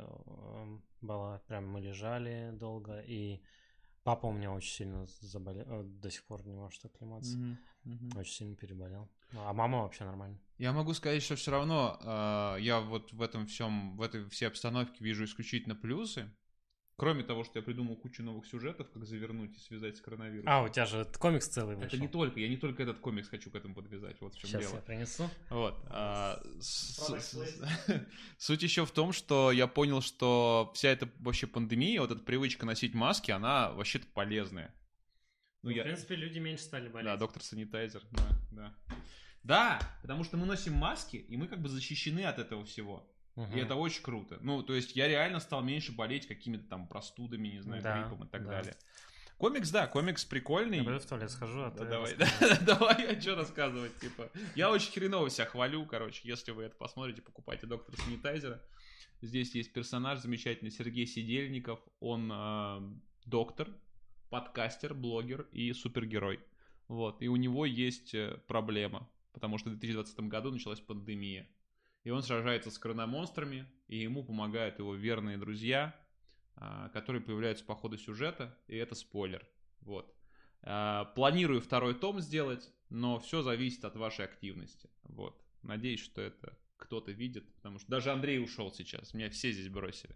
была. 1.01 1.39
Прям 1.49 1.69
мы 1.69 1.81
лежали 1.81 2.51
долго. 2.53 3.01
И 3.01 3.43
папа 4.05 4.27
у 4.27 4.33
меня 4.33 4.53
очень 4.53 4.71
сильно 4.73 5.07
заболел. 5.21 5.65
э, 5.69 5.83
До 5.85 6.09
сих 6.11 6.25
пор 6.25 6.47
не 6.47 6.55
может 6.55 6.85
оклематься. 6.85 7.37
Мгм, 7.37 7.59
мгм. 7.85 8.17
Очень 8.19 8.33
сильно 8.33 8.57
переболел. 8.57 9.09
А 9.35 9.53
мама 9.53 9.83
вообще 9.83 10.05
нормально. 10.05 10.39
Я 10.59 10.73
могу 10.73 10.95
сказать, 10.95 11.23
что 11.23 11.35
все 11.35 11.51
равно 11.51 11.99
э, 12.01 12.61
я 12.61 12.81
вот 12.81 13.13
в 13.13 13.23
этом 13.23 13.47
всем, 13.47 13.97
в 13.97 14.03
этой 14.03 14.29
всей 14.29 14.47
обстановке 14.47 15.03
вижу 15.05 15.25
исключительно 15.25 15.75
плюсы. 15.75 16.31
Кроме 17.01 17.23
того, 17.23 17.45
что 17.45 17.59
я 17.59 17.63
придумал 17.63 17.97
кучу 17.97 18.23
новых 18.23 18.45
сюжетов, 18.45 18.91
как 18.91 19.07
завернуть 19.07 19.57
и 19.57 19.59
связать 19.59 19.97
с 19.97 20.03
коронавирусом. 20.03 20.53
А, 20.53 20.63
у 20.65 20.69
тебя 20.69 20.85
же 20.85 20.99
этот 20.99 21.17
комикс 21.17 21.49
целый 21.49 21.75
вышел. 21.75 21.89
Это 21.89 21.97
не 21.97 22.09
только, 22.09 22.39
я 22.41 22.47
не 22.47 22.59
только 22.59 22.83
этот 22.83 22.99
комикс 22.99 23.27
хочу 23.27 23.51
к 23.51 23.55
этому 23.55 23.75
подвязать, 23.75 24.21
вот 24.21 24.35
в 24.35 24.39
чем 24.39 24.51
Сейчас 24.51 24.65
дело. 24.65 24.75
я 24.75 24.81
принесу. 24.83 25.31
Вот. 25.49 25.83
а, 25.89 26.43
с- 26.61 26.99
с- 26.99 27.63
Суть 28.39 28.63
еще 28.63 28.85
в 28.85 28.91
том, 28.91 29.15
что 29.15 29.51
я 29.51 29.67
понял, 29.67 30.03
что 30.03 30.71
вся 30.75 30.91
эта 30.91 31.09
вообще 31.21 31.47
пандемия, 31.47 32.03
вот 32.03 32.11
эта 32.11 32.21
привычка 32.21 32.67
носить 32.67 32.93
маски, 32.93 33.31
она 33.31 33.73
вообще-то 33.73 34.07
полезная. 34.13 34.75
Ну, 35.63 35.71
В 35.71 35.75
я... 35.75 35.85
принципе, 35.85 36.17
люди 36.17 36.39
меньше 36.39 36.65
стали 36.65 36.89
болеть. 36.89 37.07
Да, 37.07 37.17
доктор 37.17 37.43
санитайзер, 37.43 38.03
да, 38.11 38.29
да. 38.53 38.75
Да, 39.43 39.81
потому 40.03 40.23
что 40.23 40.37
мы 40.37 40.45
носим 40.45 40.75
маски, 40.75 41.17
и 41.17 41.39
мы 41.39 41.49
как 41.49 41.63
бы 41.63 41.71
защищены 41.71 42.27
от 42.27 42.39
этого 42.39 42.67
всего. 42.67 43.11
Мгм. 43.41 43.57
И 43.57 43.61
это 43.61 43.75
очень 43.75 44.03
круто. 44.03 44.39
Ну, 44.43 44.63
то 44.63 44.75
есть 44.75 44.95
я 44.95 45.09
реально 45.09 45.41
стал 45.41 45.63
меньше 45.63 45.93
болеть 45.93 46.27
какими-то 46.27 46.69
там 46.69 46.87
простудами, 46.87 47.49
не 47.49 47.61
знаю, 47.61 47.83
Да, 47.83 47.99
гриппом 47.99 48.25
и 48.25 48.29
так 48.29 48.45
да. 48.45 48.51
далее. 48.51 48.77
Комикс, 49.39 49.71
да, 49.71 49.87
комикс 49.87 50.27
прикольный. 50.27 50.85
Я 50.85 50.99
в 50.99 51.07
туалет 51.07 51.31
схожу, 51.31 51.63
а 51.63 51.71
ты 51.71 51.87
давай, 51.87 52.15
давай, 52.67 53.17
а 53.17 53.19
что 53.19 53.37
рассказывать, 53.37 53.99
типа. 53.99 54.31
Я 54.55 54.71
очень 54.71 54.93
хреново 54.93 55.31
себя 55.31 55.47
хвалю, 55.47 55.87
короче, 55.87 56.21
если 56.25 56.51
вы 56.51 56.65
это 56.65 56.77
посмотрите, 56.77 57.23
покупайте 57.23 57.67
доктора 57.67 57.97
санитайзера. 57.97 58.63
Здесь 59.23 59.55
есть 59.55 59.73
персонаж 59.73 60.19
замечательный, 60.19 60.71
Сергей 60.71 61.07
Сидельников, 61.07 61.81
он 62.01 62.31
э, 62.31 62.81
доктор, 63.25 63.69
подкастер, 64.29 64.93
блогер 64.93 65.47
и 65.53 65.73
супергерой. 65.73 66.41
Вот, 66.89 67.23
и 67.23 67.29
у 67.29 67.37
него 67.37 67.65
есть 67.65 68.15
э, 68.15 68.39
проблема, 68.47 69.09
потому 69.33 69.57
что 69.57 69.71
в 69.71 69.73
2020 69.73 70.21
году 70.21 70.51
началась 70.51 70.81
пандемия. 70.81 71.49
И 72.05 72.11
он 72.11 72.23
сражается 72.23 72.71
с 72.71 72.79
коронамонстрами, 72.79 73.67
и 73.89 73.99
ему 73.99 74.25
помогают 74.25 74.79
его 74.79 74.95
верные 74.95 75.37
друзья, 75.37 75.95
а, 76.57 76.89
которые 76.91 77.23
появляются 77.23 77.65
по 77.65 77.75
ходу 77.75 77.99
сюжета, 77.99 78.57
и 78.69 78.77
это 78.77 78.95
спойлер. 78.95 79.47
Вот. 79.81 80.15
А, 80.63 81.07
Планирую 81.15 81.61
второй 81.61 81.95
том 81.95 82.21
сделать, 82.21 82.73
но 82.89 83.19
все 83.19 83.43
зависит 83.43 83.85
от 83.85 83.97
вашей 83.97 84.25
активности. 84.25 84.89
Вот. 85.05 85.43
Надеюсь, 85.63 86.01
что 86.03 86.23
это 86.23 86.57
кто-то 86.79 87.13
видит, 87.13 87.55
потому 87.57 87.79
что 87.79 87.91
даже 87.91 88.11
Андрей 88.11 88.43
ушел 88.43 88.73
сейчас, 88.73 89.13
меня 89.13 89.29
все 89.29 89.53
здесь 89.53 89.69
бросили. 89.69 90.15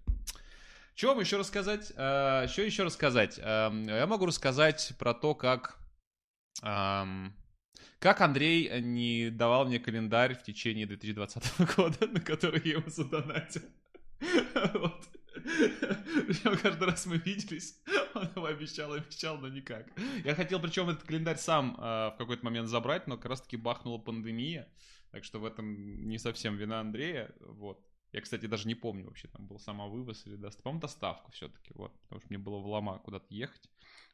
Что 0.95 1.09
вам 1.09 1.21
еще 1.21 1.37
рассказать? 1.37 1.93
А, 1.97 2.47
Что 2.49 2.63
еще 2.63 2.85
рассказать? 2.85 3.37
Я 3.39 4.07
могу 4.09 4.27
рассказать 4.27 4.95
про 4.99 5.13
то, 5.13 5.35
как, 5.35 5.79
как 7.99 8.21
Андрей 8.21 8.81
не 8.81 9.31
давал 9.31 9.67
мне 9.67 9.79
календарь 9.79 10.35
в 10.35 10.43
течение 10.43 10.87
2020 10.87 11.77
года, 11.77 12.07
на 12.07 12.21
который 12.21 12.61
я 12.65 12.75
ему 12.75 12.89
задонатил. 12.89 13.63
Вот. 14.75 15.09
Причем 16.27 16.57
каждый 16.57 16.85
раз 16.87 17.07
мы 17.07 17.19
виделись, 17.19 17.83
он 18.15 18.29
его 18.35 18.47
обещал, 18.47 18.93
обещал, 18.93 19.39
но 19.39 19.49
никак. 19.49 19.87
Я 20.25 20.35
хотел, 20.35 20.61
причем, 20.61 20.89
этот 20.89 21.05
календарь 21.05 21.37
сам 21.37 21.77
а, 21.79 22.11
в 22.13 22.17
какой-то 22.17 22.45
момент 22.45 22.69
забрать, 22.69 23.07
но 23.07 23.17
как 23.17 23.27
раз-таки 23.27 23.57
бахнула 23.57 23.99
пандемия, 23.99 24.69
так 25.11 25.25
что 25.25 25.41
в 25.41 25.45
этом 25.45 26.09
не 26.09 26.19
совсем 26.19 26.57
вина 26.57 26.81
Андрея, 26.81 27.35
вот. 27.41 27.85
Я, 28.13 28.21
кстати, 28.21 28.47
даже 28.47 28.69
не 28.69 28.77
помню 28.77 29.07
вообще, 29.07 29.27
там 29.27 29.47
был 29.47 29.59
самовывоз 29.59 30.25
или 30.27 30.37
доставка. 30.37 30.63
По-моему, 30.63 30.81
доставку 30.81 31.33
все-таки, 31.33 31.73
вот. 31.75 31.93
Потому 32.03 32.21
что 32.21 32.29
мне 32.31 32.39
было 32.39 32.59
в 32.59 32.67
Лома 32.67 33.01
куда-то 33.01 33.27
ехать. 33.29 33.69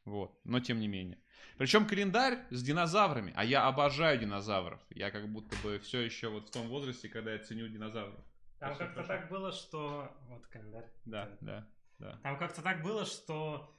Вот. 0.05 0.39
Но 0.43 0.59
тем 0.59 0.79
не 0.79 0.87
менее. 0.87 1.17
Причем 1.57 1.85
календарь 1.85 2.39
с 2.49 2.63
динозаврами. 2.63 3.33
А 3.35 3.45
я 3.45 3.67
обожаю 3.67 4.19
динозавров. 4.19 4.81
Я 4.89 5.11
как 5.11 5.27
будто 5.31 5.55
бы 5.63 5.79
все 5.79 6.01
еще 6.01 6.29
вот 6.29 6.49
в 6.49 6.51
том 6.51 6.67
возрасте, 6.69 7.07
когда 7.09 7.33
я 7.33 7.39
ценю 7.39 7.67
динозавров. 7.67 8.19
Там 8.59 8.75
как-то 8.75 9.03
так 9.03 9.29
было, 9.29 9.51
что... 9.51 10.11
Вот 10.27 10.45
календарь. 10.47 10.89
Да, 11.05 11.29
да, 11.41 11.67
да. 11.99 12.19
Там 12.23 12.37
как-то 12.37 12.61
так 12.61 12.83
было, 12.83 13.05
что 13.05 13.75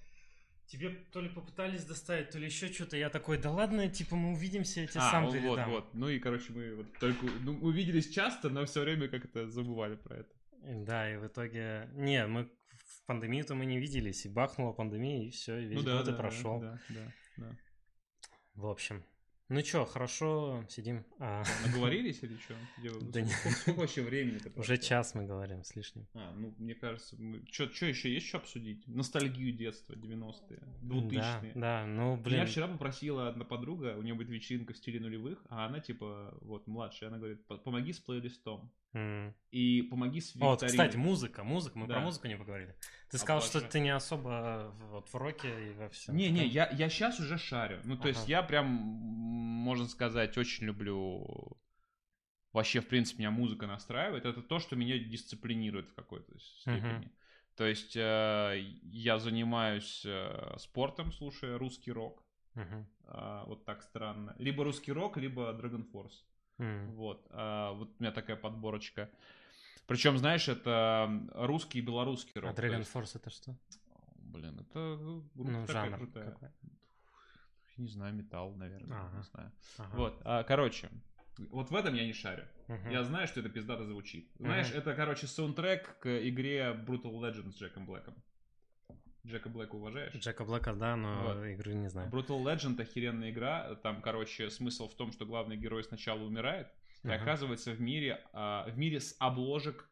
тебе 0.67 0.91
то 1.13 1.21
ли 1.21 1.29
попытались 1.29 1.85
доставить, 1.85 2.31
то 2.31 2.39
ли 2.39 2.47
еще 2.47 2.69
что-то. 2.73 2.97
Я 2.97 3.11
такой, 3.11 3.39
да 3.39 3.51
ладно, 3.51 3.89
типа 3.89 4.17
мы 4.17 4.33
увидимся, 4.33 4.81
я 4.81 4.87
тебе 4.87 5.01
А, 5.01 5.11
сам 5.11 5.27
вот, 5.27 5.35
вот, 5.35 5.41
передам. 5.41 5.71
вот. 5.71 5.95
Ну 5.95 6.09
и, 6.09 6.19
короче, 6.19 6.53
мы 6.53 6.75
вот 6.75 6.87
только 6.99 7.27
ну, 7.43 7.59
увиделись 7.63 8.11
часто, 8.11 8.49
но 8.49 8.65
все 8.65 8.81
время 8.81 9.09
как-то 9.09 9.49
забывали 9.49 9.97
про 9.97 10.17
это. 10.19 10.35
Да, 10.63 11.13
и 11.13 11.17
в 11.17 11.27
итоге... 11.27 11.89
Не, 11.95 12.27
мы 12.27 12.49
в 13.03 13.07
пандемию-то 13.07 13.55
мы 13.55 13.67
не 13.67 13.79
виделись, 13.79 14.25
и 14.27 14.29
бахнула 14.29 14.73
пандемия, 14.73 15.27
и 15.27 15.31
все, 15.31 15.59
и 15.59 15.67
весь 15.67 15.79
ну 15.79 15.85
да, 15.85 15.97
год 15.99 16.07
да, 16.07 16.13
и 16.13 16.17
прошел. 16.17 16.61
Да, 16.61 16.81
да, 16.89 17.13
да. 17.37 17.57
В 18.55 18.67
общем. 18.67 19.05
Ну 19.53 19.61
чё, 19.61 19.85
хорошо, 19.85 20.65
сидим. 20.71 21.05
А, 21.19 21.43
Наговорились 21.67 22.23
или 22.23 22.37
что? 22.39 22.55
Да 23.13 23.21
не- 23.21 23.29
сколько, 23.29 23.79
вообще 23.81 24.01
времени 24.01 24.41
уже 24.57 24.79
час 24.79 25.15
мы 25.15 25.25
говорим 25.27 25.63
с 25.63 25.77
лишним. 25.77 26.07
А, 26.15 26.33
ну, 26.35 26.55
мне 26.57 26.75
кажется, 26.75 27.17
мы... 27.21 27.45
Что 27.51 27.65
еще 27.85 28.11
есть 28.15 28.27
что 28.29 28.39
обсудить? 28.39 28.87
Ностальгию 28.87 29.53
детства, 29.53 29.93
90-е, 29.93 30.59
2000-е. 30.83 31.53
Да, 31.55 31.83
да, 31.83 31.87
ну 31.87 32.13
Меня 32.17 32.23
блин. 32.23 32.47
вчера 32.47 32.67
попросила 32.67 33.29
одна 33.29 33.45
подруга, 33.45 33.95
у 33.99 34.03
нее 34.03 34.15
будет 34.15 34.31
вечеринка 34.31 34.73
в 34.73 34.77
стиле 34.79 35.01
нулевых, 35.01 35.39
а 35.51 35.67
она 35.67 35.81
типа, 35.81 36.35
вот, 36.41 36.67
младшая, 36.67 37.11
она 37.11 37.19
говорит, 37.19 37.47
«По- 37.47 37.59
помоги 37.59 37.93
с 37.93 38.01
плейлистом. 38.01 38.73
М. 38.95 39.35
И 39.51 39.83
помоги 39.83 40.21
с 40.23 40.35
Вот, 40.35 40.63
викториной». 40.63 40.69
кстати, 40.87 40.97
музыка, 40.97 41.45
музыка, 41.45 41.79
мы 41.79 41.87
Да. 41.87 41.95
про 41.97 42.03
музыку 42.05 42.27
не 42.27 42.37
поговорили. 42.39 42.75
Ты 43.13 43.19
сказал, 43.19 43.43
что 43.43 43.61
ты 43.61 43.79
не 43.81 43.91
особо 43.91 44.75
вот 44.91 45.07
в 45.13 45.15
роке 45.15 45.69
и 45.69 45.75
во 45.75 45.91
всем. 45.91 46.17
Не-не, 46.17 46.47
я, 46.47 46.71
я 46.71 46.89
сейчас 46.89 47.21
уже 47.21 47.37
шарю. 47.37 47.79
Ну, 47.85 47.99
то 47.99 48.09
есть 48.09 48.21
Ага. 48.21 48.31
я 48.31 48.43
прям, 48.43 48.67
можно 48.67 49.87
сказать, 49.87 50.39
очень 50.39 50.65
люблю... 50.65 51.59
Вообще, 52.55 52.81
в 52.81 52.89
принципе, 52.89 53.19
меня 53.19 53.31
музыка 53.31 53.67
настраивает. 53.67 54.25
Это 54.25 54.41
то, 54.41 54.59
что 54.59 54.77
меня 54.77 54.99
дисциплинирует 54.99 55.89
в 55.89 55.95
какой-то 55.95 56.39
степени. 56.39 57.13
То 57.55 57.67
есть 57.67 57.97
э, 57.97 58.59
я 58.83 59.19
занимаюсь 59.19 60.03
э, 60.07 60.57
спортом, 60.59 61.13
слушая 61.13 61.59
русский 61.59 61.93
рок. 61.93 62.25
Мгм. 62.55 62.87
А, 63.05 63.45
вот 63.45 63.67
так 63.67 63.83
странно. 63.83 64.35
Либо 64.39 64.65
русский 64.65 64.91
рок, 64.91 65.19
либо 65.19 65.53
Dragon 65.53 65.85
Force. 65.93 66.25
М. 66.59 66.93
Вот. 66.93 67.27
А, 67.31 67.73
вот 67.75 67.91
у 67.99 68.03
меня 68.03 68.11
такая 68.11 68.37
подборочка. 68.37 69.11
Причем, 69.93 70.17
знаешь, 70.17 70.49
это 70.49 71.11
русский 71.35 71.81
и 71.81 71.83
белорусский 71.83 72.41
рок. 72.41 72.51
А 72.51 72.55
Dragon 72.55 72.79
есть- 72.79 72.95
Force 72.95 73.11
это 73.15 73.29
что? 73.29 73.55
Блин, 74.17 74.59
это 74.59 74.97
группа 75.35 75.51
Ну, 75.51 75.67
такая 75.67 75.85
жанр 75.91 75.99
крутая. 75.99 76.31
какой? 76.31 76.49
Не 77.77 77.89
знаю, 77.89 78.15
металл, 78.15 78.55
наверное, 78.55 78.99
Ага. 78.99 79.17
не 79.19 79.23
знаю. 79.25 79.53
Ага. 79.77 79.97
Вот, 79.97 80.23
а, 80.25 80.45
короче, 80.45 80.89
вот 81.51 81.71
в 81.71 81.77
этом 81.77 81.93
я 81.95 82.07
не 82.07 82.15
шарю. 82.15 82.45
Мгм. 82.69 82.89
Я 82.89 83.05
знаю, 83.05 83.27
что 83.29 83.41
это 83.41 83.51
пиздато 83.51 83.85
звучит. 83.85 84.31
Знаешь, 84.39 84.71
Мгм. 84.71 84.79
это, 84.79 84.95
короче, 84.95 85.27
саундтрек 85.27 85.99
к 85.99 86.27
игре 86.27 86.73
Brutal 86.87 87.13
Legend 87.21 87.53
с 87.53 87.57
Джеком 87.59 87.85
Блэком. 87.85 88.15
Джека 89.27 89.51
Блэка 89.51 89.75
уважаешь? 89.75 90.15
Джека 90.15 90.45
Блэка, 90.47 90.73
да, 90.73 90.97
но 90.97 91.23
Вот. 91.35 91.45
игры 91.45 91.75
не 91.75 91.91
знаю. 91.91 92.11
Brutal 92.11 92.43
Legend 92.43 92.81
охеренная 92.81 93.31
игра. 93.31 93.75
Там, 93.83 94.01
короче, 94.01 94.49
смысл 94.49 94.89
в 94.89 94.95
том, 94.95 95.13
что 95.13 95.27
главный 95.27 95.59
герой 95.59 95.85
сначала 95.85 96.23
умирает 96.23 96.69
и 97.05 97.09
Ага. 97.09 97.23
оказывается 97.23 97.73
в 97.73 97.81
мире, 97.81 98.21
а, 98.33 98.69
в 98.69 98.79
мире 98.79 99.01
с 99.01 99.17
обложек 99.19 99.89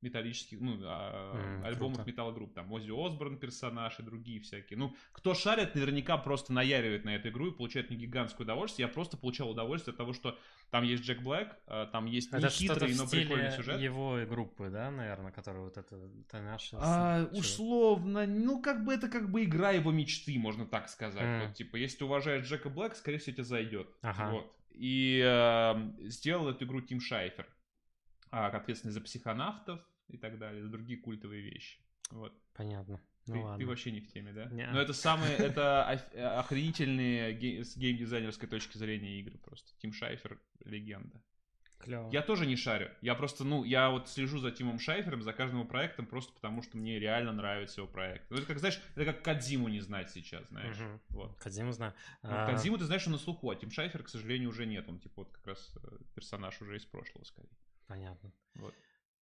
металлических, 0.00 0.60
ну, 0.60 0.78
а, 0.84 1.34
М, 1.34 1.64
альбомов 1.64 1.96
круто. 1.96 2.08
металл-групп, 2.08 2.54
там 2.54 2.70
Оззи 2.70 2.92
Осборн 2.92 3.36
персонаж 3.36 3.98
и 3.98 4.04
другие 4.04 4.40
всякие. 4.40 4.78
Ну, 4.78 4.94
кто 5.10 5.34
шарит, 5.34 5.74
наверняка 5.74 6.16
просто 6.18 6.52
наяривает 6.52 7.04
на 7.04 7.16
эту 7.16 7.30
игру 7.30 7.48
и 7.48 7.50
получает 7.50 7.90
не 7.90 7.96
гигантское 7.96 8.44
удовольствие. 8.44 8.86
Я 8.86 8.92
просто 8.94 9.16
получал 9.16 9.50
удовольствие 9.50 9.90
от 9.92 9.98
того, 9.98 10.12
что 10.12 10.38
там 10.70 10.84
есть 10.84 11.02
Джек 11.02 11.20
Блэк, 11.20 11.48
а, 11.66 11.86
там 11.86 12.06
есть 12.06 12.28
Это 12.32 12.46
нехитрый, 12.46 12.94
но 12.94 13.08
прикольный 13.08 13.50
сюжет. 13.50 13.80
его 13.80 14.20
группы, 14.28 14.68
да, 14.70 14.90
наверное, 14.92 15.32
которая 15.32 15.62
вот 15.62 15.76
это... 15.76 15.96
это 15.96 16.42
наша... 16.42 16.76
А, 16.80 17.28
условно, 17.32 18.24
ну 18.26 18.62
как 18.62 18.84
бы 18.84 18.94
это 18.94 19.08
как 19.08 19.32
бы 19.32 19.42
игра 19.42 19.72
его 19.72 19.90
мечты, 19.90 20.38
можно 20.38 20.64
так 20.64 20.88
сказать. 20.88 21.24
М. 21.24 21.46
Вот, 21.48 21.54
типа, 21.56 21.74
если 21.74 21.98
ты 21.98 22.04
уважаешь 22.04 22.46
Джека 22.46 22.68
Блэк, 22.70 22.94
скорее 22.94 23.18
всего, 23.18 23.34
тебе 23.34 23.44
зайдет. 23.44 23.88
Ага. 24.02 24.30
Вот. 24.30 24.57
И 24.78 25.20
э, 25.24 26.08
сделал 26.08 26.48
эту 26.48 26.64
игру 26.64 26.80
Тим 26.80 27.00
Шайфер, 27.00 27.46
а, 28.30 28.46
ответственный 28.46 28.92
за 28.92 29.00
психонавтов 29.00 29.80
и 30.08 30.16
так 30.16 30.38
далее, 30.38 30.62
за 30.62 30.68
другие 30.68 31.00
культовые 31.00 31.42
вещи. 31.42 31.80
Вот. 32.10 32.32
Понятно. 32.54 33.00
Ну 33.26 33.34
ты, 33.34 33.40
ладно. 33.40 33.58
ты 33.58 33.66
вообще 33.66 33.90
не 33.90 34.00
в 34.00 34.06
теме, 34.12 34.32
да? 34.32 34.46
Не. 34.46 34.70
Но 34.70 34.80
это 34.80 34.92
самые, 34.92 35.36
это 35.36 35.84
оф- 35.86 36.14
охренительные 36.14 37.34
ге- 37.34 37.64
с 37.64 37.76
геймдизайнерской 37.76 38.48
точки 38.48 38.78
зрения 38.78 39.18
игры 39.20 39.36
просто. 39.38 39.72
Тим 39.78 39.92
Шайфер 39.92 40.40
легенда. 40.64 41.20
Клево. 41.78 42.10
Я 42.10 42.22
тоже 42.22 42.44
не 42.46 42.56
шарю. 42.56 42.90
Я 43.02 43.14
просто, 43.14 43.44
ну, 43.44 43.62
я 43.64 43.90
вот 43.90 44.08
слежу 44.08 44.38
за 44.38 44.50
Тимом 44.50 44.78
Шайфером, 44.80 45.22
за 45.22 45.32
каждым 45.32 45.60
его 45.60 45.68
проектом, 45.68 46.06
просто 46.06 46.32
потому 46.32 46.62
что 46.62 46.76
мне 46.76 46.98
реально 46.98 47.32
нравится 47.32 47.80
его 47.80 47.88
проект. 47.90 48.28
Ну, 48.30 48.38
это 48.38 48.46
как, 48.46 48.58
знаешь, 48.58 48.80
это 48.96 49.04
как 49.04 49.22
Кадзиму 49.22 49.68
не 49.68 49.80
знать 49.80 50.10
сейчас, 50.10 50.48
знаешь. 50.48 50.76
Мгм. 50.76 51.00
Вот. 51.10 51.38
Кодзиму 51.38 51.72
знаю. 51.72 51.94
Ну, 52.22 52.30
А, 52.32 52.46
Кодзиму, 52.46 52.78
ты 52.78 52.84
знаешь, 52.84 53.06
он 53.06 53.12
на 53.12 53.18
слуху, 53.18 53.48
а 53.50 53.56
Тим 53.56 53.70
Шайфер, 53.70 54.02
к 54.02 54.08
сожалению, 54.08 54.48
уже 54.50 54.66
нет. 54.66 54.88
Он, 54.88 54.98
типа, 54.98 55.14
вот 55.22 55.30
как 55.30 55.46
раз 55.46 55.72
э, 55.76 55.98
персонаж 56.14 56.60
уже 56.60 56.76
из 56.76 56.84
прошлого, 56.84 57.24
скорее. 57.24 57.52
Понятно. 57.86 58.32
Вот. 58.54 58.74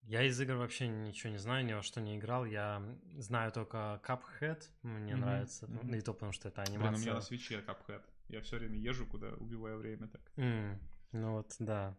Я 0.02 0.22
из 0.22 0.40
игр 0.40 0.54
вообще 0.54 0.86
ничего 0.86 1.32
не 1.32 1.38
знаю, 1.38 1.64
ни 1.66 1.72
во 1.72 1.82
что 1.82 2.00
не 2.00 2.16
играл. 2.16 2.44
Я 2.46 2.80
знаю 3.18 3.50
только 3.52 4.00
Cuphead, 4.04 4.62
мне 4.82 5.14
Мгм, 5.16 5.20
нравится. 5.24 5.66
Мгм. 5.66 5.94
и 5.94 6.00
то 6.00 6.14
потому, 6.14 6.32
что 6.32 6.48
это 6.48 6.62
Блин, 6.62 6.76
у 6.76 6.80
меня 6.82 6.92
анимация. 6.92 7.14
на 7.14 7.20
свече 7.20 7.60
Cuphead. 7.66 8.02
Я 8.28 8.40
все 8.40 8.56
время 8.58 8.78
езжу, 8.78 9.04
куда 9.06 9.28
убиваю 9.30 9.78
время 9.78 10.06
так. 10.08 10.22
М, 10.36 10.78
Ну 11.12 11.32
вот, 11.32 11.54
да. 11.58 11.96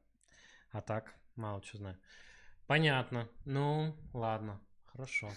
А 0.78 0.82
так, 0.82 1.16
мало 1.36 1.64
что 1.64 1.78
знаю. 1.78 1.98
Понятно. 2.68 3.28
Ну, 3.46 3.96
ладно. 4.14 4.62
Хорошо. 4.86 5.32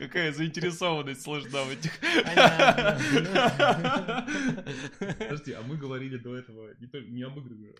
Какая 0.00 0.32
заинтересованность 0.32 1.22
сложна 1.22 1.62
в 1.62 1.70
этих... 1.70 1.92
Подожди, 5.18 5.52
а 5.52 5.62
мы 5.62 5.76
говорили 5.76 6.16
до 6.18 6.34
этого 6.36 6.74
не, 6.80 6.88
только- 6.88 7.08
не 7.08 7.22
об 7.22 7.38
играх 7.38 7.76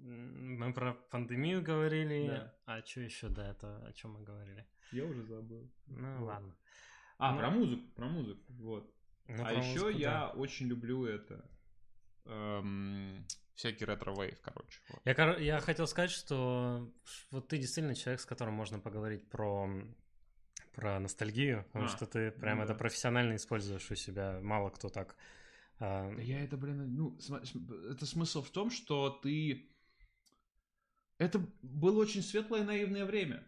Мы 0.00 0.72
про 0.74 0.92
пандемию 1.10 1.62
говорили. 1.62 2.26
Да. 2.28 2.54
А 2.66 2.82
что 2.84 3.00
еще 3.00 3.28
до 3.30 3.40
этого? 3.40 3.86
О 3.86 3.92
чем 3.94 4.12
мы 4.12 4.22
говорили? 4.22 4.66
Я 4.92 5.06
уже 5.06 5.22
забыл. 5.22 5.72
Ну, 5.86 6.18
Вот. 6.18 6.26
ладно. 6.26 6.54
А, 7.16 7.32
Ну. 7.32 7.38
про 7.38 7.50
музыку, 7.50 7.82
про 7.94 8.06
музыку, 8.06 8.52
вот. 8.52 8.94
Ну, 9.28 9.42
а 9.42 9.46
про 9.46 9.54
еще 9.54 9.80
музыку, 9.80 9.88
я 9.98 10.10
да. 10.10 10.28
очень 10.32 10.66
люблю 10.66 11.06
это. 11.06 11.42
эм, 12.26 13.26
всякий 13.54 13.84
ретро-вейв, 13.84 14.40
короче. 14.42 14.80
вот. 14.88 15.00
Я, 15.04 15.14
кор- 15.14 15.38
я 15.38 15.60
хотел 15.60 15.86
сказать, 15.86 16.10
что 16.10 16.92
вот 17.30 17.48
ты 17.48 17.58
действительно 17.58 17.94
человек, 17.94 18.20
с 18.20 18.26
которым 18.26 18.54
можно 18.54 18.78
поговорить 18.78 19.28
про, 19.28 19.68
про 20.74 20.98
ностальгию, 21.00 21.64
потому 21.64 21.86
А, 21.86 21.88
что 21.88 22.06
ты 22.06 22.30
прям 22.32 22.58
ну 22.58 22.64
это 22.64 22.72
да. 22.72 22.78
профессионально 22.78 23.36
используешь 23.36 23.90
у 23.90 23.94
себя. 23.94 24.40
Мало 24.42 24.70
кто 24.70 24.88
так. 24.88 25.16
а, 25.78 26.10
я 26.18 26.42
это, 26.44 26.56
блин, 26.56 26.94
ну, 26.94 27.18
это 27.90 28.06
смысл 28.06 28.42
в 28.42 28.50
том, 28.50 28.70
что 28.70 29.10
ты... 29.10 29.68
Это 31.18 31.38
было 31.62 32.00
очень 32.02 32.22
светлое 32.22 32.62
и 32.62 32.64
наивное 32.64 33.04
время. 33.04 33.46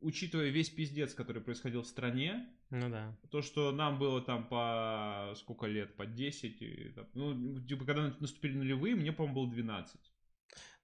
Учитывая 0.00 0.48
весь 0.48 0.70
пиздец, 0.70 1.14
который 1.14 1.42
происходил 1.42 1.82
в 1.82 1.86
стране, 1.86 2.46
ну 2.70 2.90
да. 2.90 3.16
то, 3.30 3.42
что 3.42 3.72
нам 3.72 3.98
было 3.98 4.20
там 4.20 4.46
по 4.46 5.32
сколько 5.36 5.66
лет, 5.66 5.96
по 5.96 6.06
10, 6.06 6.62
и 6.62 6.92
там, 6.94 7.06
ну, 7.14 7.60
типа, 7.60 7.84
когда 7.84 8.14
наступили 8.20 8.56
нулевые, 8.56 8.94
мне, 8.94 9.12
по-моему, 9.12 9.46
было 9.46 9.50
12. 9.50 10.00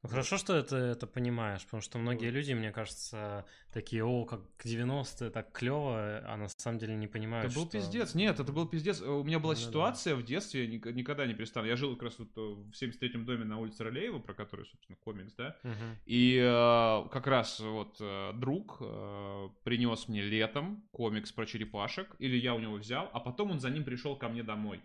Ну, 0.05 0.09
хорошо, 0.09 0.37
что 0.37 0.61
ты 0.65 0.75
это 0.75 1.07
понимаешь, 1.07 1.63
потому 1.65 1.81
что 1.81 1.97
многие 1.99 2.31
люди, 2.31 2.53
мне 2.55 2.73
кажется, 2.73 3.47
такие, 3.73 4.05
о, 4.05 4.25
как 4.25 4.41
90-е, 4.65 5.31
так 5.31 5.53
клево, 5.53 6.21
а 6.27 6.37
на 6.37 6.49
самом 6.49 6.79
деле 6.81 6.97
не 6.97 7.07
понимают, 7.07 7.47
Это 7.47 7.55
был 7.55 7.67
что- 7.69 7.79
пиздец. 7.79 8.15
Нет, 8.17 8.41
это 8.41 8.53
был 8.53 8.67
пиздец. 8.67 9.01
У 9.01 9.23
меня 9.23 9.39
была 9.39 9.55
Ну 9.55 9.61
да. 9.61 9.65
ситуация 9.65 10.17
в 10.17 10.25
детстве, 10.25 10.65
я 10.65 10.71
ник- 10.71 10.87
никогда 10.93 11.25
не 11.25 11.35
перестану. 11.35 11.69
Я 11.69 11.77
жил 11.77 11.93
как 11.95 12.03
раз 12.03 12.19
вот 12.19 12.37
э, 12.37 12.41
в 12.41 12.73
73-м 12.73 13.25
доме 13.25 13.45
на 13.45 13.61
улице 13.61 13.85
Ролеева, 13.85 14.19
про 14.19 14.35
который, 14.35 14.67
собственно, 14.67 14.97
комикс, 15.05 15.35
да. 15.35 15.57
Мгм. 15.63 15.97
И 16.07 16.37
э, 16.37 17.09
как 17.13 17.29
раз 17.29 17.61
вот 17.61 17.97
э, 18.01 18.33
друг 18.35 18.79
э, 18.81 19.49
принес 19.63 20.09
мне 20.09 20.21
летом 20.23 20.83
комикс 20.91 21.31
про 21.31 21.47
черепашек, 21.47 22.17
или 22.19 22.37
я 22.37 22.55
у 22.55 22.59
него 22.59 22.75
взял, 22.75 23.09
а 23.13 23.21
потом 23.21 23.53
он 23.53 23.61
за 23.61 23.71
ним 23.71 23.85
пришел 23.85 24.17
ко 24.17 24.29
мне 24.29 24.43
домой. 24.43 24.81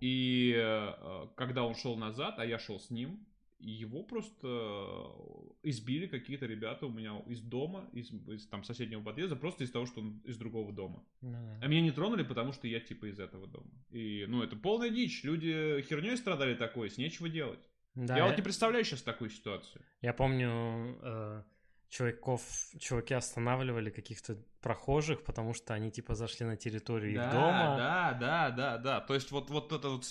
И 0.00 0.54
э, 0.56 1.26
когда 1.36 1.62
он 1.62 1.76
шел 1.76 1.96
назад, 1.96 2.34
а 2.38 2.44
я 2.44 2.58
шел 2.58 2.80
с 2.80 2.90
ним, 2.90 3.24
его 3.62 4.02
просто 4.02 4.46
э, 4.46 5.68
избили 5.68 6.06
какие-то 6.06 6.46
ребята 6.46 6.86
у 6.86 6.90
меня 6.90 7.18
из 7.26 7.40
дома, 7.40 7.88
из, 7.92 8.10
из 8.10 8.46
там 8.48 8.64
соседнего 8.64 9.02
подъезда, 9.02 9.36
просто 9.36 9.64
из 9.64 9.70
того, 9.70 9.86
что 9.86 10.00
он 10.00 10.18
из 10.24 10.36
другого 10.36 10.72
дома. 10.72 11.04
Да. 11.20 11.58
А 11.60 11.66
меня 11.68 11.80
не 11.80 11.92
тронули, 11.92 12.24
потому 12.24 12.52
что 12.52 12.66
я 12.66 12.80
типа 12.80 13.06
из 13.06 13.20
этого 13.20 13.46
дома. 13.46 13.70
И, 13.90 14.24
ну, 14.28 14.42
это 14.42 14.56
полная 14.56 14.90
дичь. 14.90 15.22
Люди 15.22 15.84
херней 15.88 16.16
страдали 16.16 16.54
такой, 16.54 16.90
с 16.90 16.98
нечего 16.98 17.28
делать. 17.28 17.68
Да, 17.94 18.16
я 18.16 18.26
вот 18.26 18.36
не 18.36 18.42
представляю 18.42 18.84
сейчас 18.84 19.02
такую 19.02 19.30
ситуацию. 19.30 19.84
Я 20.00 20.14
помню, 20.14 20.98
э, 21.02 21.42
чуваков, 21.92 22.42
чуваки 22.78 23.12
останавливали 23.12 23.90
каких-то 23.90 24.38
прохожих, 24.62 25.22
потому 25.24 25.52
что 25.52 25.74
они 25.74 25.90
типа 25.90 26.14
зашли 26.14 26.46
на 26.46 26.56
территорию 26.56 27.14
да, 27.16 27.26
их 27.26 27.32
дома. 27.32 27.76
да, 27.76 28.16
да, 28.18 28.50
да, 28.50 28.78
да. 28.78 29.00
То 29.00 29.14
есть 29.14 29.30
вот, 29.30 29.50
вот 29.50 29.72
это 29.72 29.90
вот... 29.90 30.06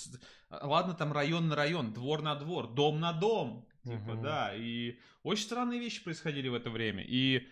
Ладно, 0.50 0.94
там 0.94 1.12
район 1.12 1.48
на 1.48 1.56
район, 1.56 1.92
двор 1.92 2.22
на 2.22 2.36
двор, 2.36 2.68
дом 2.68 3.00
на 3.00 3.12
дом. 3.12 3.66
Типа, 3.82 4.12
Мгм. 4.12 4.22
да. 4.22 4.54
И 4.54 4.96
очень 5.24 5.44
странные 5.44 5.80
вещи 5.80 6.04
происходили 6.04 6.48
в 6.48 6.54
это 6.54 6.70
время. 6.70 7.02
И 7.02 7.48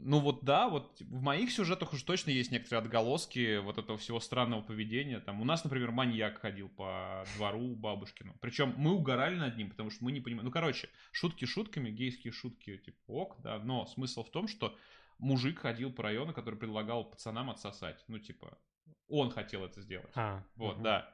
ну 0.00 0.20
вот 0.20 0.44
да, 0.44 0.68
вот 0.68 1.00
в 1.00 1.22
моих 1.22 1.52
сюжетах 1.52 1.92
уж 1.92 2.02
точно 2.02 2.30
есть 2.30 2.50
некоторые 2.50 2.82
отголоски 2.82 3.58
вот 3.58 3.78
этого 3.78 3.98
всего 3.98 4.20
странного 4.20 4.62
поведения. 4.62 5.20
Там 5.20 5.40
у 5.40 5.44
нас, 5.44 5.64
например, 5.64 5.90
маньяк 5.90 6.38
ходил 6.40 6.68
по 6.68 7.24
двору 7.36 7.74
бабушкину. 7.74 8.34
Причем 8.40 8.74
мы 8.76 8.92
угорали 8.92 9.36
над 9.36 9.56
ним, 9.56 9.70
потому 9.70 9.90
что 9.90 10.04
мы 10.04 10.12
не 10.12 10.20
понимаем. 10.20 10.46
Ну, 10.46 10.50
короче, 10.50 10.88
шутки 11.12 11.44
шутками, 11.44 11.90
гейские 11.90 12.32
шутки, 12.32 12.78
типа, 12.78 12.98
ок, 13.06 13.36
да. 13.42 13.58
Но 13.58 13.86
смысл 13.86 14.24
в 14.24 14.30
том, 14.30 14.48
что 14.48 14.76
мужик 15.18 15.58
ходил 15.58 15.92
по 15.92 16.04
району, 16.04 16.32
который 16.32 16.58
предлагал 16.58 17.04
пацанам 17.04 17.50
отсосать. 17.50 18.02
Ну, 18.08 18.18
типа, 18.18 18.56
он 19.08 19.30
хотел 19.30 19.64
это 19.64 19.80
сделать. 19.80 20.12
А, 20.14 20.42
Вот, 20.56 20.76
мгм. 20.76 20.84
да. 20.84 21.10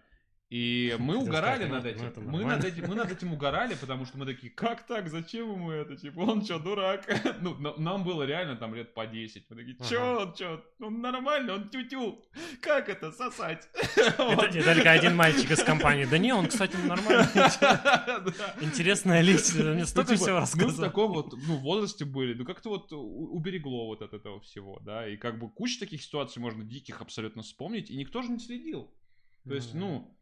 И 0.54 0.94
мы 1.00 1.14
Хотел 1.14 1.28
угорали 1.28 1.64
сказать, 1.64 1.68
ну, 1.68 1.74
над 1.74 1.84
ну, 1.84 1.90
этим. 1.90 2.06
это 2.06 2.20
мы, 2.20 2.26
нормально. 2.26 2.56
над 2.56 2.64
этим. 2.64 2.88
мы 2.88 2.94
над 2.94 3.10
этим 3.10 3.32
угорали, 3.32 3.74
потому 3.74 4.06
что 4.06 4.18
мы 4.18 4.24
такие, 4.24 4.52
как 4.52 4.86
так, 4.86 5.08
зачем 5.08 5.50
ему 5.50 5.72
это? 5.72 5.96
Типа, 5.96 6.20
он 6.20 6.44
что, 6.44 6.60
дурак? 6.60 7.08
ну, 7.40 7.56
на- 7.56 7.76
нам 7.76 8.04
было 8.04 8.22
реально 8.22 8.54
там 8.54 8.72
лет 8.72 8.94
по 8.94 9.04
10. 9.04 9.50
Мы 9.50 9.56
такие, 9.56 9.76
чё 9.90 10.00
Ага. 10.00 10.22
он, 10.22 10.34
чё? 10.34 10.64
Он 10.78 11.00
нормально, 11.00 11.54
он 11.54 11.70
тю-тю. 11.70 12.22
Как 12.60 12.88
это, 12.88 13.10
сосать? 13.10 13.68
Это, 13.96 14.62
только 14.64 14.92
один 14.92 15.16
мальчик 15.16 15.50
из 15.50 15.64
компании. 15.64 16.04
Да 16.04 16.18
не, 16.18 16.32
он, 16.32 16.46
кстати, 16.46 16.76
нормальный. 16.76 17.24
Да. 17.34 18.54
Интересная 18.60 19.22
личность. 19.22 19.56
Мне 19.56 19.80
Ну, 19.80 19.86
столько 19.86 20.12
типа, 20.14 20.22
всего 20.22 20.34
Мы 20.36 20.38
в 20.38 20.42
рассказал. 20.42 20.84
таком 20.86 21.12
вот 21.14 21.32
ну, 21.48 21.56
возрасте 21.56 22.04
были, 22.04 22.32
ну 22.34 22.44
как-то 22.44 22.68
вот 22.68 22.92
уберегло 22.92 23.86
вот 23.86 24.02
от 24.02 24.14
этого 24.14 24.40
всего, 24.40 24.78
да, 24.84 25.08
и 25.08 25.16
как 25.16 25.40
бы 25.40 25.50
куча 25.50 25.80
таких 25.80 26.00
ситуаций 26.00 26.40
можно 26.40 26.62
диких 26.62 27.00
абсолютно 27.00 27.42
вспомнить, 27.42 27.90
и 27.90 27.96
никто 27.96 28.22
же 28.22 28.30
не 28.30 28.38
следил. 28.38 28.88
То 29.48 29.54
есть, 29.54 29.74
ну, 29.74 30.16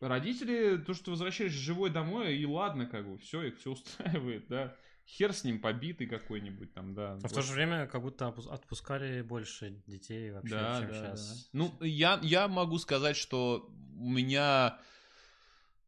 родители, 0.00 0.76
то, 0.78 0.94
что 0.94 1.06
ты 1.06 1.10
возвращаешься 1.12 1.58
живой 1.58 1.90
домой, 1.90 2.36
и 2.36 2.46
ладно, 2.46 2.86
как 2.86 3.08
бы, 3.08 3.18
все, 3.18 3.42
их 3.42 3.58
все 3.58 3.72
устраивает, 3.72 4.48
да. 4.48 4.76
Хер 5.06 5.32
с 5.32 5.42
ним 5.44 5.60
побитый 5.60 6.06
какой-нибудь 6.06 6.74
там, 6.74 6.94
да. 6.94 7.16
Но 7.22 7.28
в 7.28 7.32
то 7.32 7.40
же 7.40 7.52
время 7.54 7.86
как 7.86 8.02
будто 8.02 8.28
отпускали 8.28 9.22
больше 9.22 9.82
детей 9.86 10.30
вообще, 10.30 10.50
Да, 10.50 10.80
чем 10.80 10.88
да, 10.88 10.94
сейчас. 10.94 11.50
да. 11.52 11.58
Ну, 11.58 11.78
я, 11.80 12.20
я 12.22 12.46
могу 12.46 12.78
сказать, 12.78 13.16
что 13.16 13.70
у 13.98 14.10
меня, 14.10 14.78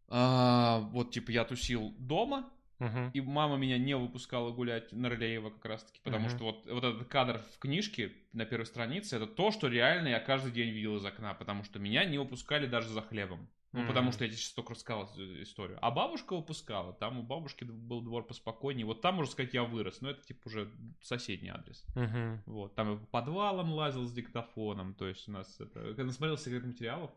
а, 0.08 0.80
вот, 0.92 1.12
типа, 1.12 1.30
я 1.30 1.44
тусил 1.44 1.94
дома, 1.98 2.50
Мгм. 2.80 3.10
И 3.12 3.20
мама 3.20 3.58
меня 3.58 3.76
не 3.76 3.94
выпускала 3.94 4.52
гулять 4.52 4.90
на 4.92 5.10
Рылеева 5.10 5.50
как 5.50 5.64
раз-таки, 5.66 6.00
потому 6.02 6.28
Мгм. 6.28 6.36
что 6.36 6.44
вот, 6.44 6.66
вот 6.66 6.82
этот 6.82 7.08
кадр 7.08 7.38
в 7.54 7.58
книжке 7.58 8.10
на 8.32 8.46
первой 8.46 8.64
странице, 8.64 9.16
это 9.16 9.26
то, 9.26 9.50
что 9.50 9.68
реально 9.68 10.08
я 10.08 10.18
каждый 10.18 10.50
день 10.50 10.70
видел 10.70 10.96
из 10.96 11.04
окна, 11.04 11.34
потому 11.34 11.62
что 11.62 11.78
меня 11.78 12.06
не 12.06 12.16
выпускали 12.16 12.66
даже 12.66 12.88
за 12.88 13.02
хлебом. 13.02 13.50
Ну, 13.72 13.86
потому 13.86 14.10
что 14.10 14.24
я 14.24 14.30
тебе 14.30 14.38
сейчас 14.38 14.52
только 14.52 14.74
рассказал 14.74 15.04
эту 15.04 15.42
историю. 15.42 15.78
А 15.80 15.90
бабушка 15.90 16.34
выпускала, 16.34 16.92
там 16.92 17.20
у 17.20 17.22
бабушки 17.22 17.64
был 17.64 18.00
двор 18.02 18.26
поспокойнее. 18.26 18.84
Вот 18.84 19.00
там, 19.00 19.14
можно 19.14 19.30
сказать, 19.30 19.54
я 19.54 19.62
вырос, 19.62 20.00
но 20.00 20.10
это, 20.10 20.22
типа, 20.22 20.48
уже 20.48 20.72
соседний 21.00 21.50
адрес. 21.50 21.84
Мгм. 21.94 22.42
Вот, 22.46 22.74
там 22.74 22.92
я 22.92 22.96
по 22.96 23.06
подвалам 23.06 23.72
лазил 23.72 24.04
с 24.06 24.12
диктофоном, 24.12 24.94
то 24.94 25.06
есть 25.06 25.28
у 25.28 25.32
нас 25.32 25.60
это... 25.60 25.94
Когда 25.94 26.12
смотрел 26.12 26.36
секрет 26.36 26.64
материалов, 26.64 27.10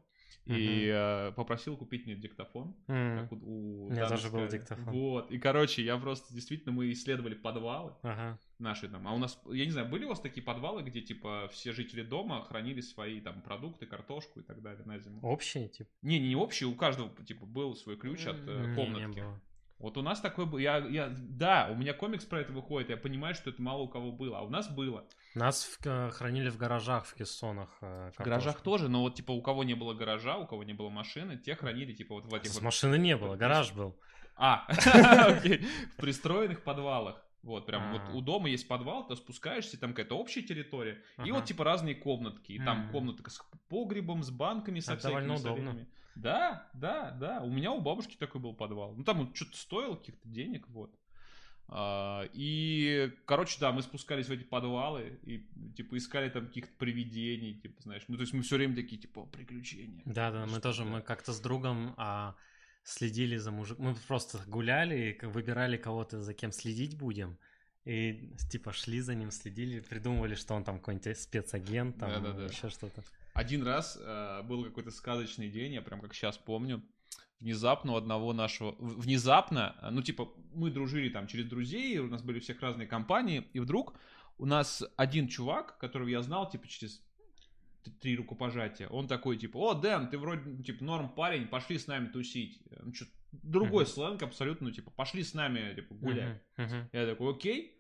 и 0.46 0.92
э, 0.94 1.32
попросил 1.36 1.78
купить 1.78 2.06
мне 2.06 2.16
диктофон. 2.16 2.76
М. 2.88 3.20
как 3.20 3.32
у, 3.32 3.36
у 3.36 3.86
У 3.88 3.92
меня 3.92 4.08
Даны 4.08 4.18
тоже 4.18 4.30
был 4.30 4.48
диктофон. 4.48 4.94
Вот. 4.94 5.32
И, 5.32 5.40
короче, 5.40 5.84
я 5.84 5.98
просто, 5.98 6.34
действительно, 6.34 6.74
мы 6.74 6.92
исследовали 6.92 7.34
подвалы 7.34 7.94
Ага. 8.02 8.38
Наши 8.64 8.88
там. 8.88 9.08
А 9.08 9.14
у 9.14 9.18
нас, 9.20 9.40
я 9.52 9.66
не 9.66 9.72
знаю, 9.72 9.88
были 9.90 10.06
у 10.06 10.10
вас 10.10 10.20
такие 10.20 10.42
подвалы, 10.44 10.82
где, 10.82 11.02
типа, 11.02 11.50
все 11.52 11.72
жители 11.74 12.02
дома 12.02 12.44
хранили 12.46 12.82
свои 12.82 13.22
там 13.22 13.42
продукты, 13.42 13.86
картошку 13.86 14.40
и 14.40 14.44
так 14.44 14.62
далее 14.62 14.84
на 14.86 14.98
зиму? 14.98 15.20
Общий, 15.22 15.68
типа? 15.70 15.90
Не, 16.02 16.20
не 16.20 16.36
общий, 16.36 16.66
у 16.66 16.74
каждого, 16.76 17.10
типа, 17.26 17.46
был 17.46 17.76
свой 17.76 17.98
ключ 17.98 18.26
от 18.26 18.38
э, 18.48 18.62
Не, 18.62 18.68
не 18.68 18.76
комнатки. 18.76 19.20
было. 19.20 19.42
Вот 19.80 19.98
у 19.98 20.02
нас 20.02 20.22
такой 20.22 20.46
был. 20.46 20.60
Я, 20.60 20.78
я, 20.78 21.10
да, 21.14 21.68
у 21.70 21.76
меня 21.76 21.94
комикс 21.94 22.24
про 22.24 22.40
это 22.40 22.54
выходит, 22.54 22.90
я 22.90 22.96
понимаю, 22.96 23.36
что 23.36 23.50
это 23.50 23.62
мало 23.62 23.82
у 23.82 23.90
кого 23.90 24.14
было, 24.14 24.40
а 24.40 24.42
у 24.44 24.50
нас 24.50 24.70
было. 24.70 25.06
Нас 25.36 25.66
в- 25.66 25.86
э, 25.86 26.10
хранили 26.12 26.50
в 26.50 26.58
гаражах, 26.58 27.06
в 27.06 27.14
кессонах. 27.16 27.70
э, 27.82 28.12
В 28.18 28.24
гаражах 28.24 28.62
тоже, 28.62 28.88
но 28.88 29.02
вот, 29.02 29.16
типа, 29.16 29.32
у 29.32 29.42
кого 29.42 29.66
не 29.66 29.74
было 29.74 29.94
гаража, 29.94 30.38
у 30.38 30.48
кого 30.48 30.64
не 30.64 30.74
было 30.74 30.90
машины, 30.90 31.38
те 31.38 31.56
хранили, 31.56 31.92
типа, 31.94 32.16
вот 32.16 32.26
в 32.28 32.34
этих 32.34 32.52
С 32.52 32.56
вот... 32.56 32.64
машины 32.64 32.98
не 32.98 33.18
было, 33.18 33.36
гараж 33.36 33.74
был. 33.74 34.00
А, 34.36 34.66
окей. 35.28 35.66
В 35.94 35.98
пристроенных 35.98 36.64
подвалах. 36.64 37.22
Вот, 37.44 37.66
прям 37.66 37.92
вот 37.92 38.02
А. 38.08 38.12
у 38.14 38.22
дома 38.22 38.50
есть 38.50 38.68
подвал, 38.70 39.06
ты 39.06 39.18
спускаешься, 39.18 39.78
там 39.78 39.92
какая-то 39.92 40.18
общая 40.18 40.42
территория, 40.44 41.04
и 41.18 41.22
Ага. 41.30 41.34
вот 41.34 41.46
типа 41.46 41.66
разные 41.66 41.94
комнатки. 41.94 42.54
И 42.54 42.58
там 42.58 42.86
М. 42.86 42.90
комната 42.90 43.30
с 43.30 43.44
погребом, 43.68 44.24
с 44.24 44.32
банками, 44.32 44.80
со 44.80 44.94
Это 44.94 45.10
всякими 45.10 45.36
соленьями. 45.36 45.88
Да, 46.16 46.70
да, 46.74 47.12
да. 47.12 47.42
У 47.42 47.50
меня 47.50 47.72
у 47.72 47.82
бабушки 47.82 48.16
такой 48.16 48.40
был 48.40 48.54
подвал. 48.54 48.96
Ну 48.96 49.04
там 49.04 49.20
он 49.20 49.34
что-то 49.36 49.58
стоил, 49.58 49.98
каких-то 49.98 50.28
денег, 50.30 50.70
вот. 50.70 50.96
А, 51.68 52.24
и, 52.34 53.12
короче, 53.26 53.58
да, 53.60 53.72
мы 53.72 53.82
спускались 53.82 54.28
в 54.28 54.32
эти 54.32 54.44
подвалы 54.44 55.20
и, 55.24 55.46
типа, 55.76 55.98
искали 55.98 56.30
там 56.30 56.48
каких-то 56.48 56.74
привидений, 56.78 57.56
типа, 57.56 57.82
знаешь. 57.82 58.04
Ну, 58.08 58.16
то 58.16 58.22
есть 58.22 58.34
мы 58.34 58.44
все 58.44 58.58
время 58.58 58.76
такие, 58.76 59.02
типа, 59.02 59.22
«О, 59.22 59.26
приключения. 59.26 60.04
Да, 60.06 60.32
да, 60.32 60.46
мы 60.46 60.60
тоже, 60.60 60.86
мы 60.86 61.02
как-то 61.02 61.34
с 61.34 61.40
другом 61.40 61.94
а, 61.98 62.36
следили 62.84 63.38
за 63.38 63.52
мужиком. 63.52 63.86
Мы 63.86 63.96
просто 64.08 64.40
гуляли 64.48 65.18
и 65.22 65.26
выбирали 65.26 65.78
кого-то, 65.78 66.22
за 66.22 66.34
кем 66.34 66.52
следить 66.52 66.98
будем. 66.98 67.38
И 67.86 68.34
типа 68.50 68.72
шли 68.72 69.02
за 69.02 69.16
ним, 69.16 69.32
следили, 69.32 69.82
придумывали, 69.82 70.36
что 70.36 70.54
он 70.54 70.64
там 70.64 70.80
какой-нибудь 70.80 71.18
спецагент, 71.18 71.98
там 71.98 72.10
Да-да-да. 72.10 72.46
еще 72.46 72.70
что-то. 72.70 73.04
Один 73.34 73.64
раз 73.64 73.98
э, 74.00 74.42
был 74.44 74.64
какой-то 74.64 74.92
сказочный 74.92 75.50
день, 75.50 75.74
я 75.74 75.82
прям 75.82 76.00
как 76.00 76.14
сейчас 76.14 76.38
помню. 76.38 76.82
Внезапно 77.40 77.94
у 77.94 77.96
одного 77.96 78.32
нашего... 78.32 78.76
Внезапно, 78.80 79.76
э, 79.82 79.90
ну 79.90 80.02
типа, 80.02 80.32
мы 80.54 80.72
дружили 80.72 81.10
там 81.10 81.28
через 81.28 81.46
друзей, 81.48 81.98
у 81.98 82.08
нас 82.08 82.22
были 82.22 82.38
у 82.38 82.42
всех 82.42 82.62
разные 82.62 82.88
компании, 82.88 83.46
и 83.52 83.60
вдруг 83.60 83.96
у 84.38 84.46
нас 84.46 84.84
один 84.96 85.28
чувак, 85.28 85.78
которого 85.78 86.08
я 86.08 86.22
знал, 86.22 86.50
типа, 86.50 86.68
через 86.68 87.02
три 87.92 88.16
рукопожатия, 88.16 88.88
он 88.88 89.08
такой, 89.08 89.38
типа, 89.38 89.58
о, 89.58 89.74
Дэн, 89.74 90.10
ты 90.10 90.18
вроде, 90.18 90.42
ну, 90.50 90.64
типа, 90.64 90.84
норм 90.84 91.10
парень, 91.10 91.48
пошли 91.48 91.78
с 91.78 91.88
нами 91.88 92.08
тусить. 92.08 92.62
Э, 92.72 92.82
Ну, 92.84 92.92
чё- 92.92 93.06
другой 93.32 93.84
Мгм. 93.84 93.92
сленг 93.92 94.24
абсолютно, 94.24 94.68
ну, 94.68 94.74
типа, 94.74 94.92
пошли 94.92 95.24
с 95.24 95.34
нами, 95.34 95.74
типа, 95.76 95.94
гулять. 95.96 96.42
Мгм, 96.58 96.66
мгм. 96.68 96.90
Я 96.94 97.06
такой, 97.06 97.34
окей. 97.34 97.80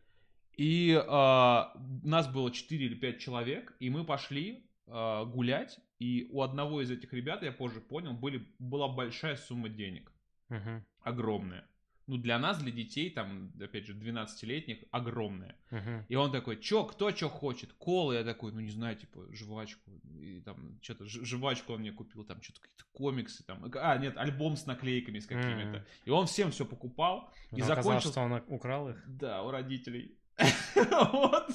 И 0.55 0.93
а, 1.07 1.73
нас 2.03 2.27
было 2.31 2.51
4 2.51 2.85
или 2.85 2.95
5 2.95 3.19
человек, 3.19 3.75
и 3.79 3.89
мы 3.89 4.03
пошли 4.05 4.69
а, 4.87 5.25
гулять, 5.25 5.79
и 5.99 6.27
у 6.31 6.41
одного 6.41 6.81
из 6.81 6.91
этих 6.91 7.13
ребят, 7.13 7.41
я 7.43 7.51
позже 7.51 7.79
понял, 7.81 8.13
были, 8.13 8.45
была 8.59 8.87
большая 8.87 9.35
сумма 9.37 9.69
денег, 9.69 10.11
Мгм, 10.49 10.85
огромная. 11.01 11.65
Ну, 12.07 12.17
для 12.17 12.37
нас, 12.37 12.57
для 12.57 12.71
детей, 12.71 13.09
там, 13.09 13.53
опять 13.61 13.85
же, 13.85 13.93
12-летних, 13.93 14.79
огромная. 14.91 15.55
мгм. 15.71 16.05
И 16.09 16.15
он 16.15 16.31
такой, 16.31 16.59
чё, 16.59 16.83
кто 16.83 17.11
чё 17.11 17.29
хочет? 17.29 17.71
Колы, 17.73 18.15
я 18.15 18.23
такой, 18.23 18.51
ну, 18.51 18.59
не 18.59 18.71
знаю, 18.71 18.95
типа, 18.97 19.21
жвачку. 19.31 19.91
И 20.19 20.41
там, 20.41 20.79
что-то, 20.81 21.05
жвачку 21.05 21.73
он 21.73 21.79
мне 21.79 21.91
купил, 21.91 22.25
там, 22.25 22.41
что-то 22.41 22.59
какие-то 22.61 22.83
комиксы, 22.91 23.43
там. 23.45 23.71
А, 23.75 23.97
нет, 23.97 24.17
альбом 24.17 24.57
с 24.57 24.65
наклейками 24.65 25.19
с 25.19 25.25
какими-то. 25.25 25.77
М. 25.77 25.85
И 26.05 26.09
он 26.09 26.27
всем 26.27 26.51
все 26.51 26.65
покупал. 26.65 27.31
И 27.51 27.57
Но 27.61 27.65
оказалось, 27.65 28.03
закончил... 28.03 28.11
что 28.11 28.21
он 28.21 28.43
украл 28.47 28.89
их. 28.89 29.03
Да, 29.07 29.43
у 29.43 29.51
родителей. 29.51 30.17
Вот. 30.75 31.49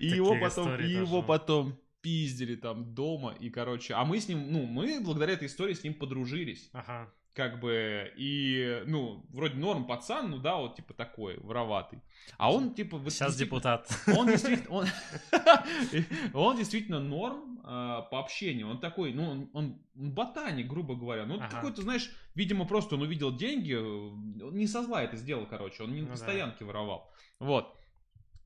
И 0.00 0.06
его 0.06 0.38
потом, 0.40 0.80
и 0.80 0.88
его 0.88 1.22
потом 1.22 1.78
пиздили 2.00 2.56
там 2.56 2.94
дома, 2.94 3.34
и, 3.40 3.48
короче, 3.50 3.94
а 3.94 4.04
мы 4.04 4.20
с 4.20 4.28
ним, 4.28 4.52
ну, 4.52 4.66
мы 4.66 5.00
благодаря 5.00 5.34
этой 5.34 5.46
истории 5.46 5.74
с 5.74 5.84
ним 5.84 5.94
подружились, 5.94 6.68
Ага. 6.72 7.12
Как 7.34 7.60
бы, 7.60 8.12
и, 8.16 8.82
ну, 8.86 9.24
вроде 9.30 9.54
норм 9.56 9.86
пацан, 9.86 10.30
ну 10.30 10.38
да, 10.38 10.56
вот, 10.56 10.76
типа, 10.76 10.92
такой, 10.94 11.38
вороватый. 11.38 12.00
А 12.36 12.52
он, 12.52 12.74
типа, 12.74 12.98
вот 12.98 13.12
Сейчас 13.12 13.36
депутат. 13.36 13.88
он 14.16 14.26
действительно, 14.28 14.70
он, 14.70 14.86
он 16.34 16.56
действительно 16.56 17.00
норм 17.00 17.60
а, 17.64 18.02
по 18.02 18.20
общению. 18.20 18.68
Он 18.68 18.80
такой, 18.80 19.12
ну, 19.14 19.30
он, 19.30 19.50
он 19.54 19.82
ботаник, 19.94 20.66
грубо 20.66 20.94
говоря. 20.94 21.24
Ну, 21.24 21.36
Ага. 21.36 21.48
такой, 21.48 21.72
ты 21.72 21.82
знаешь, 21.82 22.10
видимо, 22.34 22.66
просто 22.66 22.96
он 22.96 23.02
увидел 23.02 23.34
деньги, 23.34 23.74
он 23.74 24.54
не 24.56 24.66
со 24.66 24.82
зла 24.82 25.02
это 25.02 25.16
сделал, 25.16 25.46
короче, 25.46 25.82
он 25.84 25.92
не 25.94 26.00
Ну 26.02 26.08
на 26.08 26.12
да. 26.14 26.16
стоянке 26.18 26.64
воровал. 26.64 27.10
Вот. 27.38 27.74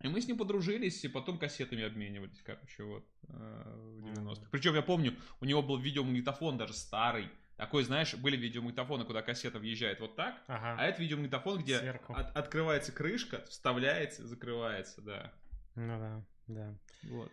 И 0.02 0.08
мы 0.08 0.20
с 0.20 0.28
ним 0.28 0.36
подружились, 0.36 1.02
и 1.04 1.08
потом 1.08 1.38
кассетами 1.38 1.82
обменивались, 1.82 2.40
короче, 2.42 2.84
вот, 2.84 3.04
э, 3.28 3.98
в 3.98 4.04
90-х. 4.04 4.48
Причем 4.52 4.74
я 4.74 4.82
помню, 4.82 5.16
у 5.40 5.44
него 5.46 5.62
был 5.62 5.78
видеомагнитофон 5.78 6.58
даже 6.58 6.74
старый. 6.74 7.28
Такой, 7.56 7.84
знаешь, 7.84 8.14
были 8.14 8.36
видеомагнитофоны, 8.36 9.04
куда 9.06 9.22
кассета 9.22 9.58
въезжает 9.58 10.00
вот 10.00 10.14
так, 10.14 10.42
а 10.46 10.74
Ага. 10.74 10.82
это 10.82 11.00
видеомагнитофон, 11.00 11.62
где 11.62 11.78
Сверху. 11.78 12.12
от- 12.14 12.36
открывается 12.36 12.92
крышка, 12.92 13.44
вставляется, 13.48 14.26
закрывается, 14.26 15.00
да. 15.00 15.32
Ну 15.74 15.98
да, 15.98 16.24
да. 16.48 16.78
Вот. 17.04 17.32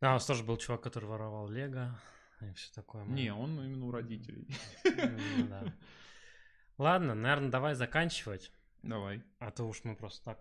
А, 0.00 0.10
у 0.10 0.12
нас 0.14 0.26
тоже 0.26 0.44
был 0.44 0.56
чувак, 0.56 0.82
который 0.82 1.06
воровал 1.06 1.48
Лего 1.48 1.98
и 2.40 2.52
все 2.52 2.72
такое. 2.72 3.04
Мы- 3.04 3.14
Не, 3.16 3.32
он 3.34 3.60
именно 3.60 3.86
у 3.86 3.90
родителей. 3.90 4.46
Ну 4.84 5.46
да. 5.48 5.64
Ладно, 6.78 7.14
наверное, 7.16 7.50
давай 7.50 7.74
заканчивать, 7.74 8.52
Давай. 8.84 9.24
а 9.40 9.50
то 9.50 9.64
уж 9.64 9.82
мы 9.82 9.96
просто 9.96 10.24
так. 10.24 10.38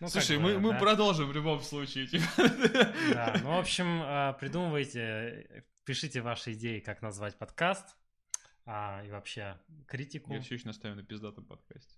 Ну, 0.00 0.08
Слушай, 0.08 0.38
мы, 0.38 0.54
бы, 0.54 0.60
мы 0.60 0.72
да. 0.72 0.78
продолжим 0.78 1.28
в 1.28 1.32
любом 1.34 1.60
случае. 1.60 2.06
типа. 2.06 2.24
Да, 3.12 3.36
ну, 3.42 3.56
в 3.56 3.58
общем, 3.58 4.00
а, 4.02 4.32
придумывайте, 4.32 5.64
пишите 5.84 6.22
ваши 6.22 6.54
идеи, 6.54 6.80
как 6.80 7.02
назвать 7.02 7.36
подкаст, 7.36 7.96
а, 8.64 9.02
и 9.04 9.10
вообще 9.10 9.58
критику. 9.86 10.32
Я 10.32 10.40
все 10.40 10.54
еще 10.54 10.66
настаиваю 10.66 11.02
на 11.02 11.06
пиздатом 11.06 11.44
подкасте. 11.44 11.96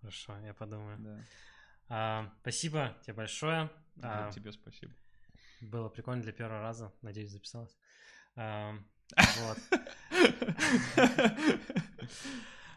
Хорошо, 0.00 0.38
я 0.40 0.52
подумаю. 0.52 0.98
Да. 0.98 1.18
А, 1.88 2.32
спасибо 2.42 2.94
тебе 3.02 3.14
большое. 3.14 3.70
Да, 3.96 4.28
А, 4.28 4.32
Тебе 4.32 4.52
спасибо. 4.52 4.92
было 5.62 5.88
прикольно 5.88 6.22
для 6.22 6.32
первого 6.32 6.60
раза. 6.60 6.92
Надеюсь, 7.02 7.30
записалось. 7.30 7.74
А, 8.36 8.74
вот. 9.38 9.58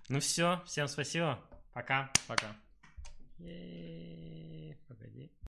Ну 0.10 0.20
все, 0.20 0.62
всем 0.66 0.88
спасибо. 0.88 1.40
Пока. 1.74 2.12
Пока. 2.28 2.56
Yeah. 3.40 4.76
Pогоди. 4.88 5.32